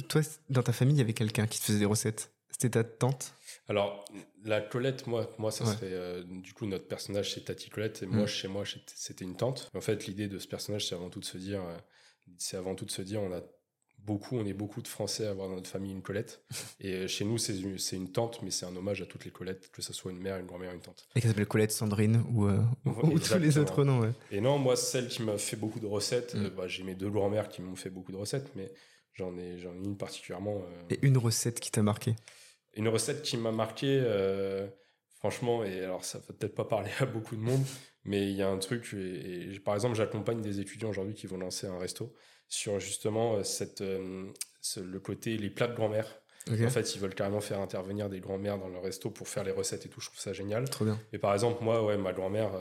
toi, 0.10 0.22
dans 0.50 0.64
ta 0.64 0.74
famille, 0.74 0.96
il 0.96 1.00
y 1.00 1.04
avait 1.04 1.14
quelqu'un 1.14 1.48
qui 1.48 1.60
te 1.60 1.66
faisait 1.66 1.80
des 1.80 1.86
recettes? 1.86 2.32
C'était 2.52 2.70
ta 2.70 2.84
tante? 2.84 3.34
Alors, 3.68 4.06
la 4.46 4.62
Colette, 4.62 5.08
moi, 5.08 5.30
moi 5.38 5.52
ça 5.52 5.66
serait. 5.66 5.92
Euh, 5.92 6.24
du 6.24 6.54
coup, 6.54 6.66
notre 6.68 6.88
personnage, 6.88 7.34
c'est 7.34 7.46
Tati 7.46 7.70
Colette, 7.70 8.04
et 8.04 8.06
moi, 8.06 8.24
mm. 8.24 8.28
chez 8.28 8.48
moi, 8.48 8.64
c'était 8.96 9.26
une 9.26 9.36
tante. 9.36 9.70
En 9.74 9.82
fait, 9.82 10.06
l'idée 10.06 10.28
de 10.28 10.40
ce 10.40 10.48
personnage, 10.48 10.88
c'est 10.88 10.96
avant 10.96 11.10
tout 11.10 11.20
de 11.20 11.26
se 11.26 11.38
dire. 11.38 11.62
Euh, 11.62 11.78
c'est 12.38 12.58
avant 12.58 12.76
tout 12.76 12.86
de 12.86 12.92
se 12.92 13.02
dire, 13.02 13.22
on 13.22 13.34
a 13.34 13.42
beaucoup, 14.00 14.38
on 14.38 14.46
est 14.46 14.54
beaucoup 14.54 14.82
de 14.82 14.88
Français 14.88 15.26
à 15.26 15.32
avoir 15.32 15.50
dans 15.50 15.56
notre 15.56 15.70
famille 15.70 15.92
une 15.92 16.04
Colette. 16.04 16.44
Et 16.80 16.94
euh, 16.94 17.08
chez 17.08 17.26
nous, 17.26 17.40
c'est 17.40 17.58
une, 17.58 17.78
une, 17.94 18.12
tante, 18.12 18.42
mais 18.44 18.52
c'est 18.52 18.68
un 18.68 18.76
hommage 18.76 19.02
à 19.02 19.08
toutes 19.08 19.26
les 19.26 19.32
Colettes, 19.32 19.72
que 19.72 19.82
ce 19.82 19.94
soit 19.94 20.12
une 20.12 20.20
mère, 20.20 20.38
une 20.38 20.46
grand-mère, 20.46 20.74
une 20.74 20.82
tante. 20.82 21.08
Et 21.16 21.22
qu'elle 21.22 21.32
s'appelle 21.32 21.48
Colette, 21.48 21.72
Sandrine 21.72 22.24
ou, 22.32 22.48
tous 23.20 23.38
les 23.40 23.58
autres 23.58 23.84
noms. 23.84 24.02
Ouais. 24.02 24.12
Et 24.32 24.42
non, 24.42 24.60
moi, 24.60 24.76
celle 24.76 25.08
qui 25.08 25.24
m'a 25.24 25.40
fait 25.40 25.58
beaucoup 25.58 25.80
de 25.80 25.88
recettes, 25.88 26.36
mm. 26.36 26.50
bah, 26.50 26.68
j'ai 26.68 26.84
mes 26.84 26.96
deux 26.96 27.10
grand-mères 27.10 27.50
qui 27.50 27.64
m'ont 27.64 27.76
fait 27.76 27.90
beaucoup 27.90 28.12
de 28.12 28.18
recettes, 28.18 28.52
mais 28.56 28.72
j'en 29.14 29.36
ai, 29.38 29.58
j'en 29.58 29.74
ai 29.74 29.84
une 29.84 29.98
particulièrement. 29.98 30.62
Et 30.92 31.00
une 31.02 31.18
recette 31.18 31.60
qui 31.60 31.72
t'a 31.72 31.82
marqué? 31.82 32.16
Une 32.76 32.88
recette 32.88 33.22
qui 33.22 33.38
m'a 33.38 33.52
marqué, 33.52 34.02
euh, 34.04 34.68
franchement, 35.16 35.64
et 35.64 35.84
alors 35.84 36.04
ça 36.04 36.20
va 36.20 36.34
peut-être 36.34 36.56
pas 36.56 36.66
parler 36.66 36.92
à 37.00 37.06
beaucoup 37.06 37.36
de 37.36 37.42
monde, 37.42 37.64
mais 38.04 38.30
il 38.30 38.36
y 38.36 38.42
a 38.42 38.50
un 38.50 38.58
truc, 38.58 38.94
et, 38.94 39.60
par 39.64 39.76
exemple, 39.76 39.96
j'accompagne 39.96 40.42
des 40.42 40.60
étudiants 40.60 40.90
aujourd'hui 40.90 41.16
qui 41.16 41.28
vont 41.28 41.38
lancer 41.38 41.68
un 41.68 41.78
resto 41.78 42.14
sur 42.48 42.80
justement 42.80 43.36
euh, 43.36 43.44
cette, 43.44 43.82
euh, 43.82 44.32
le 44.78 45.00
côté, 45.00 45.38
les 45.38 45.50
plats 45.50 45.68
de 45.68 45.76
grand-mère. 45.76 46.22
En 46.48 46.70
fait, 46.70 46.94
ils 46.94 47.02
veulent 47.02 47.16
carrément 47.16 47.42
faire 47.42 47.60
intervenir 47.60 48.08
des 48.08 48.20
grand-mères 48.20 48.60
dans 48.60 48.68
leur 48.68 48.84
resto 48.84 49.10
pour 49.10 49.28
faire 49.28 49.44
les 49.44 49.52
recettes 49.52 49.88
et 49.88 49.90
tout. 49.90 50.00
Je 50.00 50.10
trouve 50.10 50.20
ça 50.20 50.32
génial. 50.32 50.70
Trop 50.70 50.86
bien. 50.86 51.00
Et 51.12 51.18
par 51.18 51.34
exemple, 51.34 51.64
moi, 51.64 51.84
ouais, 51.84 51.98
ma 51.98 52.14
grand-mère, 52.14 52.52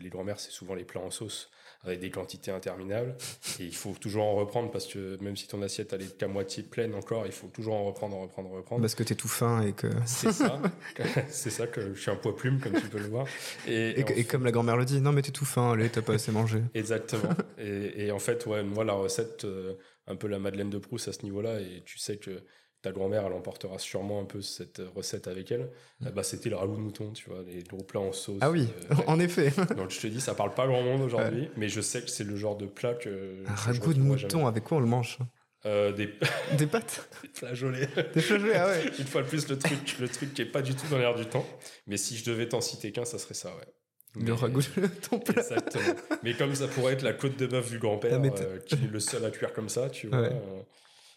les 0.00 0.08
grand-mères, 0.08 0.40
c'est 0.40 0.50
souvent 0.50 0.74
les 0.74 0.84
plats 0.84 1.02
en 1.02 1.10
sauce 1.10 1.50
avec 1.84 2.00
des 2.00 2.10
quantités 2.10 2.50
interminables. 2.50 3.16
Et 3.60 3.64
il 3.64 3.74
faut 3.74 3.94
toujours 4.00 4.24
en 4.24 4.34
reprendre 4.34 4.70
parce 4.70 4.86
que 4.86 5.16
même 5.22 5.36
si 5.36 5.46
ton 5.46 5.62
assiette 5.62 5.92
elle 5.92 6.02
est 6.02 6.16
qu'à 6.16 6.28
moitié 6.28 6.62
pleine 6.62 6.94
encore, 6.94 7.26
il 7.26 7.32
faut 7.32 7.48
toujours 7.48 7.74
en 7.74 7.84
reprendre, 7.84 8.16
en 8.16 8.22
reprendre, 8.22 8.50
en 8.50 8.56
reprendre. 8.56 8.80
Parce 8.82 8.94
que 8.94 9.02
tu 9.02 9.12
es 9.12 9.16
tout 9.16 9.28
fin 9.28 9.62
et 9.62 9.72
que. 9.72 9.88
C'est 10.06 10.32
ça. 10.32 10.60
c'est 11.28 11.50
ça 11.50 11.66
que 11.66 11.94
je 11.94 12.00
suis 12.00 12.10
un 12.10 12.16
poids 12.16 12.36
plume, 12.36 12.60
comme 12.60 12.72
tu 12.72 12.88
peux 12.88 12.98
le 12.98 13.08
voir. 13.08 13.26
Et, 13.66 14.00
et, 14.00 14.24
comme 14.24 14.44
la 14.44 14.50
grand-mère 14.50 14.76
le 14.76 14.84
dit, 14.84 15.00
non 15.00 15.12
mais 15.12 15.22
tu 15.22 15.28
es 15.28 15.32
tout 15.32 15.44
fin, 15.44 15.72
allez, 15.72 15.88
t'as 15.88 16.02
pas 16.02 16.14
assez 16.14 16.32
mangé. 16.32 16.62
Exactement. 16.74 17.30
Et, 17.58 18.10
en 18.10 18.18
fait, 18.18 18.44
ouais, 18.46 18.62
moi 18.62 18.84
la 18.84 18.94
recette, 18.94 19.44
euh, 19.44 19.74
un 20.06 20.16
peu 20.16 20.26
la 20.26 20.38
Madeleine 20.38 20.70
de 20.70 20.78
Proust 20.78 21.08
à 21.08 21.12
ce 21.12 21.22
niveau-là, 21.22 21.60
et 21.60 21.82
tu 21.84 21.98
sais 21.98 22.16
que 22.16 22.42
ta 22.82 22.92
grand-mère, 22.92 23.26
elle 23.26 23.32
emportera 23.32 23.78
sûrement 23.78 24.20
un 24.20 24.24
peu 24.24 24.40
cette 24.40 24.80
recette 24.94 25.26
avec 25.26 25.50
elle. 25.50 25.70
Mm. 26.00 26.10
Bah, 26.10 26.22
c'était 26.22 26.50
le 26.50 26.56
ragoût 26.56 26.76
de 26.76 26.80
mouton, 26.80 27.12
tu 27.12 27.28
vois, 27.28 27.42
les 27.46 27.62
gros 27.64 27.82
plats 27.82 28.00
en 28.00 28.12
sauce. 28.12 28.38
Ah 28.40 28.50
oui, 28.50 28.68
euh, 28.90 28.94
en 29.06 29.18
effet. 29.18 29.52
Donc 29.76 29.90
je 29.90 30.00
te 30.00 30.06
dis, 30.06 30.20
ça 30.20 30.34
parle 30.34 30.54
pas 30.54 30.66
grand 30.66 30.82
monde 30.82 31.02
aujourd'hui, 31.02 31.50
mais 31.56 31.68
je 31.68 31.80
sais 31.80 32.02
que 32.02 32.10
c'est 32.10 32.24
le 32.24 32.36
genre 32.36 32.56
de 32.56 32.66
plat 32.66 32.94
que. 32.94 33.42
Un 33.46 33.54
ragoût 33.54 33.94
de 33.94 34.00
mouton, 34.00 34.46
avec 34.46 34.64
quoi 34.64 34.78
on 34.78 34.80
le 34.80 34.86
mange 34.86 35.18
euh, 35.66 35.92
des... 35.92 36.14
des 36.56 36.68
pâtes? 36.68 37.10
Des 37.22 37.28
flageolets. 37.34 37.88
Des 38.14 38.20
flageolets, 38.20 38.54
ah 38.54 38.68
ouais. 38.68 38.84
Une 38.96 39.06
fois 39.06 39.22
de 39.22 39.26
plus, 39.26 39.48
le 39.48 39.58
truc, 39.58 39.98
le 39.98 40.08
truc 40.08 40.32
qui 40.32 40.42
est 40.42 40.46
pas 40.46 40.62
du 40.62 40.74
tout 40.76 40.86
dans 40.88 40.98
l'air 40.98 41.16
du 41.16 41.26
temps. 41.26 41.44
Mais 41.88 41.96
si 41.96 42.16
je 42.16 42.24
devais 42.24 42.48
t'en 42.48 42.60
citer 42.60 42.92
qu'un, 42.92 43.04
ça 43.04 43.18
serait 43.18 43.34
ça, 43.34 43.50
ouais. 43.56 44.22
le 44.24 44.32
ragoût 44.34 44.60
de 44.60 44.86
ton 44.86 45.18
plat. 45.18 45.42
Exactement. 45.42 45.94
Mais 46.22 46.34
comme 46.34 46.54
ça 46.54 46.68
pourrait 46.68 46.92
être 46.92 47.02
la 47.02 47.12
côte 47.12 47.36
de 47.36 47.46
bœuf 47.48 47.70
du 47.70 47.80
grand-père, 47.80 48.20
ah, 48.22 48.40
euh, 48.40 48.60
qui 48.60 48.76
est 48.76 48.90
le 48.90 49.00
seul 49.00 49.24
à 49.24 49.32
cuire 49.32 49.52
comme 49.52 49.68
ça, 49.68 49.90
tu 49.90 50.06
vois. 50.06 50.28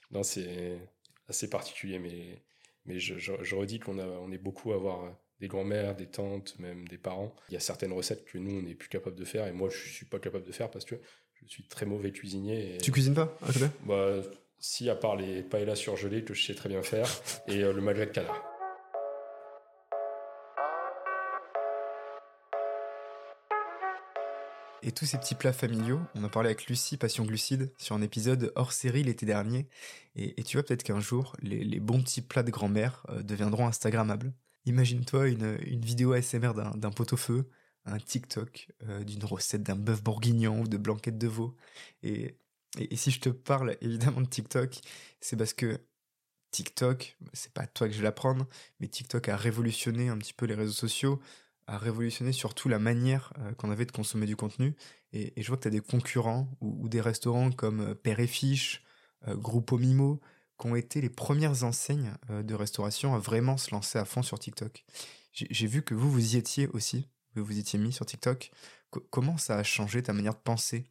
non, 0.09 0.23
c'est 0.23 0.79
assez 1.31 1.49
particulier, 1.49 1.99
mais, 1.99 2.41
mais 2.85 2.99
je, 2.99 3.17
je, 3.17 3.55
redis 3.55 3.79
qu'on 3.79 3.97
on 3.99 4.31
est 4.31 4.37
beaucoup 4.37 4.71
à 4.71 4.75
avoir 4.75 5.11
des 5.39 5.47
grands-mères, 5.47 5.95
des 5.95 6.05
tantes, 6.05 6.55
même 6.59 6.87
des 6.87 6.99
parents. 6.99 7.33
Il 7.49 7.53
y 7.55 7.57
a 7.57 7.59
certaines 7.59 7.91
recettes 7.91 8.23
que 8.25 8.37
nous, 8.37 8.59
on 8.59 8.61
n'est 8.61 8.75
plus 8.75 8.89
capable 8.89 9.15
de 9.15 9.25
faire, 9.25 9.47
et 9.47 9.51
moi, 9.51 9.69
je 9.69 9.89
suis 9.89 10.05
pas 10.05 10.19
capable 10.19 10.45
de 10.45 10.51
faire 10.51 10.69
parce 10.69 10.85
que 10.85 10.95
je 11.41 11.47
suis 11.47 11.63
très 11.63 11.85
mauvais 11.85 12.11
cuisinier. 12.11 12.77
Tu 12.81 12.91
cuisines 12.91 13.15
pas 13.15 13.35
bah, 13.85 14.21
Si, 14.59 14.89
à 14.89 14.95
part 14.95 15.15
les 15.15 15.41
paellas 15.41 15.75
surgelées 15.75 16.23
que 16.23 16.33
je 16.33 16.45
sais 16.45 16.53
très 16.53 16.69
bien 16.69 16.83
faire, 16.83 17.09
et 17.47 17.63
euh, 17.63 17.73
le 17.73 17.81
magret 17.81 18.05
de 18.05 18.11
canard. 18.11 18.50
Et 24.83 24.91
tous 24.91 25.05
ces 25.05 25.19
petits 25.19 25.35
plats 25.35 25.53
familiaux, 25.53 25.99
on 26.15 26.23
a 26.23 26.29
parlé 26.29 26.49
avec 26.49 26.65
Lucie 26.65 26.97
Passion 26.97 27.23
Glucide 27.23 27.71
sur 27.77 27.95
un 27.95 28.01
épisode 28.01 28.51
hors 28.55 28.73
série 28.73 29.03
l'été 29.03 29.27
dernier. 29.27 29.67
Et, 30.15 30.41
tu 30.43 30.57
vois 30.57 30.63
peut-être 30.63 30.81
qu'un 30.81 30.99
jour, 30.99 31.35
les, 31.41 31.79
bons 31.79 32.01
petits 32.01 32.21
plats 32.21 32.41
de 32.41 32.49
grand-mère 32.49 33.05
euh, 33.09 33.21
deviendront 33.21 33.67
Instagrammables. 33.67 34.33
Imagine-toi 34.65 35.27
une, 35.27 35.55
vidéo 35.57 36.13
ASMR 36.13 36.53
d'un 36.75 36.91
pot-au-feu, 36.91 37.47
un 37.85 37.99
TikTok 37.99 38.69
euh, 38.83 39.03
d'une 39.03 39.23
recette 39.23 39.61
d'un 39.61 39.75
bœuf 39.75 40.01
bourguignon 40.01 40.61
ou 40.61 40.67
de 40.67 40.77
blanquette 40.77 41.19
de 41.19 41.27
veau. 41.27 41.55
Et, 42.01 42.35
et, 42.79 42.95
si 42.95 43.11
je 43.11 43.19
te 43.19 43.29
parle 43.29 43.77
évidemment 43.81 44.21
de 44.21 44.27
TikTok, 44.27 44.79
c'est 45.19 45.37
parce 45.37 45.53
que 45.53 45.79
TikTok, 46.49 47.17
c'est 47.33 47.53
pas 47.53 47.67
toi 47.67 47.87
que 47.87 47.93
je 47.93 47.99
vais 47.99 48.05
l'apprendre, 48.05 48.47
mais 48.79 48.87
TikTok 48.87 49.29
a 49.29 49.37
révolutionné 49.37 50.09
un 50.09 50.17
petit 50.17 50.33
peu 50.33 50.47
les 50.47 50.55
réseaux 50.55 50.73
sociaux, 50.73 51.21
a 51.71 51.77
révolutionné 51.77 52.33
surtout 52.33 52.67
la 52.67 52.79
manière 52.79 53.31
euh, 53.39 53.53
qu'on 53.53 53.71
avait 53.71 53.85
de 53.85 53.91
consommer 53.91 54.25
du 54.25 54.35
contenu. 54.35 54.75
Et, 55.13 55.33
je 55.41 55.47
vois 55.47 55.55
que 55.55 55.63
tu 55.63 55.67
as 55.69 55.71
des 55.71 55.79
concurrents 55.79 56.49
ou, 56.59 56.89
des 56.89 56.99
restaurants 56.99 57.51
comme 57.51 57.79
euh, 57.79 57.95
Père 57.95 58.19
et 58.19 58.27
Fiche, 58.27 58.83
euh, 59.27 59.37
Mimo, 59.77 60.19
qui 60.59 60.67
ont 60.67 60.75
été 60.75 60.99
les 60.99 61.09
premières 61.09 61.63
enseignes 61.63 62.13
de 62.29 62.53
restauration 62.53 63.15
à 63.15 63.19
vraiment 63.19 63.57
se 63.57 63.71
lancer 63.71 63.97
à 63.97 64.05
fond 64.05 64.21
sur 64.21 64.37
TikTok. 64.37 64.85
J'ai 65.33 65.65
vu 65.65 65.81
que 65.81 65.95
vous, 65.95 66.11
vous 66.11 66.35
y 66.35 66.37
étiez 66.37 66.67
aussi, 66.67 67.07
vous 67.35 67.43
vous 67.43 67.57
étiez 67.57 67.79
mis 67.79 67.91
sur 67.91 68.05
TikTok. 68.05 68.51
comment 69.09 69.37
ça 69.37 69.57
a 69.57 69.63
changé 69.63 70.03
ta 70.03 70.13
manière 70.13 70.35
de 70.35 70.39
penser 70.39 70.85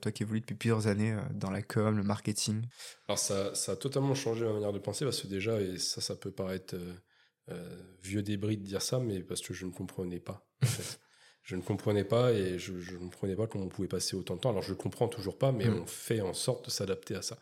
toi 0.00 0.12
qui 0.12 0.22
évolues 0.22 0.40
depuis 0.40 0.54
plusieurs 0.54 0.86
années 0.86 1.18
dans 1.34 1.50
la 1.50 1.60
com, 1.60 1.96
le 1.96 2.04
marketing? 2.04 2.62
Alors 3.08 3.18
ça, 3.18 3.52
ça, 3.56 3.72
a 3.72 3.76
totalement 3.76 4.14
changé 4.14 4.44
ma 4.44 4.52
manière 4.52 4.72
de 4.72 4.78
penser 4.78 5.04
parce 5.04 5.22
que 5.22 5.26
déjà, 5.26 5.60
et 5.60 5.78
ça, 5.78 6.00
ça 6.00 6.14
peut 6.14 6.30
paraître 6.30 6.76
euh, 6.76 6.94
vieux 8.02 8.22
débris 8.22 8.56
de 8.56 8.64
dire 8.64 8.82
ça, 8.82 8.98
mais 8.98 9.20
parce 9.20 9.40
que 9.40 9.54
je 9.54 9.66
ne 9.66 9.72
comprenais 9.72 10.20
pas. 10.20 10.46
je 11.42 11.56
ne 11.56 11.62
comprenais 11.62 12.04
pas 12.04 12.32
et 12.32 12.58
je, 12.58 12.72
ne 12.72 12.98
comprenais 12.98 13.36
pas 13.36 13.46
comment 13.46 13.64
on 13.64 13.68
pouvait 13.68 13.88
passer 13.88 14.16
autant 14.16 14.36
de 14.36 14.40
temps. 14.40 14.50
Alors 14.50 14.62
je 14.62 14.72
ne 14.72 14.76
comprends 14.76 15.08
toujours 15.08 15.38
pas, 15.38 15.52
mais 15.52 15.66
mm. 15.66 15.82
on 15.82 15.86
fait 15.86 16.20
en 16.20 16.34
sorte 16.34 16.66
de 16.66 16.70
s'adapter 16.70 17.14
à 17.14 17.22
ça. 17.22 17.38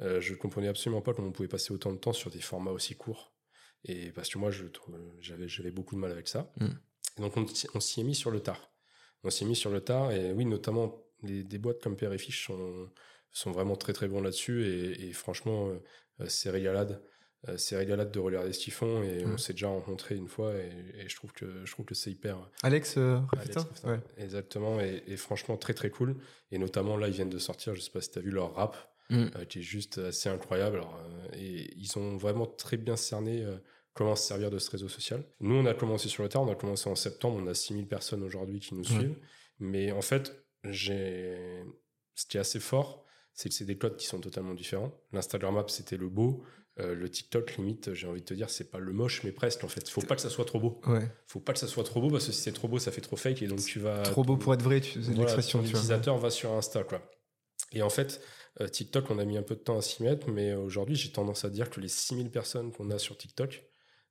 Euh, 0.00 0.20
je 0.20 0.32
ne 0.32 0.38
comprenais 0.38 0.68
absolument 0.68 1.02
pas 1.02 1.14
comment 1.14 1.28
on 1.28 1.32
pouvait 1.32 1.48
passer 1.48 1.72
autant 1.72 1.92
de 1.92 1.98
temps 1.98 2.12
sur 2.12 2.30
des 2.30 2.40
formats 2.40 2.72
aussi 2.72 2.94
courts. 2.96 3.32
Et 3.84 4.12
parce 4.12 4.30
que 4.30 4.38
moi, 4.38 4.50
j'avais, 5.20 5.46
j'avais 5.46 5.70
beaucoup 5.70 5.94
de 5.94 6.00
mal 6.00 6.10
avec 6.10 6.28
ça. 6.28 6.52
Mm. 6.56 6.68
donc 7.18 7.36
on, 7.36 7.80
s'y 7.80 8.00
est 8.00 8.04
mis 8.04 8.14
sur 8.14 8.30
le 8.30 8.40
tard. 8.40 8.70
On 9.22 9.30
s'y 9.30 9.44
est 9.44 9.46
mis 9.46 9.56
sur 9.56 9.70
le 9.70 9.80
tard 9.80 10.10
et 10.10 10.32
oui, 10.32 10.44
notamment 10.46 11.00
des 11.22 11.58
boîtes 11.58 11.80
comme 11.80 11.96
Père 11.96 12.12
et 12.12 12.18
Fiche 12.18 12.46
sont, 12.46 12.90
sont 13.30 13.50
vraiment 13.50 13.76
très 13.76 13.92
très 13.92 14.08
bons 14.08 14.20
là-dessus 14.20 14.66
et, 14.66 15.12
franchement, 15.12 15.68
euh, 15.68 16.26
c'est 16.28 16.50
régalade. 16.50 17.02
Euh, 17.48 17.56
c'est 17.58 17.76
régalade 17.76 18.10
de 18.10 18.18
regarder 18.20 18.52
ce 18.52 18.58
qu'ils 18.58 18.72
font 18.72 19.02
et 19.02 19.24
on 19.26 19.36
s'est 19.36 19.52
déjà 19.52 19.68
rencontré 19.68 20.16
une 20.16 20.28
fois 20.28 20.54
et, 20.54 21.08
je 21.08 21.16
trouve 21.16 21.32
que 21.32 21.64
je 21.64 21.72
trouve 21.72 21.84
que 21.84 21.94
c'est 21.94 22.10
hyper 22.10 22.38
Alex, 22.62 22.94
euh, 22.96 23.18
ouais. 23.84 24.00
exactement 24.16 24.80
et, 24.80 25.16
franchement 25.16 25.56
très 25.56 25.74
très 25.74 25.90
cool 25.90 26.16
et 26.52 26.58
notamment 26.58 26.96
là 26.96 27.08
ils 27.08 27.14
viennent 27.14 27.30
de 27.30 27.38
sortir 27.38 27.74
je 27.74 27.80
sais 27.80 27.90
pas 27.90 28.00
si 28.00 28.10
tu 28.10 28.18
as 28.18 28.22
vu 28.22 28.30
leur 28.30 28.54
rap 28.54 28.76
mm. 29.10 29.26
euh, 29.36 29.44
qui 29.44 29.58
est 29.58 29.62
juste 29.62 29.98
assez 29.98 30.28
incroyable. 30.28 30.80
Et 31.34 31.74
ils 31.76 31.98
ont 31.98 32.16
vraiment 32.16 32.46
très 32.46 32.76
bien 32.76 32.96
cerné 32.96 33.44
comment 33.92 34.16
se 34.16 34.26
servir 34.26 34.50
de 34.50 34.58
ce 34.58 34.70
réseau 34.70 34.88
social. 34.88 35.22
Nous 35.40 35.54
on 35.54 35.66
a 35.66 35.74
commencé 35.74 36.08
sur 36.08 36.22
le 36.22 36.28
tard 36.28 36.42
on 36.42 36.50
a 36.50 36.54
commencé 36.54 36.88
en 36.88 36.94
septembre 36.94 37.40
on 37.42 37.46
a 37.46 37.54
6000 37.54 37.86
personnes 37.86 38.22
aujourd'hui 38.22 38.60
qui 38.60 38.74
nous 38.74 38.84
suivent. 38.84 39.18
Mais 39.58 39.92
en 39.92 40.02
fait 40.02 40.34
j'ai 40.64 41.62
ce 42.14 42.24
qui 42.26 42.38
est 42.38 42.40
assez 42.40 42.60
fort 42.60 43.04
c'est 43.36 43.48
que 43.48 43.54
c'est 43.54 43.64
des 43.64 43.76
codes 43.76 43.96
qui 43.96 44.06
sont 44.06 44.20
totalement 44.20 44.54
différents. 44.54 44.92
l'Instagram 45.12 45.56
App 45.58 45.68
c'était 45.68 45.96
le 45.96 46.08
beau 46.08 46.44
euh, 46.80 46.94
le 46.94 47.08
TikTok, 47.08 47.56
limite, 47.56 47.94
j'ai 47.94 48.08
envie 48.08 48.20
de 48.20 48.26
te 48.26 48.34
dire, 48.34 48.50
c'est 48.50 48.68
pas 48.68 48.80
le 48.80 48.92
moche, 48.92 49.22
mais 49.22 49.30
presque 49.30 49.62
en 49.62 49.68
fait. 49.68 49.88
Faut 49.88 50.00
pas 50.00 50.16
que 50.16 50.20
ça 50.20 50.30
soit 50.30 50.44
trop 50.44 50.58
beau. 50.58 50.80
Ouais. 50.86 51.08
Faut 51.26 51.38
pas 51.38 51.52
que 51.52 51.60
ça 51.60 51.68
soit 51.68 51.84
trop 51.84 52.00
beau 52.00 52.10
parce 52.10 52.26
que 52.26 52.32
si 52.32 52.42
c'est 52.42 52.52
trop 52.52 52.66
beau, 52.66 52.80
ça 52.80 52.90
fait 52.90 53.00
trop 53.00 53.16
fake 53.16 53.42
et 53.42 53.46
donc 53.46 53.60
tu 53.60 53.78
vas. 53.78 54.02
Trop 54.02 54.24
beau 54.24 54.36
pour 54.36 54.52
être 54.54 54.62
vrai, 54.62 54.80
tu 54.80 54.98
voilà, 54.98 55.20
l'expression. 55.20 55.62
L'utilisateur 55.62 56.18
va 56.18 56.30
sur 56.30 56.52
Insta, 56.52 56.82
quoi. 56.82 57.00
Et 57.72 57.82
en 57.82 57.90
fait, 57.90 58.20
euh, 58.60 58.66
TikTok, 58.66 59.08
on 59.10 59.20
a 59.20 59.24
mis 59.24 59.36
un 59.36 59.44
peu 59.44 59.54
de 59.54 59.60
temps 59.60 59.78
à 59.78 59.82
s'y 59.82 60.02
mettre, 60.02 60.28
mais 60.28 60.52
aujourd'hui, 60.54 60.96
j'ai 60.96 61.12
tendance 61.12 61.44
à 61.44 61.50
dire 61.50 61.70
que 61.70 61.80
les 61.80 61.88
6000 61.88 62.30
personnes 62.30 62.72
qu'on 62.72 62.90
a 62.90 62.98
sur 62.98 63.16
TikTok 63.16 63.64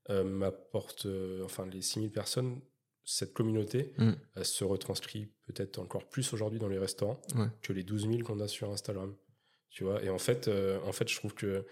euh, 0.09 0.23
m'apportent, 0.23 1.07
enfin, 1.43 1.65
les 1.65 1.81
6000 1.81 2.11
personnes, 2.11 2.61
cette 3.03 3.33
communauté, 3.33 3.93
mm. 3.97 4.13
elle 4.37 4.45
se 4.45 4.63
retranscrit 4.63 5.33
peut-être 5.47 5.79
encore 5.79 6.07
plus 6.07 6.31
aujourd'hui 6.31 6.59
dans 6.59 6.69
les 6.69 6.79
restaurants 6.79 7.19
que 7.61 7.73
les 7.73 7.83
12 7.83 8.07
000 8.07 8.19
qu'on 8.19 8.39
a 8.39 8.47
sur 8.47 8.71
Instagram. 8.71 9.13
Tu 9.69 9.83
vois, 9.83 10.01
et 10.01 10.09
en 10.09 10.19
fait, 10.19 10.49
en 10.85 10.91
fait, 10.93 11.09
je 11.09 11.15
trouve 11.17 11.33
que 11.33 11.65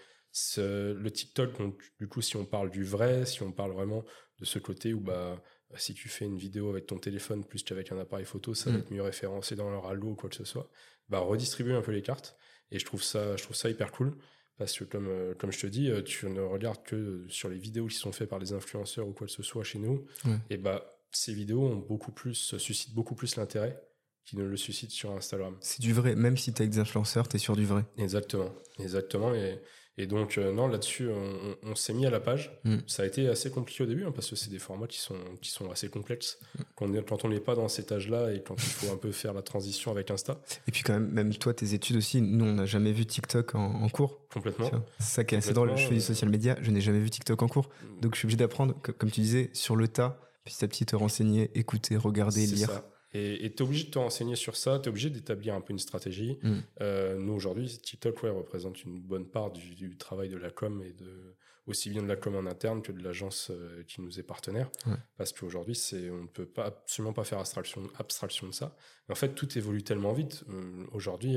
le 0.58 1.10
TikTok, 1.10 1.52
du 2.00 2.08
coup, 2.08 2.22
si 2.22 2.38
on 2.38 2.46
parle 2.46 2.70
du 2.70 2.84
vrai, 2.84 3.26
si 3.26 3.44
on 3.44 3.52
parle 3.52 3.72
vraiment 3.72 4.04
de 4.40 4.46
ce 4.46 4.60
côté 4.60 4.94
où 4.94 5.00
bah, 5.00 5.42
si 5.78 5.94
tu 5.94 6.10
fais 6.10 6.26
une 6.26 6.38
vidéo 6.38 6.70
avec 6.70 6.88
ton 6.88 6.98
téléphone 6.98 7.46
plus 7.46 7.64
qu'avec 7.64 7.92
un 7.92 8.00
appareil 8.00 8.26
photo, 8.26 8.54
ça 8.54 8.70
va 8.70 8.78
mm. 8.78 8.80
être 8.80 8.92
mieux 8.92 9.02
référencé 9.02 9.56
dans 9.56 9.70
leur 9.70 9.88
algo 9.88 10.10
ou 10.10 10.16
quoi 10.16 10.30
que 10.30 10.36
ce 10.36 10.46
soit, 10.46 10.70
bah, 11.10 11.20
redistribuer 11.20 11.74
un 11.74 11.82
peu 11.82 11.92
les 11.92 12.02
cartes. 12.02 12.36
Et 12.72 12.80
je 12.80 12.86
trouve 12.86 13.04
ça, 13.04 13.36
je 13.36 13.44
trouve 13.44 13.56
ça 13.56 13.70
hyper 13.70 13.92
cool. 13.92 14.18
Parce 14.58 14.78
que 14.78 14.84
comme, 14.84 15.08
euh, 15.08 15.34
comme 15.34 15.52
je 15.52 15.60
te 15.60 15.68
dis, 15.68 15.90
euh, 15.90 16.04
tu 16.04 16.28
ne 16.28 16.42
regardes 16.42 16.84
que 16.84 17.26
sur 17.30 17.50
les 17.50 17.58
vidéos 17.58 17.88
qui 17.88 17.96
sont 17.96 18.12
faites 18.12 18.30
par 18.30 18.38
les 18.38 18.54
influenceurs 18.54 19.08
ou 19.08 19.12
quoi 19.12 19.26
que 19.26 19.34
ce 19.34 19.42
soit 19.42 19.64
chez 19.64 19.80
nous. 19.80 20.06
Et 20.50 20.58
bah, 20.58 20.86
ces 21.12 21.34
vidéos 21.34 21.64
ont 21.64 21.78
beaucoup 21.78 22.12
plus, 22.12 22.58
suscitent 22.58 22.94
beaucoup 22.94 23.16
plus 23.16 23.38
l'intérêt 23.38 23.82
qui 24.24 24.38
ne 24.38 24.44
le 24.44 24.58
suscite 24.58 24.92
sur 24.92 25.12
Instagram. 25.14 25.58
C'est 25.62 25.82
du 25.82 25.94
vrai, 25.94 26.16
même 26.16 26.38
si 26.38 26.54
tu 26.54 26.62
as 26.62 26.68
des 26.68 26.78
influenceurs, 26.78 27.28
tu 27.28 27.38
es 27.38 27.40
sur 27.40 27.56
du 27.56 27.66
vrai. 27.66 27.86
Exactement, 27.98 28.54
exactement. 28.78 29.34
Et, 29.34 29.60
et 29.98 30.08
donc, 30.08 30.38
euh, 30.38 30.52
non, 30.54 30.68
là-dessus, 30.68 31.10
on, 31.10 31.56
on 31.70 31.76
s'est 31.76 31.94
mis 31.94 32.06
à 32.06 32.10
la 32.10 32.20
page. 32.20 32.58
Mm. 32.64 32.78
Ça 32.88 33.04
a 33.04 33.06
été 33.06 33.28
assez 33.28 33.52
compliqué 33.52 33.84
au 33.84 33.86
début, 33.86 34.06
hein, 34.06 34.12
parce 34.14 34.30
que 34.30 34.36
c'est 34.36 34.50
des 34.50 34.58
formats 34.60 34.88
qui 34.88 35.00
sont, 35.00 35.18
qui 35.42 35.52
sont 35.52 35.70
assez 35.70 35.90
complexes. 35.90 36.40
Mm. 36.58 36.62
Quand, 36.76 36.86
on 36.90 36.94
est- 36.94 37.08
quand 37.10 37.26
on 37.26 37.30
n'est 37.30 37.40
pas 37.40 37.56
dans 37.56 37.68
cet 37.68 37.92
âge-là 37.92 38.34
et 38.34 38.42
quand 38.42 38.56
il 38.56 38.62
faut 38.62 38.92
un 38.92 38.98
peu 38.98 39.12
faire 39.12 39.34
la 39.34 39.42
transition 39.42 39.92
avec 39.92 40.10
Insta, 40.10 40.40
Et 40.68 40.72
puis 40.72 40.84
quand 40.84 40.94
même, 40.94 41.10
même 41.12 41.34
toi, 41.36 41.54
tes 41.54 41.74
études 41.74 41.98
aussi, 41.98 42.22
nous, 42.22 42.46
on 42.46 42.54
n'a 42.54 42.66
jamais 42.66 42.94
vu 42.94 43.06
TikTok 43.06 43.56
en, 43.56 43.60
en 43.84 43.90
cours. 43.90 44.22
complètement. 44.34 44.72
C'est 45.00 45.06
ça 45.16 45.24
qui 45.24 45.36
est 45.36 45.40
assez 45.40 45.54
drôle. 45.54 45.76
Je 45.78 45.88
fais 45.88 45.94
du 45.96 46.02
social 46.02 46.30
media, 46.32 46.58
je 46.62 46.72
n'ai 46.72 46.82
jamais 46.82 47.00
vu 47.00 47.10
TikTok 47.10 47.42
en 47.44 47.48
cours. 47.48 47.70
Donc 48.02 48.16
je 48.16 48.20
suis 48.20 48.26
obligé 48.28 48.38
d'apprendre, 48.38 48.76
co- 48.82 48.94
comme 48.94 49.12
tu 49.12 49.22
disais, 49.22 49.50
sur 49.54 49.76
le 49.76 49.88
tas, 49.88 50.18
petit 50.46 50.64
à 50.66 50.68
petit 50.68 50.86
te 50.86 50.96
renseigner, 50.96 51.52
écouter, 51.54 51.98
regarder, 51.98 52.46
lire. 52.48 52.70
ça. 52.72 52.91
Et 53.14 53.52
tu 53.52 53.58
es 53.58 53.62
obligé 53.62 53.86
de 53.86 53.90
te 53.90 54.00
renseigner 54.00 54.38
sur 54.38 54.56
ça, 54.56 54.80
tu 54.80 54.86
es 54.86 54.90
obligé 54.90 55.10
d'établir 55.10 55.54
un 55.54 55.60
peu 55.60 55.74
une 55.74 55.80
stratégie. 55.80 56.40
Mm. 56.42 56.58
Euh, 56.80 57.18
nous, 57.18 57.34
aujourd'hui, 57.34 57.68
TikTok 57.68 58.24
ouais, 58.24 58.30
représente 58.30 58.84
une 58.86 59.02
bonne 59.02 59.28
part 59.28 59.52
du, 59.52 59.76
du 59.76 59.98
travail 59.98 60.30
de 60.30 60.38
la 60.38 60.50
com 60.50 60.82
et 60.82 60.94
de, 60.94 61.36
aussi 61.68 61.90
bien 61.90 62.04
de 62.04 62.08
la 62.08 62.16
com 62.16 62.36
en 62.36 62.46
interne 62.46 62.82
que 62.82 62.94
de 62.94 63.04
l'agence 63.04 63.52
euh, 63.52 63.84
qui 63.84 64.00
nous 64.00 64.18
est 64.18 64.24
partenaire. 64.24 64.72
Ouais. 64.86 64.96
Parce 65.18 65.34
qu'aujourd'hui, 65.34 65.76
c'est, 65.76 66.10
on 66.10 66.24
ne 66.24 66.28
peut 66.28 66.46
pas, 66.46 66.68
absolument 66.68 67.12
pas 67.12 67.26
faire 67.26 67.40
abstraction, 67.40 67.84
abstraction 67.98 68.48
de 68.48 68.54
ça. 68.54 68.78
En 69.10 69.16
fait, 69.16 69.36
tout 69.36 69.58
évolue 69.58 69.84
tellement 69.84 70.14
vite. 70.14 70.46
Euh, 70.50 70.86
aujourd'hui, 70.94 71.36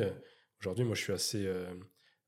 aujourd'hui, 0.61 0.85
moi, 0.85 0.95
je 0.95 1.03
suis 1.03 1.13
assez, 1.13 1.53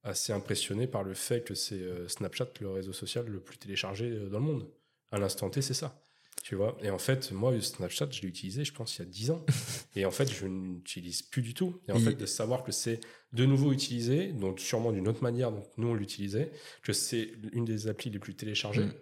assez 0.03 0.33
impressionné 0.33 0.89
par 0.89 1.05
le 1.05 1.15
fait 1.15 1.43
que 1.45 1.55
c'est 1.55 2.09
Snapchat, 2.09 2.49
le 2.61 2.71
réseau 2.71 2.93
social 2.93 3.27
le 3.27 3.39
plus 3.39 3.59
téléchargé 3.59 4.11
dans 4.29 4.41
le 4.41 4.45
monde. 4.45 4.69
À 5.13 5.21
l'instant 5.21 5.51
T, 5.51 5.63
c'est 5.63 5.73
ça. 5.73 6.03
Tu 6.47 6.55
vois 6.55 6.79
Et 6.81 6.91
en 6.91 6.99
fait, 6.99 7.33
moi, 7.33 7.53
Snapchat, 7.61 8.07
je 8.13 8.23
l'ai 8.23 8.29
utilisé, 8.29 8.65
je 8.65 8.73
pense, 8.73 8.97
il 8.97 8.99
y 9.01 9.03
a 9.03 9.07
10 9.11 9.31
ans. 9.33 9.45
Et 9.97 10.05
en 10.07 10.13
fait, 10.13 10.33
je 10.33 10.47
n'utilise 10.47 11.23
plus 11.23 11.43
du 11.43 11.55
tout. 11.55 11.81
Et 11.89 11.93
en 11.93 11.99
fait, 11.99 12.15
de 12.15 12.25
savoir 12.25 12.63
que 12.63 12.71
c'est 12.71 13.01
de 13.33 13.45
nouveau 13.45 13.73
utilisé, 13.73 14.29
donc 14.29 14.61
sûrement 14.61 14.93
d'une 14.93 15.09
autre 15.09 15.25
manière 15.25 15.51
dont 15.51 15.65
nous 15.77 15.89
on 15.89 15.95
l'utilisait, 15.95 16.53
que 16.85 16.93
c'est 16.93 17.33
une 17.53 17.65
des 17.65 17.89
applis 17.89 18.11
les 18.11 18.21
plus 18.21 18.37
téléchargées, 18.37 18.85
Mm. 18.85 18.93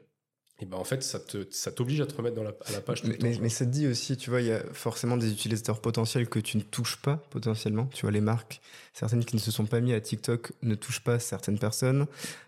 et 0.61 0.64
ben 0.64 0.78
en 0.78 0.84
fait, 0.84 1.03
ça 1.03 1.20
te, 1.20 1.47
ça 1.51 1.70
t'oblige 1.70 2.01
à 2.01 2.07
te 2.07 2.14
remettre 2.14 2.34
dans 2.34 2.45
la, 2.45 2.55
à 2.64 2.72
la 2.72 2.80
page 2.80 3.03
tout 3.03 3.09
Mais, 3.09 3.12
le 3.12 3.18
temps. 3.18 3.26
mais, 3.28 3.38
mais 3.38 3.49
ça 3.51 3.66
te 3.66 3.70
dit 3.70 3.88
aussi, 3.88 4.16
tu 4.16 4.30
vois, 4.30 4.40
il 4.40 4.47
y 4.47 4.53
a 4.53 4.64
forcément 4.72 5.18
des 5.18 5.30
utilisateurs 5.30 5.82
potentiels 5.82 6.30
que 6.30 6.38
tu 6.38 6.57
ne 6.57 6.62
touches 6.62 6.97
pas 6.97 7.18
potentiellement. 7.28 7.88
Tu 7.88 8.03
vois, 8.07 8.11
les 8.11 8.22
marques, 8.22 8.62
certaines 8.95 9.22
qui 9.26 9.36
ne 9.36 9.40
se 9.40 9.51
sont 9.51 9.66
pas 9.66 9.82
mis 9.82 9.92
à 9.92 10.01
TikTok 10.01 10.53
ne 10.62 10.76
touchent 10.76 11.05
pas 11.05 11.18
certaines 11.18 11.59
personnes. 11.59 12.07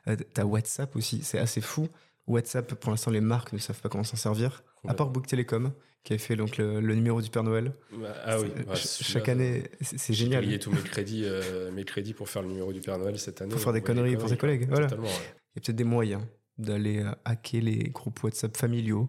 Euh, 0.09 0.17
T'as 0.33 0.45
WhatsApp 0.45 0.97
aussi, 0.97 1.21
c'est 1.23 1.39
assez 1.39 1.61
fou. 1.61 1.87
WhatsApp, 2.27 2.75
pour 2.77 2.93
l'instant, 2.93 3.11
les 3.11 3.21
marques 3.21 3.53
ne 3.53 3.59
savent 3.59 3.81
pas 3.83 3.91
comment 3.91 4.03
s'en 4.03 4.17
servir. 4.17 4.63
À 4.87 4.95
part 4.95 5.11
Bouygues 5.11 5.27
Télécom, 5.27 5.73
qui 6.05 6.15
a 6.15 6.19
fait 6.19 6.37
donc 6.37 6.57
le, 6.59 6.81
le 6.81 6.95
numéro 6.95 7.21
du 7.21 7.31
Père 7.31 7.43
Noël. 7.43 7.75
Bah, 7.93 8.15
ah 8.25 8.41
oui, 8.41 8.49
bah, 8.67 8.77
ch- 8.77 9.03
chaque 9.03 9.29
année, 9.29 9.65
c'est 9.81 10.13
J'ai 10.13 10.25
génial. 10.25 10.45
payé 10.45 10.59
tous 10.59 10.71
mes 10.71 10.83
crédits, 10.83 11.25
euh, 11.25 11.73
mes 11.73 11.85
crédits 11.85 12.15
pour 12.15 12.29
faire 12.29 12.43
le 12.43 12.49
numéro 12.49 12.73
du 12.73 12.81
Père 12.81 12.99
Noël 12.99 13.19
cette 13.19 13.43
année. 13.43 13.51
Pour 13.53 13.61
faire 13.61 13.73
des 13.73 13.83
conneries 13.83 14.17
pour 14.17 14.29
tes 14.29 14.37
collègues, 14.37 14.69
voilà. 14.69 14.87
Ouais. 14.87 14.95
Il 14.99 15.05
y 15.05 15.59
a 15.59 15.61
peut-être 15.63 15.77
des 15.77 15.85
moyens 15.85 16.23
d'aller 16.59 17.03
euh, 17.03 17.11
hacker 17.25 17.61
les 17.63 17.91
groupes 17.91 18.23
WhatsApp 18.23 18.57
familiaux. 18.57 19.09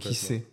Qui 0.00 0.14
sait? 0.14 0.46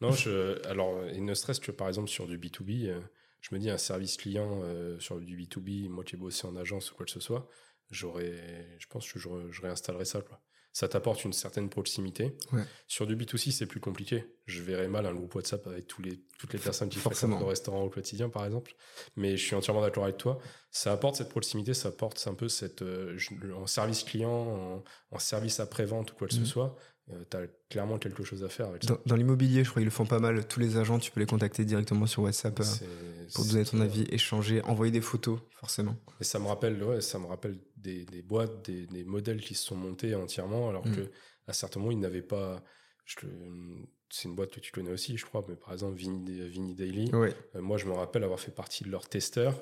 Non, 0.00 0.12
je, 0.12 0.64
alors, 0.66 1.04
et 1.06 1.20
ne 1.20 1.34
serait-ce 1.34 1.60
que 1.60 1.72
par 1.72 1.88
exemple 1.88 2.08
sur 2.08 2.26
du 2.26 2.38
B2B, 2.38 2.86
euh, 2.86 3.00
je 3.40 3.54
me 3.54 3.60
dis 3.60 3.68
un 3.68 3.78
service 3.78 4.16
client 4.16 4.60
euh, 4.62 4.98
sur 4.98 5.18
du 5.20 5.36
B2B, 5.36 5.88
moi 5.88 6.04
qui 6.04 6.14
ai 6.14 6.18
bossé 6.18 6.46
en 6.46 6.56
agence 6.56 6.92
ou 6.92 6.94
quoi 6.94 7.04
que 7.04 7.10
ce 7.12 7.20
soit, 7.20 7.48
j'aurais, 7.90 8.76
je 8.78 8.86
pense 8.86 9.10
que 9.12 9.18
je, 9.18 9.28
réinstallerais 9.60 10.04
ça. 10.04 10.22
Quoi. 10.22 10.40
Ça 10.72 10.86
t'apporte 10.88 11.24
une 11.24 11.32
certaine 11.32 11.68
proximité. 11.68 12.36
Ouais. 12.52 12.62
Sur 12.86 13.06
du 13.06 13.16
B2C, 13.16 13.50
c'est 13.50 13.66
plus 13.66 13.80
compliqué. 13.80 14.24
Je 14.46 14.62
verrais 14.62 14.86
mal 14.86 15.04
un 15.06 15.12
groupe 15.14 15.34
WhatsApp 15.34 15.66
avec 15.66 15.88
tous 15.88 16.00
les, 16.00 16.22
toutes 16.38 16.52
les 16.52 16.60
personnes 16.60 16.88
qui 16.88 16.98
Forcément. 16.98 17.32
fréquentent 17.32 17.46
le 17.46 17.50
restaurant 17.50 17.82
au 17.82 17.90
quotidien, 17.90 18.28
par 18.28 18.44
exemple. 18.44 18.74
Mais 19.16 19.36
je 19.36 19.44
suis 19.44 19.56
entièrement 19.56 19.80
d'accord 19.82 20.04
avec 20.04 20.16
toi. 20.16 20.38
Ça 20.70 20.92
apporte 20.92 21.16
cette 21.16 21.28
proximité, 21.30 21.74
ça 21.74 21.88
apporte 21.88 22.24
un 22.28 22.34
peu 22.34 22.48
cette, 22.48 22.82
euh, 22.82 23.16
en 23.56 23.66
service 23.66 24.04
client, 24.04 24.30
en, 24.30 24.84
en 25.10 25.18
service 25.18 25.58
après-vente 25.58 26.12
ou 26.12 26.14
quoi 26.14 26.28
que 26.28 26.34
ce 26.34 26.44
soit. 26.44 26.76
Tu 27.30 27.36
as 27.36 27.46
clairement 27.68 27.98
quelque 27.98 28.22
chose 28.24 28.42
à 28.44 28.48
faire 28.48 28.66
avec 28.68 28.84
ça. 28.84 28.94
Dans, 28.94 29.00
dans 29.06 29.16
l'immobilier, 29.16 29.64
je 29.64 29.70
crois 29.70 29.80
qu'ils 29.80 29.86
le 29.86 29.90
font 29.90 30.06
pas 30.06 30.18
mal. 30.18 30.46
Tous 30.46 30.60
les 30.60 30.76
agents, 30.76 30.98
tu 30.98 31.10
peux 31.10 31.20
les 31.20 31.26
contacter 31.26 31.64
directement 31.64 32.06
sur 32.06 32.22
WhatsApp 32.22 32.58
euh, 32.60 33.26
pour 33.34 33.44
donner 33.44 33.64
ton 33.64 33.80
avis, 33.80 34.06
échanger, 34.10 34.62
envoyer 34.62 34.92
des 34.92 35.00
photos, 35.00 35.38
forcément. 35.54 35.96
Et 36.20 36.24
ça 36.24 36.38
me 36.38 36.46
rappelle, 36.46 36.82
ouais, 36.82 37.00
ça 37.00 37.18
me 37.18 37.26
rappelle 37.26 37.58
des, 37.76 38.04
des 38.04 38.22
boîtes, 38.22 38.64
des, 38.70 38.86
des 38.86 39.04
modèles 39.04 39.40
qui 39.40 39.54
se 39.54 39.64
sont 39.66 39.76
montés 39.76 40.14
entièrement, 40.14 40.68
alors 40.68 40.86
Mm. 40.86 40.96
que 40.96 41.10
à 41.46 41.52
certains 41.52 41.80
moments, 41.80 41.92
ils 41.92 41.98
n'avaient 42.00 42.22
pas. 42.22 42.62
C'est 44.12 44.28
une 44.28 44.34
boîte 44.34 44.50
que 44.50 44.60
tu 44.60 44.72
connais 44.72 44.90
aussi, 44.90 45.16
je 45.16 45.24
crois, 45.24 45.44
mais 45.48 45.56
par 45.56 45.72
exemple, 45.72 45.96
Vini, 45.96 46.48
Vini 46.48 46.74
Daily. 46.74 47.14
Ouais. 47.14 47.32
Euh, 47.54 47.60
moi, 47.60 47.76
je 47.76 47.86
me 47.86 47.92
rappelle 47.92 48.24
avoir 48.24 48.40
fait 48.40 48.50
partie 48.50 48.84
de 48.84 48.90
leurs 48.90 49.08
testeurs. 49.08 49.54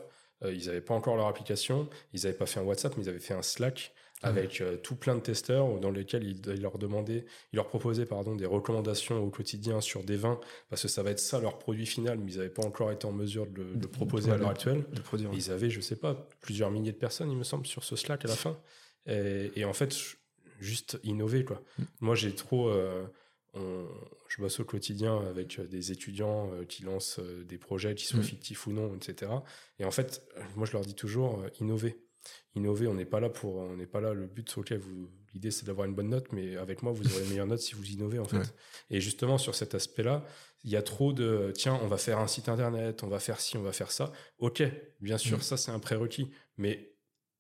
Euh, 0.43 0.53
ils 0.55 0.67
n'avaient 0.67 0.81
pas 0.81 0.95
encore 0.95 1.17
leur 1.17 1.27
application, 1.27 1.89
ils 2.13 2.23
n'avaient 2.23 2.37
pas 2.37 2.47
fait 2.47 2.61
un 2.61 2.63
WhatsApp, 2.63 2.97
mais 2.97 3.05
ils 3.05 3.09
avaient 3.09 3.19
fait 3.19 3.35
un 3.35 3.43
Slack 3.43 3.93
avec 4.23 4.61
euh, 4.61 4.77
tout 4.77 4.97
plein 4.97 5.15
de 5.15 5.21
testeurs 5.21 5.79
dans 5.79 5.91
lesquels 5.91 6.25
ils, 6.25 6.41
ils 6.55 6.61
leur 6.61 6.79
demandaient, 6.79 7.25
ils 7.53 7.57
leur 7.57 7.69
proposaient 7.69 8.07
pardon, 8.07 8.35
des 8.35 8.47
recommandations 8.47 9.23
au 9.23 9.31
quotidien 9.31 9.81
sur 9.81 10.03
des 10.03 10.17
vins, 10.17 10.41
parce 10.71 10.83
que 10.83 10.89
ça 10.89 11.03
va 11.03 11.11
être 11.13 11.21
ça 11.21 11.41
leur 11.41 11.59
produit 11.59 11.87
final, 11.87 12.19
mais 12.19 12.33
ils 12.33 12.39
n'avaient 12.39 12.49
pas 12.51 12.65
encore 12.65 12.91
été 12.91 13.07
en 13.07 13.13
mesure 13.13 13.47
de 13.47 13.63
le 13.63 13.77
de 13.77 13.87
proposer 13.87 14.31
à 14.33 14.37
l'heure 14.37 14.51
actuelle. 14.51 14.85
De 14.93 15.01
produire. 15.01 15.31
Ils 15.33 15.51
avaient, 15.53 15.71
je 15.71 15.81
sais 15.81 15.97
pas, 15.97 16.29
plusieurs 16.41 16.71
milliers 16.71 16.93
de 16.93 16.97
personnes, 16.99 17.31
il 17.31 17.37
me 17.39 17.45
semble, 17.45 17.67
sur 17.67 17.85
ce 17.85 17.95
Slack 17.97 18.25
à 18.25 18.29
la 18.29 18.37
fin. 18.37 18.59
Et, 19.07 19.53
et 19.57 19.65
en 19.65 19.73
fait, 19.73 19.95
juste 20.61 20.99
innover, 21.05 21.45
quoi. 21.45 21.63
Mm. 21.79 21.83
Moi, 22.01 22.15
j'ai 22.17 22.35
trop. 22.35 22.69
euh, 22.69 23.05
on- 23.55 23.87
je 24.29 24.43
bosse 24.43 24.61
au 24.61 24.65
quotidien 24.65 25.19
avec 25.27 25.59
euh, 25.59 25.65
des 25.67 25.91
étudiants 25.91 26.51
euh, 26.53 26.65
qui 26.65 26.83
lancent 26.83 27.19
euh, 27.19 27.45
des 27.45 27.57
projets, 27.57 27.95
qui 27.95 28.05
soient 28.05 28.21
Mm. 28.21 28.25
fictifs 28.25 28.67
ou 28.67 28.73
non, 28.73 28.95
etc. 28.95 29.31
Et 29.79 29.85
en 29.85 29.91
fait, 29.91 30.23
euh, 30.37 30.43
moi, 30.57 30.67
je 30.67 30.73
leur 30.73 30.83
dis 30.83 30.95
toujours 30.95 31.39
euh, 31.41 31.49
innover. 31.61 31.97
Innover, 32.55 32.87
on 32.89 32.95
n'est 32.95 33.05
pas 33.05 33.21
là 33.21 33.29
pour. 33.29 33.57
On 33.57 33.77
n'est 33.77 33.87
pas 33.87 34.01
là. 34.01 34.13
Le 34.15 34.27
but, 34.27 34.53
ok, 34.57 34.73
vous. 34.73 35.09
L'idée, 35.35 35.51
c'est 35.51 35.67
d'avoir 35.67 35.87
une 35.87 35.95
bonne 35.95 36.09
note, 36.09 36.33
mais 36.33 36.57
avec 36.57 36.83
moi, 36.83 36.91
vous 36.93 37.07
aurez 37.13 37.23
une 37.23 37.29
meilleure 37.29 37.47
note 37.47 37.61
si 37.61 37.75
vous 37.75 37.85
innovez, 37.91 38.19
en 38.19 38.25
fait. 38.25 38.39
Ouais. 38.39 38.45
Et 38.91 39.01
justement, 39.01 39.37
sur 39.37 39.55
cet 39.55 39.75
aspect-là, 39.75 40.25
il 40.65 40.71
y 40.71 40.77
a 40.77 40.83
trop 40.83 41.13
de 41.13 41.53
tiens, 41.55 41.79
on 41.83 41.87
va 41.87 41.99
faire 41.99 42.19
un 42.19 42.27
site 42.27 42.49
internet, 42.49 43.03
on 43.05 43.09
va 43.09 43.21
faire 43.21 43.39
ci, 43.39 43.57
on 43.59 43.63
va 43.63 43.73
faire 43.73 43.93
ça. 43.93 44.11
Ok, 44.39 44.63
bien 45.01 45.19
sûr, 45.19 45.39
Mm. 45.39 45.43
ça 45.43 45.57
c'est 45.59 45.71
un 45.71 45.79
prérequis, 45.79 46.31
mais 46.57 46.88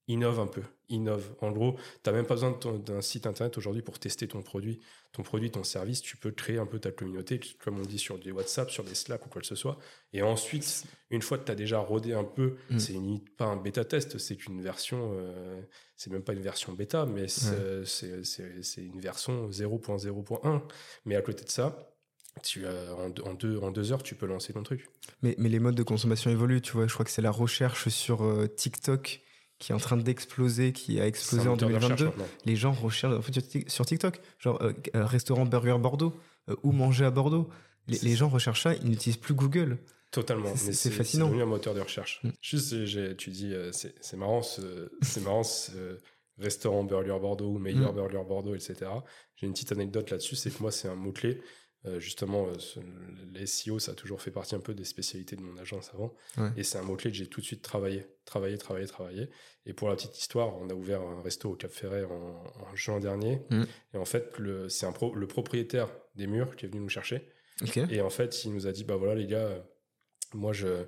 innove 0.09 0.40
un 0.40 0.46
peu, 0.46 0.62
innove. 0.88 1.24
En 1.40 1.50
gros, 1.52 1.72
tu 2.02 2.11
n'as 2.11 2.12
même 2.12 2.26
pas 2.26 2.34
besoin 2.34 2.59
d'un 2.84 3.00
site 3.02 3.26
internet 3.26 3.56
aujourd'hui 3.59 3.82
pour 3.82 3.98
tester 3.98 4.26
ton 4.26 4.42
produit, 4.42 4.80
ton 5.12 5.22
produit, 5.22 5.50
ton 5.50 5.62
service. 5.64 6.00
Tu 6.02 6.16
peux 6.16 6.30
créer 6.30 6.59
un 6.59 6.66
peu 6.66 6.78
ta 6.78 6.90
communauté, 6.90 7.38
comme 7.62 7.78
on 7.78 7.82
dit 7.82 7.98
sur 7.98 8.18
des 8.18 8.32
WhatsApp, 8.32 8.70
sur 8.70 8.84
des 8.84 8.94
Slack 8.94 9.24
ou 9.26 9.28
quoi 9.28 9.40
que 9.42 9.46
ce 9.46 9.54
soit. 9.54 9.78
Et 10.14 10.22
ensuite, 10.22 10.84
une 11.11 11.22
fois 11.22 11.38
que 11.38 11.44
tu 11.44 11.52
as 11.52 11.54
déjà 11.54 11.78
rodé 11.78 12.14
un 12.14 12.24
peu, 12.24 12.56
Mm. 12.70 12.78
c'est 12.78 12.94
pas 13.36 13.44
un 13.44 13.56
bêta 13.56 13.84
test, 13.84 14.18
c'est 14.18 14.36
qu'une 14.36 14.62
version, 14.62 15.12
euh, 15.14 15.61
c'est 15.96 16.11
même 16.11 16.22
pas 16.22 16.32
une 16.32 16.40
version 16.42 16.72
bêta, 16.72 17.04
mais 17.06 17.28
c'est 17.28 18.82
une 18.82 19.00
version 19.00 19.48
0.0.1. 19.50 20.62
Mais 21.04 21.16
à 21.16 21.22
côté 21.22 21.44
de 21.44 21.50
ça, 21.50 21.94
tu 22.42 22.66
as, 22.66 22.94
en, 22.94 23.11
deux- 23.11 23.22
en 23.24 23.34
deux, 23.34 23.59
en 23.59 23.70
deux 23.70 23.92
heures, 23.92 24.02
tu 24.02 24.14
peux 24.14 24.26
lancer 24.26 24.52
ton 24.52 24.62
truc. 24.62 24.88
Mais, 25.22 25.34
mais 25.38 25.48
les 25.48 25.59
modes 25.59 25.74
de 25.74 25.82
consommation 25.82 26.30
évoluent, 26.30 26.61
tu 26.62 26.72
vois. 26.72 26.86
Je 26.86 26.92
crois 26.94 27.04
que 27.04 27.11
c'est 27.11 27.22
la 27.22 27.30
recherche 27.32 27.88
sur 27.88 28.22
euh, 28.24 28.46
TikTok 28.46 29.20
qui 29.59 29.72
est 29.72 29.74
en 29.74 29.78
train 29.78 29.96
d'exploser, 29.96 30.72
qui 30.72 31.00
a 31.00 31.06
explosé 31.06 31.48
en 31.48 31.52
moteur 31.52 31.68
de 31.68 31.74
recherche 31.74 31.98
2022. 31.98 32.04
maintenant. 32.22 32.34
Les 32.44 32.56
gens 32.56 32.72
recherchent 32.72 33.14
en 33.16 33.22
fait, 33.22 33.32
sur 33.32 33.42
Tik- 33.42 33.68
sur 33.68 33.86
TikTok, 33.86 34.20
genre 34.38 34.62
euh, 34.62 34.72
euh, 34.94 35.04
restaurant 35.04 35.46
Burger 35.46 35.76
Bordeaux, 35.80 36.14
euh, 36.48 36.56
où 36.62 36.72
manger 36.72 37.04
à 37.04 37.11
Bordeaux. 37.11 37.48
Les, 37.88 38.14
gens 38.16 38.28
recherchent 38.28 38.62
ça, 38.64 38.74
ils 38.74 38.88
n'utilisent 38.88 39.16
plus 39.16 39.34
Google. 39.34 39.78
Totalement. 40.11 40.54
C'est- 40.56 40.90
fascinant. 40.90 41.24
C'est 41.26 41.30
devenu 41.30 41.42
un 41.42 41.46
moteur 41.46 41.74
de 41.74 41.80
recherche. 41.80 42.20
Mm. 42.22 42.28
Juste, 42.42 42.84
j'ai- 42.84 43.16
tu 43.16 43.30
dis, 43.30 43.52
euh, 43.54 43.70
c'est 43.72 44.16
marrant, 44.16 44.42
ce, 44.42 44.90
c'est 45.02 45.22
marrant 45.22 45.42
ce 45.42 45.98
restaurant 46.38 46.84
Burger 46.84 47.16
Bordeaux 47.20 47.50
ou 47.54 47.59
meilleur 47.59 47.92
Mm. 47.92 47.96
Burger 47.96 48.22
Bordeaux, 48.28 48.54
etc. 48.54 48.76
J'ai 49.36 49.46
une 49.46 49.52
petite 49.54 49.72
anecdote 49.72 50.11
là-dessus, 50.11 50.36
c'est 50.36 50.50
que 50.50 50.61
moi, 50.62 50.70
c'est 50.70 50.88
un 50.88 50.94
mot-clé. 50.94 51.40
Euh, 51.87 52.01
justement, 52.01 52.49
euh, 52.49 52.59
ce- 52.59 52.81
les 53.33 53.47
SEO, 53.47 53.79
ça 53.79 53.93
a 53.93 53.95
toujours 53.95 54.20
fait 54.20 54.33
partie 54.33 54.57
un 54.57 54.61
peu 54.61 54.74
des 54.74 54.85
spécialités 54.85 55.37
de 55.37 55.43
mon 55.43 55.57
agence 55.59 55.91
avant. 55.95 56.12
Ouais. 56.37 56.49
Et 56.57 56.64
c'est 56.64 56.76
un 56.76 56.83
mot-clé 56.83 57.11
que 57.12 57.16
j'ai 57.16 57.29
tout 57.29 57.41
de 57.41 57.47
suite 57.47 57.62
travaillé, 57.62 58.05
travaillé, 58.24 58.59
travaillé, 58.59 58.87
travaillé. 58.87 59.29
Et 59.64 59.72
pour 59.74 59.89
la 59.89 59.95
petite 59.95 60.18
histoire, 60.18 60.57
on 60.57 60.68
a 60.70 60.74
ouvert 60.74 61.01
un 61.03 61.22
resto 61.22 61.51
au 61.51 61.55
Cap 61.55 61.70
Ferret 61.70 62.03
en, 62.05 62.43
en 62.68 62.74
juin 62.74 62.99
dernier. 62.99 63.43
Mm. 63.51 63.62
Et 63.95 63.97
en 63.97 64.05
fait, 64.05 64.37
le- 64.39 64.68
c'est 64.68 64.87
un 64.87 64.93
pro- 64.93 65.14
le 65.14 65.26
propriétaire 65.29 65.89
des 66.16 66.26
murs 66.26 66.57
qui 66.57 66.66
est 66.66 66.68
venu 66.68 66.81
nous 66.81 66.89
chercher. 66.89 67.29
Et 67.91 68.01
en 68.01 68.11
fait, 68.11 68.45
il 68.45 68.53
nous 68.55 68.66
a 68.66 68.72
dit 68.72 68.83
bah 68.85 68.97
voilà 68.97 69.14
les 69.14 69.26
gars, 69.26 69.47
euh, 69.47 69.61
moi 70.35 70.53
je, 70.53 70.85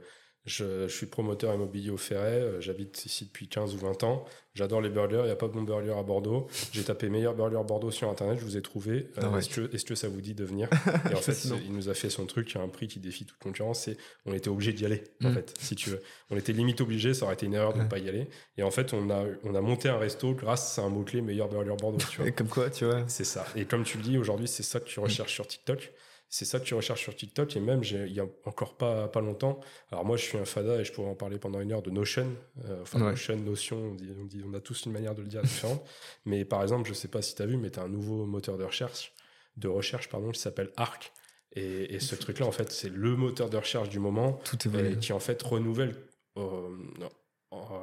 je, 0.47 0.89
je 0.89 0.95
suis 0.95 1.07
promoteur 1.07 1.55
immobilier 1.55 1.91
au 1.91 1.97
Ferret, 1.97 2.41
euh, 2.41 2.61
j'habite 2.61 3.05
ici 3.05 3.27
depuis 3.27 3.47
15 3.49 3.75
ou 3.75 3.79
20 3.79 4.03
ans, 4.05 4.25
j'adore 4.55 4.81
les 4.81 4.89
burgers, 4.89 5.21
il 5.21 5.27
n'y 5.27 5.31
a 5.31 5.37
pas 5.37 5.49
de 5.49 5.53
bon 5.53 5.63
burger 5.63 5.93
à 5.99 6.03
Bordeaux, 6.03 6.47
j'ai 6.73 6.83
tapé 6.83 7.09
meilleur 7.11 7.35
burger 7.35 7.61
Bordeaux 7.67 7.91
sur 7.91 8.09
internet, 8.09 8.39
je 8.39 8.45
vous 8.45 8.57
ai 8.57 8.63
trouvé, 8.63 9.09
Euh, 9.19 9.31
Ah 9.35 9.39
est-ce 9.39 9.85
que, 9.85 9.95
ça 9.95 10.09
vous 10.09 10.21
dit 10.23 10.35
de 10.35 10.45
venir 10.45 10.69
Et 11.11 11.15
en 11.15 11.21
fait, 11.21 11.45
il 11.65 11.73
nous 11.73 11.89
a 11.91 11.95
fait 11.95 12.09
son 12.11 12.25
truc 12.27 12.57
à 12.57 12.61
un 12.61 12.69
prix 12.69 12.89
qui 12.89 13.01
défie 13.01 13.27
toute 13.27 13.39
concurrence 13.39 13.87
et 13.89 13.97
on 14.25 14.33
était 14.33 14.49
obligé 14.49 14.73
d'y 14.73 14.85
aller 14.87 15.05
en 15.23 15.31
Mm. 15.31 15.35
fait, 15.35 15.55
si 15.61 15.77
tu 15.77 15.91
veux. 15.91 16.01
On 16.31 16.37
était 16.37 16.53
limite 16.53 16.81
obligé, 16.81 17.13
ça 17.13 17.27
aurait 17.27 17.35
été 17.35 17.45
une 17.47 17.55
erreur 17.55 17.73
de 17.75 17.79
ne 17.79 17.83
Ouais. 17.83 17.89
pas 17.89 17.99
y 17.99 18.09
aller. 18.09 18.27
Et 18.57 18.63
en 18.63 18.71
fait, 18.71 18.95
on 18.95 19.11
a, 19.11 19.25
on 19.45 19.55
a 19.55 19.61
monté 19.61 19.89
un 19.91 19.99
resto 19.99 20.35
grâce 20.35 20.79
à 20.79 20.83
un 20.83 20.89
mot-clé 20.89 21.21
meilleur 21.21 21.49
burger 21.49 21.75
Bordeaux, 21.79 21.99
tu 22.11 22.23
vois. 22.23 22.31
Comme 22.33 22.49
quoi, 22.49 22.71
tu 22.71 22.87
vois. 22.87 23.05
C'est 23.09 23.25
ça. 23.25 23.47
Et 23.57 23.67
comme 23.67 23.85
tu 23.85 23.99
le 23.99 24.03
dis, 24.05 24.17
aujourd'hui, 24.19 24.49
c'est 24.49 24.63
ça 24.63 24.81
que 24.81 24.87
tu 24.87 25.01
recherches 25.01 25.35
sur 25.35 25.47
TikTok. 25.47 25.93
C'est 26.31 26.45
ça 26.45 26.61
que 26.61 26.65
tu 26.65 26.75
recherches 26.75 27.03
sur 27.03 27.15
TikTok. 27.15 27.57
Et 27.57 27.61
même, 27.61 27.83
il 27.83 28.13
y 28.13 28.21
a 28.21 28.27
encore 28.45 28.77
pas, 28.77 29.09
pas 29.09 29.21
longtemps, 29.21 29.61
alors 29.91 30.05
moi, 30.05 30.17
je 30.17 30.23
suis 30.23 30.39
un 30.39 30.45
fada 30.45 30.81
et 30.81 30.85
je 30.85 30.93
pourrais 30.93 31.11
en 31.11 31.17
parler 31.17 31.39
pendant 31.39 31.61
une 31.61 31.73
heure 31.73 31.83
de 31.83 31.91
Notion. 31.91 32.29
Euh, 32.65 32.83
enfin, 32.83 33.01
Notion, 33.01 33.37
Notion, 33.37 33.77
on 33.77 33.95
dit, 33.95 34.11
on 34.19 34.25
dit, 34.25 34.43
on 34.47 34.55
a 34.55 34.61
tous 34.61 34.87
une 34.87 34.93
manière 34.93 35.15
de 35.15 35.23
le 35.23 35.29
dire 35.29 35.43
différente. 35.43 35.85
mais 36.25 36.45
par 36.45 36.63
exemple, 36.63 36.89
je 36.89 36.95
sais 36.95 37.09
pas 37.09 37.21
si 37.21 37.35
tu 37.35 37.43
as 37.43 37.47
vu, 37.47 37.57
mais 37.57 37.71
tu 37.71 37.81
as 37.81 37.83
un 37.83 37.89
nouveau 37.89 38.25
moteur 38.27 38.57
de 38.57 38.65
recherche, 38.65 39.13
de 39.57 39.67
recherche, 39.67 40.09
pardon, 40.09 40.31
qui 40.31 40.41
s'appelle 40.41 40.71
Arc. 40.77 41.13
Et, 41.53 41.99
ce 41.99 42.15
truc-là, 42.15 42.47
en 42.47 42.53
fait, 42.53 42.71
c'est 42.71 42.91
le 42.91 43.17
moteur 43.17 43.51
de 43.51 43.57
recherche 43.57 43.89
du 43.89 43.99
moment. 43.99 44.41
Tout 44.45 44.57
est 44.69 45.01
qui, 45.01 45.13
en 45.13 45.19
fait, 45.19 45.43
renouvelle, 45.43 45.97
euh, 46.39 46.69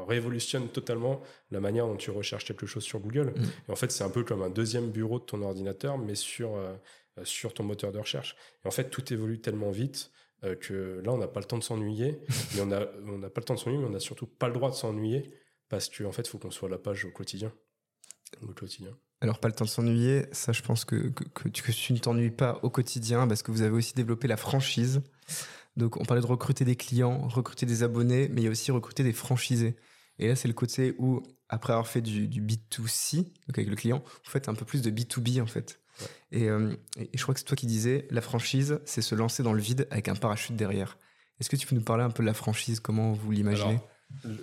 révolutionne 0.08 0.70
totalement 0.70 1.22
la 1.52 1.60
manière 1.60 1.86
dont 1.86 1.98
tu 1.98 2.10
recherches 2.10 2.46
quelque 2.46 2.66
chose 2.66 2.84
sur 2.84 3.00
Google. 3.00 3.34
Mm. 3.36 3.44
Et 3.68 3.72
en 3.72 3.76
fait, 3.76 3.92
c'est 3.92 4.06
un 4.06 4.10
peu 4.10 4.24
comme 4.24 4.42
un 4.42 4.50
deuxième 4.50 4.90
bureau 4.90 5.20
de 5.20 5.26
ton 5.26 5.42
ordinateur, 5.42 5.98
mais 5.98 6.16
sur, 6.16 6.56
euh, 6.56 6.74
sur 7.24 7.54
ton 7.54 7.64
moteur 7.64 7.92
de 7.92 8.00
recherche. 8.00 8.36
Et 8.64 8.68
en 8.68 8.72
fait, 8.72 8.90
tout 8.90 9.14
évolue 9.14 9.40
tellement 9.40 9.72
vite 9.72 10.12
euh, 10.44 10.56
que 10.56 11.02
là, 11.04 11.12
on 11.12 11.18
n'a 11.18 11.28
pas 11.28 11.40
le 11.40 11.46
temps 11.46 11.58
de 11.58 11.64
s'ennuyer. 11.64 12.20
et 12.58 12.62
on 12.62 12.66
n'a 12.66 12.88
on 13.06 13.20
pas 13.22 13.42
le 13.42 13.44
temps 13.44 13.56
de 13.56 13.60
s'ennuyer, 13.60 13.82
mais 13.82 13.90
on 13.90 13.94
n'a 13.94 14.00
surtout 14.00 14.28
pas 14.28 14.48
le 14.48 14.54
droit 14.54 14.70
de 14.70 14.76
s'ennuyer 14.76 15.34
parce 15.70 15.90
qu'en 15.90 16.06
en 16.06 16.12
fait, 16.12 16.24
il 16.24 16.30
faut 16.30 16.38
qu'on 16.38 16.52
soit 16.52 16.70
à 16.70 16.72
la 16.72 16.78
page 16.78 17.06
au 17.06 17.12
quotidien. 17.12 17.52
Au 18.42 18.54
quotidien. 18.54 18.98
Alors, 19.20 19.40
pas 19.40 19.48
le 19.48 19.54
temps 19.54 19.66
de 19.66 19.70
s'ennuyer, 19.70 20.26
ça, 20.32 20.52
je 20.52 20.62
pense 20.62 20.86
que, 20.86 21.10
que, 21.10 21.50
tu 21.50 21.94
ne 21.94 21.98
t'ennuies 21.98 22.32
pas 22.32 22.60
au 22.62 22.70
quotidien 22.70 23.28
parce 23.28 23.42
que 23.42 23.52
vous 23.52 23.64
avez 23.64 23.76
aussi 23.76 23.94
développé 23.96 24.28
la 24.28 24.38
franchise. 24.38 25.02
Donc, 25.76 25.98
on 25.98 26.06
parlait 26.06 26.22
de 26.22 26.28
recruter 26.28 26.66
des 26.66 26.76
clients, 26.76 27.28
recruter 27.28 27.66
des 27.66 27.84
abonnés, 27.84 28.30
mais 28.30 28.42
il 28.42 28.44
y 28.46 28.48
a 28.48 28.52
aussi 28.52 28.72
recruter 28.72 29.04
des 29.04 29.14
franchisés. 29.14 29.76
Et 30.20 30.28
là, 30.28 30.36
c'est 30.36 30.48
le 30.48 30.54
côté 30.54 30.94
où, 31.00 31.24
après 31.50 31.74
avoir 31.74 31.88
fait 31.88 32.02
du, 32.02 32.28
du 32.28 32.42
B2C, 32.42 33.24
donc 33.24 33.58
avec 33.58 33.70
le 33.70 33.76
client, 33.76 34.04
vous 34.06 34.32
faites 34.32 34.50
un 34.50 34.54
peu 34.54 34.66
plus 34.66 34.82
de 34.82 34.92
B2B, 34.92 35.42
en 35.42 35.48
fait. 35.48 35.80
Euh, 36.34 36.76
et, 36.98 37.10
je 37.14 37.22
crois 37.22 37.34
que 37.34 37.40
c'est 37.40 37.46
toi 37.46 37.58
qui 37.58 37.68
disais, 37.68 38.08
la 38.10 38.22
franchise, 38.22 38.80
c'est 38.86 39.02
se 39.02 39.16
lancer 39.16 39.44
dans 39.44 39.54
le 39.54 39.62
vide 39.62 39.88
avec 39.92 40.08
un 40.08 40.16
parachute 40.16 40.56
derrière. 40.56 40.98
Est-ce 41.40 41.50
que 41.50 41.56
tu 41.56 41.68
peux 41.68 41.76
nous 41.76 41.84
parler 41.84 42.04
un 42.04 42.10
peu 42.10 42.24
de 42.24 42.28
la 42.28 42.34
franchise 42.34 42.80
Comment 42.80 43.14
vous 43.14 43.32
l'imaginez? 43.32 43.80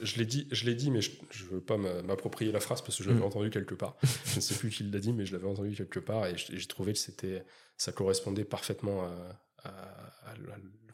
Je 0.03 0.19
l'ai 0.19 0.27
dit, 0.27 0.47
je 0.51 0.67
l'ai 0.67 0.75
dit, 0.75 0.91
mais 0.91 1.01
je, 1.01 1.11
ne 1.11 1.55
veux 1.55 1.61
pas 1.61 1.79
m'approprier 1.79 2.53
la 2.53 2.61
phrase 2.61 2.83
parce 2.83 2.99
que 2.99 3.03
je 3.03 3.09
l'avais 3.09 3.21
mm. 3.21 3.25
entendu 3.25 3.51
quelque 3.51 3.75
part. 3.75 3.97
je 4.27 4.37
ne 4.37 4.41
sais 4.41 4.55
plus 4.55 4.71
qui 4.71 4.85
l'a 4.85 4.99
dit, 4.99 5.13
mais 5.13 5.25
je 5.25 5.33
l'avais 5.33 5.49
entendu 5.49 5.75
quelque 5.75 6.01
part 6.01 6.27
et 6.27 6.37
j'ai 6.37 6.67
trouvé 6.67 6.93
que 6.93 6.99
c'était, 6.99 7.45
ça 7.77 7.93
correspondait 7.93 8.45
parfaitement 8.45 9.05
à, 9.05 9.75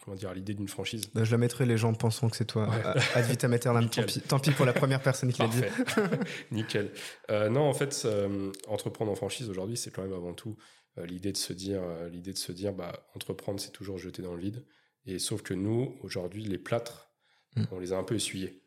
comment 0.04 0.16
dire, 0.16 0.32
l'idée 0.32 0.54
d'une 0.54 0.68
franchise. 0.68 1.10
Bah, 1.14 1.24
je 1.24 1.30
la 1.30 1.38
mettrai, 1.38 1.66
les 1.66 1.76
gens 1.76 1.92
pensant 1.94 2.28
que 2.28 2.36
c'est 2.36 2.46
toi. 2.46 2.70
Ad 3.14 3.24
vitam 3.26 3.52
aeternam, 3.52 3.88
tant 3.88 4.02
tant 4.28 4.38
pis 4.38 4.50
pour 4.52 4.66
la 4.66 4.72
première 4.72 5.02
personne 5.02 5.32
qui 5.32 5.42
l'a 5.42 5.48
dit. 5.48 5.60
Nickel. 6.50 6.90
Euh, 7.30 7.48
non, 7.48 7.62
en 7.62 7.74
fait, 7.74 8.02
euh, 8.04 8.50
entreprendre 8.68 9.10
en 9.10 9.14
franchise 9.14 9.48
aujourd'hui, 9.48 9.76
c'est 9.76 9.90
quand 9.90 10.02
même 10.02 10.12
avant 10.12 10.34
tout 10.34 10.56
euh, 10.98 11.06
l'idée 11.06 11.32
de 11.32 11.36
se 11.36 11.52
dire, 11.52 11.82
l'idée 12.10 12.32
de 12.32 12.38
se 12.38 12.52
dire, 12.52 12.72
bah, 12.72 13.06
entreprendre, 13.14 13.60
c'est 13.60 13.72
toujours 13.72 13.98
jeter 13.98 14.22
dans 14.22 14.34
le 14.34 14.40
vide. 14.40 14.66
Et 15.06 15.18
sauf 15.18 15.42
que 15.42 15.54
nous, 15.54 15.96
aujourd'hui, 16.02 16.44
les 16.44 16.58
plâtres, 16.58 17.10
mm. 17.56 17.64
on 17.72 17.78
les 17.78 17.92
a 17.92 17.96
un 17.96 18.04
peu 18.04 18.14
essuyés. 18.14 18.62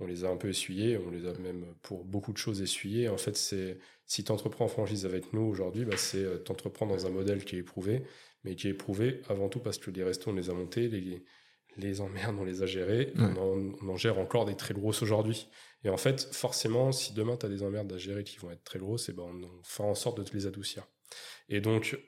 On 0.00 0.06
les 0.06 0.24
a 0.24 0.28
un 0.28 0.36
peu 0.36 0.48
essuyés, 0.48 0.98
on 0.98 1.10
les 1.10 1.26
a 1.26 1.32
même 1.34 1.66
pour 1.82 2.04
beaucoup 2.04 2.32
de 2.32 2.38
choses 2.38 2.60
essuyés. 2.60 3.08
En 3.08 3.16
fait, 3.16 3.36
c'est 3.36 3.78
si 4.06 4.24
tu 4.24 4.32
entreprends 4.32 4.64
en 4.64 4.68
franchise 4.68 5.06
avec 5.06 5.32
nous 5.32 5.42
aujourd'hui, 5.42 5.84
bah, 5.84 5.96
c'est 5.96 6.44
t'entreprendre 6.44 6.96
dans 6.96 7.06
un 7.06 7.10
modèle 7.10 7.44
qui 7.44 7.56
est 7.56 7.60
éprouvé, 7.60 8.04
mais 8.44 8.54
qui 8.56 8.68
est 8.68 8.72
éprouvé 8.72 9.22
avant 9.28 9.48
tout 9.48 9.60
parce 9.60 9.78
que 9.78 9.90
les 9.90 10.04
restos, 10.04 10.30
on 10.30 10.34
les 10.34 10.50
a 10.50 10.54
montés, 10.54 10.88
les, 10.88 11.24
les 11.76 12.00
emmerdes, 12.00 12.36
on 12.38 12.44
les 12.44 12.62
a 12.62 12.66
gérés, 12.66 13.12
on, 13.16 13.74
en, 13.88 13.96
gère 13.96 14.18
encore 14.18 14.44
des 14.44 14.56
très 14.56 14.74
grosses 14.74 15.02
aujourd'hui. 15.02 15.48
Et 15.82 15.88
en 15.88 15.96
fait, 15.96 16.28
forcément, 16.32 16.92
si 16.92 17.12
demain 17.14 17.36
tu 17.36 17.46
as 17.46 17.48
des 17.48 17.62
emmerdes 17.62 17.92
à 17.92 17.98
gérer 17.98 18.24
qui 18.24 18.38
vont 18.38 18.50
être 18.50 18.64
très 18.64 18.78
grosses, 18.78 19.08
et 19.08 19.12
eh 19.12 19.14
ben 19.14 19.24
on, 19.24 19.62
fera 19.62 19.88
en 19.88 19.94
sorte 19.94 20.18
de 20.18 20.22
te 20.22 20.32
les 20.34 20.46
adoucir. 20.46 20.86
Et 21.48 21.60
donc, 21.60 21.98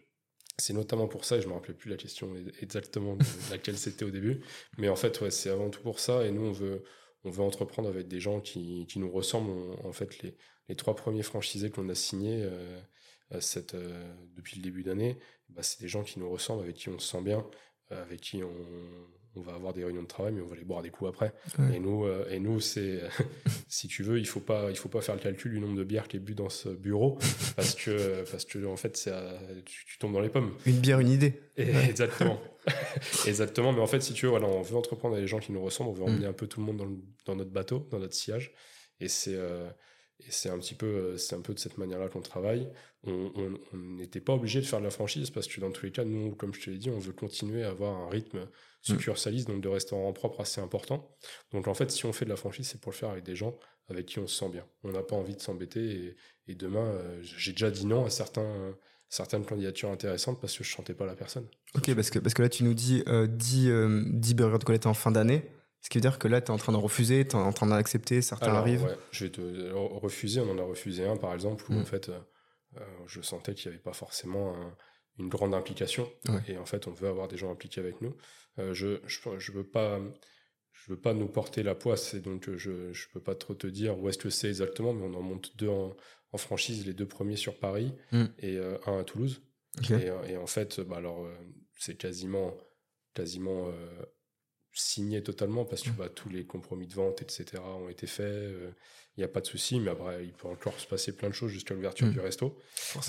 c'est 0.58 0.72
notamment 0.72 1.08
pour 1.08 1.24
ça, 1.24 1.36
et 1.36 1.42
je 1.42 1.48
me 1.48 1.52
rappelais 1.52 1.74
plus 1.74 1.90
la 1.90 1.96
question 1.96 2.34
exactement 2.60 3.16
de 3.16 3.24
laquelle 3.50 3.76
c'était 3.76 4.04
au 4.04 4.10
début, 4.10 4.42
mais 4.78 4.88
en 4.88 4.96
fait, 4.96 5.20
ouais, 5.20 5.30
c'est 5.30 5.50
avant 5.50 5.70
tout 5.70 5.82
pour 5.82 6.00
ça, 6.00 6.26
et 6.26 6.30
nous, 6.30 6.42
on 6.42 6.52
veut, 6.52 6.84
on 7.24 7.30
veut 7.30 7.42
entreprendre 7.42 7.88
avec 7.88 8.08
des 8.08 8.20
gens 8.20 8.40
qui, 8.40 8.86
qui 8.86 8.98
nous 8.98 9.10
ressemblent. 9.10 9.76
en 9.84 9.92
fait, 9.92 10.22
les, 10.22 10.36
les 10.68 10.76
trois 10.76 10.94
premiers 10.94 11.22
franchisés 11.22 11.70
qu'on 11.70 11.88
a 11.88 11.94
signés 11.94 12.42
euh, 12.42 12.80
cette, 13.40 13.74
euh, 13.74 14.04
depuis 14.36 14.56
le 14.56 14.62
début 14.62 14.82
d'année, 14.82 15.18
bah, 15.48 15.62
c'est 15.62 15.80
des 15.80 15.88
gens 15.88 16.02
qui 16.02 16.18
nous 16.18 16.30
ressemblent, 16.30 16.62
avec 16.62 16.76
qui 16.76 16.88
on 16.88 16.98
se 16.98 17.08
sent 17.08 17.22
bien, 17.22 17.44
euh, 17.92 18.02
avec 18.02 18.20
qui 18.20 18.42
on, 18.42 18.52
on, 19.34 19.40
va 19.40 19.54
avoir 19.54 19.72
des 19.72 19.84
réunions 19.84 20.02
de 20.02 20.06
travail, 20.06 20.32
mais 20.32 20.40
on 20.40 20.46
va 20.46 20.56
les 20.56 20.64
boire 20.64 20.82
des 20.82 20.90
coups 20.90 21.10
après. 21.10 21.32
Et 21.74 21.78
nous, 21.78 22.04
euh, 22.04 22.28
et 22.30 22.38
nous, 22.38 22.60
c'est, 22.60 23.00
si 23.68 23.88
tu 23.88 24.02
veux, 24.02 24.18
il 24.18 24.26
faut 24.26 24.40
pas, 24.40 24.70
il 24.70 24.76
faut 24.76 24.88
pas 24.88 25.00
faire 25.00 25.14
le 25.14 25.20
calcul 25.20 25.52
du 25.52 25.60
nombre 25.60 25.76
de 25.76 25.84
bières 25.84 26.08
qui 26.08 26.16
est 26.16 26.20
bu 26.20 26.34
dans 26.34 26.48
ce 26.48 26.68
bureau, 26.68 27.18
parce 27.56 27.74
que, 27.74 28.24
parce 28.30 28.44
que 28.44 28.64
en 28.64 28.76
fait, 28.76 29.08
tu, 29.64 29.98
tombes 29.98 30.12
dans 30.12 30.20
les 30.20 30.30
pommes. 30.30 30.54
Une 30.64 30.78
bière, 30.78 31.00
une 31.00 31.10
idée. 31.10 31.40
Exactement. 31.56 32.40
Exactement. 33.26 33.72
Mais 33.72 33.80
en 33.80 33.86
fait, 33.86 34.00
si 34.00 34.12
tu 34.12 34.26
veux, 34.26 34.30
voilà, 34.30 34.46
on 34.46 34.62
veut 34.62 34.76
entreprendre 34.76 35.14
avec 35.14 35.24
des 35.24 35.28
gens 35.28 35.38
qui 35.38 35.52
nous 35.52 35.62
ressemblent, 35.62 35.90
on 35.90 35.94
veut 35.94 36.04
emmener 36.04 36.26
mm. 36.26 36.30
un 36.30 36.32
peu 36.32 36.46
tout 36.46 36.60
le 36.60 36.66
monde 36.66 36.76
dans, 36.76 36.88
dans 37.26 37.36
notre 37.36 37.52
bateau, 37.52 37.86
dans 37.90 37.98
notre 37.98 38.14
sillage. 38.14 38.52
Et 38.98 39.08
c'est, 39.08 39.36
et 40.20 40.30
c'est 40.30 40.48
un 40.48 40.58
petit 40.58 40.74
peu, 40.74 40.86
euh, 40.86 41.16
c'est 41.18 41.36
un 41.36 41.40
peu 41.40 41.54
de 41.54 41.58
cette 41.58 41.78
manière-là 41.78 42.08
qu'on 42.08 42.22
travaille. 42.22 42.68
On 43.04 43.30
n'était 43.72 44.20
pas 44.20 44.32
obligé 44.32 44.60
de 44.60 44.66
faire 44.66 44.80
de 44.80 44.84
la 44.84 44.90
franchise 44.90 45.30
parce 45.30 45.46
que 45.46 45.60
dans 45.60 45.70
tous 45.70 45.86
les 45.86 45.92
cas, 45.92 46.04
nous, 46.04 46.34
comme 46.34 46.52
je 46.52 46.60
te 46.60 46.70
l'ai 46.70 46.78
dit, 46.78 46.90
on 46.90 46.98
veut 46.98 47.12
continuer 47.12 47.62
à 47.62 47.68
avoir 47.68 47.94
un 47.94 48.08
rythme 48.08 48.48
succursaliste, 48.82 49.46
donc 49.46 49.60
de 49.60 49.68
restaurants 49.68 50.12
propres 50.12 50.40
assez 50.40 50.60
important. 50.60 51.08
Donc 51.52 51.68
en 51.68 51.74
fait, 51.74 51.90
si 51.92 52.04
on 52.04 52.12
fait 52.12 52.24
de 52.24 52.30
la 52.30 52.36
franchise, 52.36 52.68
c'est 52.68 52.80
pour 52.80 52.90
le 52.90 52.96
faire 52.96 53.10
avec 53.10 53.24
des 53.24 53.36
gens 53.36 53.56
avec 53.88 54.06
qui 54.06 54.18
on 54.18 54.26
se 54.26 54.36
sent 54.36 54.48
bien. 54.50 54.64
On 54.84 54.92
n'a 54.92 55.02
pas 55.02 55.16
envie 55.16 55.36
de 55.36 55.40
s'embêter. 55.40 56.16
Et, 56.48 56.54
demain, 56.54 56.86
euh, 56.86 57.18
j'ai 57.22 57.52
déjà 57.52 57.70
dit 57.70 57.86
non 57.86 58.04
à 58.04 58.10
certains, 58.10 58.74
certaines 59.08 59.44
candidatures 59.44 59.90
intéressantes 59.90 60.40
parce 60.40 60.56
que 60.56 60.64
je 60.64 60.70
ne 60.70 60.74
chantais 60.74 60.94
pas 60.94 61.06
la 61.06 61.14
personne. 61.14 61.46
Ok, 61.74 61.94
parce 61.94 62.10
que, 62.10 62.18
parce 62.18 62.34
que 62.34 62.42
là, 62.42 62.48
tu 62.48 62.64
nous 62.64 62.74
dis 62.74 63.02
euh, 63.08 63.26
10, 63.26 63.68
euh, 63.68 64.02
10 64.06 64.34
burgers 64.34 64.58
de 64.58 64.64
Colette 64.64 64.86
en 64.86 64.94
fin 64.94 65.10
d'année. 65.10 65.44
Ce 65.82 65.88
qui 65.88 65.98
veut 65.98 66.02
dire 66.02 66.18
que 66.18 66.28
là, 66.28 66.40
tu 66.40 66.48
es 66.48 66.50
en 66.50 66.56
train 66.56 66.72
de 66.72 66.78
refuser, 66.78 67.26
tu 67.26 67.36
es 67.36 67.38
en 67.38 67.52
train 67.52 67.68
d'accepter, 67.68 68.20
certains 68.22 68.54
arrivent. 68.54 68.82
Ouais, 68.82 68.96
je 69.12 69.24
vais 69.24 69.30
te 69.30 69.72
refuser, 69.72 70.40
on 70.40 70.50
en 70.50 70.58
a 70.58 70.64
refusé 70.64 71.06
un 71.06 71.16
par 71.16 71.32
exemple, 71.32 71.64
où 71.70 71.74
mm. 71.74 71.80
en 71.80 71.84
fait, 71.84 72.08
euh, 72.08 72.18
euh, 72.78 72.84
je 73.06 73.20
sentais 73.20 73.54
qu'il 73.54 73.70
n'y 73.70 73.76
avait 73.76 73.82
pas 73.82 73.92
forcément 73.92 74.56
une 75.18 75.28
grande 75.28 75.54
implication. 75.54 76.10
Et 76.48 76.58
en 76.58 76.66
fait, 76.66 76.88
on 76.88 76.92
veut 76.92 77.08
avoir 77.08 77.28
des 77.28 77.36
gens 77.36 77.50
impliqués 77.52 77.80
avec 77.80 78.00
nous. 78.00 78.16
Euh, 78.58 78.74
je, 78.74 79.00
je, 79.06 79.52
veux 79.52 79.66
pas. 79.66 80.00
Je 80.72 80.92
veux 80.92 81.00
pas 81.00 81.14
nous 81.14 81.28
porter 81.28 81.62
la 81.62 81.74
poisse 81.74 82.14
et 82.14 82.20
donc 82.20 82.50
je 82.54 82.70
ne 82.70 83.12
peux 83.12 83.22
pas 83.22 83.34
trop 83.34 83.54
te 83.54 83.66
dire 83.66 83.98
où 83.98 84.08
est-ce 84.08 84.18
que 84.18 84.28
c'est 84.28 84.48
exactement, 84.48 84.92
mais 84.92 85.04
on 85.04 85.14
en 85.14 85.22
monte 85.22 85.56
deux 85.56 85.68
en, 85.68 85.94
franchise, 86.36 86.84
les 86.84 86.92
deux 86.92 87.06
premiers 87.06 87.36
sur 87.36 87.58
Paris 87.58 87.94
mm. 88.12 88.24
et 88.40 88.58
un 88.86 88.98
à 88.98 89.04
Toulouse. 89.04 89.40
Et, 89.88 90.36
en 90.36 90.46
fait, 90.46 90.80
bah 90.80 90.96
alors 90.96 91.26
c'est 91.78 91.96
quasiment, 91.96 92.54
quasiment 93.14 93.72
signé 94.76 95.22
totalement 95.22 95.64
parce 95.64 95.82
que 95.82 95.90
mm. 95.90 95.96
bah, 95.96 96.08
tous 96.08 96.28
les 96.28 96.44
compromis 96.44 96.86
de 96.86 96.94
vente, 96.94 97.22
etc., 97.22 97.62
ont 97.64 97.88
été 97.88 98.06
faits. 98.06 98.26
Il 98.26 98.32
euh, 98.32 98.70
n'y 99.18 99.24
a 99.24 99.28
pas 99.28 99.40
de 99.40 99.46
souci, 99.46 99.80
mais 99.80 99.90
après, 99.90 100.24
il 100.24 100.32
peut 100.32 100.48
encore 100.48 100.78
se 100.78 100.86
passer 100.86 101.16
plein 101.16 101.28
de 101.28 101.34
choses 101.34 101.50
jusqu'à 101.50 101.74
l'ouverture 101.74 102.06
mm. 102.06 102.12
du 102.12 102.20
resto. 102.20 102.58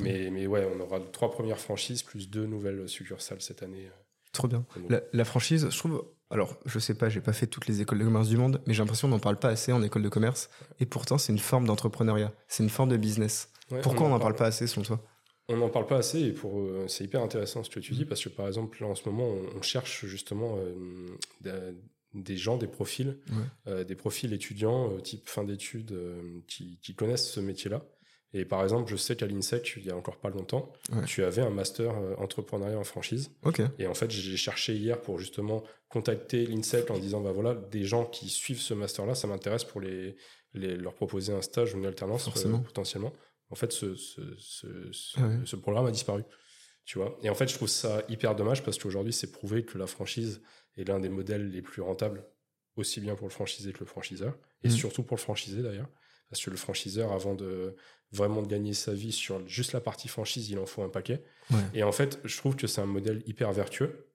Mais, 0.01 0.29
mais 0.31 0.47
ouais, 0.47 0.67
on 0.73 0.79
aura 0.79 0.99
trois 1.11 1.29
premières 1.29 1.59
franchises 1.59 2.03
plus 2.03 2.29
deux 2.29 2.45
nouvelles 2.45 2.87
succursales 2.87 3.41
cette 3.41 3.63
année. 3.63 3.85
Euh. 3.85 4.03
Trop 4.31 4.47
bien. 4.47 4.65
La, 5.13 5.25
franchise, 5.25 5.67
je 5.69 5.77
trouve. 5.77 6.05
Alors, 6.29 6.57
je 6.65 6.79
sais 6.79 6.93
pas, 6.93 7.09
j'ai 7.09 7.21
pas 7.21 7.33
fait 7.33 7.47
toutes 7.47 7.67
les 7.67 7.81
écoles 7.81 7.99
de 7.99 8.03
commerce 8.03 8.27
du 8.27 8.37
monde, 8.37 8.61
mais 8.67 8.73
j'ai 8.73 8.83
l'impression 8.83 9.07
qu'on 9.07 9.15
n'en 9.15 9.19
parle 9.19 9.39
pas 9.39 9.49
assez 9.49 9.71
en 9.71 9.81
école 9.81 10.03
de 10.03 10.09
commerce. 10.09 10.49
Et 10.79 10.85
pourtant, 10.85 11.17
c'est 11.17 11.31
une 11.31 11.39
forme 11.39 11.65
d'entrepreneuriat. 11.65 12.33
C'est 12.47 12.63
une 12.63 12.69
forme 12.69 12.89
de 12.89 12.97
business. 12.97 13.49
Pourquoi 13.81 14.05
on 14.05 14.09
n'en 14.09 14.19
parle 14.19 14.35
pas 14.35 14.45
assez, 14.45 14.67
selon 14.67 14.83
toi? 14.83 15.03
On 15.49 15.57
n'en 15.57 15.69
parle 15.69 15.85
pas 15.85 15.97
assez 15.97 16.21
et 16.21 16.31
pour 16.31 16.59
euh, 16.59 16.85
c'est 16.87 17.03
hyper 17.03 17.21
intéressant 17.21 17.63
ce 17.63 17.69
que 17.69 17.79
tu 17.79 17.93
dis 17.93 18.05
parce 18.05 18.23
que 18.23 18.29
par 18.29 18.47
exemple 18.47 18.81
là 18.81 18.87
en 18.87 18.95
ce 18.95 19.07
moment 19.07 19.29
on, 19.55 19.61
cherche 19.61 20.05
justement 20.05 20.57
euh, 20.57 21.71
des, 22.13 22.37
gens, 22.37 22.57
des 22.57 22.67
profils, 22.67 23.17
euh, 23.67 23.83
des 23.83 23.95
profils 23.95 24.31
étudiants 24.33 24.99
type 24.99 25.27
fin 25.29 25.43
d'études 25.43 25.97
qui, 26.47 26.95
connaissent 26.95 27.29
ce 27.29 27.39
métier-là. 27.39 27.85
Et 28.33 28.43
par 28.43 28.61
exemple, 28.61 28.91
je 28.91 28.97
sais 28.97 29.15
qu'à 29.15 29.25
l'INSEC, 29.25 29.75
il 29.77 29.85
y 29.85 29.89
a 29.89 29.95
encore 29.95 30.17
pas 30.17 30.29
longtemps, 30.29 30.73
tu 31.05 31.23
avais 31.23 31.41
un 31.41 31.49
master 31.49 31.93
entrepreneuriat 32.19 32.77
en 32.77 32.83
franchise. 32.83 33.31
Et 33.79 33.87
en 33.87 33.93
fait, 33.93 34.11
j'ai 34.11 34.35
cherché 34.35 34.75
hier 34.75 34.99
pour 34.99 35.17
justement 35.17 35.63
contacter 35.87 36.45
l'INSEC 36.45 36.91
en 36.91 36.99
disant, 36.99 37.21
bah 37.21 37.31
voilà, 37.31 37.55
des 37.55 37.85
gens 37.85 38.05
qui 38.05 38.27
suivent 38.27 38.59
ce 38.59 38.73
master-là, 38.73 39.15
ça 39.15 39.27
m'intéresse 39.27 39.63
pour 39.63 39.79
les, 39.79 40.17
leur 40.53 40.93
proposer 40.93 41.31
un 41.31 41.41
stage 41.41 41.73
ou 41.73 41.77
une 41.77 41.85
alternance 41.85 42.29
potentiellement 42.59 43.13
en 43.49 43.55
fait, 43.55 43.71
ce, 43.71 43.95
ah 45.17 45.45
ce, 45.45 45.55
programme 45.55 45.85
a 45.85 45.91
disparu. 45.91 46.23
Tu 46.85 46.99
vois 46.99 47.17
et 47.21 47.29
en 47.29 47.35
fait, 47.35 47.47
je 47.47 47.55
trouve 47.55 47.67
ça 47.67 48.03
hyper 48.09 48.35
dommage 48.35 48.63
parce 48.63 48.77
qu'aujourd'hui, 48.77 49.13
c'est 49.13 49.31
prouvé 49.31 49.65
que 49.65 49.77
la 49.77 49.87
franchise 49.87 50.41
est 50.77 50.87
l'un 50.87 50.99
des 50.99 51.09
modèles 51.09 51.49
les 51.49 51.61
plus 51.61 51.81
rentables, 51.81 52.25
aussi 52.75 53.01
bien 53.01 53.15
pour 53.15 53.27
le 53.27 53.33
franchisé 53.33 53.73
que 53.73 53.79
le 53.79 53.85
franchiseur, 53.85 54.37
et 54.63 54.67
mmh. 54.67 54.71
surtout 54.71 55.03
pour 55.03 55.17
le 55.17 55.21
franchisé 55.21 55.61
d'ailleurs. 55.61 55.89
Parce 56.29 56.43
que 56.43 56.49
le 56.49 56.57
franchiseur, 56.57 57.13
avant 57.13 57.35
de 57.35 57.75
vraiment 58.11 58.41
de 58.41 58.47
gagner 58.47 58.73
sa 58.73 58.93
vie 58.93 59.11
sur 59.11 59.45
juste 59.47 59.73
la 59.73 59.81
partie 59.81 60.07
franchise, 60.07 60.49
il 60.49 60.59
en 60.59 60.65
faut 60.65 60.83
un 60.83 60.89
paquet. 60.89 61.23
Et 61.73 61.83
en 61.83 61.91
fait, 61.91 62.19
je 62.23 62.37
trouve 62.37 62.55
que 62.55 62.67
c'est 62.67 62.81
un 62.81 62.85
modèle 62.85 63.23
hyper 63.25 63.51
vertueux. 63.53 64.11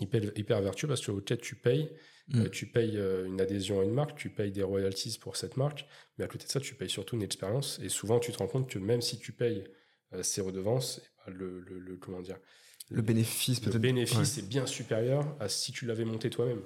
Hyper, 0.00 0.22
hyper 0.36 0.62
vertueux 0.62 0.86
parce 0.86 1.00
que, 1.00 1.10
ok, 1.10 1.36
tu 1.38 1.56
payes, 1.56 1.90
Mm. 2.28 2.40
Euh, 2.42 2.48
tu 2.50 2.66
payes 2.66 2.96
euh, 2.98 3.24
une 3.26 3.40
adhésion 3.40 3.80
à 3.80 3.84
une 3.84 3.92
marque, 3.94 4.14
tu 4.16 4.28
payes 4.28 4.52
des 4.52 4.62
royalties 4.62 5.18
pour 5.18 5.36
cette 5.36 5.56
marque, 5.56 5.86
mais 6.18 6.24
à 6.24 6.28
côté 6.28 6.44
de 6.46 6.50
ça, 6.50 6.60
tu 6.60 6.74
payes 6.74 6.90
surtout 6.90 7.16
une 7.16 7.22
expérience. 7.22 7.78
Et 7.82 7.88
souvent, 7.88 8.18
tu 8.20 8.32
te 8.32 8.38
rends 8.38 8.48
compte 8.48 8.68
que 8.68 8.78
même 8.78 9.00
si 9.00 9.18
tu 9.18 9.32
payes 9.32 9.64
euh, 10.12 10.22
ces 10.22 10.40
redevances, 10.42 11.00
eh 11.26 11.30
ben, 11.30 11.36
le, 11.38 11.60
le, 11.60 11.96
comment 11.96 12.20
dire, 12.20 12.36
Le 12.90 13.00
bénéfice 13.02 13.64
le 13.64 13.78
bénéfice 13.78 14.36
est 14.38 14.46
bien 14.48 14.66
supérieur 14.66 15.24
à 15.40 15.48
si 15.48 15.72
tu 15.72 15.86
l'avais 15.86 16.04
monté 16.04 16.28
toi-même. 16.30 16.60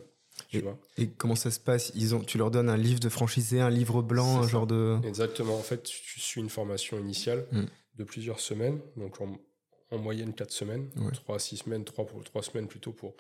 Tu 0.49 0.57
Et- 0.59 0.61
vois 0.63 0.79
Et 0.99 1.09
comment 1.09 1.37
ça 1.37 1.51
se 1.51 1.61
passe? 1.61 1.93
Ils 1.95 2.15
ont, 2.15 2.21
tu 2.21 2.39
leur 2.39 2.51
donnes 2.51 2.69
un 2.71 2.77
livre 2.77 3.01
de 3.01 3.09
franchisé, 3.09 3.61
un 3.61 3.71
livre 3.71 4.03
blanc, 4.03 4.39
un 4.41 4.43
ça. 4.43 4.49
genre 4.49 4.67
de. 4.67 4.99
Exactement. 5.05 5.57
En 5.57 5.63
fait, 5.63 5.83
tu 5.85 6.19
suis 6.21 6.41
une 6.41 6.49
formation 6.51 6.99
initiale 6.99 7.47
Mm. 7.53 7.65
de 7.99 8.05
plusieurs 8.05 8.41
semaines, 8.41 8.81
donc 8.97 9.21
en, 9.21 9.39
en 9.91 9.99
moyenne 9.99 10.33
4 10.35 10.51
semaines, 10.51 10.89
Ouais. 10.97 11.13
3 11.13 11.37
à 11.37 11.39
6 11.39 11.59
semaines, 11.59 11.85
3, 11.85 12.07
pour, 12.07 12.25
3 12.25 12.43
semaines 12.43 12.67
plutôt 12.67 12.93
pour 12.93 13.15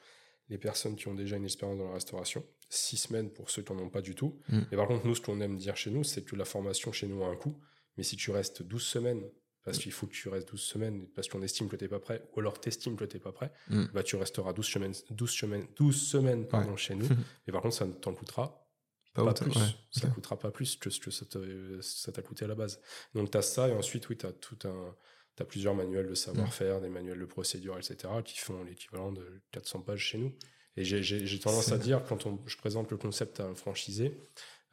les 0.52 0.58
personnes 0.58 0.94
qui 0.96 1.08
ont 1.08 1.14
déjà 1.14 1.36
une 1.36 1.44
expérience 1.44 1.78
dans 1.78 1.88
la 1.88 1.94
restauration, 1.94 2.44
6 2.68 2.96
semaines 2.96 3.30
pour 3.30 3.50
ceux 3.50 3.62
qui 3.62 3.72
n'en 3.72 3.80
ont 3.82 3.88
pas 3.90 4.02
du 4.02 4.14
tout. 4.14 4.38
Mm. 4.48 4.60
Et 4.70 4.76
par 4.76 4.86
contre, 4.86 5.06
nous, 5.06 5.14
ce 5.14 5.20
qu'on 5.20 5.40
aime 5.40 5.56
dire 5.56 5.76
chez 5.76 5.90
nous, 5.90 6.04
c'est 6.04 6.22
que 6.22 6.36
la 6.36 6.44
formation 6.44 6.92
chez 6.92 7.06
nous 7.08 7.24
a 7.24 7.28
un 7.28 7.36
coût, 7.36 7.58
mais 7.96 8.02
si 8.04 8.16
tu 8.16 8.30
restes 8.30 8.62
12 8.62 8.82
semaines, 8.82 9.24
parce 9.64 9.78
qu'il 9.78 9.92
faut 9.92 10.06
que 10.06 10.12
tu 10.12 10.28
restes 10.28 10.48
12 10.50 10.60
semaines, 10.60 11.06
parce 11.14 11.28
qu'on 11.28 11.40
estime 11.42 11.68
que 11.68 11.76
tu 11.76 11.84
n'es 11.84 11.88
pas 11.88 12.00
prêt, 12.00 12.22
ou 12.34 12.40
alors 12.40 12.60
tu 12.60 12.68
estimes 12.68 12.96
que 12.96 13.04
tu 13.04 13.16
n'es 13.16 13.20
pas 13.22 13.32
prêt, 13.32 13.50
Mm. 13.68 13.84
bah, 13.94 14.02
tu 14.02 14.16
resteras 14.16 14.52
12 14.52 14.66
semaines, 14.66 14.94
12 15.10 15.30
semaines, 15.30 15.66
12 15.76 15.96
semaines 16.08 16.46
pardon, 16.46 16.76
chez 16.76 16.94
nous, 16.94 17.06
et 17.46 17.52
par 17.52 17.62
contre, 17.62 17.74
ça 17.76 17.86
ne 17.86 17.92
t'en 17.92 18.12
coûtera 18.14 18.66
Pas 19.14 19.32
plus. 19.34 19.50
ouais, 19.56 19.66
ça 19.90 20.08
ok. 20.08 20.14
coûtera 20.14 20.38
pas 20.38 20.50
plus 20.50 20.76
que 20.76 20.90
ce 20.90 20.98
que 21.00 21.10
ça 21.10 22.12
t'a 22.12 22.22
coûté 22.22 22.44
à 22.44 22.48
la 22.48 22.54
base. 22.54 22.80
Donc 23.14 23.30
tu 23.30 23.38
as 23.38 23.42
ça 23.42 23.68
et 23.68 23.72
ensuite 23.72 24.08
oui, 24.08 24.16
tu 24.18 24.26
as 24.26 24.32
tout 24.32 24.58
un 24.64 24.94
T'as 25.36 25.44
plusieurs 25.44 25.74
manuels 25.74 26.08
de 26.08 26.14
savoir-faire, 26.14 26.78
Mm. 26.78 26.82
des 26.82 26.88
manuels 26.90 27.18
de 27.20 27.24
procédure, 27.24 27.76
etc., 27.78 27.96
qui 28.24 28.38
font 28.38 28.62
l'équivalent 28.64 29.12
de 29.12 29.26
400 29.50 29.80
pages 29.80 30.00
chez 30.00 30.18
nous. 30.18 30.32
Et 30.76 30.84
j'ai- 30.84 31.38
tendance 31.38 31.72
à 31.72 31.78
dire, 31.78 32.02
quand 32.08 32.26
on, 32.26 32.38
je 32.46 32.56
présente 32.56 32.90
le 32.90 32.96
concept 32.96 33.40
à 33.40 33.44
un 33.44 33.54
franchisé, 33.54 34.14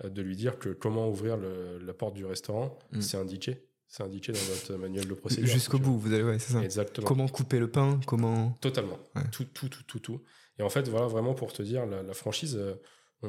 euh, 0.04 0.10
de 0.10 0.22
lui 0.22 0.36
dire 0.36 0.60
que 0.60 0.70
comment 0.70 1.10
ouvrir 1.10 1.38
le- 1.38 1.78
la 1.78 1.94
porte 1.94 2.14
du 2.14 2.26
restaurant, 2.26 2.78
Mm. 2.92 3.02
c'est 3.02 3.18
indiqué. 3.18 3.66
C'est 3.88 4.04
indiqué 4.04 4.32
dans 4.34 4.40
notre 4.50 4.76
manuel 4.76 5.08
de 5.08 5.14
procédure. 5.14 5.48
Jusqu'au 5.52 5.78
tu 5.78 5.84
bout, 5.84 5.98
vous 5.98 6.14
allez, 6.14 6.24
ouais, 6.24 6.38
c'est 6.40 6.54
ça. 6.54 6.62
Exactement. 6.62 7.08
Comment 7.08 7.28
couper 7.28 7.58
le 7.60 7.72
pain 7.72 8.00
Comment. 8.06 8.52
Totalement. 8.62 9.00
Ouais. 9.16 9.24
Tout, 9.32 9.46
tout, 9.46 9.68
tout, 9.68 9.84
tout, 9.84 10.00
tout. 10.00 10.22
Et 10.60 10.62
en 10.64 10.70
fait, 10.70 10.88
voilà, 10.90 11.08
vraiment 11.08 11.34
pour 11.34 11.54
te 11.54 11.64
dire, 11.64 11.86
la, 11.86 12.04
la 12.04 12.14
franchise, 12.14 12.56
euh, 12.58 12.76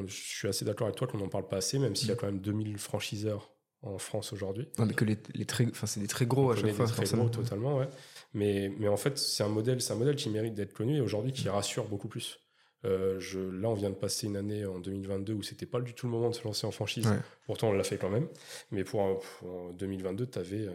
je 0.05 0.13
suis 0.13 0.47
assez 0.47 0.63
d'accord 0.65 0.85
avec 0.87 0.97
toi 0.97 1.07
qu'on 1.07 1.17
n'en 1.17 1.29
parle 1.29 1.47
pas 1.47 1.57
assez, 1.57 1.79
même 1.79 1.95
s'il 1.95 2.09
y 2.09 2.11
a 2.11 2.13
Mm. 2.13 2.17
quand 2.17 2.25
même 2.27 2.39
2000 2.41 2.77
franchiseurs 2.77 3.51
en 3.83 3.97
France 3.97 4.31
aujourd'hui. 4.33 4.67
Non, 4.77 4.85
mais 4.85 4.93
que 4.93 5.05
les, 5.05 5.17
les 5.33 5.45
très, 5.45 5.65
enfin, 5.67 5.87
c'est 5.87 5.99
des 5.99 6.07
très 6.07 6.25
gros 6.25 6.47
On 6.47 6.51
à 6.51 6.55
chaque 6.55 6.71
fois, 6.73 6.85
des 6.85 6.91
très 6.91 7.01
forcément. 7.01 7.23
gros, 7.25 7.33
totalement, 7.33 7.77
ouais. 7.77 7.87
Mais, 8.33 8.71
mais 8.79 8.87
en 8.87 8.97
fait, 8.97 9.17
c'est 9.17 9.43
un 9.43 9.49
modèle, 9.49 9.81
c'est 9.81 9.93
un 9.93 9.97
modèle 9.97 10.15
qui 10.15 10.29
mérite 10.29 10.53
d'être 10.53 10.73
connu 10.73 10.97
et 10.97 11.01
aujourd'hui 11.01 11.31
qui 11.33 11.49
rassure 11.49 11.85
beaucoup 11.85 12.07
plus. 12.07 12.39
Euh, 12.85 13.19
je, 13.19 13.39
là, 13.39 13.69
on 13.69 13.73
vient 13.75 13.89
de 13.91 13.95
passer 13.95 14.27
une 14.27 14.37
année 14.37 14.65
en 14.65 14.79
2022 14.79 15.33
où 15.33 15.43
c'était 15.43 15.65
pas 15.67 15.81
du 15.81 15.93
tout 15.93 16.07
le 16.07 16.11
moment 16.11 16.29
de 16.29 16.35
se 16.35 16.43
lancer 16.43 16.65
en 16.65 16.71
franchise. 16.71 17.05
Ouais. 17.07 17.17
Pourtant, 17.45 17.69
on 17.69 17.73
l'a 17.73 17.83
fait 17.83 17.97
quand 17.97 18.09
même. 18.09 18.27
Mais 18.71 18.83
pour, 18.83 19.01
un- 19.03 19.15
pour 19.39 19.49
en 19.49 19.69
2022, 19.73 20.27
tu 20.27 20.39
avais 20.39 20.67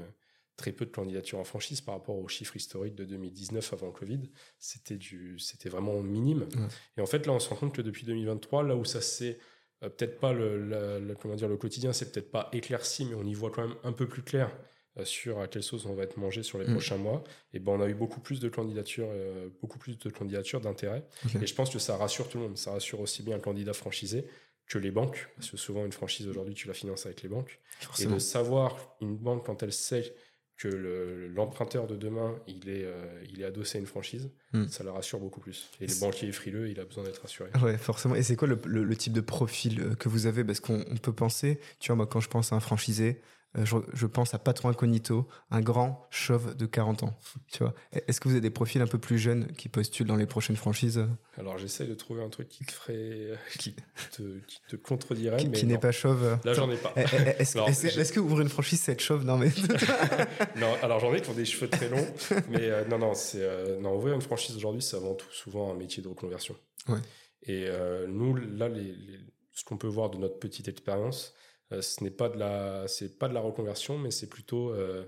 très 0.56 0.72
peu 0.72 0.86
de 0.86 0.90
candidatures 0.90 1.38
en 1.38 1.44
franchise 1.44 1.80
par 1.80 1.94
rapport 1.96 2.16
aux 2.16 2.28
chiffres 2.28 2.56
historiques 2.56 2.94
de 2.94 3.04
2019 3.04 3.72
avant 3.72 3.86
le 3.88 3.92
Covid. 3.92 4.20
C'était 4.58 4.96
du, 4.96 5.38
c'était 5.38 5.68
vraiment 5.68 6.00
minime. 6.00 6.42
Ouais. 6.56 6.68
Et 6.96 7.00
en 7.00 7.06
fait, 7.06 7.26
là, 7.26 7.32
on 7.32 7.38
se 7.40 7.48
rend 7.50 7.56
compte 7.56 7.74
que 7.74 7.82
depuis 7.82 8.04
2023, 8.06 8.62
là 8.62 8.76
où 8.76 8.84
ça 8.84 9.00
s'est 9.00 9.38
euh, 9.86 9.88
peut-être 9.88 10.18
pas 10.20 10.32
le, 10.32 11.14
comment 11.20 11.34
dire, 11.36 11.48
le 11.48 11.56
quotidien, 11.56 11.92
c'est 11.92 12.12
peut-être 12.12 12.30
pas 12.30 12.48
éclairci, 12.52 13.04
mais 13.06 13.14
on 13.14 13.24
y 13.24 13.34
voit 13.34 13.50
quand 13.50 13.66
même 13.66 13.76
un 13.84 13.92
peu 13.92 14.06
plus 14.06 14.22
clair 14.22 14.50
euh, 14.98 15.04
sur 15.04 15.40
à 15.40 15.48
quelle 15.48 15.62
sauce 15.62 15.86
on 15.86 15.94
va 15.94 16.02
être 16.04 16.16
mangé 16.16 16.42
sur 16.42 16.58
les 16.58 16.66
Mm. 16.66 16.72
prochains 16.72 16.96
mois. 16.96 17.22
Et 17.52 17.58
ben, 17.58 17.72
on 17.72 17.80
a 17.80 17.88
eu 17.88 17.94
beaucoup 17.94 18.20
plus 18.20 18.40
de 18.40 18.48
candidatures, 18.48 19.08
euh, 19.10 19.48
beaucoup 19.60 19.78
plus 19.78 19.98
de 19.98 20.10
candidatures 20.10 20.60
d'intérêt. 20.60 21.04
Et 21.40 21.46
je 21.46 21.54
pense 21.54 21.70
que 21.70 21.78
ça 21.78 21.96
rassure 21.96 22.28
tout 22.28 22.38
le 22.38 22.44
monde. 22.44 22.56
Ça 22.58 22.72
rassure 22.72 23.00
aussi 23.00 23.22
bien 23.22 23.36
le 23.36 23.42
candidat 23.42 23.72
franchisé 23.72 24.24
que 24.66 24.78
les 24.78 24.90
banques, 24.90 25.28
parce 25.36 25.48
que 25.50 25.56
souvent 25.56 25.84
une 25.86 25.92
franchise 25.92 26.26
aujourd'hui, 26.26 26.54
tu 26.54 26.66
la 26.66 26.74
finances 26.74 27.06
avec 27.06 27.22
les 27.22 27.28
banques. 27.28 27.60
Et 27.80 27.84
Forcément. 27.84 28.14
de 28.14 28.18
savoir 28.18 28.96
une 29.00 29.16
banque 29.16 29.46
quand 29.46 29.62
elle 29.62 29.72
sait 29.72 30.12
que 30.56 30.68
le- 30.68 31.28
l'emprunteur 31.28 31.86
de 31.86 31.96
demain, 31.96 32.34
il 32.46 32.68
est, 32.68 32.84
euh, 32.84 33.22
il 33.30 33.40
est 33.42 33.44
adossé 33.44 33.76
à 33.76 33.80
une 33.80 33.86
franchise, 33.86 34.30
Mm. 34.54 34.66
ça 34.68 34.84
la 34.84 34.92
rassure 34.92 35.18
beaucoup 35.20 35.40
plus. 35.40 35.70
Et 35.80 35.86
le 35.86 35.92
C'est- 35.92 36.00
banquier 36.04 36.32
frileux, 36.32 36.68
il 36.70 36.80
a 36.80 36.84
besoin 36.84 37.04
d'être 37.04 37.20
rassuré. 37.22 37.50
Ouais, 37.62 37.76
forcément. 37.76 38.14
Et 38.14 38.22
c'est 38.22 38.36
quoi 38.36 38.48
le, 38.48 38.58
le- 38.64 38.84
le 38.84 38.96
type 38.96 39.12
de 39.12 39.20
profil 39.20 39.80
euh, 39.80 39.94
que 39.94 40.08
vous 40.08 40.26
avez? 40.26 40.44
Parce 40.44 40.60
qu'on 40.60 40.84
on 40.90 40.96
peut 40.96 41.12
penser, 41.12 41.60
tu 41.78 41.88
vois, 41.88 41.96
moi, 41.96 42.06
quand 42.06 42.20
je 42.20 42.28
pense 42.28 42.52
à 42.52 42.56
un 42.56 42.60
franchisé, 42.60 43.20
je, 43.54 43.76
je 43.94 44.06
pense 44.06 44.34
à 44.34 44.38
patron 44.38 44.68
incognito, 44.68 45.26
un 45.50 45.60
grand 45.62 46.06
chauve 46.10 46.54
de 46.56 46.66
40 46.66 47.04
ans. 47.04 47.18
Tu 47.50 47.60
vois, 47.62 47.72
est-ce 47.92 48.20
que 48.20 48.28
vous 48.28 48.34
avez 48.34 48.40
des 48.42 48.50
profils 48.50 48.82
un 48.82 48.86
peu 48.86 48.98
plus 48.98 49.18
jeunes 49.18 49.46
qui 49.54 49.68
postulent 49.70 50.06
dans 50.06 50.16
les 50.16 50.26
prochaines 50.26 50.56
franchises? 50.56 50.98
Euh, 50.98 51.06
Alors 51.38 51.56
j'essaye 51.56 51.88
de 51.88 51.94
trouver 51.94 52.22
un 52.22 52.28
truc 52.28 52.48
qui 52.48 52.64
te 52.66 52.72
ferait, 52.72 53.30
qui 53.58 53.74
te, 54.12 54.38
qui 54.46 54.58
te 54.68 54.76
contredirait, 54.76 55.38
qui, 55.38 55.48
mais 55.48 55.56
qui 55.58 55.66
n'est 55.66 55.78
pas 55.78 55.92
chauve 55.92 56.22
euh, 56.24 56.36
Là, 56.44 56.52
j'en 56.52 56.70
ai 56.70 56.76
pas. 56.76 56.92
eh, 56.96 57.00
eh, 57.00 57.06
eh, 57.38 57.42
Est-ce 57.42 57.58
est-ce 57.98 58.12
que 58.12 58.20
ouvrir 58.20 58.42
une 58.42 58.48
franchise, 58.50 58.80
c'est 58.80 58.92
être 58.92 59.00
chauve? 59.00 59.24
Non, 59.24 59.38
mais. 59.38 59.48
Non, 60.56 60.74
alors 60.82 61.00
j'en 61.00 61.14
ai 61.14 61.20
qui 61.20 61.30
ont 61.30 61.34
des 61.34 61.44
cheveux 61.44 61.68
très 61.68 61.88
longs, 61.88 62.06
mais 62.50 62.62
euh, 62.70 62.84
non, 62.86 62.98
non, 62.98 63.14
c'est 63.14 63.42
euh, 63.42 63.78
non, 63.80 63.96
ouvrir 63.96 64.14
une 64.14 64.22
franchise 64.22 64.56
aujourd'hui, 64.56 64.82
c'est 64.82 64.96
avant 64.96 65.14
tout 65.14 65.30
souvent 65.30 65.70
un 65.72 65.74
métier 65.76 66.02
de 66.02 66.08
reconversion. 66.08 66.56
Ouais. 66.88 66.98
Et 67.42 67.66
euh, 67.68 68.06
nous, 68.08 68.34
là, 68.34 68.68
les, 68.68 68.82
les- 68.92 69.20
ce 69.52 69.64
qu'on 69.64 69.76
peut 69.78 69.86
voir 69.86 70.10
de 70.10 70.18
notre 70.18 70.38
petite 70.38 70.68
expérience, 70.68 71.32
euh, 71.32 71.36
ce 71.70 72.02
n'est 72.04 72.10
pas 72.10 72.28
de 72.28 72.38
la, 72.38 72.86
c'est 72.88 73.18
pas 73.18 73.28
de 73.28 73.34
la 73.34 73.40
reconversion, 73.40 73.98
mais 73.98 74.10
c'est 74.10 74.28
plutôt, 74.28 74.70
euh, 74.70 75.04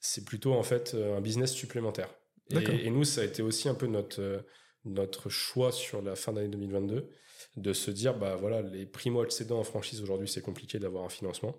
c'est 0.00 0.24
plutôt 0.24 0.54
en 0.54 0.62
fait 0.62 0.94
euh, 0.94 1.16
un 1.16 1.20
business 1.20 1.52
supplémentaire. 1.52 2.08
Et, 2.50 2.86
et 2.86 2.90
nous, 2.90 3.04
ça 3.04 3.20
a 3.20 3.24
été 3.24 3.42
aussi 3.42 3.68
un 3.68 3.74
peu 3.74 3.86
notre 3.86 4.20
euh, 4.20 4.40
notre 4.84 5.28
choix 5.28 5.70
sur 5.70 6.02
la 6.02 6.16
fin 6.16 6.32
d'année 6.32 6.48
2022 6.48 7.08
de 7.56 7.72
se 7.72 7.90
dire, 7.90 8.18
bah 8.18 8.36
voilà, 8.36 8.62
les 8.62 8.84
primo 8.84 9.20
accédants 9.20 9.60
en 9.60 9.64
franchise 9.64 10.02
aujourd'hui, 10.02 10.28
c'est 10.28 10.42
compliqué 10.42 10.78
d'avoir 10.78 11.04
un 11.04 11.08
financement 11.08 11.56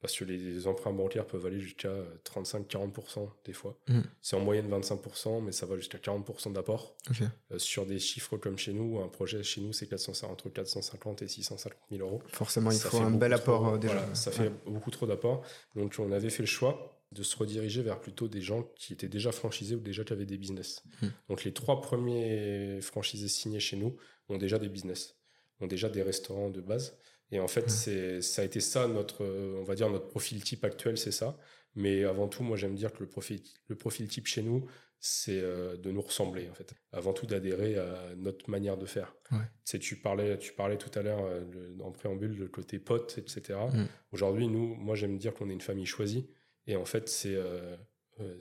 parce 0.00 0.16
que 0.16 0.24
les 0.24 0.66
emprunts 0.66 0.92
bancaires 0.92 1.26
peuvent 1.26 1.44
aller 1.46 1.60
jusqu'à 1.60 1.92
35-40% 2.24 3.28
des 3.44 3.52
fois. 3.52 3.78
Mm. 3.88 4.00
C'est 4.22 4.36
en 4.36 4.40
moyenne 4.40 4.68
25%, 4.70 5.42
mais 5.42 5.52
ça 5.52 5.66
va 5.66 5.76
jusqu'à 5.76 5.98
40% 5.98 6.52
d'apport. 6.52 6.96
Euh, 7.50 7.58
sur 7.58 7.86
des 7.86 7.98
chiffres 7.98 8.36
comme 8.36 8.58
chez 8.58 8.72
nous, 8.72 9.00
un 9.00 9.08
projet 9.08 9.42
chez 9.42 9.60
nous, 9.60 9.72
c'est 9.72 9.86
400 9.88 10.28
entre 10.30 10.48
450 10.50 11.22
et 11.22 11.28
650 11.28 11.78
000 11.90 12.02
euros. 12.06 12.22
Forcément, 12.28 12.70
il 12.70 12.76
Ça 12.78 12.90
faut 12.90 12.98
un 12.98 13.10
bel 13.10 13.32
apport 13.32 13.62
trop- 13.62 13.74
euh, 13.74 13.78
déjà. 13.78 13.94
voilà, 13.94 14.14
ça 14.14 14.30
fait 14.30 14.44
Ouais. 14.48 14.52
beaucoup 14.66 14.90
trop 14.90 15.06
d'apport. 15.06 15.42
Donc 15.74 15.94
on 15.98 16.12
avait 16.12 16.30
fait 16.30 16.42
le 16.42 16.46
choix 16.46 16.92
de 17.12 17.22
se 17.22 17.36
rediriger 17.36 17.82
vers 17.82 18.00
plutôt 18.00 18.28
des 18.28 18.40
gens 18.42 18.64
qui 18.76 18.92
étaient 18.92 19.08
déjà 19.08 19.32
franchisés 19.32 19.76
ou 19.76 19.80
déjà 19.80 20.04
qui 20.04 20.12
avaient 20.12 20.26
des 20.26 20.36
business. 20.38 20.82
Hmm. 21.00 21.08
Donc 21.28 21.44
les 21.44 21.52
trois 21.52 21.80
premiers 21.80 22.80
franchisés 22.82 23.28
signés 23.28 23.60
chez 23.60 23.76
nous 23.76 23.96
ont 24.28 24.36
déjà 24.38 24.58
des 24.58 24.68
business, 24.68 25.14
ont 25.60 25.66
déjà 25.68 25.88
des 25.88 26.02
restaurants 26.02 26.50
de 26.50 26.60
base. 26.60 26.98
Et 27.32 27.40
en 27.40 27.48
fait, 27.48 27.68
c'est 27.70 28.22
ça 28.22 28.42
a 28.42 28.44
été 28.44 28.60
ça 28.60 28.86
notre, 28.86 29.24
on 29.24 29.64
va 29.64 29.74
dire 29.74 29.90
notre 29.90 30.08
profil 30.08 30.42
type 30.42 30.64
actuel, 30.64 30.96
c'est 30.96 31.12
ça. 31.12 31.36
Mais 31.74 32.04
avant 32.04 32.28
tout, 32.28 32.42
moi 32.42 32.56
j'aime 32.56 32.74
dire 32.74 32.92
que 32.92 33.00
le 33.00 33.08
profil, 33.08 33.42
le 33.68 33.76
profil 33.76 34.08
type 34.08 34.26
chez 34.26 34.42
nous, 34.42 34.66
c'est 34.98 35.40
euh, 35.40 35.76
de 35.76 35.90
nous 35.90 36.00
ressembler 36.00 36.48
en 36.50 36.54
fait. 36.54 36.74
Avant 36.92 37.12
tout 37.12 37.26
d'adhérer 37.26 37.76
à 37.76 38.14
notre 38.16 38.48
manière 38.50 38.76
de 38.76 38.86
faire. 38.86 39.14
Ouais. 39.30 39.38
Tu 39.38 39.72
sais, 39.72 39.78
tu 39.78 39.96
parlais, 39.96 40.38
tu 40.38 40.52
parlais 40.52 40.78
tout 40.78 40.96
à 40.98 41.02
l'heure 41.02 41.24
euh, 41.24 41.76
en 41.80 41.92
préambule 41.92 42.36
le 42.36 42.48
côté 42.48 42.78
pote, 42.78 43.18
etc. 43.18 43.58
Mm. 43.72 43.84
Aujourd'hui, 44.12 44.48
nous, 44.48 44.74
moi 44.74 44.94
j'aime 44.94 45.18
dire 45.18 45.34
qu'on 45.34 45.50
est 45.50 45.52
une 45.52 45.60
famille 45.60 45.86
choisie. 45.86 46.30
Et 46.66 46.76
en 46.76 46.84
fait, 46.84 47.08
c'est 47.08 47.34
euh, 47.34 47.76
euh, 48.20 48.34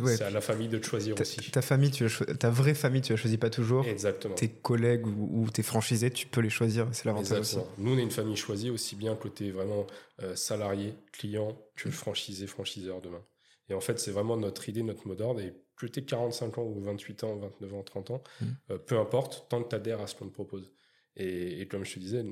Ouais. 0.00 0.16
c'est 0.16 0.24
à 0.24 0.30
la 0.30 0.40
famille 0.40 0.68
de 0.68 0.78
te 0.78 0.86
choisir 0.86 1.14
Ta, 1.14 1.22
aussi. 1.22 1.50
ta 1.50 1.62
famille, 1.62 1.90
tu 1.90 2.06
ta 2.38 2.48
vraie 2.50 2.74
famille, 2.74 3.02
tu 3.02 3.12
la 3.12 3.16
choisis 3.16 3.38
pas 3.38 3.50
toujours. 3.50 3.84
Exactement. 3.86 4.34
Tes 4.34 4.48
collègues 4.48 5.06
ou, 5.06 5.42
ou 5.42 5.50
tes 5.50 5.62
franchisés, 5.62 6.10
tu 6.10 6.26
peux 6.26 6.40
les 6.40 6.48
choisir. 6.50 6.88
C'est 6.92 7.04
l'avantage 7.04 7.40
aussi. 7.40 7.58
Nous, 7.78 7.92
on 7.94 7.98
est 7.98 8.02
une 8.02 8.10
famille 8.10 8.36
choisie 8.36 8.70
aussi 8.70 8.96
bien 8.96 9.14
côté 9.16 9.50
vraiment 9.50 9.86
euh, 10.22 10.34
salarié, 10.36 10.94
client, 11.12 11.56
que 11.76 11.90
franchisé, 11.90 12.46
franchiseur 12.46 13.00
demain. 13.00 13.22
Et 13.68 13.74
en 13.74 13.80
fait, 13.80 13.98
c'est 13.98 14.10
vraiment 14.10 14.36
notre 14.36 14.68
idée, 14.68 14.82
notre 14.82 15.06
mot 15.06 15.14
d'ordre. 15.14 15.40
Et 15.40 15.54
que 15.76 15.86
tu 15.86 16.04
45 16.04 16.58
ans 16.58 16.62
ou 16.64 16.80
28 16.80 17.24
ans, 17.24 17.36
29 17.36 17.74
ans, 17.74 17.82
30 17.82 18.10
ans, 18.10 18.22
Mm. 18.40 18.44
euh, 18.70 18.78
peu 18.78 18.98
importe, 18.98 19.46
tant 19.48 19.62
que 19.62 19.68
tu 19.68 19.74
adhères 19.76 20.00
à 20.00 20.06
ce 20.06 20.14
qu'on 20.14 20.26
te 20.28 20.32
propose. 20.34 20.72
Et, 21.16 21.60
et 21.60 21.68
comme 21.68 21.84
je 21.84 21.94
te 21.94 21.98
disais, 21.98 22.24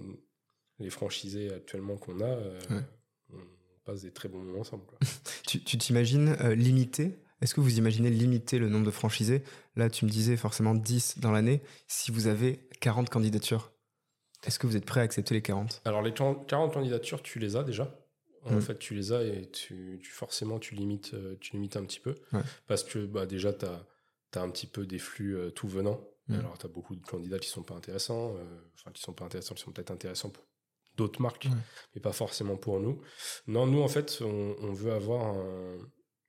les 0.78 0.90
franchisés 0.90 1.52
actuellement 1.52 1.96
qu'on 1.96 2.20
a, 2.20 2.36
Ouais. 2.36 2.82
Passe 3.92 4.02
des 4.02 4.10
très 4.12 4.28
bons 4.28 4.38
moments 4.40 4.60
ensemble. 4.60 4.84
quoi. 4.86 4.98
Tu 5.46 5.60
t'imagines 5.78 6.36
euh, 6.40 6.54
limiter? 6.54 7.18
Est-ce 7.40 7.54
que 7.54 7.60
vous 7.60 7.78
imaginez 7.78 8.10
limiter 8.10 8.58
le 8.58 8.68
nombre 8.68 8.84
de 8.86 8.90
franchisés? 8.90 9.42
Là, 9.76 9.88
tu 9.88 10.04
me 10.04 10.10
disais 10.10 10.36
forcément 10.36 10.74
10 10.74 11.18
dans 11.20 11.30
l'année. 11.30 11.62
Si 11.86 12.10
vous 12.10 12.26
avez 12.26 12.68
40 12.80 13.08
candidatures, 13.10 13.70
est-ce 14.44 14.58
que 14.58 14.66
vous 14.66 14.76
êtes 14.76 14.84
prêt 14.84 15.00
à 15.00 15.04
accepter 15.04 15.34
les 15.34 15.42
40 15.42 15.80
Alors, 15.84 16.02
les 16.02 16.12
40 16.12 16.48
40 16.48 16.74
candidatures, 16.74 17.22
tu 17.22 17.38
les 17.38 17.56
as 17.56 17.62
déjà. 17.64 17.94
En 18.44 18.56
Mm. 18.56 18.60
fait, 18.60 18.78
tu 18.78 18.94
les 18.94 19.12
as 19.12 19.22
et 19.22 19.50
tu, 19.50 19.98
tu- 20.02 20.10
forcément, 20.10 20.58
tu 20.58 20.74
limites, 20.74 21.12
euh, 21.14 21.36
tu 21.40 21.52
limites 21.52 21.76
un 21.76 21.84
petit 21.84 22.00
peu. 22.00 22.14
Ouais. 22.32 22.40
Parce 22.66 22.82
que 22.84 23.04
bah, 23.06 23.26
déjà, 23.26 23.52
tu 23.52 23.66
as, 23.66 24.40
un 24.42 24.50
petit 24.50 24.66
peu 24.66 24.84
des 24.86 24.98
flux 24.98 25.36
euh, 25.36 25.50
tout 25.50 25.68
venant. 25.68 26.00
Mm. 26.28 26.34
Alors, 26.40 26.58
tu 26.58 26.66
as 26.66 26.68
beaucoup 26.68 26.94
de 26.96 27.04
candidats 27.04 27.38
qui 27.38 27.48
sont 27.48 27.62
pas 27.62 27.74
intéressants. 27.74 28.34
euh, 28.36 28.44
Enfin, 28.74 28.90
qui 28.92 29.02
sont 29.02 29.12
pas 29.12 29.24
intéressants, 29.24 29.54
qui 29.54 29.62
sont 29.62 29.72
peut-être 29.72 29.90
intéressants 29.90 30.30
pour 30.30 30.44
d'autres 30.98 31.22
marques, 31.22 31.46
Ouais. 31.50 31.56
mais 31.94 32.00
pas 32.02 32.12
forcément 32.12 32.56
pour 32.56 32.80
nous. 32.80 33.00
Non, 33.46 33.66
nous, 33.66 33.80
en 33.80 33.88
fait, 33.88 34.18
on, 34.20 34.56
on 34.60 34.72
veut 34.72 34.92
avoir 34.92 35.24
un, 35.34 35.78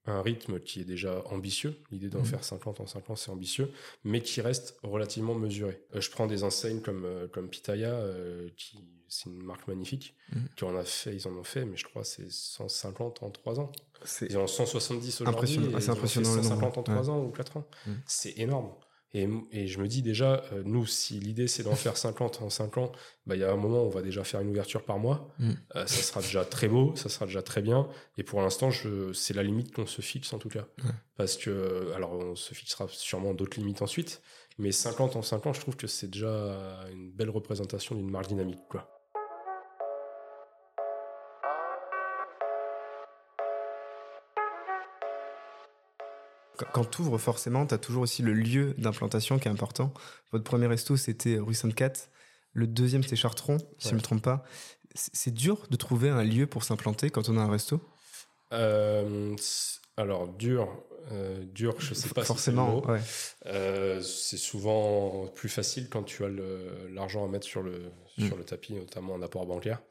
un 0.05 0.21
rythme 0.21 0.59
qui 0.61 0.79
est 0.81 0.85
déjà 0.85 1.21
ambitieux. 1.25 1.75
L'idée 1.91 2.09
d'en 2.09 2.19
Mhm. 2.19 2.25
faire 2.25 2.43
50 2.43 2.79
en 2.79 2.85
5 2.87 3.09
ans, 3.09 3.15
c'est 3.15 3.29
ambitieux, 3.31 3.71
mais 4.03 4.21
qui 4.21 4.39
reste 4.41 4.77
relativement 4.83 5.35
mesuré. 5.35 5.83
Euh, 5.93 6.01
je 6.01 6.09
prends 6.09 6.25
des 6.27 6.43
enseignes 6.43 6.81
comme, 6.81 7.03
euh, 7.05 7.27
comme 7.27 7.49
Pitaya, 7.49 7.91
euh, 7.93 8.49
qui 8.55 8.77
c'est 9.11 9.27
une 9.27 9.41
marque 9.41 9.67
magnifique, 9.67 10.15
Mhm. 10.31 10.47
qui 10.55 10.63
en 10.65 10.75
a 10.77 10.83
fait, 10.85 11.15
ils 11.15 11.27
en 11.27 11.31
ont 11.35 11.43
fait, 11.43 11.65
mais 11.65 11.75
je 11.77 11.83
crois 11.83 12.03
que 12.03 12.07
c'est 12.07 12.29
150 12.31 13.23
en 13.23 13.31
3 13.31 13.59
ans. 13.59 13.71
C'est 14.05 14.27
Ils 14.29 14.37
en 14.37 14.43
ont 14.43 14.47
170 14.47 15.21
aujourd'hui. 15.21 15.35
Impressionnant, 15.35 15.71
et 15.71 15.75
assez 15.75 15.87
ils 15.87 15.89
ont 15.91 15.93
fait 15.95 15.99
impressionnant 15.99 16.29
le 16.29 16.35
nombre, 16.43 16.47
150 16.49 16.77
en 16.77 16.83
3 16.83 17.01
ouais. 17.03 17.09
ans 17.09 17.23
ou 17.25 17.31
4 17.31 17.57
ans. 17.57 17.67
Mhm. 17.87 18.01
C'est 18.05 18.37
énorme. 18.37 18.71
Et, 19.13 19.27
et, 19.51 19.67
je 19.67 19.79
me 19.79 19.87
dis 19.87 20.01
déjà, 20.03 20.43
euh, 20.53 20.61
nous, 20.63 20.85
si 20.85 21.19
l'idée 21.19 21.47
c'est 21.47 21.63
d'en 21.63 21.75
faire 21.75 21.97
50 21.97 22.43
en 22.43 22.49
5 22.49 22.77
ans, 22.77 22.91
bah, 23.25 23.35
il 23.35 23.41
y 23.41 23.43
a 23.43 23.51
un 23.51 23.57
moment 23.57 23.81
où 23.81 23.87
on 23.87 23.89
va 23.89 24.03
déjà 24.03 24.23
faire 24.23 24.39
une 24.41 24.49
ouverture 24.49 24.83
par 24.83 24.99
mois. 24.99 25.33
Mm. 25.39 25.51
Euh, 25.75 25.85
ça 25.87 26.01
sera 26.03 26.21
déjà 26.21 26.45
très 26.45 26.67
beau, 26.67 26.95
ça 26.95 27.09
sera 27.09 27.25
déjà 27.25 27.41
très 27.41 27.61
bien. 27.61 27.89
Et 28.17 28.23
pour 28.23 28.41
l'instant, 28.41 28.69
c'est 29.13 29.33
la 29.33 29.43
limite 29.43 29.73
qu'on 29.73 29.87
se 29.87 30.01
fixe 30.01 30.31
en 30.33 30.37
tout 30.37 30.49
cas. 30.49 30.67
Parce 31.17 31.37
que, 31.37 31.91
alors 31.95 32.13
on 32.13 32.35
se 32.35 32.53
fixera 32.53 32.85
sûrement 32.89 33.33
d'autres 33.33 33.57
limites 33.59 33.81
ensuite. 33.81 34.21
Mais 34.59 34.71
50 34.71 35.15
en 35.15 35.21
5 35.21 35.47
ans, 35.47 35.53
je 35.53 35.61
trouve 35.61 35.75
que 35.75 35.87
c'est 35.87 36.09
déjà 36.09 36.85
une 36.91 37.11
belle 37.11 37.29
représentation 37.29 37.95
d'une 37.95 38.11
marque 38.11 38.27
dynamique. 38.27 38.59
Quoi. 38.69 38.98
Quand 46.65 46.85
tu 46.85 47.01
ouvres, 47.01 47.17
forcément, 47.17 47.65
tu 47.65 47.73
as 47.73 47.77
toujours 47.77 48.03
aussi 48.03 48.21
le 48.21 48.33
lieu 48.33 48.73
d'implantation 48.77 49.39
qui 49.39 49.47
est 49.47 49.51
important. 49.51 49.93
Votre 50.31 50.43
premier 50.43 50.67
resto, 50.67 50.97
c'était 50.97 51.37
rue 51.37 51.53
Sainte-Cat. 51.53 51.93
Le 52.53 52.67
deuxième, 52.67 53.03
c'était 53.03 53.15
Chartron, 53.15 53.57
si 53.77 53.89
je 53.89 53.93
ne 53.93 53.99
me 53.99 54.01
trompe 54.01 54.21
pas. 54.21 54.43
C'est 54.95 55.33
dur 55.33 55.67
de 55.69 55.75
trouver 55.75 56.09
un 56.09 56.23
lieu 56.23 56.47
pour 56.47 56.63
s'implanter 56.63 57.09
quand 57.09 57.29
on 57.29 57.37
a 57.37 57.41
un 57.41 57.49
resto? 57.49 57.79
Euh, 58.53 59.35
Alors, 59.97 60.27
dur, 60.27 60.67
euh, 61.11 61.43
dur, 61.45 61.75
je 61.79 61.93
sais 61.93 62.09
pas 62.09 62.23
Forcément, 62.23 62.81
si 62.81 63.03
c'est 63.43 63.49
euh, 63.49 64.01
C'est 64.01 64.37
souvent 64.37 65.27
plus 65.27 65.49
facile 65.49 65.89
quand 65.89 66.03
tu 66.03 66.23
as 66.25 66.29
l'argent 66.89 67.25
à 67.25 67.27
mettre 67.27 67.45
sur 67.45 67.61
le, 67.61 67.91
mm. 68.17 68.27
sur 68.27 68.37
le 68.37 68.43
tapis, 68.43 68.73
notamment 68.73 69.13
en 69.13 69.21
apport 69.21 69.45
bancaire. 69.45 69.81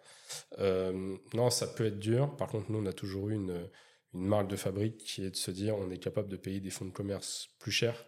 Euh, 0.59 1.17
non, 1.35 1.51
ça 1.51 1.67
peut 1.67 1.87
être 1.87 1.99
dur. 1.99 2.35
Par 2.37 2.49
contre, 2.49 2.71
nous, 2.71 2.79
on 2.79 2.87
a 2.87 2.93
toujours 2.93 3.31
eu 3.31 3.35
une 3.35 3.69
une 4.15 4.27
marque 4.27 4.49
de 4.49 4.57
fabrique 4.57 4.99
qui 4.99 5.25
est 5.25 5.31
de 5.31 5.37
se 5.37 5.51
dire 5.51 5.77
on 5.77 5.91
est 5.91 5.99
capable 5.99 6.29
de 6.29 6.37
payer 6.37 6.61
des 6.61 6.71
fonds 6.71 6.87
de 6.87 6.91
commerce 6.91 7.49
plus 7.59 7.73
chers. 7.73 8.07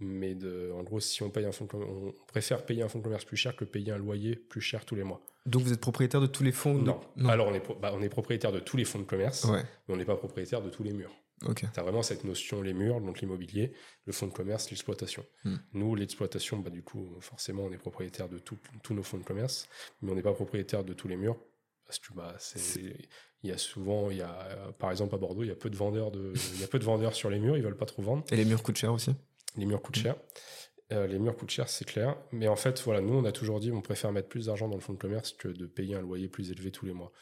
Mais 0.00 0.34
de, 0.34 0.72
en 0.74 0.82
gros, 0.82 0.98
si 0.98 1.22
on 1.22 1.30
paye 1.30 1.44
un 1.44 1.52
fonds 1.52 1.68
on 1.72 2.12
préfère 2.26 2.64
payer 2.66 2.82
un 2.82 2.88
fonds 2.88 2.98
de 2.98 3.04
commerce 3.04 3.24
plus 3.24 3.36
cher 3.36 3.54
que 3.54 3.64
payer 3.64 3.92
un 3.92 3.98
loyer 3.98 4.34
plus 4.34 4.60
cher 4.60 4.84
tous 4.84 4.96
les 4.96 5.04
mois. 5.04 5.20
Donc 5.46 5.62
vous 5.62 5.72
êtes 5.72 5.80
propriétaire 5.80 6.20
de 6.20 6.26
tous 6.26 6.42
les 6.42 6.52
fonds 6.52 6.74
non. 6.74 7.00
Alors 7.28 7.48
on 7.48 7.54
est, 7.54 7.62
bah, 7.80 7.92
on 7.94 8.02
est 8.02 8.08
propriétaire 8.08 8.52
de 8.52 8.58
tous 8.58 8.76
les 8.76 8.84
fonds 8.84 8.98
de 8.98 9.04
commerce, 9.04 9.46
mais 9.46 9.94
on 9.94 9.96
n'est 9.96 10.04
pas 10.04 10.16
propriétaire 10.16 10.62
de 10.62 10.70
tous 10.70 10.82
les 10.82 10.92
murs. 10.92 11.12
Okay. 11.44 11.66
Tu 11.74 11.80
as 11.80 11.82
vraiment 11.82 12.02
cette 12.02 12.22
notion, 12.22 12.62
les 12.62 12.72
murs, 12.72 13.00
donc 13.00 13.20
l'immobilier, 13.20 13.72
le 14.04 14.12
fonds 14.12 14.28
de 14.28 14.32
commerce, 14.32 14.70
l'exploitation. 14.70 15.26
Hmm. 15.44 15.56
Nous, 15.72 15.96
l'exploitation, 15.96 16.60
bah, 16.60 16.70
du 16.70 16.84
coup, 16.84 17.16
forcément, 17.20 17.64
on 17.64 17.72
est 17.72 17.78
propriétaire 17.78 18.28
de 18.28 18.38
tous 18.38 18.94
nos 18.94 19.02
fonds 19.02 19.18
de 19.18 19.24
commerce, 19.24 19.68
mais 20.00 20.12
on 20.12 20.14
n'est 20.14 20.22
pas 20.22 20.34
propriétaire 20.34 20.84
de 20.84 20.92
tous 20.92 21.08
les 21.08 21.16
murs 21.16 21.36
parce 21.84 21.98
que 21.98 22.14
bah, 22.14 22.34
il 23.42 23.50
y 23.50 23.52
a 23.52 23.58
souvent, 23.58 24.10
il 24.10 24.18
y 24.18 24.22
a, 24.22 24.72
par 24.78 24.90
exemple 24.90 25.14
à 25.14 25.18
Bordeaux, 25.18 25.42
il 25.42 25.48
y 25.48 25.52
a 25.52 25.56
peu 25.56 25.70
de 25.70 25.76
vendeurs 25.76 26.10
de, 26.10 26.32
il 26.54 26.60
y 26.60 26.64
a 26.64 26.68
peu 26.68 26.78
de 26.78 26.84
vendeurs 26.84 27.14
sur 27.14 27.28
les 27.28 27.38
murs, 27.38 27.56
ils 27.56 27.62
veulent 27.62 27.76
pas 27.76 27.86
trop 27.86 28.02
vendre. 28.02 28.24
Et 28.30 28.36
les 28.36 28.44
murs 28.44 28.62
coûtent 28.62 28.76
cher 28.76 28.92
aussi. 28.92 29.14
Les 29.56 29.66
murs 29.66 29.82
coûtent 29.82 29.96
cher. 29.96 30.16
Euh, 30.92 31.06
les 31.06 31.18
murs 31.18 31.36
coûtent 31.36 31.50
cher, 31.50 31.68
c'est 31.68 31.84
clair. 31.84 32.16
Mais 32.32 32.48
en 32.48 32.56
fait, 32.56 32.80
voilà, 32.82 33.00
nous, 33.00 33.14
on 33.14 33.24
a 33.24 33.32
toujours 33.32 33.60
dit, 33.60 33.72
on 33.72 33.80
préfère 33.80 34.12
mettre 34.12 34.28
plus 34.28 34.46
d'argent 34.46 34.68
dans 34.68 34.76
le 34.76 34.80
fonds 34.80 34.92
de 34.92 34.98
commerce 34.98 35.32
que 35.32 35.48
de 35.48 35.66
payer 35.66 35.94
un 35.94 36.02
loyer 36.02 36.28
plus 36.28 36.50
élevé 36.50 36.70
tous 36.70 36.86
les 36.86 36.92
mois. 36.92 37.12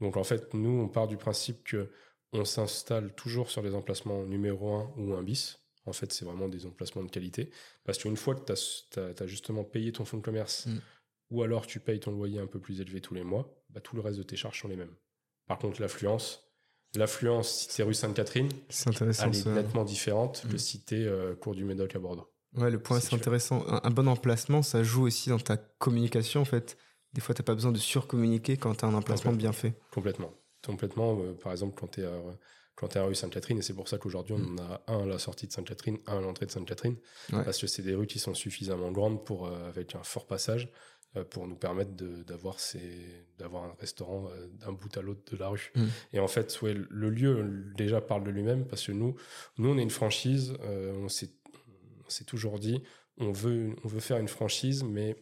Donc 0.00 0.16
en 0.16 0.24
fait, 0.24 0.52
nous, 0.54 0.80
on 0.80 0.88
part 0.88 1.08
du 1.08 1.16
principe 1.16 1.64
que 1.64 1.90
on 2.32 2.44
s'installe 2.44 3.12
toujours 3.14 3.50
sur 3.50 3.62
les 3.62 3.74
emplacements 3.74 4.24
numéro 4.24 4.74
1 4.74 4.94
ou 4.98 5.14
un 5.14 5.22
bis. 5.22 5.58
En 5.86 5.92
fait, 5.92 6.12
c'est 6.12 6.24
vraiment 6.24 6.48
des 6.48 6.66
emplacements 6.66 7.02
de 7.02 7.10
qualité. 7.10 7.50
Parce 7.84 7.98
qu'une 7.98 8.16
fois 8.16 8.34
que 8.34 8.52
tu 8.52 9.00
as, 9.00 9.26
justement 9.26 9.64
payé 9.64 9.90
ton 9.92 10.04
fonds 10.04 10.18
de 10.18 10.22
commerce, 10.22 10.66
mm. 10.66 10.78
ou 11.30 11.42
alors 11.42 11.66
tu 11.66 11.80
payes 11.80 11.98
ton 11.98 12.12
loyer 12.12 12.38
un 12.38 12.46
peu 12.46 12.60
plus 12.60 12.80
élevé 12.80 13.00
tous 13.00 13.14
les 13.14 13.24
mois, 13.24 13.52
bah, 13.70 13.80
tout 13.80 13.96
le 13.96 14.02
reste 14.02 14.18
de 14.18 14.22
tes 14.22 14.36
charges 14.36 14.60
sont 14.60 14.68
les 14.68 14.76
mêmes. 14.76 14.94
Par 15.50 15.58
contre, 15.58 15.80
l'affluence, 15.80 16.44
l'affluence, 16.94 17.50
si 17.52 17.66
c'est 17.70 17.82
rue 17.82 17.92
Sainte-Catherine, 17.92 18.48
elle 18.86 19.02
est 19.02 19.46
nettement 19.46 19.82
différente 19.82 20.44
que 20.48 20.54
mm. 20.54 20.58
si 20.58 20.84
tu 20.84 20.94
euh, 20.94 21.34
cours 21.34 21.56
du 21.56 21.64
Médoc 21.64 21.96
à 21.96 21.98
Bordeaux. 21.98 22.32
Ouais, 22.54 22.70
le 22.70 22.80
point, 22.80 23.00
c'est 23.00 23.16
intéressant. 23.16 23.64
Un, 23.66 23.90
bon 23.90 24.06
emplacement, 24.06 24.62
ça 24.62 24.84
joue 24.84 25.08
aussi 25.08 25.28
dans 25.28 25.40
ta 25.40 25.56
communication, 25.56 26.42
en 26.42 26.44
fait. 26.44 26.78
Des 27.14 27.20
fois, 27.20 27.34
tu 27.34 27.42
n'as 27.42 27.46
pas 27.46 27.56
besoin 27.56 27.72
de 27.72 27.78
surcommuniquer 27.78 28.58
quand 28.58 28.76
tu 28.76 28.84
as 28.84 28.88
un 28.88 28.94
emplacement 28.94 29.32
bien 29.32 29.50
fait. 29.50 29.74
Complètement. 29.90 30.32
Complètement. 30.64 31.18
Euh, 31.20 31.32
par 31.32 31.50
exemple, 31.50 31.74
quand 31.76 31.88
tu 31.88 32.02
es, 32.02 32.08
quand 32.76 32.94
à 32.94 33.02
rue 33.02 33.16
Sainte-Catherine, 33.16 33.58
et 33.58 33.62
c'est 33.62 33.74
pour 33.74 33.88
ça 33.88 33.98
qu'aujourd'hui, 33.98 34.34
on 34.34 34.38
mm. 34.38 34.60
en 34.60 34.62
a 34.62 34.82
un 34.86 35.02
à 35.02 35.06
la 35.06 35.18
sortie 35.18 35.48
de 35.48 35.52
Sainte-Catherine, 35.52 35.98
un 36.06 36.18
à 36.18 36.20
l'entrée 36.20 36.46
de 36.46 36.52
Sainte-Catherine, 36.52 36.94
parce 37.32 37.58
que 37.58 37.66
c'est 37.66 37.82
des 37.82 37.96
rues 37.96 38.06
qui 38.06 38.20
sont 38.20 38.34
suffisamment 38.34 38.92
grandes 38.92 39.24
pour, 39.24 39.48
euh, 39.48 39.68
avec 39.68 39.96
un 39.96 40.04
fort 40.04 40.28
passage 40.28 40.70
pour 41.30 41.48
nous 41.48 41.56
permettre 41.56 41.90
d'avoir 42.24 42.56
d'avoir 43.38 43.64
un 43.64 43.74
restaurant 43.80 44.28
euh, 44.28 44.46
d'un 44.60 44.72
bout 44.72 44.96
à 44.96 45.02
l'autre 45.02 45.32
de 45.32 45.36
la 45.36 45.48
rue. 45.48 45.72
Mm. 45.74 45.86
Et 46.12 46.20
en 46.20 46.28
fait, 46.28 46.60
ouais, 46.62 46.74
le 46.74 47.10
lieu 47.10 47.72
déjà 47.76 48.00
parle 48.00 48.24
de 48.24 48.30
lui-même 48.30 48.64
parce 48.66 48.86
que 48.86 48.92
nous, 48.92 49.16
nous 49.58 49.70
on 49.70 49.78
est 49.78 49.82
une 49.82 49.90
franchise. 49.90 50.54
Euh, 50.62 50.92
on 50.94 51.08
s'est 51.08 52.24
toujours 52.26 52.58
dit, 52.58 52.82
on 53.18 53.32
veut, 53.32 53.74
on 53.84 53.88
veut 53.88 54.00
faire 54.00 54.18
une 54.18 54.28
franchise, 54.28 54.84
mais 54.84 55.16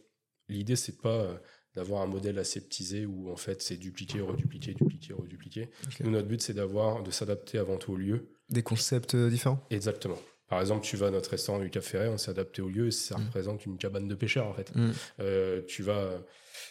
l'idée 0.47 0.75
c'est 0.75 1.01
pas 1.01 1.39
d'avoir 1.75 2.01
un 2.01 2.07
modèle 2.07 2.39
aseptisé 2.39 3.05
où 3.05 3.31
en 3.31 3.35
fait 3.35 3.61
c'est 3.61 3.77
dupliquer, 3.77 4.21
redupliquer, 4.21 4.73
dupliquer, 4.73 5.13
redupliquer. 5.13 5.69
Nous, 6.01 6.11
notre 6.11 6.27
but 6.27 6.41
c'est 6.41 6.53
d'avoir, 6.53 7.03
de 7.03 7.11
s'adapter 7.11 7.57
avant 7.57 7.77
tout 7.77 7.93
au 7.93 7.97
lieu. 7.97 8.31
Des 8.49 8.63
concepts 8.63 9.15
différents? 9.15 9.63
Exactement. 9.69 10.17
Par 10.49 10.59
exemple, 10.59 10.83
tu 10.83 10.97
vas 10.97 11.07
à 11.07 11.11
notre 11.11 11.29
restaurant 11.29 11.59
du 11.59 11.69
Cap 11.69 11.83
Ferret, 11.83 12.07
on 12.07 12.17
s'est 12.17 12.31
adapté 12.31 12.61
au 12.61 12.69
lieu 12.69 12.91
ça 12.91 13.17
mm. 13.17 13.25
représente 13.25 13.65
une 13.65 13.77
cabane 13.77 14.07
de 14.07 14.15
pêcheurs 14.15 14.47
en 14.47 14.53
fait. 14.53 14.75
Mm. 14.75 14.91
Euh, 15.19 15.61
tu 15.67 15.83
vas, 15.83 16.21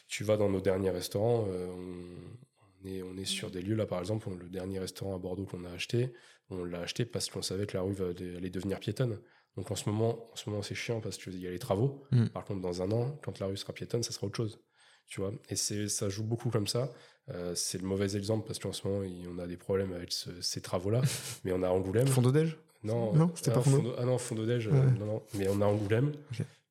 tu 0.08 0.24
vas 0.24 0.36
dans 0.36 0.50
nos 0.50 0.60
derniers 0.60 0.90
restaurants, 0.90 1.46
euh, 1.48 1.68
on, 2.84 2.88
est, 2.88 3.02
on 3.02 3.16
est 3.16 3.24
sur 3.24 3.50
des 3.50 3.62
lieux 3.62 3.76
là 3.76 3.86
par 3.86 4.00
exemple, 4.00 4.28
le 4.38 4.48
dernier 4.48 4.80
restaurant 4.80 5.14
à 5.14 5.18
Bordeaux 5.18 5.44
qu'on 5.44 5.64
a 5.64 5.70
acheté, 5.70 6.12
on 6.50 6.64
l'a 6.64 6.80
acheté 6.80 7.04
parce 7.04 7.30
qu'on 7.30 7.42
savait 7.42 7.66
que 7.66 7.76
la 7.76 7.82
rue 7.82 7.96
allait 8.36 8.50
devenir 8.50 8.80
piétonne. 8.80 9.20
Donc 9.56 9.70
en 9.70 9.76
ce 9.76 9.88
moment, 9.88 10.28
en 10.32 10.36
ce 10.36 10.50
moment 10.50 10.62
c'est 10.62 10.74
chiant 10.74 11.00
parce 11.00 11.16
qu'il 11.16 11.40
y 11.40 11.46
a 11.46 11.50
les 11.50 11.58
travaux. 11.58 12.04
Mm. 12.10 12.26
Par 12.26 12.44
contre, 12.44 12.60
dans 12.60 12.82
un 12.82 12.90
an, 12.90 13.18
quand 13.22 13.38
la 13.38 13.46
rue 13.46 13.56
sera 13.56 13.72
piétonne, 13.72 14.02
ça 14.02 14.12
sera 14.12 14.26
autre 14.26 14.36
chose. 14.36 14.60
Tu 15.06 15.20
vois 15.20 15.32
Et 15.48 15.56
c'est, 15.56 15.88
ça 15.88 16.08
joue 16.08 16.24
beaucoup 16.24 16.50
comme 16.50 16.66
ça. 16.66 16.92
Euh, 17.30 17.54
c'est 17.54 17.78
le 17.80 17.86
mauvais 17.86 18.16
exemple 18.16 18.46
parce 18.46 18.58
qu'en 18.58 18.72
ce 18.72 18.86
moment, 18.86 19.06
on 19.28 19.38
a 19.38 19.46
des 19.46 19.56
problèmes 19.56 19.92
avec 19.92 20.12
ces 20.12 20.60
travaux-là. 20.60 21.00
mais 21.44 21.52
on 21.52 21.62
a 21.62 21.68
Angoulême. 21.68 22.06
Fond 22.06 22.22
non, 22.82 23.12
non 23.12 23.32
c'était 23.34 23.52
pas 23.52 23.62
Fondo. 23.62 23.94
Ah 23.98 24.04
non, 24.04 24.18
Fondodège, 24.18 24.68
euh, 24.68 24.72
non, 24.98 25.06
non. 25.06 25.22
Mais 25.34 25.48
on 25.48 25.60
a 25.60 25.66
Angoulême. 25.66 26.12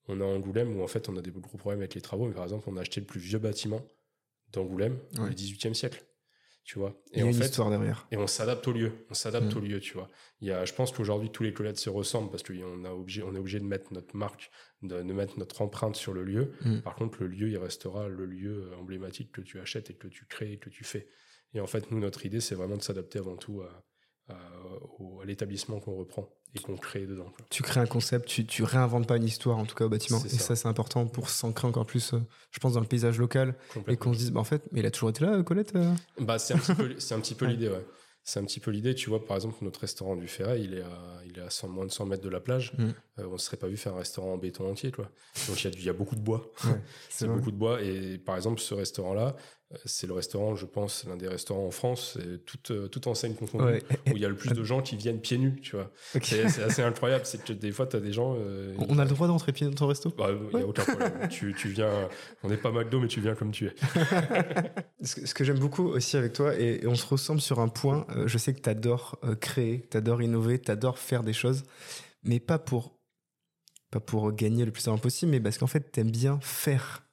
On 0.08 0.22
a 0.22 0.26
Angoulême 0.26 0.78
où 0.78 0.84
en 0.84 0.88
fait 0.88 1.10
on 1.10 1.18
a 1.18 1.22
des 1.22 1.32
gros 1.32 1.58
problèmes 1.58 1.82
avec 1.82 1.96
les 1.96 2.02
travaux. 2.02 2.28
Mais 2.28 2.34
par 2.34 2.44
exemple, 2.44 2.66
on 2.68 2.78
a 2.78 2.82
acheté 2.82 3.02
le 3.02 3.06
plus 3.06 3.20
vieux 3.20 3.40
bâtiment 3.40 3.82
d'Angoulême 4.54 4.98
du 5.12 5.36
18e 5.36 5.74
siècle. 5.74 6.04
Tu 6.64 6.80
vois. 6.80 7.02
Et 7.14 7.20
Il 7.20 7.22
y 7.22 7.24
a 7.24 7.28
une 7.28 7.34
fait, 7.34 7.46
histoire 7.46 7.70
derrière. 7.70 8.08
Et 8.12 8.18
on 8.18 8.28
s'adapte 8.28 8.68
au 8.68 8.74
lieu. 8.74 8.92
On 9.10 9.14
s'adapte 9.14 9.56
mm. 9.56 9.58
au 9.58 9.62
lieu, 9.62 9.80
tu 9.80 9.94
vois. 9.94 10.10
Il 10.42 10.50
y 10.50 10.52
a, 10.52 10.66
je 10.66 10.74
pense 10.74 10.92
qu'aujourd'hui 10.92 11.30
tous 11.30 11.44
les 11.44 11.54
collettes 11.54 11.78
se 11.78 11.90
ressemblent 11.90 12.30
parce 12.30 12.44
qu'on 12.44 12.84
a 12.84 12.92
obligé, 12.92 13.24
on 13.24 13.34
est 13.36 13.40
obligé 13.40 13.60
de 13.60 13.64
mettre 13.64 13.94
notre 13.94 14.18
marque, 14.18 14.52
de, 14.82 15.02
de, 15.02 15.14
mettre 15.14 15.40
notre 15.40 15.62
empreinte 15.62 15.96
sur 15.96 16.12
le 16.12 16.26
lieu. 16.26 16.52
Mm. 16.66 16.80
Par 16.80 16.96
contre, 16.96 17.22
le 17.22 17.28
lieu, 17.28 17.50
il 17.50 17.58
restera 17.58 18.10
le 18.10 18.26
lieu 18.26 18.70
emblématique 18.78 19.32
que 19.32 19.40
tu 19.40 19.62
achètes 19.62 19.92
et 19.92 19.94
que 19.94 20.10
tu 20.10 20.26
crées 20.26 20.54
et 20.54 20.58
que 20.58 20.70
tu 20.70 20.84
fais. 20.84 21.08
Et 21.54 21.62
en 21.62 21.68
fait, 21.68 21.90
nous, 21.90 22.00
notre 22.00 22.26
idée, 22.26 22.42
c'est 22.42 22.56
vraiment 22.56 22.76
de 22.76 22.82
s'adapter 22.82 23.20
avant 23.20 23.38
tout 23.38 23.62
à, 23.62 23.86
à, 24.30 24.36
l'établissement 25.26 25.80
qu'on 25.80 25.96
reprend 25.96 26.30
et 26.56 26.60
qu'on 26.60 26.78
crée 26.78 27.06
dedans. 27.06 27.32
Tu 27.50 27.64
crées 27.64 27.82
un 27.82 27.86
concept, 27.86 28.28
tu, 28.28 28.46
tu 28.46 28.64
réinventes 28.64 29.08
pas 29.08 29.18
une 29.18 29.26
histoire 29.26 29.58
en 29.58 29.66
tout 29.66 29.76
cas 29.76 29.86
au 29.86 29.90
bâtiment. 29.90 30.24
Et 30.24 30.30
ça, 30.30 30.56
c'est 30.56 30.68
important 30.68 31.06
pour 31.06 31.30
s'ancrer 31.30 31.68
encore 31.68 31.86
plus, 31.86 32.14
euh, 32.14 32.20
je 32.52 32.60
pense, 32.60 32.74
dans 32.74 32.80
le 32.80 32.88
paysage 32.88 33.18
local 33.18 33.56
et 33.88 33.98
qu'on 33.98 34.14
se 34.14 34.20
dise, 34.20 34.32
bah, 34.32 34.40
en 34.40 34.46
fait, 34.46 34.64
mais 34.72 34.80
il 34.80 34.86
a 34.86 34.92
toujours 34.92 35.10
été 35.10 35.26
là, 35.26 35.42
Colette 35.44 35.76
euh? 35.76 35.94
Bah, 36.20 36.40
C'est 36.40 36.54
un 36.54 36.58
petit 37.20 37.36
peu, 37.36 37.46
peu 37.46 37.46
l'idée, 37.52 37.70
ouais. 37.70 37.86
C'est 38.24 38.42
un 38.42 38.44
petit 38.44 38.60
peu 38.60 38.72
l'idée, 38.72 38.94
tu 38.94 39.10
vois, 39.10 39.26
par 39.26 39.38
exemple, 39.38 39.56
notre 39.62 39.80
restaurant 39.80 40.18
du 40.18 40.28
Ferret, 40.28 40.62
il 40.62 40.74
est 40.74 40.82
à, 40.82 41.22
il 41.26 41.40
est 41.40 41.44
à 41.44 41.50
100, 41.50 41.70
moins 41.70 41.86
de 41.86 41.92
100 41.92 42.08
mètres 42.08 42.24
de 42.24 42.28
la 42.28 42.42
plage. 42.42 42.74
Mm. 42.78 42.84
Euh, 43.20 43.28
on 43.30 43.34
ne 43.34 43.38
serait 43.38 43.56
pas 43.56 43.68
vu 43.68 43.78
faire 43.78 43.94
un 43.94 44.00
restaurant 44.00 44.34
en 44.34 44.38
béton 44.38 44.70
entier, 44.70 44.92
quoi. 44.92 45.10
Donc 45.48 45.64
il 45.64 45.80
y, 45.80 45.86
y, 45.86 45.90
a 45.90 45.94
beaucoup 45.94 46.18
de 46.18 46.22
bois. 46.22 46.52
c'est 47.10 47.26
beaucoup 47.28 47.52
de 47.52 47.56
bois. 47.56 47.82
Et 47.82 48.18
par 48.18 48.36
exemple, 48.36 48.60
ce 48.60 48.74
restaurant-là, 48.74 49.38
c'est 49.84 50.08
le 50.08 50.14
restaurant, 50.14 50.56
je 50.56 50.66
pense, 50.66 51.06
l'un 51.06 51.18
des 51.18 51.28
restaurants 51.28 51.66
en 51.66 51.72
France, 51.72 52.18
toute, 52.46 52.72
euh, 52.72 52.88
toute 52.88 53.06
enseigne 53.08 53.34
confondue, 53.34 53.82
où 54.08 54.16
il 54.16 54.20
y 54.20 54.26
a 54.26 54.30
le 54.30 54.36
plus 54.36 54.54
de 54.54 54.64
gens 54.64 54.82
qui 54.82 54.96
viennent 54.96 55.20
pieds 55.20 55.38
nus, 55.38 55.60
tu 55.62 55.76
vois. 55.76 55.92
C'est 56.22 56.64
assez 56.64 56.82
incroyable, 56.82 57.26
c'est 57.26 57.44
que 57.44 57.52
des 57.52 57.74
fois, 57.74 57.86
tu 57.86 57.98
as 57.98 58.00
des 58.00 58.14
gens... 58.14 58.38
Euh, 58.40 58.74
on 58.88 58.98
a 58.98 59.04
le 59.04 59.10
droit 59.10 59.28
d'entrer 59.28 59.52
pieds 59.52 59.68
nus 59.68 59.74
dans 59.74 59.80
ton 59.80 59.88
resto? 59.88 60.14
Bah, 60.18 60.30
Il 60.32 60.58
n'y 60.58 60.64
a 60.64 60.68
aucun 60.68 60.84
problème. 60.84 61.28
tu, 61.30 61.54
tu, 61.54 61.68
viens, 61.68 62.08
on 62.44 62.50
n'est 62.50 62.58
pas 62.58 62.72
McDo, 62.72 63.02
mais 63.02 63.10
tu 63.10 63.20
viens 63.20 63.36
comme 63.36 63.52
tu 63.52 63.68
es. 63.68 63.76
ce 65.04 65.34
que, 65.34 65.44
j'aime 65.44 65.60
beaucoup 65.60 65.88
aussi 65.88 66.16
avec 66.16 66.32
toi, 66.32 66.56
et, 66.58 66.88
on 66.88 66.96
se 66.96 67.06
ressemble 67.06 67.42
sur 67.42 67.60
un 67.60 67.68
point, 67.68 68.08
euh, 68.16 68.26
je 68.26 68.38
sais 68.38 68.54
que 68.54 68.62
tu 68.62 68.70
adores 68.70 69.20
créer, 69.42 69.86
tu 69.92 69.98
adores 69.98 70.22
innover, 70.22 70.60
tu 70.60 70.72
adores 70.72 70.98
faire 70.98 71.24
des 71.24 71.34
choses, 71.34 71.64
mais 72.24 72.40
pas 72.40 72.58
pour, 72.58 72.98
pas 73.92 74.00
pour 74.00 74.32
gagner 74.32 74.64
le 74.64 74.72
plus 74.72 74.86
d'argent 74.86 75.02
possible, 75.02 75.32
mais 75.32 75.42
parce 75.42 75.58
qu'en 75.58 75.68
fait, 75.68 75.92
tu 75.92 76.00
aimes 76.00 76.12
bien 76.12 76.40
faire, 76.42 77.06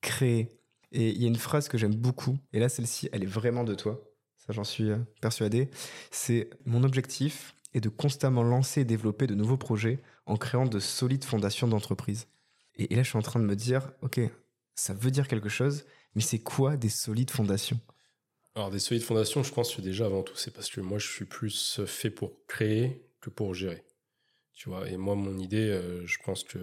créer, 0.00 0.61
et 0.92 1.10
il 1.10 1.20
y 1.20 1.24
a 1.24 1.28
une 1.28 1.36
phrase 1.36 1.68
que 1.68 1.78
j'aime 1.78 1.94
beaucoup, 1.94 2.38
et 2.52 2.58
là 2.58 2.68
celle-ci, 2.68 3.08
elle 3.12 3.22
est 3.22 3.26
vraiment 3.26 3.64
de 3.64 3.74
toi, 3.74 4.00
ça 4.36 4.52
j'en 4.52 4.64
suis 4.64 4.90
euh, 4.90 4.98
persuadé, 5.20 5.70
c'est 6.10 6.50
mon 6.64 6.84
objectif 6.84 7.54
est 7.74 7.80
de 7.80 7.88
constamment 7.88 8.42
lancer 8.42 8.82
et 8.82 8.84
développer 8.84 9.26
de 9.26 9.34
nouveaux 9.34 9.56
projets 9.56 10.00
en 10.26 10.36
créant 10.36 10.66
de 10.66 10.78
solides 10.78 11.24
fondations 11.24 11.66
d'entreprise. 11.66 12.26
Et, 12.76 12.94
là 12.94 13.02
je 13.02 13.08
suis 13.08 13.18
en 13.18 13.22
train 13.22 13.40
de 13.40 13.46
me 13.46 13.56
dire, 13.56 13.90
ok, 14.02 14.20
ça 14.74 14.94
veut 14.94 15.10
dire 15.10 15.28
quelque 15.28 15.48
chose, 15.48 15.84
mais 16.14 16.22
c'est 16.22 16.40
quoi 16.40 16.76
des 16.76 16.90
solides 16.90 17.30
fondations? 17.30 17.80
Alors 18.54 18.70
des 18.70 18.78
solides 18.78 19.04
fondations, 19.04 19.42
je 19.42 19.52
pense 19.52 19.74
que 19.74 19.80
déjà 19.80 20.04
avant 20.06 20.22
tout, 20.22 20.36
c'est 20.36 20.52
parce 20.52 20.70
que 20.70 20.80
moi 20.80 20.98
je 20.98 21.08
suis 21.08 21.24
plus 21.24 21.80
fait 21.86 22.10
pour 22.10 22.46
créer 22.46 23.06
que 23.20 23.30
pour 23.30 23.54
gérer. 23.54 23.84
Tu 24.54 24.68
vois, 24.68 24.88
et 24.88 24.96
moi, 24.96 25.14
mon 25.14 25.38
idée, 25.38 25.70
euh, 25.70 26.06
je 26.06 26.18
pense 26.24 26.44
que 26.44 26.58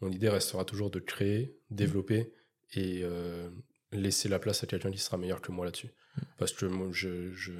mon 0.00 0.10
idée 0.10 0.28
restera 0.28 0.64
toujours 0.64 0.90
de 0.90 1.00
créer, 1.00 1.58
développer 1.70 2.32
et 2.74 3.00
euh, 3.02 3.50
laisser 3.92 4.28
la 4.28 4.38
place 4.38 4.62
à 4.62 4.66
quelqu'un 4.66 4.90
qui 4.90 4.98
sera 4.98 5.16
meilleur 5.16 5.40
que 5.40 5.52
moi 5.52 5.64
là-dessus. 5.64 5.90
Parce 6.38 6.52
que 6.52 6.66
moi, 6.66 6.88
je, 6.92 7.32
je, 7.32 7.52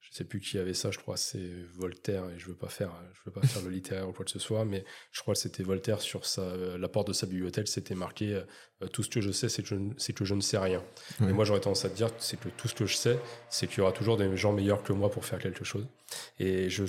je 0.00 0.08
sais 0.12 0.24
plus 0.24 0.40
qui 0.40 0.58
avait 0.58 0.74
ça, 0.74 0.90
je 0.90 0.98
crois 0.98 1.16
c'est 1.16 1.50
Voltaire 1.74 2.28
et 2.30 2.38
je 2.38 2.46
veux 2.46 2.54
pas 2.56 2.68
faire 2.68 2.92
je 3.14 3.20
veux 3.26 3.32
pas 3.32 3.46
faire 3.46 3.62
le 3.62 3.70
littéraire 3.70 4.08
ou 4.08 4.12
quoi 4.12 4.24
que 4.24 4.30
ce 4.30 4.38
soit 4.38 4.64
mais 4.64 4.84
je 5.12 5.20
crois 5.22 5.34
que 5.34 5.40
c'était 5.40 5.62
Voltaire 5.62 6.00
sur 6.00 6.26
sa 6.26 6.56
la 6.76 6.88
porte 6.88 7.08
de 7.08 7.12
sa 7.12 7.26
bibliothèque, 7.26 7.68
c'était 7.68 7.94
marqué 7.94 8.34
euh, 8.82 8.86
tout 8.88 9.02
ce 9.02 9.08
que 9.08 9.20
je 9.20 9.30
sais 9.30 9.48
c'est 9.48 9.62
que 9.62 9.74
que 10.12 10.24
je 10.24 10.34
ne 10.34 10.40
sais 10.40 10.58
rien. 10.58 10.84
Et 11.20 11.32
moi 11.32 11.44
j'aurais 11.44 11.60
tendance 11.60 11.84
à 11.84 11.90
te 11.90 11.96
dire 11.96 12.10
c'est 12.18 12.38
que 12.38 12.48
tout 12.50 12.68
ce 12.68 12.74
que 12.74 12.86
je 12.86 12.96
sais, 12.96 13.18
c'est 13.48 13.66
qu'il 13.66 13.78
y 13.78 13.80
aura 13.80 13.92
toujours 13.92 14.16
des 14.16 14.36
gens 14.36 14.52
meilleurs 14.52 14.82
que 14.82 14.92
moi 14.92 15.10
pour 15.10 15.24
faire 15.24 15.38
quelque 15.38 15.64
chose. 15.64 15.86
Et 16.38 16.68
je, 16.68 16.84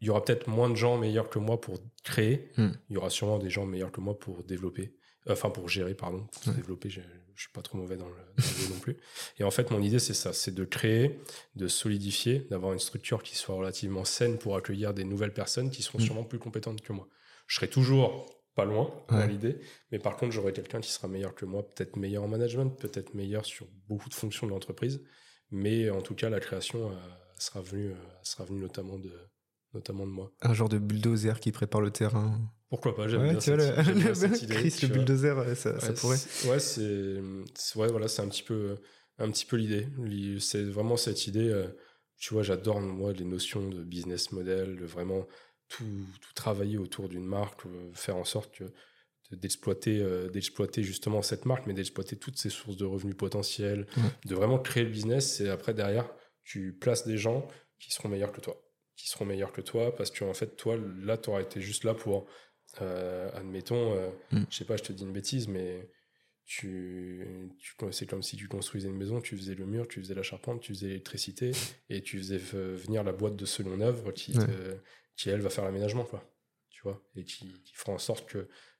il 0.00 0.06
y 0.06 0.10
aura 0.10 0.24
peut-être 0.24 0.48
moins 0.48 0.70
de 0.70 0.76
gens 0.76 0.96
meilleurs 0.96 1.28
que 1.28 1.38
moi 1.38 1.60
pour 1.60 1.78
créer, 2.04 2.50
Hmm. 2.56 2.70
il 2.88 2.94
y 2.94 2.96
aura 2.96 3.10
sûrement 3.10 3.38
des 3.38 3.50
gens 3.50 3.66
meilleurs 3.66 3.92
que 3.92 4.00
moi 4.00 4.18
pour 4.18 4.42
développer, 4.44 4.94
enfin 5.28 5.50
pour 5.50 5.68
gérer 5.68 5.94
pardon, 5.94 6.26
pour 6.44 6.52
développer, 6.54 6.90
je, 6.90 7.00
je 7.34 7.42
suis 7.42 7.52
pas 7.52 7.62
trop 7.62 7.78
mauvais 7.78 7.96
dans 7.96 8.08
le, 8.08 8.14
dans 8.14 8.62
le 8.68 8.74
non 8.74 8.80
plus. 8.80 8.96
Et 9.38 9.44
en 9.44 9.50
fait, 9.50 9.70
mon 9.70 9.80
idée, 9.82 9.98
c'est 9.98 10.14
ça, 10.14 10.32
c'est 10.32 10.54
de 10.54 10.64
créer, 10.64 11.20
de 11.56 11.68
solidifier, 11.68 12.46
d'avoir 12.50 12.72
une 12.72 12.78
structure 12.78 13.22
qui 13.22 13.36
soit 13.36 13.54
relativement 13.54 14.04
saine 14.04 14.38
pour 14.38 14.56
accueillir 14.56 14.94
des 14.94 15.04
nouvelles 15.04 15.32
personnes 15.34 15.70
qui 15.70 15.82
seront 15.82 15.98
Mm. 15.98 16.02
sûrement 16.02 16.24
plus 16.24 16.38
compétentes 16.38 16.80
que 16.82 16.92
moi. 16.92 17.08
Je 17.46 17.56
serai 17.56 17.68
toujours 17.68 18.26
pas 18.54 18.64
loin 18.64 18.90
dans 19.08 19.18
Ouais. 19.18 19.28
l'idée, 19.28 19.58
mais 19.92 19.98
par 20.00 20.16
contre, 20.16 20.32
j'aurai 20.32 20.52
quelqu'un 20.52 20.80
qui 20.80 20.90
sera 20.90 21.06
meilleur 21.08 21.34
que 21.34 21.44
moi, 21.44 21.62
peut-être 21.68 21.96
meilleur 21.96 22.24
en 22.24 22.28
management, 22.28 22.70
peut-être 22.70 23.14
meilleur 23.14 23.44
sur 23.46 23.66
beaucoup 23.88 24.08
de 24.08 24.14
fonctions 24.14 24.46
de 24.48 24.52
l'entreprise, 24.52 25.00
mais 25.50 25.88
en 25.90 26.02
tout 26.02 26.14
cas, 26.16 26.28
la 26.28 26.40
création 26.40 26.90
euh, 26.90 26.94
sera 27.38 27.60
venue, 27.60 27.92
euh, 27.92 27.96
sera 28.24 28.44
venue 28.44 28.58
notamment 28.60 28.98
de, 28.98 29.12
notamment 29.74 30.06
de 30.06 30.10
moi. 30.10 30.32
Un 30.42 30.54
genre 30.54 30.68
de 30.68 30.78
bulldozer 30.78 31.38
qui 31.38 31.52
prépare 31.52 31.80
le 31.80 31.92
terrain. 31.92 32.40
Pourquoi 32.68 32.94
pas 32.94 33.08
J'aime 33.08 33.22
Ouais, 33.22 33.30
bien, 33.30 33.40
cette, 33.40 33.56
le, 33.56 33.82
j'aime 33.82 33.98
bien 33.98 34.08
le- 34.08 34.14
cette 34.14 34.42
idée. 34.42 34.54
Chris, 34.54 34.78
le 34.82 34.88
bulldozer, 34.88 35.38
ouais, 35.38 35.54
ça, 35.54 35.72
pourrait. 35.94 36.16
c'est- 36.16 36.48
Ouais, 36.48 36.58
c'est, 36.58 37.16
c'est- 37.54 37.78
ouais, 37.78 37.88
voilà, 37.88 38.08
c'est 38.08 38.22
un 38.22 38.28
petit 38.28 38.42
peu, 38.42 38.76
un 39.18 39.30
petit 39.30 39.46
peu 39.46 39.56
l'idée. 39.56 39.86
L'i- 40.02 40.40
C'est 40.40 40.64
vraiment 40.64 40.96
cette 40.96 41.26
idée. 41.26 41.48
euh, 41.48 41.66
Tu 42.20 42.34
vois, 42.34 42.42
j'adore 42.42 42.80
moi 42.80 43.12
les 43.12 43.24
notions 43.24 43.68
de 43.68 43.82
business 43.84 44.32
model, 44.32 44.76
de 44.76 44.84
vraiment 44.84 45.26
tout, 45.68 45.84
tout 46.20 46.32
travailler 46.34 46.76
autour 46.76 47.08
d'une 47.08 47.24
marque, 47.24 47.64
euh, 47.66 47.90
faire 47.94 48.16
en 48.16 48.24
sorte 48.24 48.52
que 48.56 48.64
d'exploiter, 49.30 50.00
euh, 50.00 50.28
d'exploiter 50.28 50.82
justement 50.82 51.22
cette 51.22 51.44
marque, 51.44 51.66
mais 51.66 51.74
d'exploiter 51.74 52.16
toutes 52.16 52.38
ses 52.38 52.50
sources 52.50 52.76
de 52.76 52.84
revenus 52.84 53.16
potentiels, 53.16 53.86
de 54.24 54.34
vraiment 54.34 54.58
créer 54.58 54.84
le 54.84 54.90
business. 54.90 55.40
Et 55.40 55.48
après 55.48 55.74
derrière, 55.74 56.10
tu 56.44 56.72
places 56.72 57.06
des 57.06 57.18
gens 57.18 57.46
qui 57.78 57.92
seront 57.92 58.08
meilleurs 58.08 58.32
que 58.32 58.40
toi, 58.40 58.60
qui 58.96 59.08
seront 59.08 59.24
meilleurs 59.26 59.52
que 59.52 59.60
toi, 59.60 59.94
parce 59.94 60.10
que 60.10 60.24
en 60.24 60.34
fait, 60.34 60.56
toi, 60.56 60.76
là, 61.02 61.18
tu 61.18 61.28
auras 61.30 61.42
été 61.42 61.60
juste 61.60 61.84
là 61.84 61.94
pour, 61.94 62.26
euh, 62.80 63.30
admettons, 63.34 63.94
euh, 63.96 64.10
Mm. 64.32 64.44
je 64.50 64.56
sais 64.56 64.64
pas, 64.64 64.76
je 64.76 64.82
te 64.84 64.92
dis 64.92 65.02
une 65.04 65.12
bêtise, 65.12 65.48
mais 65.48 65.88
tu, 66.44 67.52
tu 67.58 67.74
c'est 67.92 68.06
comme 68.06 68.22
si 68.22 68.36
tu 68.36 68.48
construisais 68.48 68.88
une 68.88 68.96
maison, 68.96 69.20
tu 69.20 69.36
faisais 69.36 69.54
le 69.54 69.66
mur, 69.66 69.86
tu 69.86 70.00
faisais 70.00 70.14
la 70.14 70.22
charpente, 70.22 70.60
tu 70.62 70.72
faisais 70.72 70.86
l'électricité 70.88 71.52
et 71.90 72.02
tu 72.02 72.18
faisais 72.18 72.38
venir 72.38 73.04
la 73.04 73.12
boîte 73.12 73.36
de 73.36 73.44
seconde 73.46 73.82
œuvre 73.82 74.12
qui, 74.12 74.36
Ouais. 74.38 74.46
te- 74.46 74.76
qui 75.16 75.28
elle 75.30 75.40
va 75.40 75.50
faire 75.50 75.64
l'aménagement 75.64 76.04
quoi. 76.04 76.24
Tu 76.70 76.80
vois? 76.82 77.02
Et 77.16 77.24
qui, 77.24 77.52
qui 77.64 77.74
fera 77.74 77.92
en 77.92 77.98
sorte 77.98 78.28
que 78.30 78.38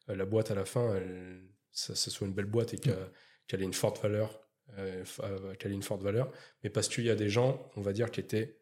euh, 0.09 0.17
la 0.17 0.25
boîte 0.25 0.51
à 0.51 0.55
la 0.55 0.65
fin 0.65 0.95
elle, 0.97 1.43
ça, 1.71 1.95
ça 1.95 2.11
soit 2.11 2.27
une 2.27 2.33
belle 2.33 2.47
boîte 2.47 2.73
et 2.75 2.79
qu'elle 2.79 3.11
qu'elle 3.47 3.61
ait 3.61 3.65
une 3.67 3.75
forte 3.75 4.01
valeur 4.03 4.41
euh, 4.79 5.05
qu'elle 5.59 5.73
ait 5.73 5.75
une 5.75 5.83
forte 5.83 6.03
valeur 6.03 6.31
mais 6.63 6.71
parce 6.71 6.89
qu'il 6.89 7.05
y 7.05 7.11
a 7.11 7.17
des 7.17 7.29
gens, 7.29 7.71
on 7.77 7.81
va 7.83 7.93
dire 7.93 8.11
qui 8.11 8.21
étaient 8.21 8.57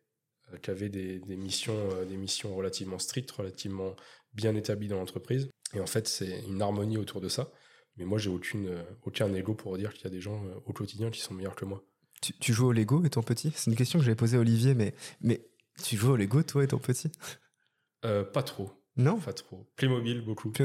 qui 0.63 0.71
avaient 0.71 0.89
des, 0.89 1.19
des 1.21 1.37
missions 1.37 1.91
euh, 1.93 2.05
des 2.05 2.17
missions 2.17 2.55
relativement 2.57 2.99
strictes, 2.99 3.31
relativement 3.33 3.95
bien 4.37 4.55
établies 4.55 4.89
dans 4.89 4.99
l'entreprise 4.99 5.49
et 5.75 5.81
en 5.81 5.87
fait 5.87 6.07
c'est 6.07 6.45
une 6.49 6.63
harmonie 6.63 6.99
autour 6.99 7.21
de 7.21 7.29
ça. 7.29 7.51
Mais 7.99 8.05
moi, 8.05 8.19
j'ai 8.19 8.29
aucune, 8.29 8.69
euh, 8.69 8.83
aucun 9.05 9.33
ego 9.33 9.55
pour 9.55 9.79
dire 9.79 9.95
qu'il 9.95 10.05
y 10.05 10.07
a 10.07 10.11
des 10.11 10.21
gens 10.21 10.45
euh, 10.45 10.55
au 10.67 10.75
quotidien 10.75 11.11
qui 11.11 11.21
sont 11.23 11.33
meilleurs 11.33 11.55
que 11.57 11.65
moi. 11.65 11.83
Tu, 12.21 12.35
tu 12.35 12.53
joues 12.53 12.67
au 12.67 12.73
Lego 12.73 13.03
étant 13.05 13.23
petit? 13.23 13.51
C'est 13.57 13.71
une 13.71 13.77
question 13.77 13.99
que 13.99 14.05
j'avais 14.05 14.15
posée 14.15 14.37
à 14.37 14.41
Olivier, 14.41 14.75
mais, 14.75 14.95
mais 15.23 15.41
tu 15.83 15.97
joues 15.97 16.11
au 16.13 16.17
Lego 16.17 16.43
toi 16.43 16.63
étant 16.63 16.77
petit? 16.79 17.11
Euh, 18.05 18.23
pas 18.23 18.43
trop, 18.43 18.71
Non? 18.99 19.19
Pas 19.19 19.33
trop. 19.33 19.67
Playmobil, 19.77 20.21
beaucoup. 20.21 20.53
Et- 20.61 20.65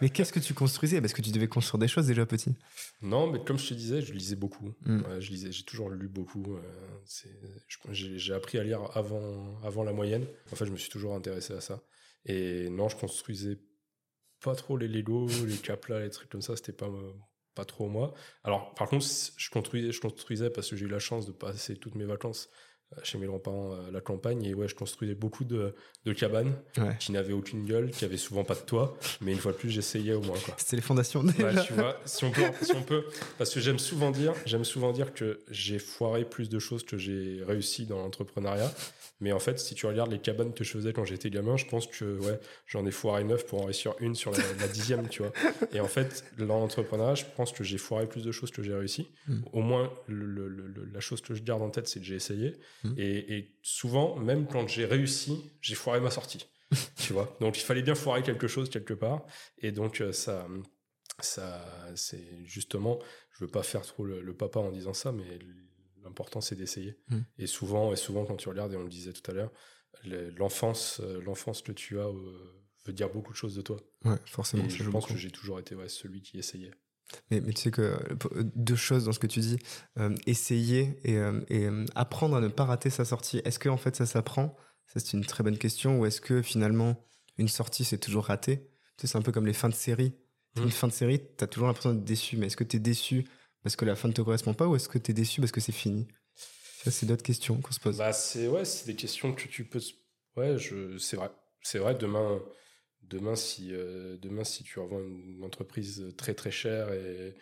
mais 0.00 0.08
qu'est-ce 0.14 0.32
que 0.32 0.40
tu 0.40 0.54
construisais? 0.54 1.02
Parce 1.02 1.12
que 1.12 1.20
tu 1.20 1.30
devais 1.30 1.46
construire 1.46 1.78
des 1.78 1.88
choses 1.88 2.06
déjà 2.06 2.24
petit. 2.24 2.54
Non, 3.02 3.30
mais 3.30 3.44
comme 3.44 3.58
je 3.58 3.68
te 3.68 3.74
disais, 3.74 4.00
je 4.00 4.14
lisais 4.14 4.36
beaucoup. 4.36 4.72
Mm. 4.86 5.00
Ouais, 5.02 5.20
je 5.20 5.30
lisais, 5.30 5.52
j'ai 5.52 5.64
toujours 5.64 5.90
lu 5.90 6.08
beaucoup. 6.08 6.56
euh, 6.56 6.62
j'ai 7.90 8.32
appris 8.32 8.58
à 8.58 8.64
lire 8.64 8.80
avant, 8.94 9.60
avant 9.62 9.84
la 9.84 9.92
moyenne. 9.92 10.24
En 10.52 10.56
fait, 10.56 10.64
je 10.66 10.70
me 10.72 10.76
suis 10.78 10.90
toujours 10.90 11.14
intéressé 11.14 11.52
à 11.52 11.60
ça. 11.60 11.82
Et 12.26 12.70
non, 12.70 12.88
je 12.88 12.96
construisais 12.96 13.58
pas 14.42 14.54
trop 14.54 14.76
les 14.76 14.88
Lego, 14.88 15.28
les 15.46 15.56
Capla, 15.56 16.00
les 16.00 16.10
trucs 16.10 16.28
comme 16.28 16.42
ça. 16.42 16.56
C'était 16.56 16.72
pas, 16.72 16.90
pas 17.54 17.64
trop 17.64 17.88
moi. 17.88 18.14
Alors, 18.44 18.74
par 18.74 18.88
contre, 18.88 19.06
je 19.36 19.50
construisais, 19.50 19.92
je 19.92 20.00
construisais 20.00 20.50
parce 20.50 20.70
que 20.70 20.76
j'ai 20.76 20.86
eu 20.86 20.88
la 20.88 20.98
chance 20.98 21.26
de 21.26 21.32
passer 21.32 21.76
toutes 21.76 21.94
mes 21.94 22.04
vacances 22.04 22.48
chez 23.02 23.18
mes 23.18 23.26
grands-parents 23.26 23.72
à 23.88 23.90
la 23.90 24.00
campagne. 24.00 24.44
Et 24.44 24.54
ouais, 24.54 24.68
je 24.68 24.74
construisais 24.74 25.14
beaucoup 25.14 25.44
de, 25.44 25.74
de 26.04 26.12
cabanes 26.12 26.54
Ouais. 26.78 26.96
qui 26.98 27.12
n'avaient 27.12 27.32
aucune 27.32 27.64
gueule, 27.64 27.90
qui 27.90 28.04
avaient 28.04 28.16
souvent 28.16 28.44
pas 28.44 28.54
de 28.54 28.60
toit. 28.60 28.96
Mais 29.20 29.32
une 29.32 29.38
fois 29.38 29.52
de 29.52 29.56
plus, 29.56 29.70
j'essayais 29.70 30.14
au 30.14 30.20
moins, 30.22 30.38
quoi. 30.38 30.54
C'était 30.58 30.76
les 30.76 30.82
fondations 30.82 31.22
déjà. 31.24 31.50
Ouais, 31.52 31.64
tu 31.64 31.72
vois, 31.72 31.96
si 32.04 32.24
on 32.24 32.30
peut, 32.30 32.42
si 32.62 32.72
on 32.72 32.82
peut, 32.82 33.04
parce 33.38 33.52
que 33.54 33.60
j'aime 33.60 33.78
souvent 33.78 34.10
dire, 34.10 34.34
j'aime 34.46 34.64
souvent 34.64 34.92
dire 34.92 35.12
que 35.14 35.40
j'ai 35.50 35.78
foiré 35.78 36.24
plus 36.24 36.48
de 36.48 36.58
choses 36.58 36.84
que 36.84 36.96
j'ai 36.98 37.42
réussi 37.46 37.86
dans 37.86 37.98
l'entrepreneuriat. 37.98 38.72
Mais 39.20 39.30
en 39.30 39.38
fait, 39.38 39.60
si 39.60 39.76
tu 39.76 39.86
regardes 39.86 40.10
les 40.10 40.18
cabanes 40.18 40.52
que 40.52 40.64
je 40.64 40.72
faisais 40.72 40.92
quand 40.92 41.04
j'étais 41.04 41.30
gamin, 41.30 41.56
je 41.56 41.64
pense 41.66 41.86
que 41.86 42.18
ouais, 42.18 42.40
j'en 42.66 42.84
ai 42.86 42.90
foiré 42.90 43.22
neuf 43.22 43.46
pour 43.46 43.60
en 43.62 43.66
réussir 43.66 43.94
une 44.00 44.16
sur 44.16 44.32
la, 44.32 44.38
la 44.60 44.66
dixième, 44.66 45.08
tu 45.08 45.22
vois. 45.22 45.30
Et 45.72 45.78
en 45.78 45.86
fait, 45.86 46.24
dans 46.38 46.58
l'entrepreneuriat, 46.58 47.14
je 47.14 47.24
pense 47.36 47.52
que 47.52 47.62
j'ai 47.62 47.78
foiré 47.78 48.06
plus 48.08 48.24
de 48.24 48.32
choses 48.32 48.50
que 48.50 48.64
j'ai 48.64 48.74
réussi. 48.74 49.06
Mm. 49.28 49.38
Au 49.52 49.60
moins, 49.60 49.92
le- 50.08 50.26
le- 50.26 50.48
le- 50.48 50.88
la 50.92 50.98
chose 50.98 51.20
que 51.20 51.34
je 51.34 51.42
garde 51.44 51.62
en 51.62 51.70
tête, 51.70 51.86
c'est 51.86 52.00
que 52.00 52.06
j'ai 52.06 52.16
essayé. 52.16 52.56
Mm. 52.84 52.94
Et, 52.96 53.36
et 53.38 53.58
souvent, 53.62 54.16
même 54.16 54.46
quand 54.46 54.66
j'ai 54.68 54.84
réussi, 54.84 55.50
j'ai 55.60 55.74
foiré 55.74 56.00
ma 56.00 56.10
sortie. 56.10 56.46
tu 56.96 57.12
vois? 57.12 57.36
Donc, 57.40 57.58
il 57.58 57.62
fallait 57.62 57.82
bien 57.82 57.94
foirer 57.94 58.22
quelque 58.22 58.48
chose 58.48 58.70
quelque 58.70 58.94
part. 58.94 59.24
Et 59.58 59.72
donc, 59.72 60.00
euh, 60.00 60.12
ça, 60.12 60.46
ça, 61.20 61.64
c'est 61.94 62.44
justement, 62.44 62.98
je 63.32 63.44
veux 63.44 63.50
pas 63.50 63.62
faire 63.62 63.82
trop 63.82 64.04
le, 64.04 64.20
le 64.22 64.34
papa 64.34 64.60
en 64.60 64.70
disant 64.70 64.94
ça, 64.94 65.12
mais 65.12 65.38
l'important 66.02 66.40
c'est 66.40 66.56
d'essayer. 66.56 66.96
Mm. 67.08 67.18
Et 67.38 67.46
souvent, 67.46 67.92
et 67.92 67.96
souvent 67.96 68.24
quand 68.24 68.36
tu 68.36 68.48
regardes, 68.48 68.72
et 68.72 68.76
on 68.76 68.82
le 68.82 68.88
disait 68.88 69.12
tout 69.12 69.30
à 69.30 69.34
l'heure, 69.34 69.52
le- 70.04 70.30
l'enfance, 70.30 71.00
euh, 71.00 71.20
l'enfance 71.22 71.62
que 71.62 71.72
tu 71.72 72.00
as 72.00 72.06
euh, 72.06 72.64
veut 72.86 72.92
dire 72.92 73.10
beaucoup 73.10 73.32
de 73.32 73.36
choses 73.36 73.54
de 73.54 73.62
toi. 73.62 73.76
Ouais, 74.04 74.16
forcément. 74.26 74.64
et 74.64 74.70
je 74.70 74.82
pense 74.84 74.92
beaucoup. 75.04 75.12
que 75.12 75.18
j'ai 75.18 75.30
toujours 75.30 75.60
été 75.60 75.74
ouais, 75.74 75.88
celui 75.88 76.22
qui 76.22 76.38
essayait. 76.38 76.72
Mais, 77.30 77.40
mais 77.40 77.52
tu 77.52 77.62
sais 77.62 77.70
que 77.70 77.82
euh, 77.82 78.42
deux 78.54 78.76
choses 78.76 79.04
dans 79.04 79.12
ce 79.12 79.18
que 79.18 79.26
tu 79.26 79.40
dis, 79.40 79.58
euh, 79.98 80.14
essayer 80.26 80.98
et, 81.04 81.16
euh, 81.16 81.40
et, 81.48 81.66
euh, 81.66 81.84
apprendre 81.94 82.36
à 82.36 82.40
ne 82.40 82.48
pas 82.48 82.64
rater 82.64 82.90
sa 82.90 83.04
sortie. 83.04 83.40
Est-ce 83.44 83.58
que 83.58 83.68
en 83.68 83.76
fait 83.76 83.96
ça 83.96 84.06
s'apprend? 84.06 84.56
Ça 84.86 85.00
c'est 85.00 85.12
une 85.14 85.24
très 85.24 85.42
bonne 85.44 85.58
question. 85.58 86.00
Ou 86.00 86.06
est-ce 86.06 86.20
que 86.20 86.42
finalement 86.42 86.96
une 87.38 87.48
sortie 87.48 87.84
c'est 87.84 87.98
toujours 87.98 88.26
raté? 88.26 88.68
Tu 88.96 89.06
sais, 89.06 89.12
c'est 89.12 89.18
un 89.18 89.22
peu 89.22 89.32
comme 89.32 89.46
les 89.46 89.52
fins 89.52 89.68
de 89.68 89.74
série. 89.74 90.14
Mhm. 90.56 90.64
Une 90.64 90.70
fin 90.70 90.88
de 90.88 90.92
série, 90.92 91.20
t'as 91.36 91.46
toujours 91.46 91.68
l'impression 91.68 91.92
d'être 91.94 92.04
déçu. 92.04 92.36
Mais 92.36 92.46
est-ce 92.46 92.56
que 92.56 92.64
t'es 92.64 92.78
déçu 92.78 93.24
parce 93.62 93.76
que 93.76 93.84
la 93.84 93.96
fin 93.96 94.08
ne 94.08 94.12
te 94.12 94.20
correspond 94.22 94.54
pas? 94.54 94.66
Ou 94.66 94.76
est-ce 94.76 94.88
que 94.88 94.98
t'es 94.98 95.12
déçu 95.12 95.40
parce 95.40 95.52
que 95.52 95.60
c'est 95.60 95.72
fini? 95.72 96.08
Ça 96.84 96.90
c'est 96.90 97.06
d'autres 97.06 97.22
questions 97.22 97.60
qu'on 97.60 97.72
se 97.72 97.80
pose. 97.80 97.98
Bah, 97.98 98.12
c'est 98.12 98.48
ouais, 98.48 98.64
c'est 98.64 98.86
des 98.86 98.96
questions 98.96 99.32
que 99.32 99.46
tu 99.46 99.64
peux. 99.64 99.80
Ouais, 100.36 100.58
je, 100.58 100.98
c'est 100.98 101.16
vrai. 101.16 101.30
C'est 101.62 101.78
vrai. 101.78 101.94
Demain, 101.94 102.40
demain, 103.12 103.36
si 103.36 103.68
euh, 103.72 104.16
demain, 104.20 104.44
si 104.44 104.64
tu 104.64 104.80
revends 104.80 105.00
une 105.00 105.44
entreprise 105.44 106.12
très 106.16 106.34
très 106.34 106.50
chère 106.50 106.92
et, 106.92 107.34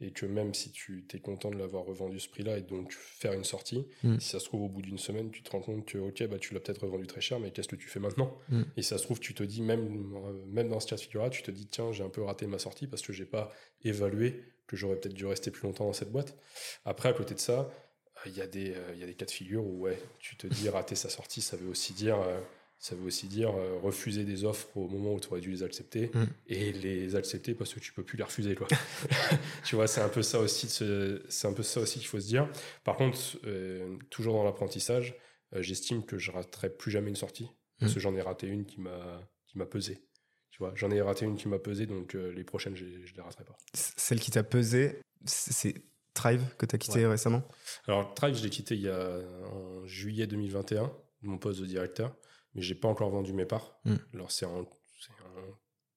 et 0.00 0.10
que 0.12 0.26
même 0.26 0.54
si 0.54 0.70
tu 0.72 1.04
t'es 1.08 1.18
content 1.18 1.50
de 1.50 1.56
l'avoir 1.56 1.84
revendu 1.84 2.20
ce 2.20 2.28
prix-là 2.28 2.58
et 2.58 2.62
donc 2.62 2.92
faire 2.92 3.32
une 3.32 3.44
sortie, 3.44 3.86
Mm. 4.02 4.18
si 4.20 4.28
ça 4.28 4.38
se 4.40 4.44
trouve 4.44 4.62
au 4.62 4.68
bout 4.68 4.82
d'une 4.82 4.98
semaine, 4.98 5.30
tu 5.30 5.42
te 5.42 5.50
rends 5.50 5.60
compte 5.60 5.84
que 5.86 5.98
ok, 5.98 6.26
bah 6.28 6.38
tu 6.38 6.54
l'as 6.54 6.60
peut-être 6.60 6.82
revendu 6.82 7.06
très 7.06 7.20
cher, 7.20 7.40
mais 7.40 7.50
qu'est-ce 7.50 7.68
que 7.68 7.76
tu 7.76 7.88
fais 7.88 8.00
maintenant? 8.00 8.38
Mm. 8.48 8.62
Et 8.76 8.82
si 8.82 8.88
ça 8.88 8.98
se 8.98 9.02
trouve, 9.04 9.20
tu 9.20 9.34
te 9.34 9.42
dis 9.42 9.62
même 9.62 10.14
euh, 10.14 10.32
même 10.46 10.68
dans 10.68 10.80
ce 10.80 10.86
cas 10.86 10.96
de 10.96 11.00
figure-là, 11.00 11.30
tu 11.30 11.42
te 11.42 11.50
dis 11.50 11.66
tiens, 11.66 11.92
j'ai 11.92 12.04
un 12.04 12.08
peu 12.10 12.22
raté 12.22 12.46
ma 12.46 12.58
sortie 12.58 12.86
parce 12.86 13.02
que 13.02 13.12
j'ai 13.12 13.26
pas 13.26 13.52
évalué 13.84 14.44
que 14.66 14.76
j'aurais 14.76 14.96
peut-être 14.96 15.14
dû 15.14 15.26
rester 15.26 15.50
plus 15.50 15.62
longtemps 15.62 15.86
dans 15.86 15.92
cette 15.92 16.10
boîte. 16.10 16.36
Après, 16.84 17.08
à 17.08 17.12
côté 17.12 17.34
de 17.34 17.40
ça, 17.40 17.70
il 18.26 18.36
y, 18.36 18.40
a 18.40 18.46
des, 18.46 18.72
euh, 18.74 18.92
il 18.94 19.00
y 19.00 19.04
a 19.04 19.06
des 19.06 19.14
cas 19.14 19.26
de 19.26 19.30
figure 19.30 19.64
où 19.64 19.80
ouais, 19.82 19.98
tu 20.18 20.36
te 20.36 20.46
dis 20.46 20.68
rater 20.68 20.96
sa 20.96 21.08
sortie, 21.08 21.40
ça 21.40 21.56
veut 21.56 21.68
aussi 21.68 21.92
dire, 21.92 22.16
ça 22.86 22.94
veut 22.94 23.06
aussi 23.06 23.26
dire 23.26 23.50
euh, 23.56 23.78
refuser 23.82 24.24
des 24.24 24.44
offres 24.44 24.68
au 24.76 24.86
moment 24.88 25.12
où 25.14 25.18
tu 25.18 25.26
aurais 25.28 25.40
dû 25.40 25.50
les 25.50 25.62
accepter 25.64 26.10
Mm. 26.14 26.24
et 26.46 26.72
les 26.72 27.16
accepter 27.16 27.54
parce 27.54 27.74
que 27.74 27.80
tu 27.80 27.92
peux 27.92 28.04
plus 28.04 28.16
les 28.16 28.22
refuser. 28.24 28.54
Quoi. 28.54 28.68
tu 29.64 29.74
vois, 29.74 29.86
c'est 29.88 30.00
un 30.00 30.08
peu 30.08 30.22
ça 30.22 30.38
aussi, 30.38 30.68
c'est 30.68 31.48
un 31.48 31.52
peu 31.52 31.62
ça 31.64 31.80
aussi 31.80 31.98
qu'il 31.98 32.06
faut 32.08 32.20
se 32.20 32.28
dire. 32.28 32.48
Par 32.84 32.96
contre, 32.96 33.18
euh, 33.44 33.96
toujours 34.10 34.34
dans 34.34 34.44
l'apprentissage, 34.44 35.16
euh, 35.54 35.62
j'estime 35.62 36.04
que 36.04 36.16
je 36.18 36.30
raterai 36.30 36.70
plus 36.70 36.90
jamais 36.92 37.08
une 37.10 37.16
sortie 37.16 37.48
parce 37.80 37.90
Mm. 37.90 37.94
que 37.94 38.00
j'en 38.00 38.14
ai 38.14 38.22
raté 38.22 38.46
une 38.46 38.64
qui 38.64 38.80
m'a 38.80 39.28
qui 39.46 39.58
m'a 39.58 39.66
pesé. 39.66 40.02
Tu 40.50 40.58
vois, 40.58 40.72
j'en 40.76 40.90
ai 40.90 41.00
raté 41.02 41.24
une 41.26 41.36
qui 41.36 41.48
m'a 41.48 41.58
pesé, 41.58 41.86
donc 41.86 42.14
les 42.14 42.44
prochaines, 42.44 42.74
je, 42.76 42.84
je 43.04 43.14
les 43.14 43.20
raterai 43.20 43.44
pas. 43.44 43.56
Celle 43.74 44.20
qui 44.20 44.30
t'a 44.30 44.42
pesé, 44.42 45.00
c'est 45.26 45.74
Thrive 46.14 46.42
que 46.56 46.64
t'as 46.64 46.78
quitté 46.78 47.00
Ouais. 47.00 47.06
récemment? 47.08 47.42
Alors, 47.86 48.14
Tribe, 48.14 48.34
je 48.34 48.42
l'ai 48.42 48.48
quitté 48.48 48.74
il 48.74 48.80
y 48.82 48.88
a, 48.88 49.18
en 49.52 49.84
juillet 49.86 50.26
2021. 50.26 50.84
de 51.22 51.28
mon 51.28 51.36
poste 51.38 51.60
de 51.60 51.66
directeur, 51.66 52.14
mais 52.56 52.62
j'ai 52.62 52.74
pas 52.74 52.88
encore 52.88 53.10
vendu 53.10 53.32
mes 53.32 53.46
parts. 53.46 53.78
Mm. 53.84 53.94
Alors 54.14 54.32
c'est 54.32 54.46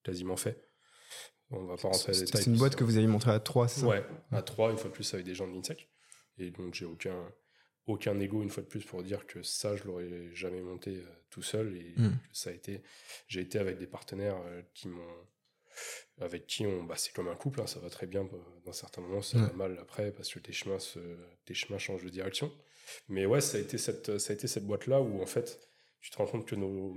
quasiment 0.04 0.38
fait. 0.38 0.64
On 1.52 1.64
va 1.66 1.78
pas 1.78 1.88
rentrer 1.88 2.12
les 2.12 2.18
C'est 2.20 2.26
détails. 2.26 2.44
c'est 2.44 2.50
une 2.52 2.58
boîte 2.58 2.76
que 2.76 2.84
vous 2.84 2.98
avez 2.98 3.08
montée 3.08 3.30
à 3.32 3.40
3, 3.40 3.68
c'est 3.68 3.82
ça? 3.82 3.88
Ouais, 3.88 4.06
à 4.32 4.44
3, 4.44 4.70
une 4.72 4.78
fois 4.78 4.90
de 4.90 4.94
plus, 4.94 5.12
avec 5.16 5.26
des 5.26 5.34
gens 5.34 5.48
de 5.48 5.54
l'INSEC. 5.54 5.90
Et 6.38 6.52
donc, 6.52 6.76
j'ai 6.76 6.86
aucun, 6.86 7.34
aucun 7.88 8.20
ego, 8.20 8.44
une 8.44 8.52
fois 8.52 8.62
de 8.62 8.68
plus, 8.68 8.86
pour 8.86 9.02
dire 9.02 9.26
que 9.26 9.42
ça, 9.42 9.76
je 9.76 9.84
l'aurais 9.86 10.30
jamais 10.36 10.62
monté 10.62 10.98
euh, 10.98 11.06
tout 11.32 11.42
seul. 11.42 11.76
Et 11.76 11.96
Mm. 11.98 12.10
que 12.12 12.38
ça 12.38 12.52
a 12.52 12.54
été. 12.54 12.84
J'ai 13.28 13.42
été 13.42 13.58
avec 13.58 13.80
des 13.80 13.88
partenaires 13.88 14.40
euh, 14.46 14.62
qui 14.76 14.90
m'ont. 14.90 15.16
Avec 16.20 16.46
qui 16.46 16.68
on. 16.68 16.84
Bah, 16.84 16.96
c'est 16.98 17.14
comme 17.14 17.30
un 17.30 17.36
couple, 17.36 17.62
hein, 17.62 17.68
ça 17.68 17.80
va 17.80 17.90
très 17.90 18.06
bien. 18.06 18.26
bah, 18.26 18.38
Dans 18.66 18.74
certains 18.74 19.02
moments, 19.02 19.24
ça 19.24 19.40
va 19.40 19.48
Ouais. 19.48 19.54
mal 19.54 19.78
après, 19.82 20.12
parce 20.12 20.32
que 20.32 20.38
tes 20.40 20.54
chemins, 20.54 20.78
se, 20.80 21.00
tes 21.46 21.56
chemins 21.56 21.80
changent 21.80 22.04
de 22.04 22.10
direction. 22.10 22.52
Mais 23.08 23.26
ouais, 23.26 23.42
ça 23.42 23.58
a 23.58 23.62
été 23.62 23.78
cette, 23.80 24.20
ça 24.20 24.34
a 24.34 24.36
été 24.36 24.48
cette 24.48 24.66
boîte-là 24.68 25.02
où, 25.02 25.20
en 25.22 25.26
fait, 25.26 25.60
tu 26.02 26.10
te 26.12 26.18
rends 26.18 26.28
compte 26.28 26.46
que 26.48 26.56
nos. 26.56 26.96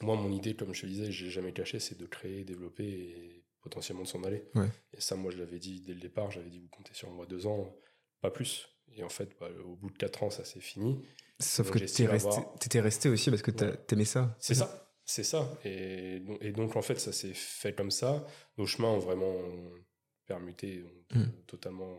Moi, 0.00 0.16
mon 0.16 0.32
idée, 0.32 0.54
comme 0.56 0.74
je 0.74 0.82
te 0.82 0.86
disais, 0.86 1.12
j'ai 1.12 1.30
jamais 1.30 1.52
caché, 1.52 1.78
c'est 1.78 1.96
de 1.98 2.06
créer, 2.06 2.44
développer 2.44 2.84
et 2.84 3.44
potentiellement 3.60 4.02
de 4.02 4.08
s'en 4.08 4.22
aller. 4.24 4.44
Ouais. 4.54 4.68
Et 4.92 5.00
ça, 5.00 5.14
moi, 5.16 5.30
je 5.30 5.38
l'avais 5.38 5.58
dit 5.58 5.80
dès 5.80 5.94
le 5.94 6.00
départ, 6.00 6.30
j'avais 6.30 6.50
dit, 6.50 6.58
vous 6.58 6.68
comptez 6.68 6.94
sur 6.94 7.10
moi 7.10 7.26
deux 7.26 7.46
ans, 7.46 7.74
pas 8.20 8.30
plus. 8.30 8.68
Et 8.96 9.02
en 9.02 9.08
fait, 9.08 9.30
bah, 9.40 9.48
au 9.64 9.76
bout 9.76 9.90
de 9.90 9.96
quatre 9.98 10.22
ans, 10.22 10.30
ça 10.30 10.44
s'est 10.44 10.60
fini. 10.60 11.04
Sauf 11.40 11.66
Donc, 11.66 11.74
que 11.74 11.78
t'es 11.80 11.84
essayé 11.86 12.08
resté, 12.80 13.08
aussi 13.08 13.30
parce 13.30 13.42
que 13.42 13.50
t'as- 13.50 13.70
Ouais. 13.70 13.76
t'aimais 13.86 14.04
ça. 14.04 14.36
C'est 14.40 14.54
ça, 14.54 14.92
c'est 15.04 15.24
ça. 15.24 15.58
Et 15.64 16.20
donc, 16.20 16.38
et 16.42 16.52
donc, 16.52 16.76
en 16.76 16.82
fait, 16.82 16.98
ça 17.00 17.12
s'est 17.12 17.34
fait 17.34 17.74
comme 17.74 17.90
ça. 17.90 18.26
Nos 18.58 18.66
chemins 18.66 18.88
ont 18.90 18.98
vraiment 18.98 19.36
permuté, 20.26 20.82
ont 21.14 21.18
Mm. 21.18 21.24
totalement, 21.46 21.98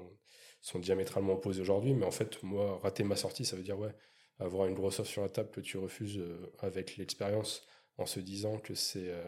sont 0.61 0.79
diamétralement 0.79 1.33
opposés 1.33 1.61
aujourd'hui. 1.61 1.93
Mais 1.93 2.05
en 2.05 2.11
fait, 2.11 2.41
moi, 2.43 2.79
rater 2.81 3.03
ma 3.03 3.15
sortie, 3.15 3.45
ça 3.45 3.55
veut 3.55 3.63
dire, 3.63 3.77
ouais, 3.79 3.93
avoir 4.39 4.67
une 4.67 4.73
grosse 4.75 4.99
offre 4.99 5.09
sur 5.09 5.21
la 5.21 5.29
table 5.29 5.49
que 5.51 5.61
tu 5.61 5.77
refuses 5.77 6.17
euh, 6.19 6.51
avec 6.59 6.97
l'expérience 6.97 7.65
en 7.97 8.05
se 8.05 8.19
disant 8.19 8.57
que 8.59 8.75
c'est 8.75 9.09
euh, 9.09 9.23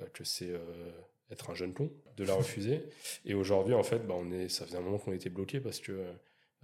euh, 0.00 0.06
que 0.12 0.24
c'est 0.24 0.52
être 1.30 1.50
un 1.50 1.54
jeune 1.54 1.72
con, 1.72 1.92
de 2.16 2.24
la 2.24 2.34
refuser. 2.34 2.82
Et 3.24 3.34
aujourd'hui, 3.34 3.74
en 3.74 3.82
fait, 3.84 4.00
bah, 4.06 4.14
on 4.16 4.30
est, 4.32 4.48
ça 4.48 4.66
faisait 4.66 4.76
un 4.78 4.80
moment 4.82 4.98
qu'on 4.98 5.12
était 5.12 5.30
bloqué 5.30 5.60
parce 5.60 5.78
que 5.80 5.92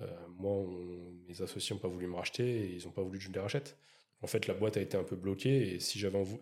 euh, 0.00 0.07
moi, 0.30 0.52
on- 0.52 1.12
mes 1.28 1.40
associés 1.42 1.74
n'ont 1.74 1.80
pas 1.80 1.88
voulu 1.88 2.07
me 2.07 2.16
racheter 2.16 2.44
et 2.46 2.74
ils 2.76 2.84
n'ont 2.84 2.92
pas 2.92 3.02
voulu 3.02 3.18
que 3.18 3.24
je 3.24 3.30
les 3.32 3.40
rachète. 3.40 3.78
En 4.22 4.26
fait, 4.26 4.46
la 4.46 4.54
boîte 4.54 4.76
a 4.76 4.80
été 4.80 4.96
un 4.96 5.04
peu 5.04 5.16
bloquée 5.16 5.74
et 5.74 5.80
si 5.80 5.98
j'avais 5.98 6.18
envie- 6.18 6.40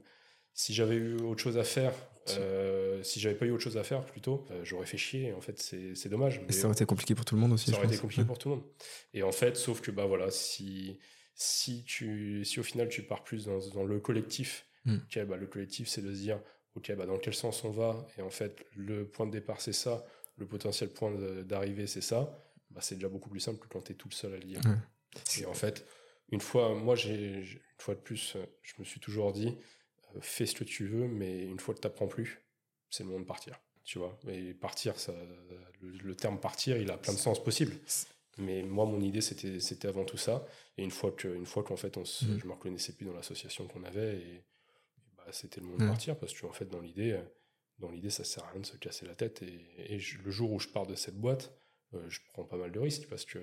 si 0.54 0.72
j'avais 0.72 0.94
eu 0.96 1.16
autre 1.16 1.42
chose 1.42 1.58
à 1.58 1.64
faire, 1.64 1.92
euh, 2.30 3.02
si 3.02 3.20
j'avais 3.20 3.34
pas 3.34 3.44
eu 3.44 3.50
autre 3.50 3.62
chose 3.62 3.76
à 3.76 3.84
faire 3.84 4.04
plutôt, 4.06 4.46
euh, 4.50 4.64
j'aurais 4.64 4.86
fait 4.86 4.96
chier. 4.96 5.32
En 5.34 5.40
fait, 5.40 5.58
c'est 5.60 6.08
dommage. 6.08 6.36
Et 6.38 6.40
mais- 6.46 6.52
ça 6.52 6.66
aurait 6.66 6.74
été 6.74 6.86
compliqué 6.86 7.14
pour 7.14 7.24
tout 7.24 7.34
le 7.34 7.40
monde 7.40 7.52
aussi. 7.52 7.70
ça 7.70 7.76
aurait 7.76 7.86
été 7.88 7.98
compliqué 7.98 8.24
pour 8.24 8.38
tout 8.38 8.48
le 8.48 8.54
monde. 8.56 8.64
Et 9.12 9.22
en 9.22 9.32
fait, 9.32 9.56
sauf 9.56 9.80
que 9.82 9.90
bah 9.90 10.06
voilà, 10.06 10.30
si 10.30 10.98
si 11.34 11.82
tu 11.84 12.44
si 12.44 12.60
au 12.60 12.62
final 12.62 12.88
tu 12.88 13.02
pars 13.02 13.24
plus 13.24 13.44
dans, 13.46 13.58
dans 13.74 13.84
le 13.84 14.00
collectif, 14.00 14.66
Mm. 14.86 14.96
ok, 14.96 15.24
bah, 15.24 15.36
le 15.38 15.46
collectif 15.46 15.88
c'est 15.88 16.02
de 16.02 16.12
se 16.14 16.18
dire 16.20 16.38
ok 16.74 16.94
bah 16.94 17.06
dans 17.06 17.16
quel 17.18 17.32
sens 17.32 17.64
on 17.64 17.70
va? 17.70 18.06
Et 18.18 18.20
en 18.22 18.28
fait 18.28 18.66
le 18.76 19.06
point 19.08 19.24
de 19.26 19.30
départ 19.32 19.60
c'est 19.62 19.72
ça, 19.72 20.04
le 20.36 20.46
potentiel 20.46 20.90
point 20.90 21.10
d'arrivée 21.42 21.86
c'est 21.86 22.02
ça, 22.02 22.38
bah 22.70 22.80
c'est 22.82 22.96
déjà 22.96 23.08
beaucoup 23.08 23.30
plus 23.30 23.40
simple 23.40 23.58
que 23.60 23.66
quand 23.66 23.80
tu 23.80 23.92
es 23.92 23.94
tout 23.94 24.10
seul 24.10 24.34
à 24.34 24.36
le 24.36 24.44
dire. 24.44 24.60
Ouais. 24.66 24.76
Et 25.40 25.46
en 25.46 25.54
fait, 25.54 25.86
une 26.30 26.40
fois 26.42 26.74
moi 26.74 26.96
j'ai 26.96 27.38
une 27.38 27.46
fois 27.78 27.94
de 27.94 28.00
plus, 28.00 28.36
je 28.62 28.72
me 28.78 28.84
suis 28.84 29.00
toujours 29.00 29.32
dit 29.32 29.56
fais 30.20 30.46
ce 30.46 30.54
que 30.54 30.64
tu 30.64 30.86
veux, 30.86 31.06
mais 31.08 31.42
une 31.44 31.58
fois 31.60 31.74
que 31.74 31.80
t'apprends 31.80 32.08
plus, 32.08 32.40
c'est 32.90 33.02
le 33.02 33.08
moment 33.10 33.20
de 33.20 33.26
partir. 33.26 33.60
Tu 33.84 33.98
vois, 33.98 34.18
et 34.28 34.54
partir, 34.54 34.98
ça, 34.98 35.12
le, 35.82 35.90
le 35.90 36.14
terme 36.14 36.40
partir, 36.40 36.76
il 36.78 36.90
a 36.90 36.96
plein 36.96 37.12
de 37.12 37.18
sens 37.18 37.42
possibles. 37.42 37.76
Mais 38.38 38.62
moi, 38.62 38.86
mon 38.86 39.00
idée, 39.00 39.20
c'était, 39.20 39.60
c'était 39.60 39.88
avant 39.88 40.04
tout 40.04 40.16
ça. 40.16 40.46
Et 40.78 40.82
une 40.84 40.90
fois 40.90 41.12
que, 41.12 41.28
une 41.28 41.46
fois 41.46 41.62
qu'en 41.62 41.76
fait, 41.76 41.96
on 41.96 42.04
se, 42.04 42.24
Mhm. 42.24 42.38
je 42.40 42.46
me 42.46 42.52
reconnaissais 42.52 42.92
plus 42.94 43.04
dans 43.06 43.12
l'association 43.12 43.66
qu'on 43.68 43.84
avait, 43.84 44.16
et, 44.18 44.34
et 44.36 44.44
bah, 45.16 45.26
c'était 45.32 45.60
le 45.60 45.66
moment 45.66 45.78
de 45.78 45.84
partir 45.86 46.18
parce 46.18 46.32
que 46.34 46.46
en 46.46 46.52
fait, 46.52 46.66
dans 46.66 46.80
l'idée, 46.80 47.20
dans 47.78 47.90
l'idée, 47.90 48.10
ça 48.10 48.24
sert 48.24 48.44
à 48.44 48.50
rien 48.50 48.60
de 48.60 48.66
se 48.66 48.76
casser 48.76 49.06
la 49.06 49.14
tête. 49.14 49.42
Et, 49.42 49.94
et 49.94 49.98
je- 49.98 50.18
le 50.22 50.30
jour 50.30 50.52
où 50.52 50.58
je 50.60 50.68
pars 50.68 50.86
de 50.86 50.94
cette 50.94 51.16
boîte, 51.20 51.52
euh, 51.94 52.08
je 52.08 52.20
prends 52.32 52.44
pas 52.44 52.56
mal 52.56 52.72
de 52.72 52.78
risques 52.80 53.08
parce 53.08 53.24
que 53.24 53.38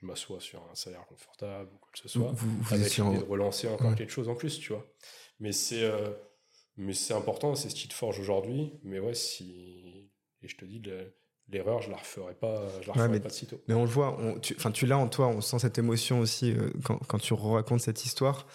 je 0.00 0.06
m'assois 0.06 0.40
sur 0.40 0.60
un 0.70 0.74
salaire 0.74 1.04
confortable 1.06 1.70
ou 1.74 1.78
quoi 1.78 1.88
que 1.92 1.98
ce 2.00 2.08
soit, 2.08 2.32
Vous, 2.32 2.48
vous, 2.62 2.74
avec 2.74 2.96
l'idée 2.96 3.18
de 3.18 3.24
relancer 3.24 3.68
encore 3.68 3.90
Ouais. 3.90 3.96
quelque 3.96 4.12
chose 4.12 4.28
en 4.28 4.34
plus, 4.34 4.58
tu 4.58 4.72
vois. 4.72 4.84
Mais 5.40 5.52
c'est, 5.52 5.82
euh, 5.84 6.10
mais 6.76 6.92
c'est 6.92 7.14
important, 7.14 7.54
c'est 7.54 7.70
ce 7.70 7.74
qui 7.74 7.88
te 7.88 7.94
forge 7.94 8.18
aujourd'hui. 8.18 8.72
Mais 8.82 8.98
ouais, 8.98 9.14
si, 9.14 10.10
et 10.42 10.48
je 10.48 10.56
te 10.56 10.64
dis, 10.64 10.80
le- 10.80 11.14
l'erreur, 11.48 11.80
je 11.82 11.90
la 11.90 11.96
referai 11.96 12.34
pas, 12.34 12.66
je 12.80 12.86
la 12.88 12.94
Ouais, 12.94 13.02
referai 13.02 13.08
mais- 13.08 13.20
pas 13.20 13.28
de 13.28 13.34
sitôt. 13.34 13.60
Mais 13.68 13.74
on 13.74 13.82
le 13.84 13.90
voit, 13.90 14.16
on- 14.18 14.38
tu, 14.40 14.56
tu 14.72 14.86
l'as 14.86 14.98
en 14.98 15.08
toi, 15.08 15.28
on 15.28 15.40
sent 15.40 15.58
cette 15.60 15.78
émotion 15.78 16.20
aussi 16.20 16.52
euh, 16.52 16.70
quand, 16.84 16.98
quand 17.06 17.18
tu 17.18 17.34
racontes 17.34 17.80
cette 17.80 18.04
histoire. 18.04 18.46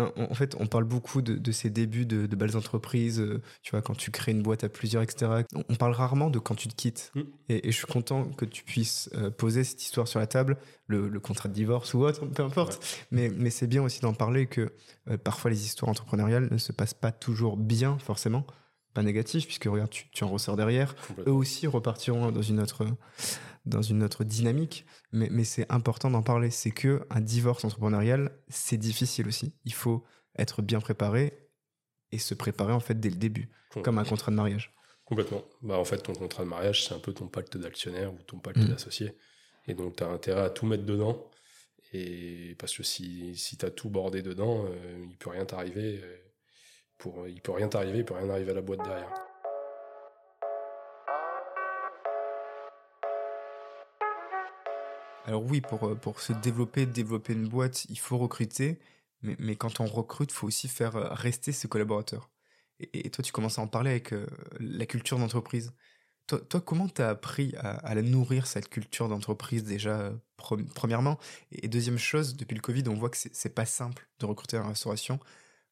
Hein, 0.00 0.12
En 0.16 0.34
fait, 0.34 0.54
on 0.58 0.66
parle 0.66 0.84
beaucoup 0.84 1.22
de, 1.22 1.34
de 1.34 1.52
ces 1.52 1.70
débuts 1.70 2.06
de, 2.06 2.26
de 2.26 2.36
belles 2.36 2.56
entreprises, 2.56 3.20
euh, 3.20 3.40
tu 3.62 3.70
vois, 3.72 3.82
quand 3.82 3.96
tu 3.96 4.10
crées 4.10 4.32
une 4.32 4.42
boîte 4.42 4.64
à 4.64 4.68
plusieurs, 4.68 5.02
etc. 5.02 5.42
On- 5.54 5.74
parle 5.74 5.92
rarement 5.92 6.30
de 6.30 6.38
quand 6.38 6.54
tu 6.54 6.68
te 6.68 6.74
quittes. 6.74 7.12
Mm. 7.14 7.20
Et, 7.48 7.68
et 7.68 7.72
je 7.72 7.76
suis 7.76 7.86
content 7.86 8.24
que 8.30 8.44
tu 8.44 8.64
puisses 8.64 9.10
euh, 9.14 9.30
poser 9.30 9.64
cette 9.64 9.82
histoire 9.82 10.08
sur 10.08 10.18
la 10.20 10.26
table, 10.26 10.56
le, 10.86 11.08
le 11.08 11.20
contrat 11.20 11.48
de 11.48 11.54
divorce 11.54 11.94
ou 11.94 12.00
autre, 12.04 12.26
peu 12.26 12.42
importe. 12.42 13.06
Mais, 13.10 13.28
mais 13.30 13.50
c'est 13.50 13.66
bien 13.66 13.82
aussi 13.82 14.00
d'en 14.00 14.14
parler 14.14 14.46
que 14.46 14.72
euh, 15.10 15.16
parfois 15.18 15.50
les 15.50 15.64
histoires 15.64 15.88
entrepreneuriales 15.90 16.48
ne 16.50 16.58
se 16.58 16.72
passent 16.72 16.94
pas 16.94 17.12
toujours 17.12 17.56
bien, 17.56 17.98
forcément. 17.98 18.44
Pas 18.94 19.02
négatif, 19.02 19.44
puisque 19.46 19.64
regarde, 19.66 19.90
tu, 19.90 20.08
tu 20.10 20.24
en 20.24 20.28
ressors 20.28 20.56
derrière 20.56 20.96
eux 21.26 21.32
aussi 21.32 21.66
repartiront 21.66 22.32
dans 22.32 22.42
une 22.42 22.58
autre, 22.58 22.84
dans 23.68 23.82
une 23.82 24.02
autre 24.02 24.24
dynamique. 24.24 24.84
Mais, 25.12 25.28
mais 25.30 25.44
c'est 25.44 25.70
important 25.70 26.10
d'en 26.10 26.22
parler. 26.22 26.50
C'est 26.50 26.70
que 26.70 27.06
un 27.10 27.20
divorce 27.20 27.64
entrepreneurial, 27.64 28.32
c'est 28.48 28.76
difficile 28.78 29.28
aussi. 29.28 29.54
Il 29.64 29.74
faut 29.74 30.04
être 30.38 30.62
bien 30.62 30.80
préparé 30.80 31.48
et 32.12 32.18
se 32.18 32.34
préparer 32.34 32.72
en 32.72 32.80
fait 32.80 32.98
dès 32.98 33.10
le 33.10 33.16
début, 33.16 33.50
comme 33.82 33.98
un 33.98 34.04
contrat 34.04 34.30
de 34.30 34.36
mariage. 34.36 34.74
Complètement. 35.04 35.42
Bah, 35.62 35.78
en 35.78 35.84
fait, 35.84 35.98
ton 35.98 36.12
contrat 36.12 36.42
de 36.44 36.48
mariage, 36.48 36.86
c'est 36.86 36.94
un 36.94 36.98
peu 36.98 37.12
ton 37.12 37.28
pacte 37.28 37.56
d'actionnaire 37.56 38.12
ou 38.12 38.18
ton 38.26 38.38
pacte 38.38 38.58
Mm. 38.58 38.68
d'associé. 38.68 39.12
Et 39.66 39.74
donc, 39.74 39.96
tu 39.96 40.02
as 40.04 40.08
intérêt 40.08 40.42
à 40.42 40.50
tout 40.50 40.66
mettre 40.66 40.84
dedans. 40.84 41.30
Et 41.92 42.54
parce 42.58 42.76
que 42.76 42.82
si, 42.82 43.34
si 43.36 43.56
tu 43.56 43.64
as 43.64 43.70
tout 43.70 43.88
bordé 43.88 44.20
dedans, 44.22 44.66
euh, 44.66 45.06
il 45.10 45.16
peut 45.16 45.30
rien 45.30 45.44
t'arriver. 45.46 46.00
euh, 46.02 46.16
Pour, 46.98 47.26
il 47.28 47.40
peut 47.40 47.52
rien 47.52 47.68
t'arriver, 47.68 47.98
il 47.98 48.04
peut 48.04 48.14
rien 48.14 48.28
arriver 48.28 48.50
à 48.50 48.54
la 48.54 48.60
boîte 48.62 48.82
derrière. 48.84 49.12
Alors 55.28 55.44
oui, 55.44 55.60
pour, 55.60 55.84
euh, 55.86 55.94
pour 55.94 56.20
se 56.20 56.32
développer, 56.32 56.86
développer 56.86 57.34
une 57.34 57.46
boîte, 57.48 57.84
il 57.90 57.98
faut 57.98 58.16
recruter. 58.16 58.78
Mais, 59.20 59.36
mais 59.38 59.56
quand 59.56 59.78
on 59.80 59.84
recrute, 59.84 60.32
il 60.32 60.34
faut 60.34 60.46
aussi 60.46 60.68
faire 60.68 60.96
euh, 60.96 61.08
rester 61.12 61.52
ses 61.52 61.68
collaborateurs. 61.68 62.30
Et, 62.80 63.10
toi, 63.10 63.22
tu 63.22 63.30
commences 63.30 63.58
à 63.58 63.62
en 63.62 63.66
parler 63.68 63.90
avec 63.90 64.14
euh, 64.14 64.26
la 64.58 64.86
culture 64.86 65.18
d'entreprise. 65.18 65.74
Toi, 66.28 66.40
toi 66.40 66.62
comment 66.62 66.88
tu 66.88 67.02
as 67.02 67.10
appris 67.10 67.54
à, 67.58 67.94
la 67.94 68.02
nourrir, 68.02 68.46
cette 68.46 68.70
culture 68.70 69.08
d'entreprise 69.08 69.64
déjà, 69.64 70.12
pre- 70.38 70.66
premièrement? 70.74 71.18
Et 71.52 71.68
deuxième 71.68 71.98
chose, 71.98 72.36
depuis 72.36 72.54
le 72.54 72.62
Covid, 72.62 72.84
on 72.88 72.94
voit 72.94 73.10
que 73.10 73.18
c'est 73.18 73.54
pas 73.54 73.66
simple 73.66 74.08
de 74.20 74.26
recruter 74.26 74.58
en 74.58 74.68
restauration. 74.68 75.20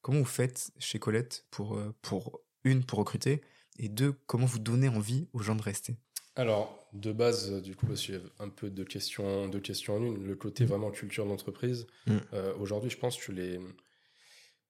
Comment 0.02 0.18
vous 0.18 0.24
faites 0.26 0.70
chez 0.78 0.98
Colette 0.98 1.46
pour, 1.50 1.78
pour 2.02 2.40
une, 2.64 2.84
pour 2.84 2.98
recruter 2.98 3.42
Et 3.78 3.88
deux, 3.88 4.12
comment 4.26 4.46
vous 4.46 4.58
donnez 4.58 4.88
envie 4.88 5.28
aux 5.32 5.40
gens 5.40 5.56
de 5.56 5.62
rester? 5.62 5.96
Alors, 6.36 6.86
de 6.92 7.12
base, 7.12 7.50
euh, 7.52 7.60
du 7.60 7.74
coup, 7.74 7.86
parce 7.86 8.02
qu'il 8.02 8.14
y 8.14 8.18
a 8.18 8.20
un 8.44 8.48
peu 8.50 8.70
de 8.70 8.84
questions, 8.84 9.48
de 9.48 9.58
questions 9.58 9.96
en 9.96 10.02
une, 10.04 10.22
le 10.24 10.36
côté 10.36 10.64
Mm. 10.64 10.68
vraiment 10.68 10.90
culture 10.90 11.26
d'entreprise, 11.26 11.86
Mm. 12.06 12.16
euh, 12.34 12.54
aujourd'hui, 12.56 12.90
je 12.90 12.98
pense 12.98 13.16
que 13.16 13.32
les, 13.32 13.58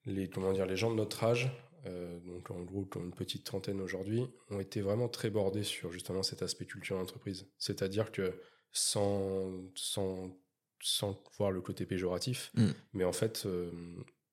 les, 0.04 0.28
comment 0.28 0.52
dire, 0.52 0.66
les 0.66 0.76
gens 0.76 0.90
de 0.90 0.96
notre 0.96 1.22
âge, 1.24 1.50
euh, 1.86 2.18
donc 2.20 2.50
en 2.50 2.62
gros, 2.62 2.84
comme 2.84 3.06
une 3.06 3.14
petite 3.14 3.44
trentaine 3.44 3.80
aujourd'hui, 3.80 4.22
ont 4.50 4.60
été 4.60 4.80
vraiment 4.80 5.08
très 5.08 5.30
bordés 5.30 5.62
sur 5.64 5.92
justement 5.92 6.22
cet 6.22 6.42
aspect 6.42 6.66
culture 6.66 6.96
d'entreprise. 6.96 7.46
C'est-à-dire 7.58 8.12
que 8.12 8.40
sans, 8.72 9.52
sans, 9.74 10.36
sans 10.80 11.20
voir 11.38 11.50
le 11.50 11.60
côté 11.60 11.84
péjoratif, 11.86 12.50
Mm. 12.54 12.66
mais 12.92 13.04
en 13.04 13.12
fait, 13.12 13.44
euh, 13.46 13.70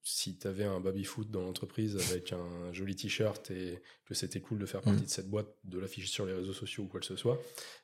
si 0.03 0.37
tu 0.37 0.47
avais 0.47 0.65
un 0.65 0.79
baby-foot 0.81 1.31
dans 1.31 1.41
l'entreprise 1.41 1.95
avec 2.11 2.34
un 2.34 2.71
joli 2.73 2.95
t-shirt 2.95 3.49
et 3.51 3.81
que 4.05 4.13
c'était 4.13 4.41
cool 4.41 4.59
de 4.59 4.65
faire 4.65 4.81
partie 4.81 5.01
Mm. 5.01 5.05
de 5.05 5.09
cette 5.09 5.30
boîte, 5.30 5.47
de 5.63 5.80
l'afficher 5.80 6.07
sur 6.07 6.25
les 6.25 6.34
réseaux 6.34 6.53
sociaux 6.53 6.84
ou 6.84 6.88
quoi 6.88 6.99
que 6.99 7.05
ce 7.05 7.15
soit, 7.15 7.41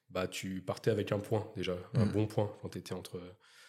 bah 0.09 0.27
tu 0.27 0.61
partais 0.61 0.91
avec 0.91 1.11
un 1.11 1.19
point 1.19 1.49
déjà, 1.55 1.77
un 1.93 2.05
Mm. 2.05 2.11
bon 2.11 2.27
point 2.27 2.53
quand 2.61 2.69
tu 2.69 2.77
étais, 2.79 2.93
entre, 2.93 3.21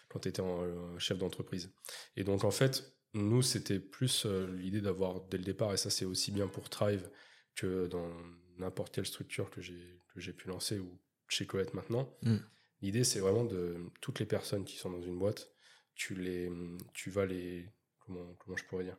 quand 0.09 0.27
étais 0.27 0.41
en, 0.43 0.65
euh, 0.65 0.99
chef 0.99 1.17
d'entreprise. 1.19 1.73
Et 2.17 2.25
donc 2.25 2.43
en 2.45 2.51
fait, 2.51 2.93
nous, 3.15 3.43
c'était 3.43 3.79
plus 3.81 4.25
euh, 4.27 4.47
l'idée 4.57 4.81
d'avoir 4.81 5.21
dès 5.23 5.39
le 5.39 5.45
départ, 5.45 5.73
et 5.73 5.77
ça 5.77 5.91
c'est 5.91 6.05
aussi 6.05 6.33
bien 6.33 6.49
pour 6.49 6.69
Thrive 6.71 7.09
que 7.55 7.87
dans 7.87 8.11
n'importe 8.59 8.95
quelle 8.95 9.07
structure 9.07 9.49
que 9.51 9.61
j'ai 9.61 9.99
que 10.13 10.21
j'ai 10.21 10.33
pu 10.33 10.49
lancer 10.49 10.79
ou 10.81 10.99
chez 11.29 11.47
Colette 11.47 11.75
maintenant. 11.75 12.13
Mm. 12.23 12.37
L'idée 12.83 13.05
c'est 13.05 13.21
vraiment 13.21 13.45
de 13.45 13.77
toutes 14.01 14.19
les 14.19 14.27
personnes 14.27 14.65
qui 14.65 14.77
sont 14.77 14.91
dans 14.91 15.03
une 15.03 15.19
boîte, 15.19 15.53
tu 15.95 16.15
les, 16.15 16.51
tu 16.95 17.11
vas 17.11 17.27
les, 17.27 17.69
comment, 18.11 18.35
comment 18.39 18.57
je 18.57 18.65
pourrais 18.65 18.85
dire, 18.85 18.97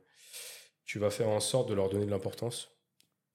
tu 0.86 1.00
vas 1.00 1.10
faire 1.10 1.30
en 1.30 1.40
sorte 1.40 1.70
de 1.70 1.74
leur 1.74 1.90
donner 1.90 2.06
de 2.06 2.12
l'importance, 2.12 2.70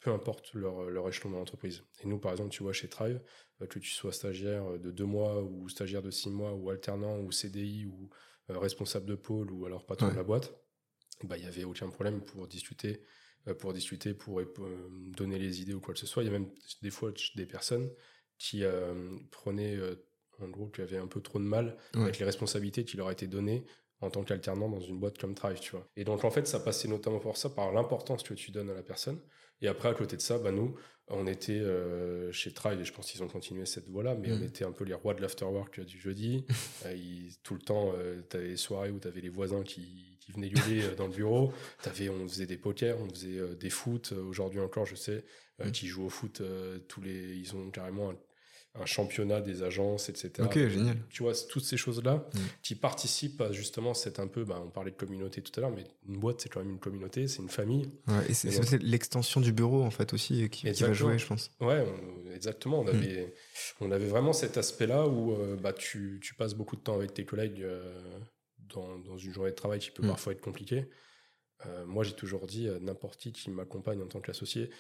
peu 0.01 0.11
importe 0.11 0.53
leur, 0.55 0.91
leur 0.91 1.09
échelon 1.09 1.31
dans 1.31 1.39
l'entreprise. 1.39 1.85
Et 2.03 2.07
nous, 2.07 2.19
par 2.19 2.33
exemple, 2.33 2.51
tu 2.51 2.63
vois 2.63 2.73
chez 2.73 2.89
Thrive, 2.89 3.21
euh, 3.61 3.67
que 3.67 3.79
tu 3.79 3.91
sois 3.91 4.13
stagiaire 4.13 4.79
de 4.79 4.91
deux 4.91 5.05
mois 5.05 5.43
ou 5.43 5.69
stagiaire 5.69 6.03
de 6.03 6.11
six 6.11 6.31
mois 6.31 6.53
ou 6.53 6.71
alternant 6.71 7.19
ou 7.19 7.33
CDI 7.33 7.87
ou 7.87 8.11
responsable 8.49 9.07
de 9.07 9.17
pôle 9.17 9.51
ou 9.51 9.67
alors 9.67 9.85
patron 9.87 10.09
de 10.09 10.15
la 10.15 10.23
boîte, 10.23 10.55
bah, 11.25 11.37
il 11.37 11.45
y 11.45 11.49
avait 11.49 11.65
aucun 11.65 11.89
problème 11.89 12.23
pour 12.23 12.47
discuter, 12.47 13.03
pour 13.59 13.73
discuter, 13.73 14.15
pour 14.15 14.41
donner 15.17 15.39
les 15.41 15.61
idées 15.63 15.75
ou 15.75 15.81
quoi 15.81 15.95
que 15.95 15.99
ce 15.99 16.07
soit. 16.07 16.23
Il 16.23 16.27
y 16.27 16.29
a 16.29 16.33
même 16.33 16.53
des 16.81 16.91
fois 16.91 17.13
des 17.35 17.47
personnes 17.47 17.91
qui 18.39 18.63
prenaient, 19.33 19.81
en 20.39 20.49
gros, 20.49 20.69
qui 20.69 20.81
avaient 20.81 20.99
un 20.99 21.09
peu 21.09 21.21
trop 21.21 21.41
de 21.41 21.45
mal 21.45 21.77
avec 21.95 22.21
les 22.21 22.25
responsabilités 22.25 22.85
qui 22.85 22.97
leur 22.97 23.11
étaient 23.11 23.27
données 23.27 23.67
en 24.01 24.11
tant 24.11 24.23
qu'alternant 24.23 24.69
dans 24.69 24.81
une 24.81 24.99
boîte 24.99 25.19
comme 25.19 25.35
Thrive, 25.35 25.59
tu 25.61 25.73
vois. 25.73 25.89
Et 25.97 26.05
donc, 26.05 26.25
en 26.25 26.31
fait, 26.31 26.47
ça 26.47 26.61
passait 26.61 26.89
notamment 26.89 27.19
pour 27.19 27.37
ça, 27.37 27.49
par 27.49 27.73
l'importance 27.73 28.23
que 28.23 28.35
tu 28.35 28.51
donnes 28.51 28.71
à 28.71 28.75
la 28.75 28.83
personne. 28.83 29.19
Et 29.63 29.69
après, 29.69 29.89
à 29.89 29.95
côté 29.95 30.17
de 30.17 30.23
ça, 30.23 30.39
bah, 30.39 30.53
nous, 30.53 30.77
on 31.09 31.27
était 31.27 31.53
euh, 31.53 32.31
chez 32.33 32.53
Thrive, 32.53 32.81
et 32.81 32.85
je 32.85 32.93
pense 32.93 33.11
qu'ils 33.11 33.23
ont 33.23 33.29
continué 33.29 33.65
cette 33.65 33.89
voie-là, 33.89 34.15
mais 34.15 34.33
on 34.33 34.39
mm. 34.39 34.45
était 34.45 34.65
un 34.65 34.73
peu 34.73 34.85
les 34.85 34.95
rois 34.95 35.15
de 35.15 35.23
l'afterwork 35.23 35.81
du 35.81 35.99
jeudi. 35.99 36.45
Euh, 36.85 36.95
tout 37.43 37.55
le 37.55 37.61
temps, 37.61 37.93
euh, 37.97 38.21
tu 38.29 38.37
avais 38.37 38.49
les 38.49 38.57
soirées 38.57 38.91
où 38.91 39.01
tu 39.01 39.09
avais 39.09 39.23
les 39.23 39.31
voisins 39.31 39.63
qui, 39.63 40.19
qui 40.21 40.33
venaient 40.33 40.51
gueuler 40.51 40.95
dans 40.97 41.07
le 41.07 41.13
bureau. 41.13 41.53
Avais, 41.85 42.11
on 42.11 42.29
faisait 42.29 42.47
des 42.47 42.59
pokers, 42.59 42.99
on 43.01 43.09
faisait 43.09 43.57
des 43.57 43.71
foot. 43.71 44.13
Aujourd'hui 44.13 44.61
encore, 44.61 44.85
je 44.85 44.95
sais, 44.95 45.25
mm. 45.59 45.71
qui 45.71 45.87
jouent 45.87 46.05
au 46.05 46.11
foot 46.11 46.43
tous 46.87 47.01
les... 47.01 47.35
Ils 47.37 47.57
ont 47.57 47.71
carrément 47.71 48.11
un 48.11 48.17
un 48.81 48.87
championnat 48.87 49.41
des 49.41 49.63
agences, 49.63 50.09
etc. 50.09 50.33
Ok, 50.41 50.55
génial. 50.55 50.97
Tu 51.11 51.23
vois, 51.23 51.33
toutes 51.49 51.65
ces 51.65 51.77
choses-là 51.77 52.29
mm. 52.33 52.39
qui 52.63 52.75
participent 52.75 53.41
à 53.41 53.53
justement 53.53 53.95
c'est 53.95 54.21
un 54.21 54.27
peu, 54.27 54.45
bah, 54.45 54.63
on 54.65 54.71
parlait 54.71 54.91
de 54.91 54.97
communauté 54.97 55.43
tout 55.43 55.53
à 55.57 55.63
l'heure, 55.63 55.71
mais 55.71 55.85
une 56.09 56.19
boîte, 56.19 56.41
c'est 56.41 56.49
quand 56.49 56.61
même 56.61 56.71
une 56.71 56.79
communauté, 56.79 57.29
c'est 57.29 57.43
une 57.43 57.49
famille. 57.49 57.91
et 58.29 58.35
c'est 58.35 58.83
l'extension 58.83 59.41
du 59.41 59.53
bureau, 59.53 59.83
en 59.83 59.91
fait, 59.91 60.13
aussi, 60.13 60.49
qui, 60.51 60.71
va 60.71 60.93
jouer, 60.93 61.19
je 61.19 61.27
pense. 61.27 61.51
Ouais, 61.61 61.85
exactement. 62.35 62.81
On 62.81 62.85
mm. 62.85 62.89
avait, 62.89 63.35
on 63.81 63.91
avait 63.91 64.07
vraiment 64.07 64.33
cet 64.33 64.57
aspect-là 64.57 65.07
où 65.07 65.33
euh, 65.33 65.57
bah, 65.57 65.73
tu, 65.73 66.21
tu, 66.23 66.35
passes 66.35 66.55
beaucoup 66.55 66.77
de 66.77 66.83
temps 66.83 66.95
avec 66.95 67.15
tes 67.15 67.25
collègues 67.25 67.63
euh, 67.63 68.19
dans, 68.59 68.99
dans, 68.99 69.17
une 69.17 69.33
journée 69.33 69.51
de 69.51 69.57
travail 69.57 69.81
qui 69.81 69.91
peut 69.91 70.05
mm. 70.05 70.09
parfois 70.09 70.33
être 70.33 70.41
compliquée. 70.41 70.89
Euh, 71.65 71.87
moi, 71.87 72.05
j'ai 72.05 72.13
toujours 72.13 72.47
dit, 72.47 72.69
n'importe 72.81 73.19
qui 73.19 73.33
qui 73.33 73.51
m'accompagne 73.51 74.03
en 74.03 74.07
tant 74.07 74.21
qu'associé, 74.21 74.71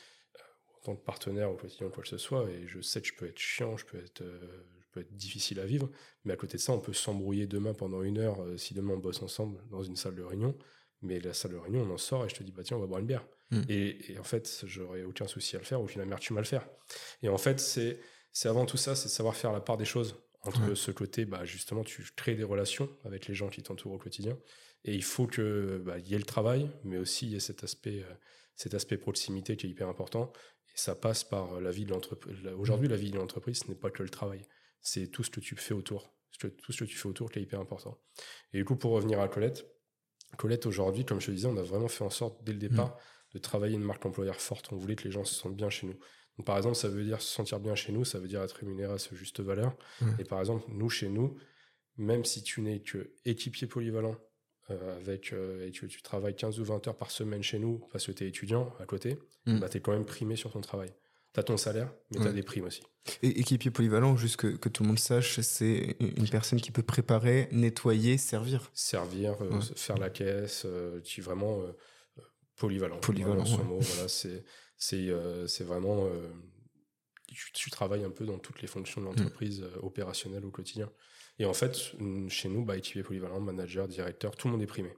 tant 0.94 1.50
au 1.50 1.56
quotidien, 1.56 1.88
quoi 1.90 2.02
que 2.02 2.08
ce 2.08 2.18
soit, 2.18 2.48
et 2.50 2.66
je 2.66 2.80
sais 2.80 3.00
que 3.00 3.08
je 3.08 3.14
peux 3.14 3.26
être 3.26 3.38
chiant, 3.38 3.76
je 3.76 3.84
peux 3.84 3.98
être, 3.98 4.22
euh, 4.22 4.64
je 4.80 4.86
peux 4.92 5.00
être 5.00 5.16
difficile 5.16 5.60
à 5.60 5.66
vivre, 5.66 5.90
mais 6.24 6.32
à 6.32 6.36
côté 6.36 6.56
de 6.56 6.62
ça, 6.62 6.72
on 6.72 6.80
peut 6.80 6.92
s'embrouiller 6.92 7.46
demain 7.46 7.74
pendant 7.74 8.02
une 8.02 8.18
heure 8.18 8.42
euh, 8.42 8.56
si 8.56 8.74
demain 8.74 8.94
on 8.94 8.98
bosse 8.98 9.22
ensemble 9.22 9.60
dans 9.70 9.82
une 9.82 9.96
salle 9.96 10.14
de 10.14 10.22
réunion, 10.22 10.56
mais 11.02 11.20
la 11.20 11.34
salle 11.34 11.52
de 11.52 11.56
réunion, 11.56 11.82
on 11.82 11.94
en 11.94 11.98
sort 11.98 12.24
et 12.24 12.28
je 12.28 12.34
te 12.34 12.42
dis, 12.42 12.52
bah 12.52 12.62
tiens, 12.64 12.76
on 12.76 12.80
va 12.80 12.86
boire 12.86 13.00
une 13.00 13.06
bière. 13.06 13.26
Hmm. 13.50 13.62
Et, 13.68 14.16
en 14.18 14.24
fait, 14.24 14.64
j'aurais 14.66 15.04
aucun 15.04 15.26
souci 15.26 15.56
à 15.56 15.58
le 15.58 15.64
faire, 15.64 15.80
au 15.80 15.86
final, 15.86 16.06
merde, 16.06 16.20
tu 16.20 16.34
vas 16.34 16.40
le 16.40 16.46
faire. 16.46 16.66
Et 17.22 17.28
en 17.28 17.38
fait, 17.38 17.60
c'est, 17.60 18.00
c'est 18.32 18.48
avant 18.48 18.66
tout 18.66 18.76
ça, 18.76 18.96
c'est 18.96 19.08
savoir 19.08 19.36
faire 19.36 19.52
la 19.52 19.60
part 19.60 19.76
des 19.76 19.84
choses 19.84 20.16
entre 20.42 20.74
ce 20.74 20.90
côté, 20.90 21.24
bah, 21.24 21.44
justement, 21.44 21.82
tu 21.82 22.04
crées 22.14 22.34
des 22.34 22.44
relations 22.44 22.88
avec 23.04 23.26
les 23.26 23.34
gens 23.34 23.48
qui 23.48 23.62
t'entourent 23.62 23.94
au 23.94 23.98
quotidien. 23.98 24.38
Et 24.84 24.94
il 24.94 25.02
faut 25.02 25.26
que 25.26 25.82
bah, 25.84 25.98
y 25.98 26.14
ait 26.14 26.18
le 26.18 26.24
travail, 26.24 26.70
mais 26.84 26.98
aussi 26.98 27.26
il 27.26 27.32
y 27.32 27.36
ait 27.36 27.40
cet 27.40 27.64
aspect, 27.64 28.04
euh, 28.08 28.14
cet 28.54 28.74
aspect 28.74 28.96
proximité 28.96 29.56
qui 29.56 29.66
est 29.66 29.70
hyper 29.70 29.88
important 29.88 30.32
ça 30.76 30.94
passe 30.94 31.24
par 31.24 31.54
euh, 31.54 31.60
la 31.60 31.70
vie 31.70 31.84
de 31.84 31.90
l'entreprise. 31.90 32.36
Aujourd'hui, 32.58 32.86
la 32.86 32.96
vie 32.96 33.10
de 33.10 33.16
l'entreprise, 33.16 33.60
ce 33.60 33.68
n'est 33.68 33.74
pas 33.74 33.90
que 33.90 34.02
le 34.02 34.08
travail. 34.08 34.42
C'est 34.80 35.08
tout 35.08 35.24
ce 35.24 35.30
que 35.30 35.40
tu 35.40 35.56
fais 35.56 35.74
autour. 35.74 36.12
Tout 36.38 36.72
ce 36.72 36.84
que 36.84 36.84
tu 36.84 36.96
fais 36.96 37.08
autour 37.08 37.30
qui 37.30 37.38
est 37.38 37.42
hyper 37.42 37.60
important. 37.60 37.98
Et 38.52 38.58
du 38.58 38.64
coup, 38.64 38.76
pour 38.76 38.92
revenir 38.92 39.18
à 39.20 39.28
Colette, 39.28 39.66
Colette, 40.36 40.66
aujourd'hui, 40.66 41.06
comme 41.06 41.18
je 41.18 41.26
te 41.26 41.30
disais, 41.30 41.48
on 41.48 41.56
a 41.56 41.62
vraiment 41.62 41.88
fait 41.88 42.04
en 42.04 42.10
sorte, 42.10 42.44
dès 42.44 42.52
le 42.52 42.58
départ, 42.58 42.90
mm. 42.90 43.34
de 43.34 43.38
travailler 43.38 43.74
une 43.74 43.82
marque 43.82 44.04
employeur 44.04 44.38
forte. 44.38 44.70
On 44.70 44.76
voulait 44.76 44.96
que 44.96 45.04
les 45.04 45.10
gens 45.10 45.24
se 45.24 45.34
sentent 45.34 45.56
bien 45.56 45.70
chez 45.70 45.86
nous. 45.86 45.98
Donc, 46.36 46.44
par 46.44 46.58
exemple, 46.58 46.76
ça 46.76 46.88
veut 46.88 47.04
dire 47.04 47.22
se 47.22 47.32
sentir 47.32 47.58
bien 47.58 47.74
chez 47.74 47.92
nous, 47.92 48.04
ça 48.04 48.18
veut 48.18 48.28
dire 48.28 48.42
être 48.42 48.52
rémunéré 48.52 48.92
à 48.92 48.98
ce 48.98 49.14
juste 49.14 49.40
valeur. 49.40 49.74
Mm. 50.02 50.10
Et 50.18 50.24
par 50.24 50.40
exemple, 50.40 50.66
nous, 50.68 50.90
chez 50.90 51.08
nous, 51.08 51.38
même 51.96 52.26
si 52.26 52.42
tu 52.42 52.60
n'es 52.60 52.82
que 52.82 53.14
équipier 53.24 53.66
polyvalent 53.66 54.16
euh, 54.70 54.96
avec 54.96 55.32
euh, 55.32 55.64
et 55.64 55.70
tu, 55.70 55.86
tu, 55.86 56.02
travailles 56.02 56.34
15 56.34 56.58
ou 56.58 56.64
20 56.64 56.88
heures 56.88 56.96
par 56.96 57.12
semaine 57.12 57.40
chez 57.40 57.60
nous 57.60 57.86
parce 57.92 58.06
que 58.06 58.10
tu 58.10 58.24
es 58.24 58.28
étudiant 58.28 58.74
à 58.80 58.84
côté, 58.84 59.16
mm. 59.46 59.60
bah, 59.60 59.68
tu 59.68 59.78
es 59.78 59.80
quand 59.80 59.92
même 59.92 60.04
primé 60.04 60.34
sur 60.34 60.50
ton 60.50 60.60
travail. 60.60 60.92
Tu 61.34 61.38
as 61.38 61.44
ton 61.44 61.56
salaire, 61.56 61.92
mais 62.10 62.18
tu 62.20 62.26
as 62.26 62.32
des 62.32 62.42
primes 62.42 62.64
aussi. 62.64 62.82
Et 63.22 63.38
équipier 63.38 63.70
polyvalent, 63.70 64.16
juste 64.16 64.38
que, 64.38 64.48
que, 64.48 64.68
tout 64.68 64.82
le 64.82 64.88
monde 64.88 64.98
sache, 64.98 65.38
c'est 65.40 65.96
une 66.00 66.28
personne 66.28 66.60
qui 66.60 66.72
peut 66.72 66.82
préparer, 66.82 67.48
nettoyer, 67.52 68.18
servir. 68.18 68.68
Servir, 68.74 69.36
euh, 69.40 69.60
faire 69.60 69.98
la 69.98 70.10
caisse, 70.10 70.66
qui 71.04 71.20
vraiment 71.20 71.62
polyvalent. 72.56 72.98
Polyvalent. 72.98 73.44
voilà, 73.44 74.08
c'est 74.08 74.44
c'est 74.76 75.64
vraiment. 75.64 76.08
Tu, 77.28 77.52
tu, 77.52 77.70
travailles 77.70 78.02
un 78.02 78.10
peu 78.10 78.24
dans 78.24 78.38
toutes 78.38 78.62
les 78.62 78.68
fonctions 78.68 79.00
de 79.00 79.06
l'entreprise 79.06 79.64
opérationnelle 79.80 80.44
au 80.44 80.50
quotidien. 80.50 80.90
Et 81.38 81.44
en 81.44 81.52
fait, 81.52 81.76
chez 82.28 82.48
nous, 82.48 82.64
bah, 82.64 82.76
équipier 82.76 83.02
polyvalent, 83.02 83.40
manager, 83.40 83.88
directeur, 83.88 84.36
tout 84.36 84.48
le 84.48 84.52
monde 84.52 84.62
est 84.62 84.66
primé. 84.66 84.92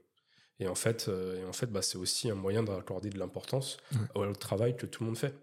Et 0.60 0.68
en 0.68 0.74
fait, 0.74 1.06
euh, 1.08 1.40
et 1.40 1.44
en 1.44 1.52
fait 1.52 1.66
bah, 1.66 1.82
c'est 1.82 1.98
aussi 1.98 2.30
un 2.30 2.34
moyen 2.34 2.62
d'accorder 2.62 3.10
de 3.10 3.18
l'importance 3.18 3.76
au, 4.14 4.26
travail 4.32 4.76
que 4.76 4.86
tout 4.86 5.04
le 5.04 5.08
monde 5.08 5.18
fait. 5.18 5.34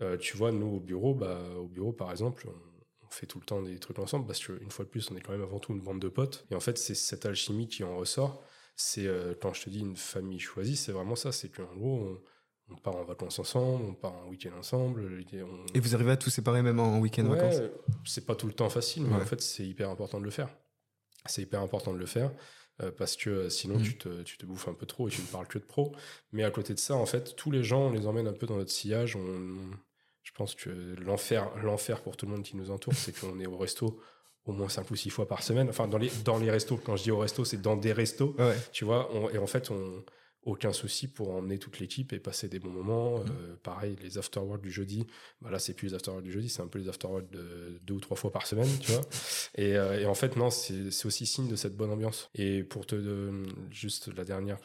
Euh, 0.00 0.16
tu 0.16 0.36
vois, 0.36 0.52
nous, 0.52 0.76
au 0.76 0.80
bureau, 0.80 1.14
bah, 1.14 1.40
au 1.56 1.68
bureau, 1.68 1.92
par 1.92 2.10
exemple, 2.10 2.48
on, 2.48 3.10
fait 3.10 3.26
tout 3.26 3.38
le 3.38 3.44
temps 3.44 3.62
des 3.62 3.78
trucs 3.78 4.00
ensemble 4.00 4.26
parce 4.26 4.44
qu'une 4.44 4.72
fois 4.72 4.84
de 4.84 4.90
plus, 4.90 5.08
on 5.12 5.16
est 5.16 5.20
quand 5.20 5.30
même 5.30 5.42
avant 5.42 5.60
tout 5.60 5.72
une 5.72 5.80
bande 5.80 6.00
de 6.00 6.08
potes. 6.08 6.46
Et 6.50 6.56
en 6.56 6.60
fait, 6.60 6.76
c'est 6.78 6.96
cette 6.96 7.24
alchimie 7.26 7.68
qui 7.68 7.84
en 7.84 7.96
ressort. 7.96 8.42
C'est, 8.74 9.06
euh, 9.06 9.34
quand 9.40 9.52
je 9.52 9.62
te 9.62 9.70
dis 9.70 9.78
une 9.78 9.94
famille 9.94 10.40
choisie, 10.40 10.74
c'est 10.74 10.90
vraiment 10.90 11.14
ça. 11.14 11.30
C'est 11.30 11.48
qu'en 11.48 11.72
gros, 11.76 12.00
on, 12.00 12.20
on 12.70 12.76
part 12.76 12.96
en 12.96 13.04
vacances 13.04 13.38
ensemble, 13.38 13.84
on 13.84 13.94
part 13.94 14.14
en 14.14 14.28
week-end 14.28 14.56
ensemble. 14.58 15.24
Et 15.74 15.80
vous 15.80 15.94
arrivez 15.94 16.12
à 16.12 16.16
tout 16.16 16.30
séparer 16.30 16.62
même 16.62 16.80
en 16.80 16.98
week-end 16.98 17.26
ouais, 17.26 17.36
vacances 17.36 17.60
C'est 18.04 18.26
pas 18.26 18.34
tout 18.34 18.46
le 18.46 18.54
temps 18.54 18.70
facile, 18.70 19.04
mais 19.04 19.16
en 19.16 19.24
fait, 19.24 19.40
c'est 19.40 19.66
hyper 19.66 19.90
important 19.90 20.18
de 20.18 20.24
le 20.24 20.30
faire. 20.30 20.48
C'est 21.26 21.42
hyper 21.42 21.60
important 21.60 21.92
de 21.92 21.98
le 21.98 22.06
faire 22.06 22.30
euh, 22.82 22.90
parce 22.90 23.16
que 23.16 23.30
euh, 23.30 23.48
sinon, 23.48 23.78
mm. 23.78 23.82
tu, 23.82 23.98
te, 23.98 24.22
tu, 24.22 24.36
te, 24.36 24.46
bouffes 24.46 24.68
un 24.68 24.74
peu 24.74 24.86
trop 24.86 25.08
et 25.08 25.10
tu 25.10 25.20
ne 25.20 25.26
parles 25.26 25.46
que 25.46 25.58
de 25.58 25.64
pro. 25.64 25.92
Mais 26.32 26.44
à 26.44 26.50
côté 26.50 26.74
de 26.74 26.78
ça, 26.78 26.94
en 26.94 27.06
fait, 27.06 27.36
tous 27.36 27.50
les 27.50 27.62
gens, 27.62 27.88
on 27.88 27.90
les 27.90 28.06
emmène 28.06 28.26
un 28.26 28.32
peu 28.32 28.46
dans 28.46 28.56
notre 28.56 28.72
sillage. 28.72 29.16
On, 29.16 29.56
je 30.22 30.32
pense 30.32 30.54
que 30.54 30.70
l'enfer, 31.00 31.50
l'enfer 31.62 32.02
pour 32.02 32.16
tout 32.16 32.26
le 32.26 32.32
monde 32.32 32.42
qui 32.42 32.56
nous 32.56 32.70
entoure, 32.70 32.94
c'est 32.94 33.18
qu'on 33.18 33.38
est 33.40 33.46
au 33.46 33.56
resto 33.56 34.00
au 34.46 34.52
moins 34.52 34.68
5 34.68 34.90
ou 34.90 34.96
6 34.96 35.10
fois 35.10 35.26
par 35.26 35.42
semaine. 35.42 35.68
Enfin, 35.70 35.88
dans 35.88 35.96
les, 35.98 36.10
dans 36.24 36.38
les 36.38 36.50
restos, 36.50 36.76
quand 36.76 36.96
je 36.96 37.04
dis 37.04 37.10
au 37.10 37.18
resto, 37.18 37.44
c'est 37.44 37.62
dans 37.62 37.76
des 37.76 37.92
restos. 37.92 38.36
Tu 38.72 38.84
vois, 38.84 39.08
et 39.32 39.38
en 39.38 39.46
fait, 39.46 39.70
on 39.70 40.04
aucun 40.44 40.72
souci 40.72 41.08
pour 41.08 41.30
emmener 41.30 41.58
toute 41.58 41.78
l'équipe 41.78 42.12
et 42.12 42.18
passer 42.18 42.48
des 42.48 42.58
bons 42.58 42.70
moments. 42.70 43.18
Mm. 43.18 43.26
Euh, 43.28 43.56
pareil, 43.62 43.96
les 44.02 44.18
afterwork 44.18 44.62
du 44.62 44.70
jeudi, 44.70 45.06
bah 45.40 45.50
là 45.50 45.58
c'est 45.58 45.74
plus 45.74 45.88
les 45.88 45.94
afterwork 45.94 46.22
du 46.22 46.32
jeudi, 46.32 46.48
c'est 46.48 46.62
un 46.62 46.66
peu 46.66 46.78
les 46.78 46.88
afterwork 46.88 47.30
de 47.30 47.80
deux 47.82 47.94
ou 47.94 48.00
trois 48.00 48.16
fois 48.16 48.30
par 48.30 48.46
semaine, 48.46 48.68
tu 48.80 48.92
vois. 48.92 49.02
Et, 49.56 49.76
euh, 49.76 50.00
et, 50.00 50.06
en 50.06 50.14
fait, 50.14 50.36
non, 50.36 50.50
c'est 50.50 51.06
aussi 51.06 51.26
signe 51.26 51.48
de 51.48 51.54
cette 51.54 51.76
bonne 51.76 51.90
ambiance. 51.90 52.28
Et 52.34 52.64
pour 52.64 52.86
te 52.86 53.30
juste 53.70 54.14
la 54.16 54.24
dernière 54.24 54.58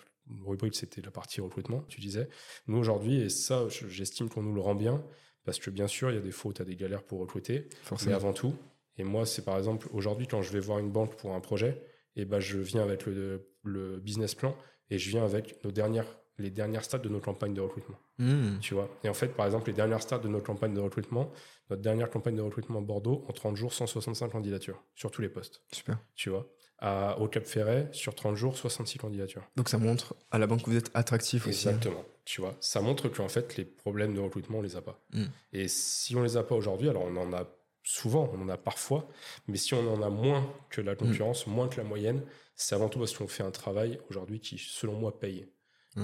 rubrique, 0.46 0.76
c'était 0.76 1.02
la 1.02 1.12
partie 1.12 1.42
recrutement, 1.42 1.84
tu 1.88 2.02
disais. 2.02 2.28
Nous 2.68 2.78
aujourd'hui, 2.78 3.22
et 3.22 3.30
ça, 3.30 3.68
j'estime 3.70 4.30
qu'on 4.30 4.42
nous 4.42 4.54
le 4.54 4.62
rend 4.62 4.76
bien, 4.76 5.04
parce 5.46 5.60
que 5.60 5.70
bien 5.70 5.88
sûr, 5.88 6.10
il 6.10 6.16
y 6.16 6.18
a 6.18 6.22
des 6.22 6.32
fautes, 6.32 6.60
à 6.60 6.66
des 6.66 6.76
galères 6.76 7.04
pour 7.04 7.20
recruter, 7.20 7.70
Forcément. 7.84 8.12
mais 8.12 8.16
avant 8.16 8.34
tout. 8.34 8.56
Et 8.98 9.04
moi, 9.04 9.26
c'est 9.26 9.46
par 9.46 9.58
exemple 9.58 9.88
aujourd'hui 9.94 10.28
quand 10.28 10.42
je 10.42 10.52
vais 10.52 10.60
voir 10.60 10.80
une 10.80 10.92
banque 10.92 11.16
pour 11.18 11.34
un 11.36 11.40
projet, 11.40 11.82
et 12.16 12.26
ben 12.26 12.40
je 12.40 12.58
viens 12.58 12.84
avec 12.84 13.06
le, 13.06 13.48
le 13.64 14.00
business 14.00 14.36
plan 14.36 14.56
et 14.90 14.98
je 14.98 15.10
viens 15.10 15.24
avec 15.24 15.64
nos 15.64 15.72
dernières, 15.72 16.06
les 16.38 16.50
dernières 16.50 16.84
stades 16.84 17.02
de 17.02 17.10
nos 17.10 17.20
campagnes 17.20 17.54
de 17.54 17.62
recrutement. 17.62 17.98
Hmm. 18.18 18.60
Tu 18.60 18.74
vois 18.74 18.90
Et 19.04 19.10
en 19.10 19.14
fait, 19.14 19.30
par 19.30 19.46
exemple, 19.46 19.68
les 19.68 19.76
dernières 19.76 20.02
stades 20.02 20.22
de 20.22 20.28
nos 20.28 20.42
campagnes 20.42 20.74
de 20.74 20.80
recrutement, 20.80 21.32
notre 21.70 21.82
dernière 21.82 22.10
campagne 22.10 22.36
de 22.36 22.42
recrutement 22.42 22.80
à 22.80 22.82
Bordeaux, 22.82 23.26
en 23.28 23.34
30 23.34 23.56
jours, 23.56 23.74
165 23.74 24.30
candidatures 24.30 24.84
sur 24.96 25.12
tous 25.12 25.22
les 25.22 25.30
postes. 25.30 25.62
Super. 25.72 26.00
Tu 26.16 26.30
vois 26.30 26.50
à, 26.80 27.20
Au 27.20 27.28
Cap 27.28 27.46
Ferret, 27.46 27.90
sur 27.92 28.16
30 28.16 28.36
jours, 28.36 28.58
66 28.58 29.00
candidatures. 29.00 29.44
Donc 29.56 29.70
ça 29.70 29.78
montre 29.78 30.16
à 30.32 30.40
la 30.40 30.48
banque 30.48 30.64
que 30.64 30.70
vous 30.70 30.78
êtes 30.78 30.92
attractif 30.94 31.48
aussi. 31.48 31.68
Exactement. 31.68 32.04
Tu 32.26 32.42
vois 32.42 32.56
Ça 32.60 32.82
montre 32.82 33.10
qu'en 33.10 33.28
fait, 33.28 33.58
les 33.58 33.66
problèmes 33.66 34.14
de 34.14 34.20
recrutement, 34.20 34.60
on 34.60 34.62
les 34.62 34.76
a 34.76 34.82
pas. 34.82 35.02
Hmm. 35.14 35.26
Et 35.52 35.68
si 35.68 36.16
on 36.16 36.24
les 36.24 36.38
a 36.38 36.44
pas 36.44 36.56
aujourd'hui, 36.56 36.90
alors 36.90 37.04
on 37.04 37.16
en 37.18 37.34
a 37.34 37.46
souvent, 37.90 38.30
on 38.34 38.42
en 38.42 38.50
a 38.50 38.58
parfois, 38.58 39.10
mais 39.48 39.58
si 39.58 39.74
on 39.74 39.92
en 39.92 40.04
a 40.04 40.10
moins 40.10 40.54
que 40.70 40.80
la 40.80 40.96
concurrence, 40.96 41.48
moins 41.48 41.68
que 41.68 41.78
la 41.78 41.84
moyenne, 41.84 42.24
c'est 42.56 42.76
avant 42.76 42.88
tout 42.88 43.00
parce 43.00 43.18
qu'on 43.18 43.28
fait 43.28 43.42
un 43.42 43.50
travail 43.52 44.00
aujourd'hui 44.12 44.40
qui, 44.40 44.60
selon 44.60 44.94
moi, 44.94 45.20
paye. 45.20 45.48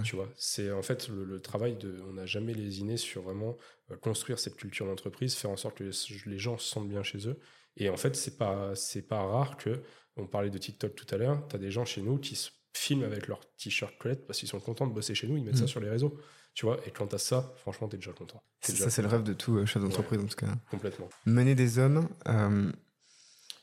Tu 0.03 0.15
vois, 0.17 0.27
c'est 0.35 0.71
en 0.71 0.81
fait 0.81 1.07
le, 1.07 1.39
travail 1.39 1.77
de. 1.77 2.01
On 2.09 2.13
n'a 2.13 2.25
jamais 2.25 2.53
lésiné 2.53 2.97
sur 2.97 3.21
vraiment 3.21 3.55
euh, 3.91 3.95
construire 3.95 4.39
cette 4.39 4.57
culture 4.57 4.85
d'entreprise, 4.85 5.35
faire 5.35 5.51
en 5.51 5.55
sorte 5.55 5.77
que 5.77 5.89
les, 6.25 6.39
gens 6.39 6.57
se 6.57 6.67
sentent 6.67 6.89
bien 6.89 7.01
chez 7.01 7.29
eux. 7.29 7.39
Et 7.77 7.87
en 7.87 7.95
fait, 7.95 8.13
c'est 8.17 8.37
pas 8.37 8.75
c'est 8.75 9.03
pas 9.03 9.21
rare 9.21 9.55
que. 9.55 9.83
On 10.17 10.27
parlait 10.27 10.49
de 10.49 10.57
TikTok 10.57 10.95
tout 10.95 11.07
à 11.11 11.17
l'heure. 11.17 11.47
Tu 11.47 11.55
as 11.55 11.59
des 11.59 11.71
gens 11.71 11.85
chez 11.85 12.01
nous 12.01 12.17
qui 12.17 12.35
se 12.35 12.49
filment 12.73 13.03
avec 13.03 13.27
leur 13.27 13.39
t-shirt 13.55 13.97
Colette 13.97 14.25
parce 14.25 14.39
qu'ils 14.39 14.49
sont 14.49 14.59
contents 14.59 14.87
de 14.87 14.93
bosser 14.93 15.15
chez 15.15 15.27
nous. 15.27 15.37
Ils 15.37 15.43
mettent 15.43 15.57
ça 15.57 15.65
mmh. 15.65 15.67
sur 15.67 15.79
les 15.79 15.89
réseaux. 15.89 16.17
Tu 16.55 16.65
vois, 16.65 16.79
et 16.87 16.91
quand 16.91 17.07
tu 17.07 17.15
as 17.15 17.19
ça, 17.19 17.53
franchement, 17.57 17.87
tu 17.87 17.95
es 17.95 17.99
déjà 17.99 18.13
content. 18.13 18.41
ça, 18.61 18.89
c'est 18.89 19.01
le 19.01 19.07
rêve 19.07 19.23
de 19.23 19.33
tout 19.33 19.57
euh, 19.57 19.65
chef 19.65 19.83
d'entreprise 19.83 20.19
en 20.19 20.25
tout 20.25 20.37
cas. 20.37 20.53
Complètement. 20.71 21.09
Mener 21.25 21.53
des 21.53 21.79
hommes, 21.79 22.07
euh, 22.27 22.71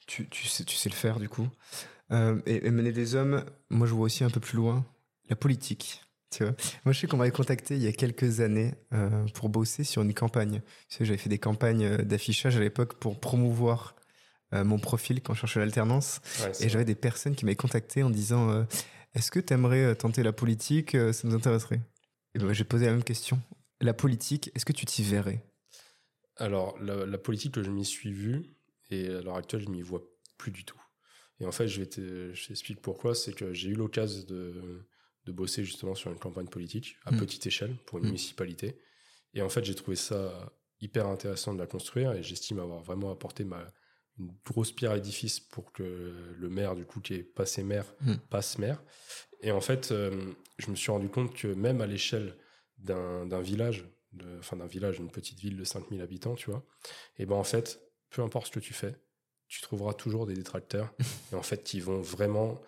tu, 0.06 0.28
tu, 0.28 0.46
sais, 0.46 0.64
tu 0.64 0.76
sais 0.76 0.90
le 0.90 0.94
faire 0.94 1.18
du 1.18 1.28
coup. 1.28 1.48
Euh, 2.10 2.40
et, 2.44 2.70
mener 2.70 2.92
des 2.92 3.14
hommes, 3.14 3.44
moi 3.70 3.86
je 3.86 3.94
vois 3.94 4.04
aussi 4.04 4.24
un 4.24 4.30
peu 4.30 4.40
plus 4.40 4.56
loin 4.56 4.84
la 5.30 5.36
politique. 5.36 6.02
Tu 6.30 6.44
vois 6.44 6.54
moi 6.84 6.92
je 6.92 7.00
sais 7.00 7.06
qu'on 7.06 7.16
m'avait 7.16 7.30
contacté 7.30 7.76
il 7.76 7.82
y 7.82 7.86
a 7.86 7.92
quelques 7.92 8.40
années 8.40 8.74
pour 9.34 9.48
bosser 9.48 9.84
sur 9.84 10.02
une 10.02 10.12
campagne. 10.12 10.60
Tu 10.88 10.98
sais, 10.98 11.04
j'avais 11.04 11.18
fait 11.18 11.30
des 11.30 11.38
campagnes 11.38 11.96
d'affichage 11.98 12.56
à 12.56 12.60
l'époque 12.60 12.94
pour 12.94 13.20
promouvoir 13.20 13.94
euh, 14.54 14.64
mon 14.64 14.78
profil 14.78 15.22
quand 15.22 15.32
je 15.34 15.40
cherchais 15.40 15.60
l'alternance. 15.60 16.20
Ouais, 16.42 16.52
Et 16.60 16.68
j'avais 16.68 16.84
des 16.84 16.94
personnes 16.94 17.34
qui 17.34 17.44
m'avaient 17.44 17.56
contacté 17.56 18.02
en 18.02 18.10
disant 18.10 18.50
euh, 18.50 18.64
Est-ce 19.14 19.30
que 19.30 19.40
tu 19.40 19.54
aimerais 19.54 19.94
tenter 19.94 20.22
la 20.22 20.32
politique 20.32 20.96
Ça 21.12 21.28
nous 21.28 21.34
intéresserait? 21.34 21.80
Et 22.34 22.38
ben, 22.38 22.52
j'ai 22.52 22.64
posé 22.64 22.86
la 22.86 22.92
même 22.92 23.04
question. 23.04 23.40
La 23.80 23.94
politique, 23.94 24.50
est-ce 24.54 24.64
que 24.64 24.72
tu 24.72 24.86
t'y 24.86 25.02
verrais? 25.02 25.44
Alors, 26.36 26.78
la, 26.80 27.04
la 27.04 27.18
politique, 27.18 27.60
je 27.60 27.70
m'y 27.70 27.84
suis 27.84 28.12
vu, 28.12 28.54
et 28.90 29.08
à 29.08 29.20
l'heure 29.20 29.36
actuelle, 29.36 29.62
je 29.62 29.68
m'y 29.68 29.82
vois 29.82 30.02
plus 30.38 30.50
du 30.50 30.64
tout. 30.64 30.80
Et 31.40 31.46
en 31.46 31.52
fait, 31.52 31.68
je 31.68 31.80
vais 31.80 31.86
te- 31.86 32.32
je 32.32 32.46
t'explique 32.48 32.80
pourquoi. 32.80 33.14
C'est 33.14 33.32
que 33.32 33.52
j'ai 33.52 33.68
eu 33.70 33.74
l'occasion 33.74 34.24
de, 34.28 34.86
de 35.24 35.32
bosser 35.32 35.64
justement 35.64 35.94
sur 35.94 36.10
une 36.10 36.18
campagne 36.18 36.48
politique 36.48 36.96
à 37.04 37.12
Mm. 37.12 37.18
petite 37.18 37.46
échelle 37.46 37.76
pour 37.86 37.98
une 37.98 38.04
Mm. 38.04 38.08
municipalité. 38.08 38.78
Et 39.34 39.42
en 39.42 39.48
fait, 39.48 39.64
j'ai 39.64 39.74
trouvé 39.74 39.96
ça 39.96 40.52
hyper 40.80 41.06
intéressant 41.06 41.54
de 41.54 41.58
la 41.58 41.66
construire, 41.66 42.12
et 42.12 42.22
j'estime 42.22 42.60
avoir 42.60 42.82
vraiment 42.82 43.10
apporté 43.10 43.44
ma, 43.44 43.66
grosse 44.44 44.72
pierre 44.72 44.92
à 44.92 44.94
l'édifice 44.96 45.40
pour 45.40 45.72
que 45.72 46.34
le 46.38 46.48
maire, 46.48 46.74
du 46.74 46.84
coup, 46.84 47.00
qui 47.00 47.14
est 47.14 47.22
passé 47.22 47.62
maire, 47.62 47.86
Mm. 48.00 48.14
passe 48.30 48.58
maire. 48.58 48.82
Et 49.40 49.50
en 49.52 49.60
fait, 49.60 49.90
euh, 49.92 50.32
je 50.58 50.70
me 50.70 50.76
suis 50.76 50.90
rendu 50.90 51.08
compte 51.08 51.34
que 51.34 51.48
même 51.48 51.80
à 51.80 51.86
l'échelle 51.86 52.36
d'un 52.78 53.26
d'un 53.26 53.40
village, 53.40 53.84
de, 54.12 54.38
enfin 54.38 54.56
d'un 54.56 54.66
village, 54.66 54.98
une 54.98 55.10
petite 55.10 55.38
ville 55.40 55.56
de 55.56 55.64
5000 55.64 56.00
habitants, 56.02 56.34
tu 56.34 56.50
vois, 56.50 56.64
et 57.18 57.26
ben 57.26 57.36
en 57.36 57.44
fait, 57.44 57.80
peu 58.10 58.22
importe 58.22 58.46
ce 58.48 58.52
que 58.52 58.60
tu 58.60 58.74
fais, 58.74 58.94
tu 59.48 59.60
trouveras 59.62 59.94
toujours 59.94 60.26
des 60.26 60.34
détracteurs, 60.34 60.92
et 61.32 61.34
en 61.36 61.42
fait, 61.42 61.62
qui 61.64 61.80
vont 61.80 62.00
vraiment 62.00 62.60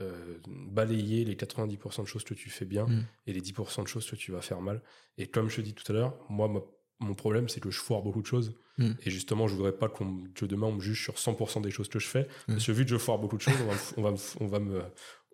euh, 0.00 0.38
balayer 0.46 1.24
les 1.24 1.34
90% 1.36 2.02
de 2.02 2.06
choses 2.06 2.24
que 2.24 2.34
tu 2.34 2.50
fais 2.50 2.64
bien 2.64 2.86
Mm. 2.86 3.04
et 3.26 3.32
les 3.32 3.40
10% 3.42 3.82
de 3.82 3.88
choses 3.88 4.08
que 4.08 4.16
tu 4.16 4.32
vas 4.32 4.40
faire 4.40 4.60
mal. 4.60 4.82
Et 5.18 5.26
comme 5.28 5.48
je 5.50 5.56
te 5.56 5.60
dis 5.60 5.74
tout 5.74 5.90
à 5.90 5.94
l'heure, 5.94 6.16
moi, 6.30 6.48
ma- 6.48 6.62
mon 7.00 7.14
problème, 7.14 7.48
c'est 7.48 7.60
que 7.60 7.70
je 7.70 7.78
foire 7.78 8.02
beaucoup 8.02 8.22
de 8.22 8.26
choses. 8.26 8.54
Mm. 8.78 8.92
Et 9.04 9.10
justement, 9.10 9.48
je 9.48 9.54
voudrais 9.54 9.76
pas 9.76 9.88
qu'on 9.88 10.24
que 10.34 10.44
demain 10.44 10.68
on 10.68 10.72
me 10.72 10.80
juge 10.80 11.02
sur 11.02 11.14
100% 11.14 11.62
des 11.62 11.70
choses 11.70 11.88
que 11.88 11.98
je 11.98 12.06
fais. 12.06 12.24
Mm. 12.48 12.54
Parce 12.54 12.66
que 12.66 12.72
vu 12.72 12.84
que 12.84 12.90
je 12.90 12.96
foire 12.96 13.18
beaucoup 13.18 13.36
de 13.36 13.42
choses, 13.42 13.54
on 13.96 14.02
va, 14.02 14.10
me 14.12 14.16
on 14.40 14.46
va, 14.46 14.58
me 14.58 14.82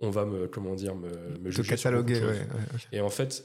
on 0.01 0.11
va 0.11 0.25
me, 0.25 0.49
comment 0.49 0.75
dire, 0.75 0.95
me, 0.95 1.09
me 1.09 1.45
Te 1.45 1.51
juger 1.51 1.63
de 1.63 1.69
cataloguer, 1.69 2.21
ouais, 2.21 2.27
ouais. 2.27 2.47
Et 2.93 3.01
en 3.01 3.11
fait, 3.11 3.45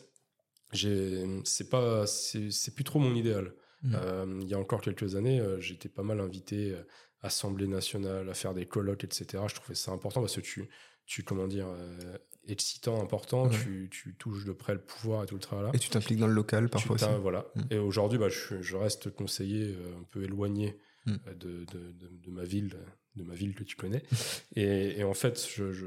j'ai, 0.74 1.26
c'est 1.44 1.70
pas, 1.70 2.06
c'est, 2.08 2.52
c'est 2.52 2.74
plus 2.74 2.84
trop 2.84 3.00
mon 3.00 3.16
idéal. 3.16 3.54
Mm. 3.84 3.96
Euh, 3.96 4.40
il 4.42 4.48
y 4.48 4.54
a 4.54 4.60
encore 4.60 4.82
quelques 4.82 5.16
années, 5.16 5.40
euh, 5.40 5.60
j'étais 5.60 5.90
pas 5.90 6.04
mal 6.04 6.20
invité 6.20 6.72
euh, 6.72 6.82
à 7.22 7.28
Assemblée 7.28 7.68
nationale, 7.68 8.30
à 8.30 8.34
faire 8.34 8.54
des 8.54 8.66
colloques, 8.66 9.04
etc. 9.04 9.44
Je 9.48 9.56
trouvais 9.56 9.76
ça 9.76 9.92
important 9.92 10.22
parce 10.22 10.36
que 10.36 10.42
tu, 10.42 10.70
tu 11.06 11.24
comment 11.24 11.48
dire, 11.48 11.68
euh, 11.68 12.18
excitant, 12.52 13.02
important, 13.02 13.46
Ouais. 13.48 13.56
tu, 13.64 13.90
tu 13.92 14.16
touches 14.16 14.46
de 14.46 14.52
près 14.52 14.74
le 14.74 14.80
pouvoir 14.82 15.24
et 15.24 15.26
tout 15.28 15.36
le 15.36 15.42
tralala. 15.42 15.72
Et 15.74 15.80
tu 15.80 15.90
t'impliques 15.90 16.20
dans 16.20 16.28
le 16.28 16.34
local 16.34 16.70
parfois 16.70 16.96
aussi. 16.96 17.06
Voilà. 17.22 17.46
Mm. 17.56 17.62
Et 17.72 17.78
aujourd'hui, 17.78 18.18
bah, 18.18 18.30
je, 18.30 18.62
je 18.62 18.76
reste 18.78 19.10
conseiller 19.12 19.76
euh, 19.76 19.98
un 20.00 20.04
peu 20.12 20.24
éloigné 20.24 20.78
Mm. 21.06 21.12
euh, 21.28 21.34
de, 21.34 21.50
de, 21.66 21.92
de, 21.94 22.08
de 22.18 22.30
ma 22.32 22.44
ville, 22.44 22.76
de 23.16 23.24
ma 23.24 23.34
ville 23.34 23.56
que 23.56 23.64
tu 23.64 23.76
connais. 23.78 24.04
et, 24.56 25.00
et 25.00 25.04
en 25.06 25.14
fait, 25.14 25.48
je, 25.56 25.72
je, 25.72 25.86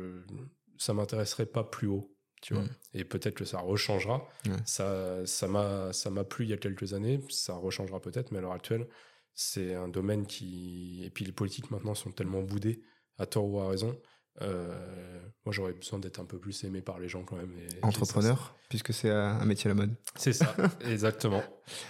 ça 0.79 0.95
m'intéresserait 0.95 1.45
pas 1.47 1.65
plus 1.65 1.87
haut, 1.87 2.17
tu 2.41 2.55
vois. 2.55 2.63
Mm. 2.63 2.69
Et 2.95 3.05
peut-être 3.05 3.35
que 3.35 3.45
ça 3.45 3.59
rechangera. 3.61 4.27
Ouais. 4.47 4.53
Ça, 4.65 5.25
ça 5.27 5.49
m'a, 5.49 5.93
ça 5.93 6.09
m'a 6.11 6.25
plu 6.25 6.47
il 6.47 6.49
y 6.51 6.55
a 6.55 6.57
quelques 6.57 6.95
années. 6.95 7.21
Ça 7.29 7.55
rechangera 7.55 8.01
peut-être, 8.01 8.33
mais 8.33 8.39
à 8.39 8.41
l'heure 8.41 8.53
actuelle, 8.53 8.89
c'est 9.35 9.75
un 9.75 9.89
domaine 9.89 10.27
qui. 10.27 11.03
Et 11.05 11.11
puis 11.11 11.25
les 11.27 11.33
politiques 11.33 11.71
maintenant 11.71 11.95
sont 11.95 12.11
tellement 12.11 12.43
boudés, 12.43 12.83
à 13.19 13.27
tort 13.27 13.45
ou 13.49 13.61
à 13.61 13.69
raison. 13.69 13.99
Euh, 14.41 15.21
moi, 15.45 15.53
j'aurais 15.53 15.73
besoin 15.73 15.99
d'être 15.99 16.21
un 16.21 16.25
peu 16.25 16.39
plus 16.39 16.65
aimé 16.65 16.81
par 16.81 16.99
les 16.99 17.09
gens 17.09 17.23
quand 17.23 17.37
même. 17.37 17.53
et- 17.59 17.77
et 17.77 17.79
Entrepreneur, 17.85 18.55
puisque 18.69 18.93
c'est 18.95 19.11
un 19.11 19.45
métier 19.45 19.71
à 19.71 19.75
la 19.75 19.81
mode. 19.81 19.95
c'est 20.17 20.33
ça, 20.33 20.55
exactement. 20.87 21.43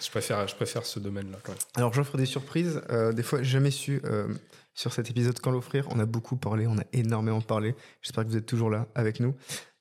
Je 0.02 0.10
préfère, 0.10 0.46
je 0.48 0.54
préfère 0.56 0.84
ce 0.84 0.98
domaine-là 0.98 1.38
quand 1.42 1.52
même. 1.52 1.60
Alors 1.76 1.92
j'offre 1.92 2.16
des 2.16 2.26
surprises. 2.26 2.82
Euh, 2.90 3.12
des 3.12 3.22
fois, 3.22 3.42
jamais 3.42 3.70
su 3.70 4.00
euh, 4.04 4.28
sur 4.74 4.92
cet 4.92 5.08
épisode 5.10 5.38
quand 5.38 5.50
l'offrir. 5.50 5.86
On 5.90 5.98
a 6.00 6.06
beaucoup 6.06 6.36
parlé, 6.36 6.66
on 6.66 6.78
a 6.78 6.84
énormément 6.92 7.40
parlé. 7.42 7.74
J'espère 8.00 8.24
que 8.24 8.30
vous 8.30 8.36
êtes 8.36 8.46
toujours 8.46 8.70
là 8.70 8.88
avec 8.94 9.20
nous. 9.20 9.34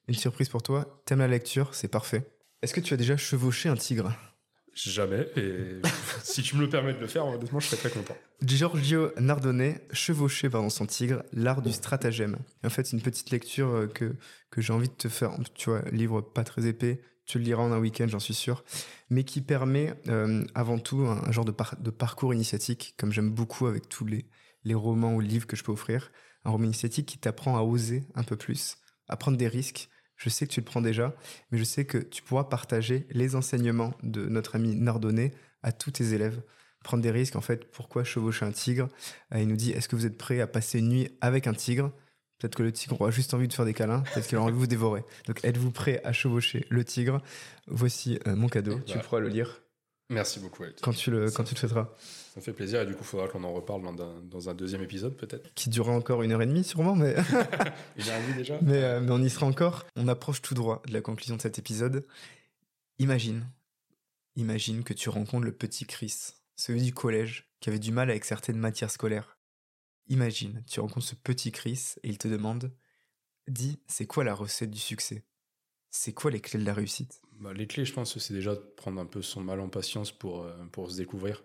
Une 0.08 0.16
surprise 0.16 0.50
pour 0.50 0.62
toi. 0.62 1.02
T'aimes 1.06 1.20
la 1.20 1.28
lecture, 1.28 1.74
c'est 1.74 1.88
parfait. 1.88 2.30
Est-ce 2.62 2.74
que 2.74 2.82
tu 2.82 2.94
as 2.94 2.98
déjà 2.98 3.18
chevauché 3.18 3.70
un 3.70 3.76
tigre? 3.76 4.12
Jamais, 4.74 5.28
et 5.36 5.82
si 6.24 6.42
tu 6.44 6.56
me 6.56 6.62
le 6.62 6.70
permets 6.70 6.94
de 6.94 7.00
le 7.00 7.08
faire, 7.08 7.26
honnêtement, 7.26 7.60
je 7.60 7.68
serais 7.68 7.90
très 7.90 7.90
content. 7.90 8.16
Giorgio 8.42 9.12
Nardone, 9.20 9.76
chevauché 9.92 10.50
pardon, 10.50 10.70
son 10.70 10.86
tigre, 10.86 11.24
l'art 11.34 11.62
du 11.62 11.72
stratagème. 11.72 12.38
En 12.64 12.70
fait, 12.70 12.92
une 12.94 13.02
petite 13.02 13.32
lecture 13.32 13.68
euh, 13.68 13.88
que, 13.88 14.16
que 14.50 14.62
j'ai 14.62 14.72
envie 14.74 14.88
de 14.88 14.94
te 14.94 15.10
faire. 15.10 15.32
Tu 15.56 15.70
vois, 15.70 15.82
livre 15.92 16.22
pas 16.22 16.44
très 16.44 16.66
épais, 16.66 17.02
tu 17.26 17.38
le 17.38 17.44
liras 17.44 17.64
en 17.64 17.72
un 17.72 17.80
week-end, 17.80 18.08
j'en 18.08 18.20
suis 18.20 18.34
sûr, 18.34 18.64
mais 19.10 19.24
qui 19.24 19.42
permet 19.42 19.94
euh, 20.08 20.44
avant 20.56 20.80
tout 20.80 21.02
un, 21.06 21.32
genre 21.32 21.46
de, 21.46 21.52
par- 21.52 21.76
de 21.80 21.90
parcours 21.92 22.34
initiatique, 22.34 22.96
comme 22.98 23.12
j'aime 23.12 23.30
beaucoup 23.30 23.68
avec 23.68 23.90
tous 23.90 24.06
les, 24.06 24.26
les 24.64 24.74
romans 24.74 25.14
ou 25.16 25.20
livres 25.20 25.48
que 25.48 25.56
je 25.58 25.64
peux 25.64 25.72
offrir. 25.74 26.12
Un 26.46 26.52
roman 26.52 26.66
initiatique 26.66 27.06
qui 27.08 27.18
t'apprend 27.20 27.58
à 27.58 27.62
oser 27.62 28.04
un 28.16 28.24
peu 28.24 28.36
plus, 28.38 28.78
à 29.10 29.18
prendre 29.18 29.38
des 29.38 29.48
risques. 29.50 29.90
Je 30.22 30.30
sais 30.30 30.46
que 30.46 30.52
tu 30.52 30.60
le 30.60 30.66
prends 30.66 30.82
déjà, 30.82 31.16
mais 31.52 31.58
je 31.58 31.64
sais 31.64 31.86
que 31.86 31.98
tu 31.98 32.22
pourras 32.22 32.44
partager 32.44 33.08
les 33.10 33.36
enseignements 33.36 33.94
de 34.04 34.28
notre 34.28 34.56
ami 34.56 34.76
Nardonnet 34.76 35.34
à 35.64 35.72
tous 35.72 35.92
tes 35.92 36.14
élèves 36.14 36.42
prendre 36.84 37.04
des 37.04 37.12
risques. 37.12 37.36
En 37.36 37.42
fait, 37.42 37.66
pourquoi 37.72 38.04
chevaucher 38.04 38.46
un 38.46 38.52
tigre? 38.52 38.88
Euh, 39.34 39.40
Il 39.40 39.48
nous 39.48 39.56
dit 39.56 39.72
est-ce 39.72 39.88
que 39.88 39.96
vous 39.96 40.06
êtes 40.06 40.18
prêt 40.18 40.42
à 40.42 40.48
passer 40.48 40.80
une 40.80 40.90
nuit 40.90 41.10
avec 41.22 41.48
un 41.48 41.54
tigre? 41.54 41.92
Peut-être 42.38 42.56
que 42.56 42.64
le 42.64 42.72
tigre 42.72 43.00
aura 43.00 43.12
juste 43.12 43.34
envie 43.34 43.48
de 43.48 43.54
faire 43.54 43.66
des 43.66 43.74
câlins, 43.74 44.02
peut-être 44.14 44.28
qu'il 44.28 44.38
a 44.38 44.42
envie 44.42 44.54
de 44.54 44.58
vous 44.58 44.68
dévorer. 44.68 45.04
Donc 45.28 45.44
êtes-vous 45.44 45.72
prêt 45.72 46.02
à 46.04 46.12
chevaucher 46.12 46.66
le 46.70 46.84
tigre? 46.84 47.22
Voici 47.68 48.20
euh, 48.28 48.36
mon 48.36 48.48
cadeau. 48.48 48.80
Tu 48.80 48.98
pourras 48.98 49.20
le 49.20 49.30
lire 49.30 49.61
Merci 50.12 50.42
beaucoup. 50.42 50.64
Alex. 50.64 50.82
quand 50.82 50.92
tu 50.92 51.10
le, 51.10 51.32
quand 51.32 51.46
tu 51.46 51.56
le 51.56 51.60
souhaiteras. 51.60 51.90
Ça 51.98 52.40
me 52.40 52.42
fait 52.42 52.52
plaisir, 52.52 52.82
et 52.82 52.86
du 52.86 52.94
coup, 52.94 53.04
il 53.04 53.08
faudra 53.08 53.30
qu'on 53.30 53.44
en 53.46 53.54
reparle 53.54 53.82
dans 53.82 54.04
un, 54.04 54.22
dans 54.24 54.50
un 54.50 54.54
deuxième 54.54 54.82
épisode, 54.82 55.16
peut-être. 55.16 55.54
Qui 55.54 55.70
durera 55.70 55.94
encore 55.94 56.22
une 56.22 56.34
heure 56.34 56.42
et 56.42 56.46
demie 56.46 56.66
sûrement, 56.66 56.96
mais, 56.96 57.16
Il 57.98 58.10
a 58.10 58.18
envie 58.18 58.34
déjà 58.34 58.60
mais, 58.62 58.84
euh, 58.84 59.00
mais 59.00 59.12
on 59.12 59.24
y 59.24 59.30
sera 59.30 59.46
encore. 59.46 59.86
On 59.96 60.10
approche 60.10 60.42
tout 60.42 60.54
droit 60.54 60.82
de 60.86 60.94
la 60.94 61.02
conclusion 61.02 61.38
de 61.38 61.42
cet 61.42 61.60
épisode. 61.60 62.06
Imagine, 63.00 63.50
imagine 64.36 64.84
que 64.84 64.94
tu 64.94 65.10
rencontres 65.10 65.46
le 65.46 65.54
petit 65.54 65.86
Chris, 65.86 66.34
celui 66.58 66.82
du 66.82 66.94
collège 66.94 67.50
qui 67.62 67.70
avait 67.70 67.80
du 67.80 67.94
mal 67.94 68.10
avec 68.10 68.26
certaines 68.26 68.58
matières 68.58 68.92
scolaires. 68.92 69.38
Imagine, 70.10 70.62
tu 70.68 70.82
rencontres 70.82 71.08
ce 71.08 71.16
petit 71.16 71.54
Chris 71.54 71.96
et 72.04 72.10
il 72.10 72.18
te 72.18 72.28
demande 72.28 72.74
Dis, 73.48 73.80
c'est 73.88 74.06
quoi 74.06 74.24
la 74.24 74.34
recette 74.34 74.72
du 74.72 74.80
succès? 74.80 75.24
C'est 75.90 76.14
quoi 76.14 76.32
les 76.32 76.42
clés 76.42 76.60
de 76.60 76.66
la 76.66 76.74
réussite? 76.74 77.22
Bah, 77.42 77.54
les 77.54 77.66
clés, 77.66 77.86
je 77.86 77.94
pense 77.94 78.14
que 78.14 78.20
c'est 78.20 78.36
déjà 78.36 78.54
de 78.54 78.60
prendre 78.60 79.02
un 79.02 79.06
peu 79.08 79.24
son 79.24 79.42
mal 79.42 79.60
en 79.60 79.68
patience 79.68 80.12
pour, 80.12 80.44
euh, 80.44 80.54
pour 80.72 80.92
se 80.92 80.98
découvrir. 80.98 81.44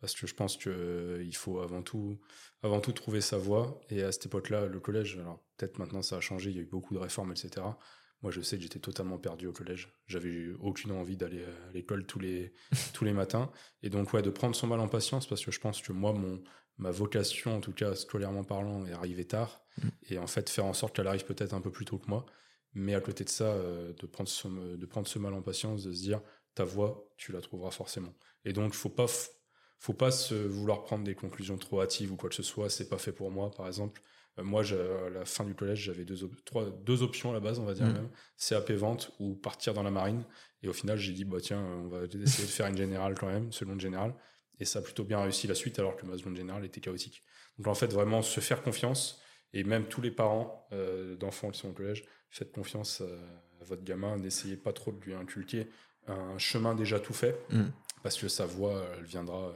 Parce 0.00 0.14
que 0.14 0.26
je 0.26 0.34
pense 0.34 0.56
qu'il 0.56 1.36
faut 1.36 1.60
avant 1.60 1.82
tout, 1.82 2.18
avant 2.62 2.80
tout 2.80 2.92
trouver 2.92 3.20
sa 3.20 3.36
voie. 3.36 3.80
Et 3.90 4.02
à 4.02 4.12
cette 4.12 4.26
époque-là, 4.26 4.66
le 4.66 4.80
collège, 4.80 5.18
alors 5.18 5.42
peut-être 5.56 5.78
maintenant 5.78 6.02
ça 6.02 6.16
a 6.16 6.20
changé, 6.20 6.50
il 6.50 6.56
y 6.56 6.58
a 6.58 6.62
eu 6.62 6.66
beaucoup 6.66 6.94
de 6.94 6.98
réformes, 6.98 7.32
etc. 7.32 7.66
Moi, 8.22 8.32
je 8.32 8.40
sais 8.40 8.56
que 8.56 8.62
j'étais 8.62 8.78
totalement 8.78 9.18
perdu 9.18 9.46
au 9.46 9.52
collège. 9.52 9.92
J'avais 10.06 10.48
aucune 10.60 10.92
envie 10.92 11.18
d'aller 11.18 11.44
à 11.44 11.72
l'école 11.72 12.06
tous 12.06 12.18
les, 12.18 12.54
tous 12.94 13.04
les 13.04 13.12
matins. 13.12 13.50
Et 13.82 13.90
donc, 13.90 14.12
ouais, 14.14 14.22
de 14.22 14.30
prendre 14.30 14.56
son 14.56 14.66
mal 14.66 14.80
en 14.80 14.88
patience, 14.88 15.26
parce 15.26 15.44
que 15.44 15.50
je 15.50 15.60
pense 15.60 15.82
que 15.82 15.92
moi, 15.92 16.12
mon, 16.14 16.42
ma 16.78 16.90
vocation, 16.90 17.56
en 17.56 17.60
tout 17.60 17.72
cas 17.72 17.94
scolairement 17.94 18.44
parlant, 18.44 18.86
est 18.86 18.92
arrivée 18.92 19.26
tard. 19.26 19.62
Mm. 19.82 19.88
Et 20.10 20.18
en 20.18 20.26
fait, 20.26 20.48
faire 20.48 20.64
en 20.64 20.72
sorte 20.72 20.96
qu'elle 20.96 21.06
arrive 21.06 21.26
peut-être 21.26 21.52
un 21.52 21.60
peu 21.60 21.70
plus 21.70 21.84
tôt 21.84 21.98
que 21.98 22.08
moi. 22.08 22.24
Mais 22.78 22.94
à 22.94 23.00
côté 23.00 23.24
de 23.24 23.30
ça, 23.30 23.44
euh, 23.44 23.94
de, 23.94 24.06
prendre 24.06 24.28
ce, 24.28 24.46
de 24.48 24.86
prendre 24.86 25.08
ce 25.08 25.18
mal 25.18 25.32
en 25.32 25.40
patience, 25.40 25.82
de 25.84 25.92
se 25.92 26.02
dire, 26.02 26.20
ta 26.54 26.64
voie, 26.64 27.08
tu 27.16 27.32
la 27.32 27.40
trouveras 27.40 27.70
forcément. 27.70 28.12
Et 28.44 28.52
donc, 28.52 28.74
faut 28.74 28.90
pas, 28.90 29.06
faut 29.78 29.94
pas 29.94 30.10
se 30.10 30.34
vouloir 30.34 30.84
prendre 30.84 31.02
des 31.02 31.14
conclusions 31.14 31.56
trop 31.56 31.80
hâtives 31.80 32.12
ou 32.12 32.16
quoi 32.16 32.28
que 32.28 32.34
ce 32.34 32.42
soit. 32.42 32.68
C'est 32.68 32.90
pas 32.90 32.98
fait 32.98 33.12
pour 33.12 33.30
moi, 33.30 33.50
par 33.50 33.66
exemple. 33.66 34.02
Euh, 34.38 34.44
moi, 34.44 34.62
à 34.62 35.08
la 35.08 35.24
fin 35.24 35.44
du 35.44 35.54
collège, 35.54 35.84
j'avais 35.84 36.04
deux, 36.04 36.18
trois, 36.44 36.68
deux 36.84 37.02
options 37.02 37.30
à 37.30 37.32
la 37.32 37.40
base, 37.40 37.58
on 37.58 37.64
va 37.64 37.72
dire 37.72 37.86
Mm. 37.86 37.92
même. 37.94 38.10
CAP 38.36 38.70
vente 38.72 39.10
ou 39.20 39.34
partir 39.36 39.72
dans 39.72 39.82
la 39.82 39.90
marine. 39.90 40.26
Et 40.62 40.68
au 40.68 40.74
final, 40.74 40.98
j'ai 40.98 41.12
dit, 41.12 41.24
bah 41.24 41.38
tiens, 41.40 41.62
on 41.62 41.88
va 41.88 42.04
essayer 42.04 42.46
de 42.46 42.52
faire 42.52 42.66
une 42.66 42.76
générale 42.76 43.14
quand 43.18 43.28
même, 43.28 43.52
seconde 43.52 43.80
générale. 43.80 44.14
Et 44.60 44.66
ça 44.66 44.80
a 44.80 44.82
plutôt 44.82 45.04
bien 45.04 45.22
réussi 45.22 45.46
la 45.46 45.54
suite, 45.54 45.78
alors 45.78 45.96
que 45.96 46.04
ma 46.04 46.18
seconde 46.18 46.36
générale 46.36 46.66
était 46.66 46.82
chaotique. 46.82 47.24
Donc 47.56 47.68
en 47.68 47.74
fait, 47.74 47.90
vraiment 47.90 48.20
se 48.20 48.40
faire 48.40 48.62
confiance. 48.62 49.22
Et 49.54 49.64
même 49.64 49.86
tous 49.86 50.02
les 50.02 50.10
parents 50.10 50.68
euh, 50.72 51.16
d'enfants 51.16 51.50
qui 51.50 51.58
sont 51.58 51.70
au 51.70 51.72
collège, 51.72 52.04
faites 52.30 52.52
confiance 52.52 53.00
euh, 53.00 53.18
à 53.60 53.64
votre 53.64 53.82
gamin. 53.84 54.16
N'essayez 54.16 54.56
pas 54.56 54.72
trop 54.72 54.92
de 54.92 55.00
lui 55.04 55.14
inculquer 55.14 55.68
un 56.06 56.38
chemin 56.38 56.74
déjà 56.74 57.00
tout 57.00 57.14
fait, 57.14 57.36
Mm. 57.50 57.64
parce 58.02 58.16
que 58.16 58.28
sa 58.28 58.46
voix, 58.46 58.84
elle 58.98 59.04
viendra. 59.04 59.48
euh, 59.48 59.52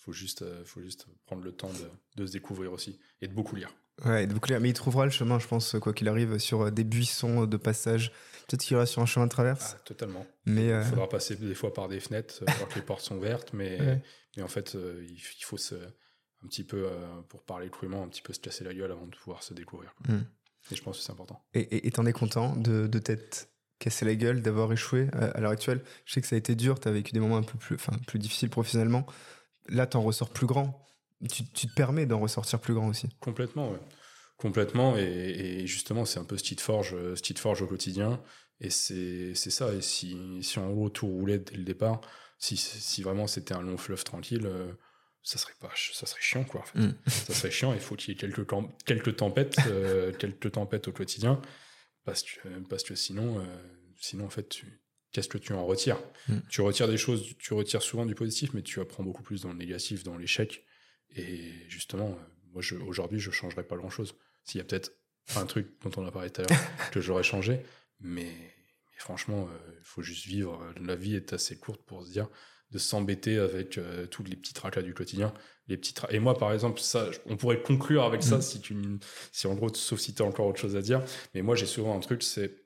faut 0.00 0.12
juste, 0.12 0.42
euh, 0.42 0.64
faut 0.64 0.80
juste 0.80 1.06
prendre 1.26 1.42
le 1.42 1.52
temps 1.52 1.72
de, 1.72 1.90
de 2.22 2.26
se 2.26 2.32
découvrir 2.32 2.72
aussi 2.72 2.98
et 3.20 3.26
de 3.28 3.34
beaucoup 3.34 3.56
lire. 3.56 3.74
Ouais, 4.06 4.26
donc, 4.28 4.42
clair, 4.46 4.60
mais 4.60 4.68
il 4.70 4.72
trouvera 4.74 5.04
le 5.04 5.10
chemin, 5.10 5.40
je 5.40 5.48
pense, 5.48 5.76
quoi 5.80 5.92
qu'il 5.92 6.08
arrive, 6.08 6.38
sur 6.38 6.70
des 6.70 6.84
buissons 6.84 7.46
de 7.46 7.56
passage. 7.56 8.12
Peut-être 8.46 8.60
qu'il 8.62 8.76
ira 8.76 8.86
sur 8.86 9.02
un 9.02 9.06
chemin 9.06 9.26
de 9.26 9.30
traverse. 9.30 9.74
Ah, 9.76 9.80
totalement. 9.84 10.24
mais 10.46 10.70
euh, 10.70 10.82
Il 10.84 10.90
faudra 10.90 11.08
passer 11.08 11.34
des 11.34 11.54
fois 11.54 11.74
par 11.74 11.88
des 11.88 11.98
fenêtres, 11.98 12.44
alors 12.46 12.68
que 12.68 12.76
les 12.76 12.82
portes 12.82 13.02
sont 13.02 13.16
ouvertes, 13.16 13.52
mais, 13.52 13.80
Ouais. 13.80 14.02
mais 14.36 14.42
en 14.44 14.48
fait, 14.48 14.74
il, 15.02 15.18
faut 15.42 15.56
se, 15.58 15.74
un 15.74 16.46
petit 16.46 16.62
peu, 16.64 16.88
pour 17.28 17.42
parler 17.42 17.68
crûment, 17.68 18.04
un 18.04 18.08
petit 18.08 18.22
peu 18.22 18.32
se 18.32 18.38
casser 18.40 18.62
la 18.62 18.72
gueule 18.72 18.92
avant 18.92 19.06
de 19.08 19.16
pouvoir 19.16 19.42
se 19.42 19.52
découvrir. 19.52 19.92
quoi. 19.96 20.14
Mm. 20.14 20.24
Et 20.70 20.76
je 20.76 20.82
pense 20.82 20.98
que 20.98 21.04
c'est 21.04 21.12
important. 21.12 21.42
Et 21.54 21.60
et- 21.60 21.86
et 21.86 21.90
t'en 21.90 22.06
es 22.06 22.12
content 22.12 22.56
de, 22.56 22.86
de 22.86 22.98
t'être 22.98 23.48
cassé 23.78 24.04
la 24.04 24.14
gueule, 24.14 24.42
d'avoir 24.42 24.72
échoué 24.72 25.08
à, 25.12 25.26
à 25.26 25.40
l'heure 25.40 25.52
actuelle? 25.52 25.82
Je 26.04 26.12
sais 26.12 26.20
que 26.20 26.26
ça 26.26 26.34
a 26.36 26.38
été 26.38 26.54
dur, 26.54 26.80
t'as 26.80 26.90
vécu 26.90 27.12
des 27.12 27.20
moments 27.20 27.36
un 27.36 27.42
peu 27.42 27.58
plus, 27.58 27.76
enfin, 27.76 27.92
plus 28.06 28.18
difficiles 28.18 28.50
professionnellement. 28.50 29.06
Là, 29.68 29.86
t'en 29.86 30.02
ressors 30.02 30.30
plus 30.30 30.46
grand. 30.46 30.86
tu, 31.30 31.44
te 31.44 31.74
permets 31.74 32.06
d'en 32.06 32.20
ressortir 32.20 32.60
plus 32.60 32.74
grand 32.74 32.88
aussi. 32.88 33.08
Complètement, 33.20 33.70
ouais. 33.70 33.80
Complètement. 34.36 34.96
Et, 34.96 35.66
justement, 35.66 36.04
c'est 36.04 36.20
un 36.20 36.24
peu 36.24 36.38
ce 36.38 36.44
qui 36.44 36.56
te 36.56 36.62
forge, 36.62 36.94
forge 37.36 37.62
au 37.62 37.66
quotidien. 37.66 38.20
Et 38.60 38.70
c'est 38.70 39.34
ça. 39.34 39.72
Et 39.72 39.82
si, 39.82 40.42
si 40.42 40.58
en 40.58 40.70
gros 40.70 40.90
tout 40.90 41.06
roulait 41.06 41.38
dès 41.38 41.56
le 41.56 41.64
départ, 41.64 42.00
si, 42.38 42.56
si 42.56 43.02
vraiment 43.02 43.26
c'était 43.26 43.54
un 43.54 43.62
long 43.62 43.76
fleuve 43.76 44.04
tranquille, 44.04 44.46
euh, 44.46 44.72
ça 45.22 45.38
serait 45.38 45.54
pas 45.60 45.70
ça 45.92 46.06
serait 46.06 46.20
chiant 46.20 46.44
quoi 46.44 46.60
en 46.60 46.64
fait. 46.64 46.78
Mm. 46.78 46.94
ça 47.06 47.34
serait 47.34 47.50
chiant 47.50 47.72
il 47.74 47.80
faut 47.80 47.96
qu'il 47.96 48.14
y 48.14 48.16
ait 48.16 48.20
quelques 48.20 48.46
quelques 48.84 49.16
tempêtes 49.16 49.56
euh, 49.66 50.12
quelques 50.12 50.52
tempêtes 50.52 50.88
au 50.88 50.92
quotidien 50.92 51.40
parce 52.04 52.22
que 52.22 52.48
parce 52.68 52.82
que 52.82 52.94
sinon 52.94 53.40
euh, 53.40 53.44
sinon 53.96 54.26
en 54.26 54.30
fait 54.30 54.62
qu'est-ce 55.12 55.28
que 55.28 55.38
tu 55.38 55.52
en 55.52 55.66
retires? 55.66 55.98
Mm. 56.28 56.38
tu 56.48 56.60
retires 56.60 56.88
des 56.88 56.96
choses 56.96 57.36
tu 57.38 57.54
retires 57.54 57.82
souvent 57.82 58.06
du 58.06 58.14
positif 58.14 58.54
mais 58.54 58.62
tu 58.62 58.80
apprends 58.80 59.02
beaucoup 59.02 59.22
plus 59.22 59.42
dans 59.42 59.50
le 59.50 59.58
négatif 59.58 60.02
dans 60.04 60.16
l'échec 60.16 60.64
et 61.14 61.52
justement 61.68 62.18
moi 62.52 62.62
je, 62.62 62.76
aujourd'hui 62.76 63.18
je 63.18 63.30
changerais 63.30 63.64
pas 63.64 63.76
grand 63.76 63.90
chose 63.90 64.14
s'il 64.44 64.58
y 64.58 64.62
a 64.62 64.64
peut-être 64.64 64.92
un 65.36 65.44
truc 65.46 65.68
dont 65.82 65.90
on 66.00 66.06
a 66.06 66.10
parlé 66.10 66.30
tout 66.30 66.42
à 66.42 66.44
l'heure 66.44 66.60
que 66.92 67.00
j'aurais 67.00 67.22
changé 67.22 67.60
mais, 68.00 68.32
franchement 68.96 69.48
il 69.78 69.84
faut 69.84 70.02
juste 70.02 70.26
vivre 70.26 70.60
la 70.80 70.96
vie 70.96 71.14
est 71.14 71.32
assez 71.32 71.56
courte 71.56 71.82
pour 71.82 72.04
se 72.04 72.10
dire 72.10 72.28
de 72.70 72.78
s'embêter 72.78 73.38
avec 73.38 73.78
euh, 73.78 74.06
tous 74.06 74.22
les 74.24 74.36
petits 74.36 74.52
tracas 74.52 74.82
du 74.82 74.94
quotidien. 74.94 75.32
Les 75.68 75.76
petits 75.76 75.94
Et 76.10 76.18
moi, 76.18 76.36
par 76.36 76.52
exemple, 76.52 76.80
ça, 76.80 77.10
on 77.26 77.36
pourrait 77.36 77.62
conclure 77.62 78.04
avec 78.04 78.22
ça 78.22 78.38
mm. 78.38 78.42
si 78.42 78.60
tu, 78.60 78.76
si 79.32 79.46
en 79.46 79.54
gros, 79.54 79.72
sauf 79.72 79.98
si 79.98 80.14
tu 80.14 80.22
as 80.22 80.26
encore 80.26 80.46
autre 80.46 80.60
chose 80.60 80.76
à 80.76 80.82
dire. 80.82 81.02
Mais 81.34 81.42
moi, 81.42 81.54
j'ai 81.54 81.66
souvent 81.66 81.96
un 81.96 82.00
truc, 82.00 82.22
c'est 82.22 82.64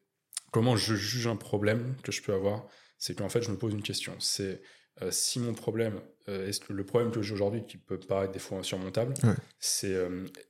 comment 0.51 0.77
je 0.77 0.95
juge 0.95 1.27
un 1.27 1.37
problème 1.37 1.95
que 2.03 2.13
je 2.13 2.23
peux 2.23 2.35
avoir. 2.35 2.67
C'est 2.99 3.17
qu'en 3.17 3.29
fait, 3.29 3.43
je 3.43 3.51
me 3.51 3.57
pose 3.57 3.73
une 3.73 3.83
question. 3.83 4.15
C'est 4.19 4.63
euh, 5.03 5.11
si 5.11 5.41
mon 5.41 5.55
problème, 5.55 6.01
euh, 6.29 6.49
est 6.49 6.69
le 6.69 6.85
problème 6.85 7.11
que 7.11 7.23
j'ai 7.23 7.35
aujourd'hui, 7.35 7.65
qui 7.67 7.77
peut 7.77 7.99
paraître 7.99 8.33
des 8.33 8.39
fois 8.39 8.59
insurmontable, 8.59 9.15
c'est 9.59 9.97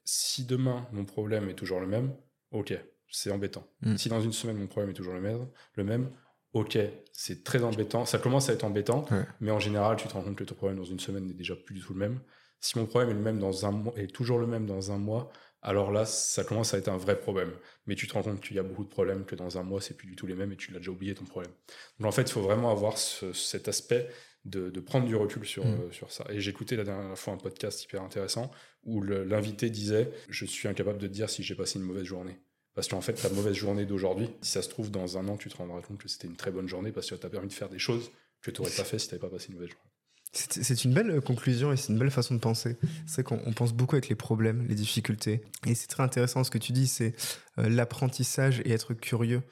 si 0.05 0.45
demain 0.45 0.87
mon 0.93 1.05
problème 1.05 1.49
est 1.49 1.55
toujours 1.55 1.81
le 1.81 1.87
même, 1.87 2.15
ok, 2.51 2.75
c'est 3.11 3.31
embêtant. 3.31 3.67
Mm. 3.83 3.97
Si 3.97 4.09
dans 4.09 4.21
une 4.21 4.33
semaine 4.33 4.57
mon 4.57 4.67
problème 4.67 4.91
est 4.91 4.95
toujours 4.95 5.15
le 5.15 5.21
même, 5.21 5.47
le 5.77 5.85
même 5.85 6.11
ok, 6.53 6.79
c'est 7.13 7.45
très 7.45 7.63
embêtant, 7.63 8.05
ça 8.05 8.19
commence 8.19 8.49
à 8.49 8.53
être 8.53 8.65
embêtant, 8.65 9.07
mais 9.41 9.51
en 9.51 9.59
général, 9.59 9.97
tu 9.97 10.09
te 10.09 10.13
rends 10.13 10.23
compte 10.23 10.37
que 10.37 10.45
ton 10.45 10.55
problème 10.55 10.79
dans 10.79 10.85
une 10.85 11.01
semaine 11.01 11.27
n'est 11.27 11.35
déjà 11.35 11.57
plus 11.57 11.75
du 11.75 11.81
tout 11.81 11.95
le 11.95 12.01
même. 12.01 12.21
Si 12.61 12.79
mon 12.79 12.87
problème 12.87 13.11
est 13.11 13.15
le 13.15 13.21
même 13.21 13.39
dans 13.39 13.67
un 13.67 13.73
mois, 13.73 13.93
est 13.97 14.15
toujours 14.15 14.39
le 14.39 14.47
même 14.47 14.67
dans 14.67 14.93
un 14.93 14.99
mois, 14.99 15.33
alors 15.63 15.93
là, 15.93 16.05
ça 16.05 16.43
commence 16.43 16.75
à 16.75 16.79
être 16.79 16.89
un 16.89 16.97
vrai 16.97 17.19
problème. 17.19 17.53
Mais 17.87 17.95
tu 17.95 18.09
te 18.09 18.15
rends 18.15 18.23
compte 18.23 18.41
qu'il 18.41 18.57
y 18.57 18.59
a 18.59 18.65
beaucoup 18.65 18.85
de 18.85 18.89
problèmes, 18.89 19.25
que 19.25 19.37
dans 19.37 19.59
un 19.59 19.63
mois, 19.63 19.81
c'est 19.81 19.97
plus 19.97 20.09
du 20.09 20.17
tout 20.17 20.27
les 20.27 20.35
mêmes 20.35 20.53
et 20.53 20.57
tu 20.57 20.73
l'as 20.73 20.79
déjà 20.79 20.91
oublié 20.91 21.15
ton 21.15 21.25
problème. 21.25 21.53
Donc 21.99 22.09
en 22.09 22.13
fait, 22.13 22.23
il 22.23 22.33
faut 22.33 22.43
vraiment 22.43 22.71
avoir 22.71 22.99
cet 22.99 23.69
aspect 23.69 24.09
de, 24.45 24.69
prendre 24.81 25.07
du 25.07 25.15
recul 25.15 25.45
sur, 25.45 25.65
mm. 25.65 25.69
euh, 25.69 25.93
sur 25.93 26.11
ça. 26.11 26.25
Et 26.31 26.41
j'écoutais 26.41 26.75
la 26.75 26.85
dernière 26.85 27.17
fois 27.17 27.33
un 27.35 27.37
podcast 27.37 27.85
hyper 27.85 28.03
intéressant 28.03 28.51
où 28.83 29.01
l'invité 29.03 29.71
disait 29.71 30.11
Je 30.29 30.45
suis 30.45 30.67
incapable 30.67 30.99
de 30.99 31.07
dire 31.07 31.31
si 31.31 31.45
j'ai 31.45 31.55
passé 31.55 31.79
une 31.79 31.85
mauvaise 31.85 32.05
journée. 32.05 32.41
Parce 32.75 32.89
qu'en 32.89 33.01
fait, 33.01 33.15
ta 33.15 33.29
mauvaise 33.29 33.55
journée 33.55 33.85
d'aujourd'hui, 33.85 34.31
si 34.41 34.53
ça 34.53 34.63
se 34.63 34.69
trouve, 34.69 34.91
dans 34.91 35.19
un 35.19 35.29
an, 35.29 35.37
tu 35.37 35.49
te 35.49 35.57
rendras 35.57 35.83
compte 35.83 35.99
que 35.99 36.09
c'était 36.09 36.29
une 36.29 36.37
très 36.37 36.51
bonne 36.51 36.69
journée 36.69 36.91
parce 36.91 37.09
que 37.09 37.17
ça 37.17 37.21
t'a 37.21 37.29
permis 37.29 37.49
de 37.49 37.53
faire 37.53 37.69
des 37.69 37.79
choses 37.79 38.11
que 38.41 38.51
tu 38.51 38.61
n'aurais 38.61 38.75
pas 38.75 38.85
fait 38.85 38.99
si 38.99 39.09
tu 39.09 39.15
n'avais 39.15 39.29
pas 39.29 39.35
passé 39.35 39.49
une 39.49 39.55
mauvaise 39.55 39.71
journée. 39.71 39.93
C'est 40.33 40.85
une 40.85 40.95
belle 40.95 41.11
euh, 41.11 41.21
conclusion 41.21 41.73
et 41.73 41.77
c'est 41.77 41.93
une 41.93 41.99
belle 41.99 42.11
façon 42.11 42.35
de 42.35 42.41
penser. 42.41 42.79
C'est 43.07 43.23
qu'on 43.23 43.53
pense 43.53 43.75
beaucoup 43.75 43.97
avec 43.97 44.09
les 44.09 44.15
problèmes, 44.15 44.67
les 44.67 44.75
difficultés. 44.75 45.43
Et 45.67 45.75
c'est 45.75 45.89
très 45.89 46.03
intéressant 46.03 46.43
ce 46.43 46.51
que 46.51 46.59
tu 46.59 46.73
dis, 46.73 46.87
c'est 46.87 47.15
euh, 47.59 47.69
l'apprentissage 47.69 48.61
et 48.65 48.73
être 48.73 48.95
curieux. 48.95 49.43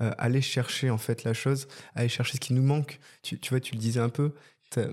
Euh, 0.00 0.12
aller 0.16 0.40
chercher 0.40 0.90
en 0.90 0.98
fait 0.98 1.24
la 1.24 1.32
chose, 1.32 1.66
aller 1.96 2.08
chercher 2.08 2.34
ce 2.34 2.40
qui 2.40 2.52
nous 2.52 2.62
manque. 2.62 3.00
Tu, 3.22 3.36
vois, 3.50 3.58
tu 3.58 3.74
le 3.74 3.80
disais 3.80 3.98
un 3.98 4.10
peu, 4.10 4.32
t'es 4.70 4.86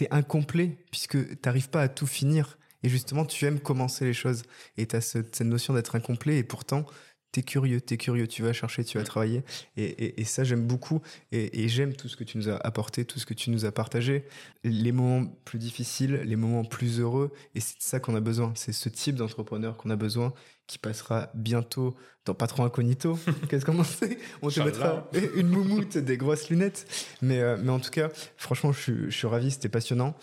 es 0.00 0.08
incomplet 0.12 0.78
puisque 0.92 1.18
tu 1.28 1.38
n'arrives 1.44 1.70
pas 1.70 1.82
à 1.82 1.88
tout 1.88 2.06
finir. 2.06 2.56
Et 2.84 2.88
justement, 2.88 3.24
tu 3.24 3.44
aimes 3.46 3.58
commencer 3.58 4.04
les 4.04 4.14
choses. 4.14 4.44
Et 4.76 4.86
tu 4.86 4.94
as 4.94 5.00
cette 5.00 5.40
notion 5.40 5.74
d'être 5.74 5.96
incomplet 5.96 6.38
et 6.38 6.44
pourtant, 6.44 6.86
t'es 7.32 7.42
curieux, 7.42 7.80
t'es 7.80 7.96
curieux, 7.96 8.26
tu 8.26 8.42
vas 8.42 8.52
chercher, 8.52 8.84
tu 8.84 8.98
vas 8.98 9.04
travailler. 9.04 9.42
Et, 9.76 10.24
ça, 10.24 10.44
j'aime 10.44 10.66
beaucoup. 10.66 11.00
Et, 11.32 11.68
j'aime 11.68 11.94
tout 11.94 12.08
ce 12.08 12.16
que 12.16 12.24
tu 12.24 12.38
nous 12.38 12.48
as 12.48 12.56
apporté, 12.56 13.04
tout 13.04 13.18
ce 13.18 13.26
que 13.26 13.34
tu 13.34 13.50
nous 13.50 13.64
as 13.64 13.72
partagé. 13.72 14.24
Les 14.64 14.92
moments 14.92 15.26
plus 15.44 15.58
difficiles, 15.58 16.22
les 16.24 16.36
moments 16.36 16.64
plus 16.64 17.00
heureux. 17.00 17.32
Et 17.54 17.60
c'est 17.60 17.76
ça 17.78 18.00
qu'on 18.00 18.14
a 18.14 18.20
besoin. 18.20 18.52
C'est 18.54 18.72
ce 18.72 18.88
type 18.88 19.16
d'entrepreneur 19.16 19.76
qu'on 19.76 19.90
a 19.90 19.96
besoin 19.96 20.32
qui 20.66 20.78
passera 20.78 21.30
bientôt 21.34 21.96
dans 22.26 22.34
Patron 22.34 22.64
Incognito. 22.64 23.18
Qu'est-ce 23.48 23.64
qu'on 23.64 23.82
sait? 23.82 24.18
On 24.42 24.50
te 24.50 24.60
mettra 24.60 25.10
une 25.34 25.48
moumoute, 25.48 25.96
des 25.96 26.16
grosses 26.18 26.50
lunettes. 26.50 26.86
Mais, 27.22 27.40
euh, 27.40 27.56
mais 27.60 27.70
en 27.70 27.80
tout 27.80 27.90
cas, 27.90 28.10
franchement, 28.36 28.72
je 28.72 28.80
suis, 28.80 29.04
je 29.06 29.16
suis 29.16 29.26
ravi, 29.26 29.50
c'était 29.50 29.70
passionnant. 29.70 30.14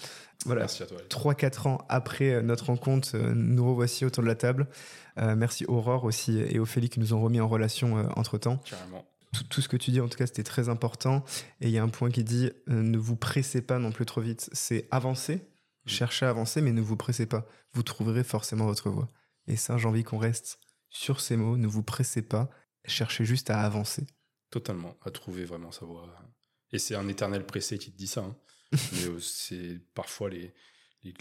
Voilà. 0.45 0.61
Merci 0.61 0.83
à 0.83 0.85
toi. 0.85 0.97
3-4 1.09 1.67
ans 1.67 1.85
après 1.89 2.31
euh, 2.31 2.41
notre 2.41 2.67
rencontre, 2.67 3.09
euh, 3.15 3.33
nous 3.33 3.67
revoici 3.67 4.05
autour 4.05 4.23
de 4.23 4.27
la 4.27 4.35
table. 4.35 4.67
Euh, 5.17 5.35
merci 5.35 5.65
Aurore 5.65 6.03
aussi 6.03 6.37
et 6.39 6.59
Ophélie 6.59 6.89
qui 6.89 6.99
nous 6.99 7.13
ont 7.13 7.21
remis 7.21 7.39
en 7.39 7.47
relation 7.47 8.09
entre 8.15 8.37
temps. 8.37 8.59
Tout, 9.49 9.61
ce 9.61 9.67
que 9.67 9.75
tu 9.75 9.91
dis, 9.91 9.99
en 9.99 10.07
tout 10.07 10.17
cas, 10.17 10.27
c'était 10.27 10.43
très 10.43 10.69
important. 10.69 11.25
Et 11.59 11.67
il 11.67 11.71
y 11.71 11.77
a 11.77 11.83
un 11.83 11.89
point 11.89 12.09
qui 12.09 12.23
dit 12.23 12.51
ne 12.67 12.97
vous 12.97 13.17
pressez 13.17 13.61
pas 13.61 13.79
non 13.79 13.91
plus 13.91 14.05
trop 14.05 14.21
vite. 14.21 14.49
C'est 14.53 14.87
avancer, 14.91 15.35
mm. 15.35 15.89
cherchez 15.89 16.25
à 16.25 16.29
avancer, 16.29 16.61
mais 16.61 16.71
ne 16.71 16.81
vous 16.81 16.95
pressez 16.95 17.25
pas. 17.25 17.45
Vous 17.73 17.83
trouverez 17.83 18.23
forcément 18.23 18.65
votre 18.65 18.89
voie. 18.89 19.09
Et 19.47 19.57
ça, 19.57 19.77
j'ai 19.77 19.87
envie 19.87 20.03
qu'on 20.03 20.17
reste 20.17 20.59
sur 20.89 21.19
ces 21.19 21.35
mots. 21.35 21.57
Ne 21.57 21.67
vous 21.67 21.83
pressez 21.83 22.21
pas, 22.21 22.49
cherchez 22.85 23.25
juste 23.25 23.49
à 23.49 23.59
avancer. 23.59 24.05
Totalement, 24.51 24.95
à 25.03 25.11
trouver 25.11 25.43
vraiment 25.43 25.71
sa 25.71 25.85
voie. 25.85 26.07
Et 26.71 26.79
c'est 26.79 26.95
un 26.95 27.07
éternel 27.09 27.45
pressé 27.45 27.77
qui 27.77 27.91
te 27.91 27.97
dit 27.97 28.07
ça. 28.07 28.21
Hein. 28.21 28.35
Mais 28.71 29.05
euh, 29.07 29.19
c'est 29.19 29.79
parfois 29.93 30.29
les, 30.29 30.53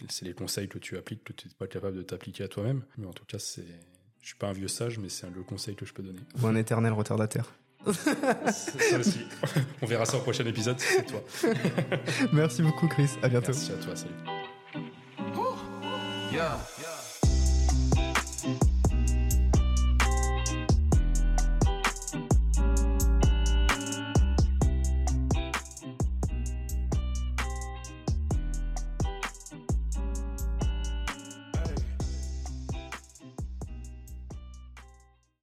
c'est 0.08 0.24
les 0.24 0.34
conseils 0.34 0.68
que 0.68 0.78
tu 0.78 0.96
appliques 0.96 1.24
que 1.24 1.32
tu 1.32 1.48
n'es 1.48 1.54
pas 1.54 1.66
capable 1.66 1.96
de 1.96 2.02
t'appliquer 2.02 2.44
à 2.44 2.48
toi-même. 2.48 2.84
Mais 2.96 3.06
en 3.06 3.12
tout 3.12 3.24
cas, 3.24 3.38
c'est, 3.38 3.66
je 4.20 4.26
suis 4.26 4.36
pas 4.36 4.48
un 4.48 4.52
vieux 4.52 4.68
sage, 4.68 4.98
mais 4.98 5.08
c'est 5.08 5.28
le 5.30 5.42
conseil 5.42 5.74
que 5.74 5.86
je 5.86 5.92
peux 5.92 6.02
donner. 6.02 6.20
Ou 6.40 6.46
un 6.46 6.56
éternel 6.56 6.92
retardataire. 6.92 7.52
ça 7.86 8.98
aussi. 8.98 9.20
On 9.82 9.86
verra 9.86 10.06
ça 10.06 10.16
au 10.16 10.20
prochain 10.20 10.46
épisode, 10.46 10.80
c'est 10.80 11.04
toi. 11.04 11.22
Merci 12.32 12.62
beaucoup, 12.62 12.88
Chris. 12.88 13.10
À 13.22 13.28
bientôt. 13.28 13.52
Merci 13.52 13.72
à 13.72 13.76
toi, 13.76 13.94
salut. 13.94 14.14